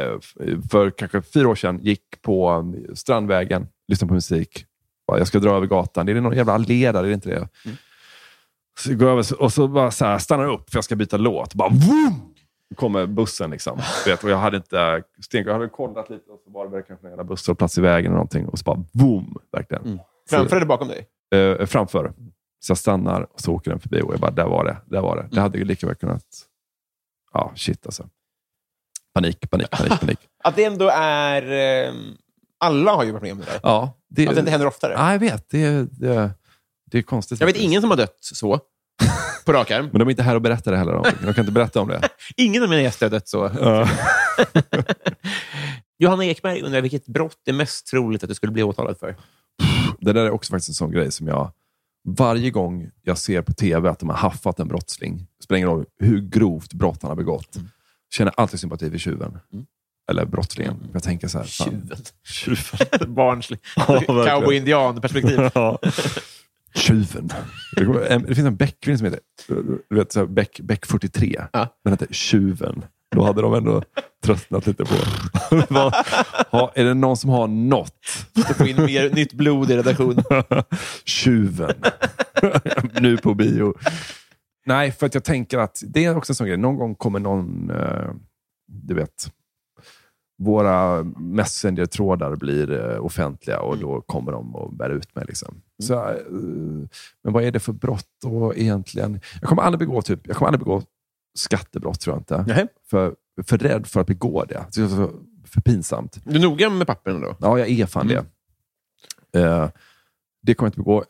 eh, 0.00 0.60
för 0.70 0.90
kanske 0.90 1.22
fyra 1.22 1.48
år 1.48 1.54
sedan. 1.54 1.80
Gick 1.82 2.22
på 2.22 2.52
um, 2.52 2.86
Strandvägen, 2.94 3.66
lyssnade 3.88 4.08
på 4.08 4.14
musik. 4.14 4.66
Jag 5.06 5.26
ska 5.26 5.38
dra 5.38 5.56
över 5.56 5.66
gatan. 5.66 6.06
Det 6.06 6.12
är 6.12 6.20
någon 6.20 6.36
jävla 6.36 6.52
allé 6.52 6.92
där, 6.92 7.04
är 7.04 7.08
det 7.08 7.14
inte 7.14 7.28
det? 7.28 7.48
Så 8.78 8.90
jag 8.90 8.98
går 8.98 9.08
över, 9.10 9.42
och 9.42 9.52
så 9.52 9.68
bara 9.68 9.90
så 9.90 10.04
här, 10.04 10.18
stannar 10.18 10.52
upp 10.52 10.70
för 10.70 10.76
jag 10.76 10.84
ska 10.84 10.96
byta 10.96 11.16
låt. 11.16 11.54
Bara, 11.54 11.68
vroom! 11.68 12.33
Kommer 12.76 13.06
bussen. 13.06 13.50
Liksom. 13.50 13.80
Vet, 14.06 14.24
och 14.24 14.30
jag 14.30 14.36
hade 14.36 14.56
inte 14.56 15.02
stenkoll. 15.24 15.50
Jag 15.50 15.58
hade 15.58 15.68
kollat 15.68 16.10
lite 16.10 16.30
och 16.30 16.40
så 16.44 16.50
var 16.50 16.68
det 16.68 16.82
kanske 16.82 17.06
en 17.06 17.10
jävla 17.10 17.24
busshållplats 17.24 17.78
i 17.78 17.80
vägen 17.80 18.06
eller 18.06 18.16
någonting. 18.16 18.48
Och 18.48 18.58
så 18.58 18.62
bara 18.62 18.84
boom! 18.92 19.36
Verkligen. 19.52 20.00
Framför 20.30 20.56
eller 20.56 20.66
bakom 20.66 20.88
dig? 20.88 21.08
Eh, 21.34 21.66
framför. 21.66 22.12
Så 22.60 22.70
jag 22.70 22.78
stannar 22.78 23.32
och 23.32 23.40
så 23.40 23.52
åker 23.52 23.70
den 23.70 23.80
förbi 23.80 24.02
och 24.02 24.12
jag 24.12 24.20
bara, 24.20 24.30
där 24.30 24.46
var 24.46 24.64
det. 24.64 24.76
Där 24.86 25.00
var 25.00 25.16
det. 25.16 25.28
Det 25.32 25.40
hade 25.40 25.58
ju 25.58 25.64
lika 25.64 25.86
väl 25.86 25.96
kunnat... 25.96 26.24
Ja, 27.32 27.52
shit 27.56 27.86
alltså. 27.86 28.08
Panik, 29.14 29.50
panik, 29.50 29.70
panik, 29.70 30.00
panik. 30.00 30.18
Att 30.44 30.56
det 30.56 30.64
ändå 30.64 30.90
är... 30.94 31.42
Eh, 31.86 31.94
alla 32.58 32.92
har 32.92 33.04
ju 33.04 33.12
varit 33.12 33.22
med 33.22 33.32
om 33.32 33.38
det 33.38 33.44
där. 33.44 33.60
Ja, 33.62 33.98
det, 34.08 34.28
Att 34.28 34.34
det 34.34 34.38
inte 34.40 34.50
händer 34.50 34.66
oftare. 34.66 34.92
Ja, 34.92 35.12
jag 35.12 35.18
vet. 35.18 35.50
Det, 35.50 35.68
det, 35.92 36.30
det 36.90 36.98
är 36.98 37.02
konstigt. 37.02 37.40
Jag 37.40 37.46
vet 37.46 37.54
faktiskt. 37.54 37.70
ingen 37.70 37.80
som 37.80 37.90
har 37.90 37.96
dött 37.96 38.18
så. 38.20 38.60
På 39.44 39.52
rak 39.52 39.70
arm. 39.70 39.88
Men 39.92 39.98
de 39.98 40.08
är 40.08 40.10
inte 40.10 40.22
här 40.22 40.34
och 40.34 40.42
berättar 40.42 40.72
det 40.72 40.78
heller. 40.78 40.94
Om. 40.94 41.04
De 41.22 41.34
kan 41.34 41.42
inte 41.42 41.52
berätta 41.52 41.80
om 41.80 41.88
det. 41.88 42.08
Ingen 42.36 42.62
av 42.62 42.68
mina 42.68 42.82
gäster 42.82 43.06
har 43.06 43.10
dött 43.10 43.28
så. 43.28 43.50
Ja. 43.60 43.88
Johanna 45.98 46.24
Ekberg 46.24 46.62
undrar 46.62 46.80
vilket 46.80 47.06
brott 47.06 47.48
är 47.48 47.52
mest 47.52 47.86
troligt 47.86 48.22
att 48.22 48.28
du 48.28 48.34
skulle 48.34 48.52
bli 48.52 48.62
åtalad 48.62 48.98
för? 48.98 49.16
Det 50.00 50.12
där 50.12 50.24
är 50.24 50.30
också 50.30 50.50
faktiskt 50.50 50.68
en 50.68 50.74
sån 50.74 50.90
grej 50.90 51.12
som 51.12 51.28
jag... 51.28 51.52
Varje 52.08 52.50
gång 52.50 52.90
jag 53.02 53.18
ser 53.18 53.42
på 53.42 53.52
tv 53.52 53.88
att 53.90 53.98
de 53.98 54.08
har 54.08 54.16
haffat 54.16 54.60
en 54.60 54.68
brottsling, 54.68 55.26
spelar 55.44 55.56
ingen 55.56 55.68
roll 55.68 55.84
hur 55.98 56.20
grovt 56.20 56.72
brott 56.72 57.02
han 57.02 57.08
har 57.08 57.16
begått, 57.16 57.56
känner 58.14 58.32
alltid 58.36 58.60
sympati 58.60 58.90
för 58.90 58.98
tjuven. 58.98 59.38
Eller 60.10 60.24
brottslingen. 60.26 60.90
Jag 60.92 61.02
tänker 61.02 61.28
så 61.28 61.38
här... 61.38 61.44
Tjuven. 61.44 61.98
Tjuven. 62.24 63.14
Barnslig. 63.14 63.60
verkligen. 63.76 64.26
Cowboy-indian-perspektiv. 64.26 65.50
Ja. 65.54 65.78
Tjuven. 66.76 67.32
Det 68.26 68.34
finns 68.34 68.46
en 68.46 68.56
Beck-film 68.56 68.98
som 68.98 69.04
heter 69.04 69.20
du 69.90 69.96
vet, 69.96 70.12
så 70.12 70.20
här, 70.20 70.26
Beck, 70.26 70.60
Beck 70.60 70.86
43. 70.86 71.40
Ja. 71.52 71.68
Den 71.84 71.92
heter 71.92 72.08
Tjuven. 72.10 72.84
Då 73.10 73.24
hade 73.24 73.42
de 73.42 73.54
ändå 73.54 73.82
tröttnat 74.24 74.66
lite 74.66 74.84
på... 74.84 74.94
Ha, 76.50 76.72
är 76.74 76.84
det 76.84 76.94
någon 76.94 77.16
som 77.16 77.30
har 77.30 77.46
något? 77.48 77.94
Få 78.56 78.66
in 78.66 78.76
mer 78.76 79.10
nytt 79.10 79.32
blod 79.32 79.70
i 79.70 79.76
redaktionen. 79.76 80.24
Tjuven. 81.04 81.74
nu 83.00 83.16
på 83.16 83.34
bio. 83.34 83.74
Nej, 84.66 84.92
för 84.92 85.06
att 85.06 85.14
jag 85.14 85.24
tänker 85.24 85.58
att 85.58 85.82
det 85.86 86.04
är 86.04 86.16
också 86.16 86.30
en 86.30 86.34
sån 86.34 86.46
grej. 86.46 86.56
Någon 86.56 86.76
gång 86.76 86.94
kommer 86.94 87.18
någon, 87.18 87.70
eh, 87.70 88.10
du 88.66 88.94
vet, 88.94 89.30
våra 90.38 91.02
messenger-trådar 91.18 92.36
blir 92.36 92.72
eh, 92.92 93.04
offentliga 93.04 93.60
och 93.60 93.78
då 93.78 94.00
kommer 94.00 94.32
de 94.32 94.54
och 94.56 94.72
bär 94.72 94.90
ut 94.90 95.14
mig. 95.14 95.24
Liksom. 95.28 95.62
Så, 95.82 95.94
eh, 95.94 96.14
men 97.22 97.32
vad 97.32 97.44
är 97.44 97.50
det 97.50 97.60
för 97.60 97.72
brott 97.72 98.06
då 98.22 98.54
egentligen? 98.54 99.20
Jag 99.40 99.48
kommer 99.48 99.62
aldrig 99.62 99.78
begå, 99.88 100.02
typ, 100.02 100.26
jag 100.26 100.36
kommer 100.36 100.48
aldrig 100.48 100.60
begå 100.66 100.82
skattebrott, 101.38 102.00
tror 102.00 102.14
jag 102.16 102.20
inte. 102.20 102.44
Nej. 102.54 102.66
För, 102.90 103.14
för 103.46 103.58
rädd 103.58 103.86
för 103.86 104.00
att 104.00 104.06
begå 104.06 104.44
det. 104.44 104.64
Det 104.74 104.80
är 104.80 104.88
så- 104.88 105.10
För 105.44 105.60
pinsamt. 105.60 106.18
Du 106.24 106.36
är 106.36 106.42
noga 106.42 106.70
med 106.70 106.86
pappren 106.86 107.20
då? 107.20 107.36
Ja, 107.40 107.58
jag 107.58 107.68
är 107.70 107.86
fan 107.86 108.08
det. 108.08 108.24
Eh, 109.40 109.68
det 110.42 110.54
kommer 110.54 110.66
jag 110.66 110.68
inte 110.68 110.80
begå. 110.80 111.04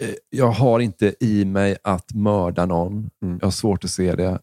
Eh, 0.00 0.14
jag 0.30 0.50
har 0.50 0.80
inte 0.80 1.14
i 1.20 1.44
mig 1.44 1.76
att 1.84 2.14
mörda 2.14 2.66
någon. 2.66 3.10
Jag 3.20 3.46
har 3.46 3.50
svårt 3.50 3.84
att 3.84 3.90
se 3.90 4.14
det. 4.14 4.38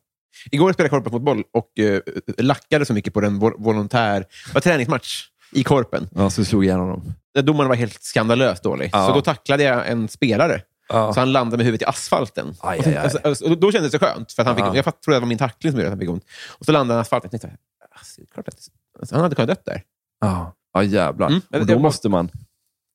Igår 0.51 0.73
spelade 0.73 0.85
jag 0.95 1.03
korpenfotboll 1.03 1.43
och 1.53 1.79
eh, 1.79 2.01
lackade 2.37 2.85
så 2.85 2.93
mycket 2.93 3.13
på 3.13 3.21
den 3.21 3.39
vol- 3.39 3.55
volontär... 3.57 4.25
Var 4.53 4.61
träningsmatch 4.61 5.27
i 5.51 5.63
korpen. 5.63 6.09
Ja, 6.15 6.29
så 6.29 6.45
slog 6.45 6.65
igenom 6.65 6.89
dem. 6.89 7.13
Där 7.33 7.41
domaren 7.41 7.69
var 7.69 7.75
helt 7.75 8.03
skandalöst 8.03 8.63
dålig. 8.63 8.89
Ja. 8.93 9.07
Så 9.07 9.13
då 9.13 9.21
tacklade 9.21 9.63
jag 9.63 9.87
en 9.89 10.07
spelare. 10.07 10.61
Ja. 10.89 11.13
Så 11.13 11.19
han 11.19 11.31
landade 11.31 11.57
med 11.57 11.65
huvudet 11.65 11.87
i 11.87 11.89
asfalten. 11.89 12.55
Aj, 12.59 12.77
och, 12.77 12.83
så, 12.83 12.89
aj, 12.89 12.97
aj. 12.97 13.11
alltså, 13.23 13.49
och 13.49 13.57
då 13.57 13.71
kändes 13.71 13.91
det 13.91 13.99
skönt. 13.99 14.31
För 14.31 14.43
han 14.43 14.55
fick, 14.55 14.65
Ja. 14.65 14.75
Jag 14.75 14.83
trodde 14.83 14.97
att 14.97 15.05
det 15.05 15.19
var 15.19 15.27
min 15.27 15.37
tackling 15.37 15.71
som 15.71 15.79
gjorde 15.79 15.87
att 15.87 15.91
han 15.91 15.99
fick 15.99 16.09
ont. 16.09 16.25
Och 16.59 16.65
så 16.65 16.71
landade 16.71 16.93
han 16.93 16.99
i 16.99 17.01
asfalten. 17.01 17.29
Jag 17.31 17.41
tänkte, 17.41 17.59
alltså, 17.91 18.21
klart 18.33 18.47
att, 18.47 18.55
alltså, 18.99 19.15
han 19.15 19.23
hade 19.23 19.35
kunnat 19.35 19.49
dött 19.49 19.65
där. 19.65 19.83
Ja, 20.21 20.55
ja 20.73 20.83
jävlar. 20.83 21.27
Mm. 21.27 21.41
Och 21.53 21.65
då, 21.65 21.79
måste 21.79 22.09
man, 22.09 22.29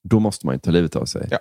då 0.09 0.21
måste 0.21 0.47
man 0.47 0.55
ju 0.55 0.59
ta 0.59 0.71
livet 0.71 0.97
av 0.97 1.05
sig. 1.05 1.29
För 1.29 1.39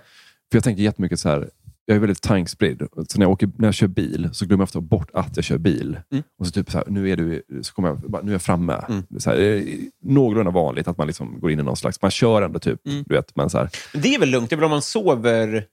Jag 0.58 0.64
tänker 0.64 0.84
jättemycket 0.84 1.20
så 1.20 1.30
här. 1.30 1.50
Jag 1.86 1.96
är 1.96 2.00
väldigt 2.00 2.22
tankspridd. 2.22 2.88
Så 3.10 3.20
när 3.20 3.26
jag, 3.26 3.32
åker, 3.32 3.50
när 3.58 3.68
jag 3.68 3.74
kör 3.74 3.88
bil 3.88 4.30
så 4.34 4.46
glömmer 4.46 4.62
jag 4.62 4.68
ofta 4.68 4.82
bort 4.82 5.10
att 5.14 5.36
jag 5.36 5.46
kör 5.46 5.58
bil. 5.58 6.00
Mm. 6.12 6.24
Och 6.40 6.48
så 6.48 6.52
typ 6.52 6.72
så 6.72 6.78
här, 6.78 6.88
nu 6.88 7.10
är, 7.10 7.18
du, 7.18 7.44
så 7.62 7.74
kommer 7.74 7.90
jag, 7.90 7.98
bara, 7.98 8.22
nu 8.22 8.32
är 8.32 8.34
jag 8.34 8.42
framme. 8.42 9.04
Så 9.18 9.30
här, 9.30 9.38
det 9.38 9.44
är 9.44 9.78
någorlunda 10.04 10.52
vanligt 10.52 10.88
att 10.88 10.98
man 10.98 11.08
liksom 11.08 11.40
går 11.40 11.52
in 11.52 11.60
i 11.60 11.64
någon 11.64 11.78
slags... 11.78 12.02
Man 12.02 12.12
kör 12.12 12.42
ändå, 12.42 12.60
typ. 12.60 12.80
Du 12.84 13.16
vet, 13.16 13.36
men 13.36 13.50
så 13.50 13.58
här, 13.58 13.70
Men 13.94 14.02
det 14.02 14.16
är 14.16 14.20
väl 14.20 14.30
lugnt? 14.30 14.50
Det 14.50 14.54
är 14.54 14.58
väl 14.58 14.66
om 14.66 14.72
man 14.72 14.82
sover... 14.82 15.66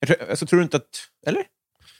Jag 0.00 0.08
tror, 0.08 0.30
alltså, 0.30 0.46
tror 0.46 0.58
du 0.58 0.64
inte 0.64 0.76
att... 0.76 0.88
Eller? 1.26 1.42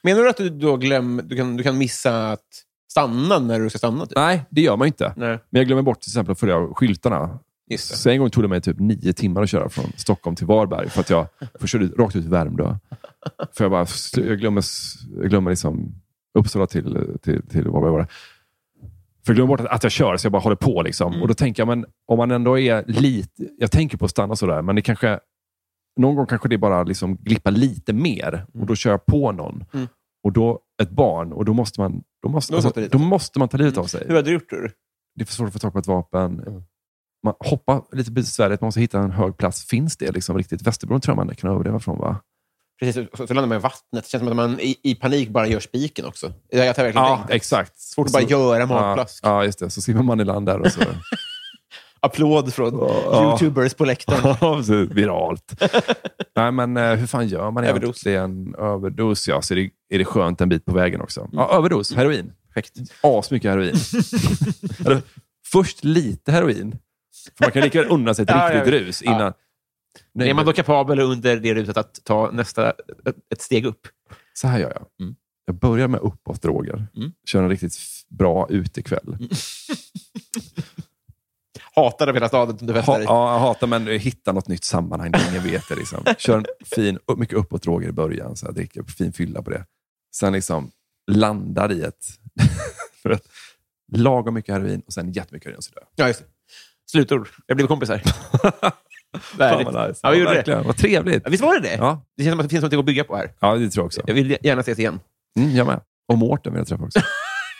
Menar 0.02 0.22
du 0.22 0.28
att 0.28 0.36
du 0.36 0.50
då 0.50 0.76
glöm, 0.76 1.20
du, 1.24 1.36
kan, 1.36 1.56
du 1.56 1.62
kan 1.62 1.78
missa 1.78 2.32
att 2.32 2.46
stanna 2.90 3.38
när 3.38 3.60
du 3.60 3.70
ska 3.70 3.78
stanna? 3.78 4.06
Typ? 4.06 4.16
Nej, 4.16 4.44
det 4.50 4.60
gör 4.60 4.76
man 4.76 4.86
inte. 4.86 5.12
Nej. 5.16 5.38
Men 5.50 5.60
jag 5.60 5.66
glömmer 5.66 5.82
bort 5.82 6.00
till 6.00 6.10
exempel 6.10 6.32
att 6.32 6.40
följa 6.40 6.68
skyltarna. 6.74 7.38
Just 7.74 7.90
det. 7.90 7.96
Så 7.96 8.10
en 8.10 8.18
gång 8.18 8.30
tog 8.30 8.44
det 8.44 8.48
mig 8.48 8.60
typ 8.60 8.78
nio 8.78 9.12
timmar 9.12 9.42
att 9.42 9.50
köra 9.50 9.68
från 9.68 9.92
Stockholm 9.96 10.36
till 10.36 10.46
Varberg. 10.46 10.88
För 10.88 11.00
att 11.00 11.10
jag 11.10 11.26
först 11.60 11.72
körde 11.72 11.86
rakt 11.86 12.16
ut 12.16 12.24
i 12.24 12.28
Värmdö. 12.28 12.76
För 13.52 13.64
jag, 13.64 13.70
bara, 13.70 13.86
jag 14.16 14.38
glömmer, 14.38 14.64
jag 15.20 15.28
glömmer 15.30 15.50
liksom 15.50 15.94
Uppsala 16.38 16.66
till, 16.66 17.18
till, 17.22 17.42
till 17.48 17.68
Varberg. 17.68 17.90
Var 17.90 17.98
det. 17.98 18.06
För 19.26 19.32
jag 19.32 19.36
glömmer 19.36 19.48
bort 19.48 19.60
att, 19.60 19.66
att 19.66 19.82
jag 19.82 19.92
kör, 19.92 20.16
så 20.16 20.26
jag 20.26 20.32
bara 20.32 20.42
håller 20.42 20.56
på. 20.56 20.82
Liksom. 20.82 21.22
Och 21.22 21.28
då 21.28 21.34
tänker 21.34 21.60
jag, 21.60 21.66
men 21.68 21.86
om 22.06 22.18
man 22.18 22.30
ändå 22.30 22.58
är 22.58 22.84
lite... 22.86 23.48
Jag 23.58 23.70
tänker 23.70 23.98
på 23.98 24.04
att 24.04 24.10
stanna 24.10 24.36
sådär, 24.36 24.62
men 24.62 24.76
det 24.76 24.82
kanske... 24.82 25.20
Någon 25.96 26.14
gång 26.16 26.26
kanske 26.26 26.48
det 26.48 26.58
bara 26.58 26.82
liksom 26.82 27.16
glippar 27.16 27.50
lite 27.50 27.92
mer 27.92 28.46
och 28.54 28.66
då 28.66 28.74
kör 28.74 28.90
jag 28.90 29.06
på 29.06 29.32
någon. 29.32 29.64
Och 30.24 30.32
då 30.32 30.60
ett 30.82 30.90
barn 30.90 31.32
och 31.32 31.44
då 31.44 31.52
måste 31.54 31.80
man, 31.80 32.02
Då 32.22 32.28
måste, 32.28 32.52
Då 32.52 32.56
alltså, 32.56 32.80
det- 32.80 32.88
då 32.92 32.98
måste 32.98 33.38
man 33.38 33.48
ta 33.48 33.56
livet 33.56 33.78
av 33.78 33.84
sig. 33.84 34.04
Hur 34.08 34.14
hade 34.14 34.28
du 34.28 34.34
gjort? 34.34 34.50
du? 34.50 34.70
Det 35.14 35.22
är 35.22 35.26
för 35.26 35.32
svårt 35.32 35.46
att 35.46 35.52
få 35.52 35.58
tag 35.58 35.72
på 35.72 35.78
ett 35.78 35.86
vapen. 35.86 36.40
Mm. 36.46 36.62
Man 37.24 37.34
hoppar 37.40 37.82
lite 37.92 38.10
besvärligt, 38.10 38.60
man 38.60 38.66
måste 38.66 38.80
hitta 38.80 38.98
en 38.98 39.10
hög 39.10 39.36
plats. 39.36 39.64
Finns 39.64 39.96
det 39.96 40.12
liksom 40.12 40.36
riktigt? 40.38 40.62
Västerbron 40.62 41.00
tror 41.00 41.16
jag 41.16 41.26
man 41.26 41.34
kan 41.34 41.50
överleva 41.50 41.80
från, 41.80 41.98
va? 41.98 42.16
Precis, 42.80 43.06
så, 43.16 43.26
så 43.26 43.34
landar 43.34 43.48
man 43.48 43.58
i 43.58 43.60
vattnet. 43.60 44.04
Det 44.04 44.08
känns 44.08 44.20
som 44.20 44.28
att 44.28 44.36
man 44.36 44.60
i, 44.60 44.76
i 44.82 44.94
panik 44.94 45.28
bara 45.28 45.46
gör 45.46 45.60
spiken 45.60 46.04
också. 46.06 46.32
Det 46.50 46.56
jag 46.58 46.64
verkligen 46.66 46.94
Ja, 46.94 47.16
tänkt. 47.16 47.30
exakt. 47.30 47.78
Svårt 47.78 48.06
att 48.06 48.12
bara 48.12 48.22
göra 48.22 48.66
magplask. 48.66 49.20
Ja, 49.26 49.28
ja, 49.30 49.44
just 49.44 49.58
det. 49.58 49.70
Så 49.70 49.82
simmar 49.82 50.02
man 50.02 50.20
i 50.20 50.24
land 50.24 50.46
där 50.46 50.60
och 50.60 50.72
så... 50.72 50.80
Applåd 52.00 52.54
från 52.54 52.78
Ja. 52.78 53.30
youtubers 53.30 53.74
på 53.74 53.84
läktaren. 53.84 54.36
Ja, 54.40 54.62
så 54.62 54.74
viralt. 54.86 55.62
Nej, 56.36 56.52
men 56.52 56.76
eh, 56.76 56.94
hur 56.94 57.06
fan 57.06 57.28
gör 57.28 57.50
man 57.50 57.64
Överdos. 57.64 58.06
egentligen? 58.06 58.54
Överdos, 58.58 59.28
ja. 59.28 59.42
Så 59.42 59.54
är 59.54 59.56
det, 59.56 59.70
är 59.94 59.98
det 59.98 60.04
skönt 60.04 60.40
en 60.40 60.48
bit 60.48 60.64
på 60.64 60.72
vägen 60.72 61.00
också. 61.00 61.28
Ja, 61.32 61.56
överdos, 61.56 61.94
heroin. 61.94 62.32
Perfekt. 62.48 62.72
Asmycket 63.02 63.50
heroin. 63.50 63.74
Först 65.52 65.84
lite 65.84 66.32
heroin. 66.32 66.78
För 67.38 67.44
man 67.44 67.50
kan 67.52 67.62
lika 67.62 67.82
väl 67.82 67.90
unna 67.90 68.14
sig 68.14 68.22
ett 68.22 68.28
Ja, 68.30 68.50
riktigt 68.54 68.74
ja. 68.74 68.80
rus 68.80 69.02
innan... 69.02 69.32
Nej, 70.12 70.30
är 70.30 70.34
man 70.34 70.46
då 70.46 70.52
kapabel 70.52 71.00
under 71.00 71.36
det 71.36 71.54
ruset 71.54 71.76
att 71.76 72.00
ta 72.04 72.30
nästa 72.30 72.70
ett- 73.30 73.40
steg 73.42 73.66
upp? 73.66 73.88
Så 74.34 74.48
här 74.48 74.58
gör 74.58 74.70
jag. 74.70 74.86
Mm. 75.06 75.16
Jag 75.46 75.56
börjar 75.56 75.88
med 75.88 76.00
uppåtdroger. 76.00 76.86
Mm. 76.96 77.12
Kör 77.26 77.42
en 77.42 77.48
riktigt 77.48 77.76
bra 78.08 78.46
utekväll. 78.50 79.16
Hatar 81.74 82.06
av 82.08 82.14
hela 82.14 82.28
staden 82.28 82.58
som 82.58 82.66
du 82.66 82.72
Ha, 82.72 82.80
festar 82.80 83.00
i. 83.00 83.04
ja, 83.04 83.32
jag 83.32 83.38
hatar 83.40 83.66
men 83.66 83.86
hitta 83.86 84.32
något 84.32 84.48
nytt 84.48 84.64
sammanhang 84.64 85.10
där 85.10 85.30
ingen 85.30 85.42
vet 85.42 85.68
det. 85.68 85.74
Liksom. 85.74 86.04
Kör 86.18 86.38
en 86.38 86.44
fin, 86.74 86.98
mycket 87.16 87.36
uppåtdroger 87.38 87.88
i 87.88 87.92
början. 87.92 88.36
Så 88.36 88.46
här, 88.46 88.52
dricker 88.52 88.82
fin 88.82 89.12
fylla 89.12 89.42
på 89.42 89.50
det. 89.50 89.64
Sen 90.16 90.32
liksom 90.32 90.70
landar 91.10 91.72
i 91.72 91.82
ett... 91.82 92.06
lagom 93.92 94.34
mycket 94.34 94.54
heroin 94.54 94.82
och 94.86 94.92
sen 94.92 95.12
jättemycket 95.12 95.46
heroin. 95.46 95.62
Så 95.62 95.72
dör. 95.72 95.84
Ja, 95.96 96.06
just 96.06 96.20
det. 96.20 96.26
Slutord. 96.94 97.28
Jag 97.46 97.56
blev 97.56 97.66
kompisar. 97.66 97.98
Fan 99.18 99.64
vad 99.64 99.88
nice. 99.88 100.00
Ja, 100.02 100.10
vi 100.10 100.18
gjorde 100.18 100.30
det. 100.30 100.36
verkligen. 100.36 100.64
Vad 100.64 100.76
trevligt. 100.76 101.22
Ja, 101.24 101.30
Visst 101.30 101.42
var 101.42 101.54
det 101.54 101.60
det? 101.68 101.74
Ja, 101.74 102.02
Det 102.16 102.22
känns 102.24 102.32
som 102.32 102.40
att 102.40 102.44
det 102.44 102.48
finns 102.50 102.62
något 102.62 102.72
att 102.78 102.84
bygga 102.84 103.04
på 103.04 103.16
här. 103.16 103.30
ja, 103.40 103.54
det 103.54 103.70
tror 103.70 103.82
jag 103.82 103.86
också. 103.86 104.00
Jag 104.06 104.14
vill 104.14 104.36
gärna 104.42 104.60
ses 104.60 104.78
igen. 104.78 105.00
Mm, 105.38 105.56
jag 105.56 105.66
med. 105.66 105.80
Och 106.12 106.18
Mårten 106.18 106.52
vill 106.52 106.60
jag 106.60 106.66
träffa 106.68 106.84
också. 106.84 107.00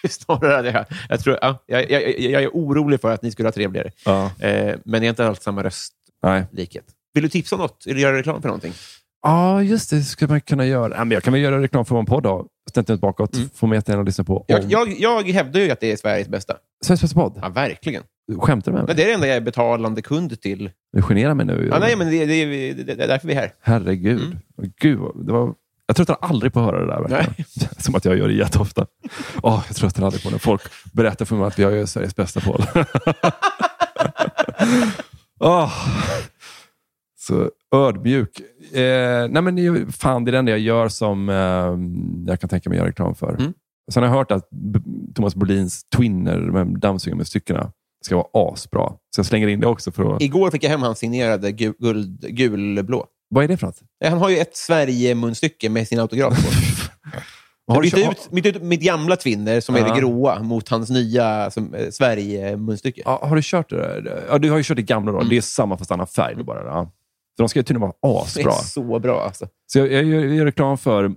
Snarare 0.09 0.57
hade 0.57 0.71
jag, 0.71 0.85
jag, 1.09 1.21
tror, 1.21 1.39
ja, 1.41 1.63
jag, 1.67 1.91
jag, 1.91 2.03
jag, 2.03 2.31
jag 2.31 2.43
är 2.43 2.49
orolig 2.49 3.01
för 3.01 3.11
att 3.11 3.23
ni 3.23 3.31
skulle 3.31 3.47
ha 3.47 3.53
trevligare. 3.53 3.91
Ja. 4.05 4.31
Eh, 4.39 4.77
men 4.85 5.01
det 5.01 5.07
är 5.07 5.09
inte 5.09 5.27
alls 5.27 5.43
samma 5.43 5.63
röstlikhet. 5.65 6.85
Vill 7.15 7.23
du 7.23 7.29
tipsa 7.29 7.57
om 7.57 7.63
något? 7.63 7.87
Eller 7.87 8.01
göra 8.01 8.17
reklam 8.17 8.43
för 8.43 8.49
någonting? 8.49 8.73
Ja, 9.23 9.63
just 9.63 9.91
det. 9.91 10.03
skulle 10.03 10.29
man 10.29 10.41
kunna 10.41 10.67
göra. 10.67 10.95
Ja, 10.95 11.05
men 11.05 11.11
jag 11.11 11.23
kan 11.23 11.33
väl 11.33 11.43
göra 11.43 11.63
reklam 11.63 11.85
för 11.85 11.95
vår 11.95 12.03
podd 12.05 12.23
då. 12.23 12.47
Ständigt 12.71 13.01
bakåt. 13.01 13.35
Mm. 13.37 13.49
Får 13.55 13.67
man 13.67 13.75
jättegärna 13.77 14.03
lyssna 14.03 14.25
på. 14.25 14.45
Jag, 14.49 14.63
Om... 14.65 14.71
jag, 14.71 14.89
jag 14.99 15.29
hävdar 15.29 15.61
ju 15.61 15.71
att 15.71 15.81
det 15.81 15.93
är 15.93 15.97
Sveriges 15.97 16.29
bästa. 16.29 16.55
Sveriges 16.85 17.03
bästa 17.03 17.15
podd. 17.21 17.39
Ja, 17.43 17.49
verkligen. 17.49 18.03
Skämtar 18.39 18.73
du 18.73 18.77
med 18.77 18.85
mig? 18.85 18.87
Men 18.87 18.97
det 18.97 19.03
är 19.03 19.07
det 19.07 19.13
enda 19.13 19.27
jag 19.27 19.37
är 19.37 19.41
betalande 19.41 20.03
kund 20.03 20.41
till. 20.41 20.71
Du 20.93 21.03
generar 21.03 21.35
mig 21.35 21.47
nu. 21.47 21.69
Ja, 21.73 21.79
nej, 21.79 21.97
men 21.97 22.11
det, 22.11 22.27
det, 22.27 22.45
det, 22.73 22.83
det, 22.83 23.03
är 23.03 23.09
därför 23.09 23.29
vi 23.29 23.35
är 23.35 23.41
här. 23.41 23.53
Herregud. 23.61 24.23
Mm. 24.23 24.73
Gud, 24.81 25.01
det 25.27 25.33
var... 25.33 25.55
Jag 25.87 25.97
tröttnar 25.97 26.17
aldrig 26.21 26.53
på 26.53 26.61
att 26.61 26.67
höra 26.67 26.81
det 26.81 26.87
där. 26.93 27.01
Verkligen. 27.01 27.45
Som 27.79 27.95
att 27.95 28.05
jag 28.05 28.19
gör 28.19 28.29
det 28.29 28.35
jätteofta. 28.35 28.87
Oh, 29.43 29.65
jag 29.67 29.77
tröttnar 29.77 30.07
aldrig 30.07 30.23
på 30.23 30.31
när 30.31 30.39
folk 30.39 30.63
berättar 30.93 31.25
för 31.25 31.37
mig 31.37 31.47
att 31.47 31.59
vi 31.59 31.65
har 31.65 31.87
Sveriges 31.87 32.17
bästa 32.17 32.41
podd. 32.41 32.67
Åh. 35.41 35.73
Så 37.19 37.51
ödmjuk. 37.75 38.41
Eh, 38.73 39.29
nej 39.29 39.43
men, 39.43 39.93
fan, 39.93 40.25
det 40.25 40.31
är 40.31 40.33
det 40.33 40.39
enda 40.39 40.53
jag 40.53 40.61
gör 40.61 40.89
som 40.89 41.29
eh, 41.29 42.27
jag 42.31 42.41
kan 42.41 42.49
tänka 42.51 42.71
mig 42.71 42.77
att 42.77 42.81
göra 42.81 42.89
reklam 42.89 43.15
för. 43.15 43.35
Mm. 43.39 43.53
Sen 43.93 44.03
har 44.03 44.11
jag 44.11 44.17
hört 44.17 44.31
att 44.31 44.49
B- 44.51 44.81
Thomas 45.15 45.35
Brolins 45.35 45.85
Twinner, 45.85 47.15
med 47.15 47.27
styckena, 47.27 47.73
ska 48.07 48.17
vara 48.17 48.53
asbra. 48.53 48.89
Så 49.15 49.19
jag 49.19 49.27
slänger 49.27 49.49
in 49.49 49.61
det 49.61 49.67
också. 49.67 49.93
för 49.93 50.15
att... 50.17 50.23
Igår 50.23 50.51
fick 50.51 50.65
jag 50.65 50.71
hem 50.71 50.83
hans 50.83 50.99
signerade 50.99 51.53
gul, 51.53 52.07
gulblå. 52.21 53.07
Vad 53.29 53.45
är 53.45 53.49
det 53.49 53.57
för 53.57 53.67
något? 53.67 53.83
Eh, 54.05 54.11
Han 54.11 54.19
har 54.19 54.29
ju 54.29 54.39
ett 54.39 54.57
Sverige-munstycke 54.57 55.69
med 55.71 55.89
sin 55.89 55.99
autograf 56.01 56.45
på. 56.45 56.51
Har 57.67 57.75
Jag 57.75 57.83
bytte 57.83 58.01
ut, 58.01 58.31
bytte 58.31 58.49
ut 58.49 58.63
mitt 58.63 58.81
gamla 58.81 59.17
Twinner, 59.17 59.61
som 59.61 59.75
är 59.77 59.81
det 59.95 60.01
gråa, 60.01 60.43
mot 60.43 60.69
hans 60.69 60.91
nya 60.91 61.51
som, 61.51 61.75
eh, 61.75 61.91
Sverige-munstycke. 61.91 63.03
Ja, 63.05 63.21
har 63.23 63.37
du 63.37 63.43
kört 63.45 63.71
det 63.71 63.77
där? 63.77 64.25
Ja, 64.29 64.39
du 64.39 64.51
har 64.51 64.57
ju 64.57 64.63
kört 64.63 64.77
det 64.77 64.83
gamla 64.83 65.13
då. 65.13 65.19
Mm. 65.19 65.29
Det 65.29 65.37
är 65.37 65.41
samma 65.41 65.77
fast 65.79 65.91
annan 65.91 66.07
färg 66.07 66.45
bara. 66.45 66.65
Ja. 66.65 66.91
Så 67.37 67.43
de 67.43 67.49
ska 67.49 67.59
ju 67.59 67.63
tydligen 67.63 67.81
vara 67.81 67.93
Det 68.03 68.23
asbra. 68.23 68.53
är 68.53 68.57
så 68.57 68.99
bra. 68.99 69.21
Alltså. 69.25 69.47
Så 69.67 69.79
jag, 69.79 69.93
jag, 69.93 70.05
gör, 70.05 70.21
jag 70.25 70.35
gör 70.35 70.45
reklam 70.45 70.79
för 70.79 71.13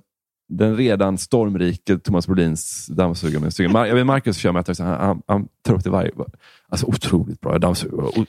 den 0.49 0.77
redan 0.77 1.17
stormrike 1.17 1.97
Thomas 1.99 2.27
Brolins 2.27 2.89
stycken. 3.15 3.41
Mar- 3.71 3.85
Jag 3.85 3.95
vet 3.95 4.05
Marcus 4.05 4.37
kör 4.37 4.51
med 4.51 4.69
att 4.69 4.79
han, 4.79 4.87
han, 4.87 5.21
han 5.27 5.47
tar 5.63 5.73
upp 5.73 5.83
det 5.83 5.89
varje... 5.89 6.11
Alltså 6.69 6.85
otroligt 6.85 7.41
bra 7.41 7.57
dammsugare. 7.59 8.25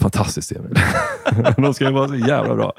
Fantastiskt 0.00 0.52
Emil. 0.52 0.74
de 1.56 1.74
ska 1.74 1.84
ju 1.84 1.92
vara 1.92 2.08
så 2.08 2.14
jävla 2.16 2.54
bra. 2.54 2.72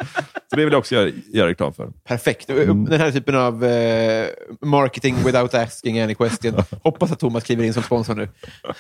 Så 0.50 0.56
det 0.56 0.64
vill 0.66 0.72
jag 0.72 0.80
också 0.80 0.96
göra, 0.96 1.10
göra 1.34 1.48
reklam 1.48 1.74
för. 1.74 1.90
Perfekt. 2.04 2.50
Mm. 2.50 2.86
Den 2.86 3.00
här 3.00 3.12
typen 3.12 3.36
av 3.36 3.64
eh, 3.66 4.28
marketing 4.62 5.16
without 5.26 5.54
asking 5.54 6.00
any 6.00 6.16
question. 6.16 6.54
Hoppas 6.84 7.12
att 7.12 7.20
Thomas 7.20 7.44
kliver 7.44 7.64
in 7.64 7.74
som 7.74 7.84
sponsor 7.84 8.16
nu. 8.16 8.30
Ja, 8.64 8.74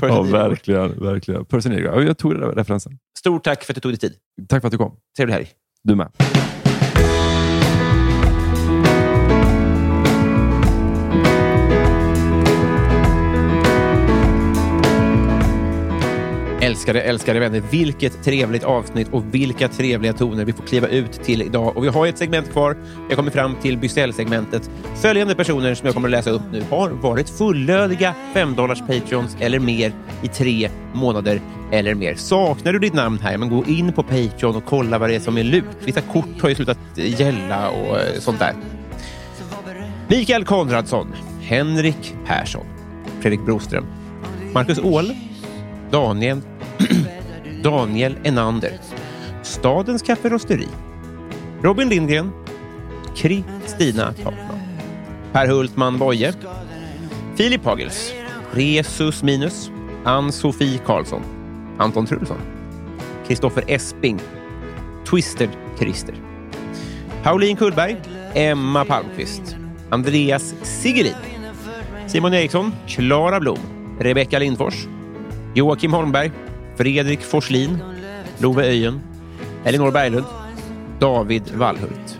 Person- 0.00 0.30
verkligen. 0.30 1.04
verkligen. 1.04 1.44
Personer. 1.44 1.78
Ja, 1.80 2.02
Jag 2.02 2.18
tog 2.18 2.40
den 2.40 2.50
referensen. 2.50 2.98
Stort 3.18 3.44
tack 3.44 3.64
för 3.64 3.72
att 3.72 3.74
du 3.74 3.80
tog 3.80 3.92
dig 3.92 3.98
tid. 3.98 4.14
Tack 4.48 4.60
för 4.60 4.68
att 4.68 4.72
du 4.72 4.78
kom. 4.78 4.96
Trevlig 5.16 5.34
helg. 5.34 5.48
Du 5.82 5.94
med. 5.94 6.08
Älskade, 16.68 17.02
älskade 17.02 17.40
vänner. 17.40 17.62
Vilket 17.70 18.24
trevligt 18.24 18.64
avsnitt 18.64 19.08
och 19.10 19.34
vilka 19.34 19.68
trevliga 19.68 20.12
toner 20.12 20.44
vi 20.44 20.52
får 20.52 20.62
kliva 20.62 20.88
ut 20.88 21.12
till 21.12 21.42
idag. 21.42 21.76
Och 21.76 21.84
Vi 21.84 21.88
har 21.88 22.06
ett 22.06 22.18
segment 22.18 22.52
kvar. 22.52 22.76
Jag 23.08 23.16
kommer 23.16 23.30
fram 23.30 23.54
till 23.62 23.78
Bysell-segmentet. 23.78 24.70
Följande 24.94 25.34
personer 25.34 25.74
som 25.74 25.86
jag 25.86 25.94
kommer 25.94 26.08
att 26.08 26.12
läsa 26.12 26.30
upp 26.30 26.42
nu 26.52 26.62
har 26.70 26.88
varit 26.90 27.30
fullödiga 27.30 28.14
5 28.34 28.54
dollars 28.54 28.78
Patreons 28.78 29.36
eller 29.40 29.58
mer 29.58 29.92
i 30.22 30.28
tre 30.28 30.70
månader 30.92 31.40
eller 31.72 31.94
mer. 31.94 32.14
Saknar 32.14 32.72
du 32.72 32.78
ditt 32.78 32.94
namn 32.94 33.18
här, 33.22 33.38
men 33.38 33.48
gå 33.48 33.64
in 33.64 33.92
på 33.92 34.02
Patreon 34.02 34.56
och 34.56 34.64
kolla 34.64 34.98
vad 34.98 35.10
det 35.10 35.14
är 35.14 35.20
som 35.20 35.38
är 35.38 35.44
lut. 35.44 35.64
Vissa 35.84 36.00
kort 36.00 36.42
har 36.42 36.48
ju 36.48 36.54
slutat 36.54 36.78
gälla 36.94 37.68
och 37.68 38.00
eh, 38.00 38.18
sånt 38.18 38.38
där. 38.38 38.54
Mikael 40.08 40.44
Konradsson, 40.44 41.14
Henrik 41.40 42.14
Persson, 42.26 42.66
Fredrik 43.20 43.44
Broström, 43.44 43.84
Marcus 44.52 44.78
Åhl, 44.78 45.14
Daniel, 45.90 46.40
Daniel 47.62 48.16
Enander, 48.24 48.78
Stadens 49.42 50.02
kafferosteri, 50.02 50.68
Robin 51.62 51.88
Lindgren, 51.88 52.32
Kristina 53.14 54.12
Takman, 54.12 54.60
Per 55.32 55.48
Hultman 55.48 55.98
Boye, 55.98 56.32
Filip 57.36 57.64
Hagels, 57.64 58.12
Resus 58.54 59.22
Minus, 59.22 59.70
Ann-Sofie 60.04 60.78
Karlsson, 60.86 61.22
Anton 61.78 62.06
Trulsson, 62.06 62.38
Kristoffer 63.26 63.64
Esping, 63.68 64.20
Twisted 65.04 65.50
Christer, 65.78 66.14
Pauline 67.22 67.56
Kullberg, 67.56 67.98
Emma 68.34 68.84
Palmqvist, 68.84 69.56
Andreas 69.90 70.54
Sigelin, 70.62 71.16
Simon 72.06 72.34
Eriksson, 72.34 72.72
Klara 72.86 73.40
Blom, 73.40 73.58
Rebecka 73.98 74.38
Lindfors, 74.38 74.86
Joakim 75.54 75.92
Holmberg, 75.92 76.32
Fredrik 76.78 77.22
Forslin, 77.22 77.82
Love 78.38 78.62
Öjen, 78.62 79.00
Elinor 79.64 79.90
Berglund, 79.90 80.26
David 81.00 81.42
Wallhult, 81.58 82.18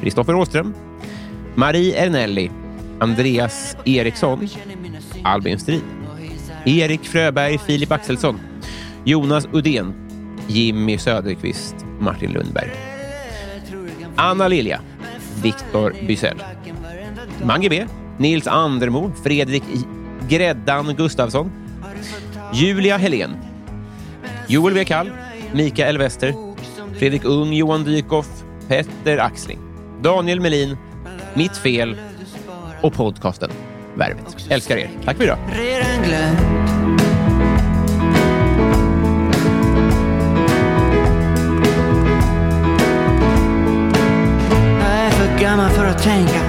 Kristoffer 0.00 0.34
Åström, 0.34 0.74
Marie 1.54 1.94
Ernelli, 1.94 2.50
Andreas 3.00 3.76
Eriksson, 3.86 4.48
Albin 5.24 5.58
Strid, 5.58 5.82
Erik 6.66 7.04
Fröberg, 7.04 7.60
Filip 7.60 7.92
Axelsson, 7.92 8.38
Jonas 9.04 9.48
Udén, 9.52 9.94
Jimmy 10.48 10.98
Söderqvist, 10.98 11.74
Martin 11.98 12.32
Lundberg, 12.32 12.70
Anna 14.16 14.48
Lilja, 14.48 14.80
Viktor 15.42 15.94
Bysell, 16.06 16.36
Mange 17.44 17.70
B, 17.70 17.86
Nils 18.18 18.46
Andermo, 18.46 19.10
Fredrik 19.22 19.64
Gräddan 20.28 20.96
Gustafsson, 20.96 21.50
Julia 22.52 22.98
Helén, 22.98 23.51
Joel 24.52 24.74
W. 24.74 24.84
Kall, 24.84 25.10
Mikael 25.54 25.98
Wester, 25.98 26.34
Fredrik 26.98 27.24
Ung, 27.24 27.52
Johan 27.52 27.84
Dykhoff, 27.84 28.28
Petter 28.68 29.18
Axling, 29.18 29.58
Daniel 30.02 30.40
Melin, 30.40 30.76
Mitt 31.34 31.56
Fel 31.56 31.96
och 32.82 32.92
podcasten 32.92 33.50
Värvet. 33.94 34.36
Älskar 34.50 34.76
er. 34.76 34.90
Tack 35.04 35.16
för 35.16 35.24
idag. 35.24 35.38
Jag 35.48 35.56
är 44.88 45.10
för 45.10 45.40
gammal 45.40 45.70
för 45.70 45.84
att 45.84 46.02
tänka 46.02 46.40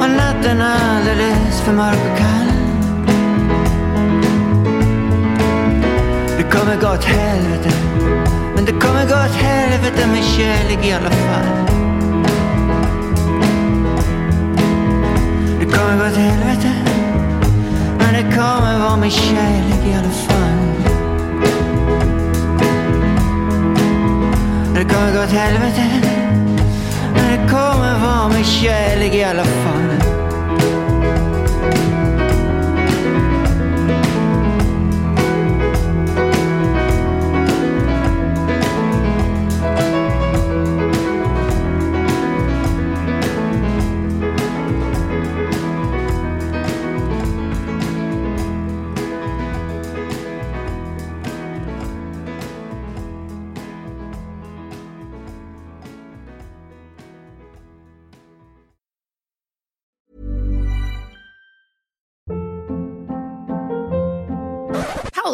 Och 0.00 0.10
natten 0.10 0.16
natten 0.16 0.62
alldeles 0.62 1.60
för 1.60 1.72
mörk 1.72 2.12
och 2.12 2.18
kall. 2.18 2.49
Kommer 6.50 6.76
gå 6.80 6.88
åt 6.88 7.04
helvete, 7.04 7.70
men 8.54 8.64
det 8.64 8.72
kommer 8.72 9.08
gå 9.08 9.14
åt 9.14 9.34
helvete 9.34 10.06
med 10.06 10.24
kärlek 10.24 10.86
i 10.86 10.92
alla 10.92 11.10
fall. 11.10 11.46
Det 15.60 15.66
kommer 15.66 15.98
gå 15.98 16.04
åt 16.04 16.16
helvete, 16.16 16.72
men 17.98 18.14
det 18.14 18.36
kommer 18.36 18.78
vara 18.78 18.96
med 18.96 19.12
kärlek 19.12 19.86
i 19.86 19.94
alla 19.94 20.10
fall. 20.10 20.60
Det 24.74 24.84
kommer 24.94 25.12
gå 25.12 25.22
åt 25.22 25.32
helvete, 25.32 25.84
men 27.14 27.30
det 27.32 27.50
kommer 27.50 28.00
vara 28.00 28.28
med 28.28 28.46
kärlek 28.46 29.14
i 29.14 29.24
alla 29.24 29.44
fall. 29.44 29.79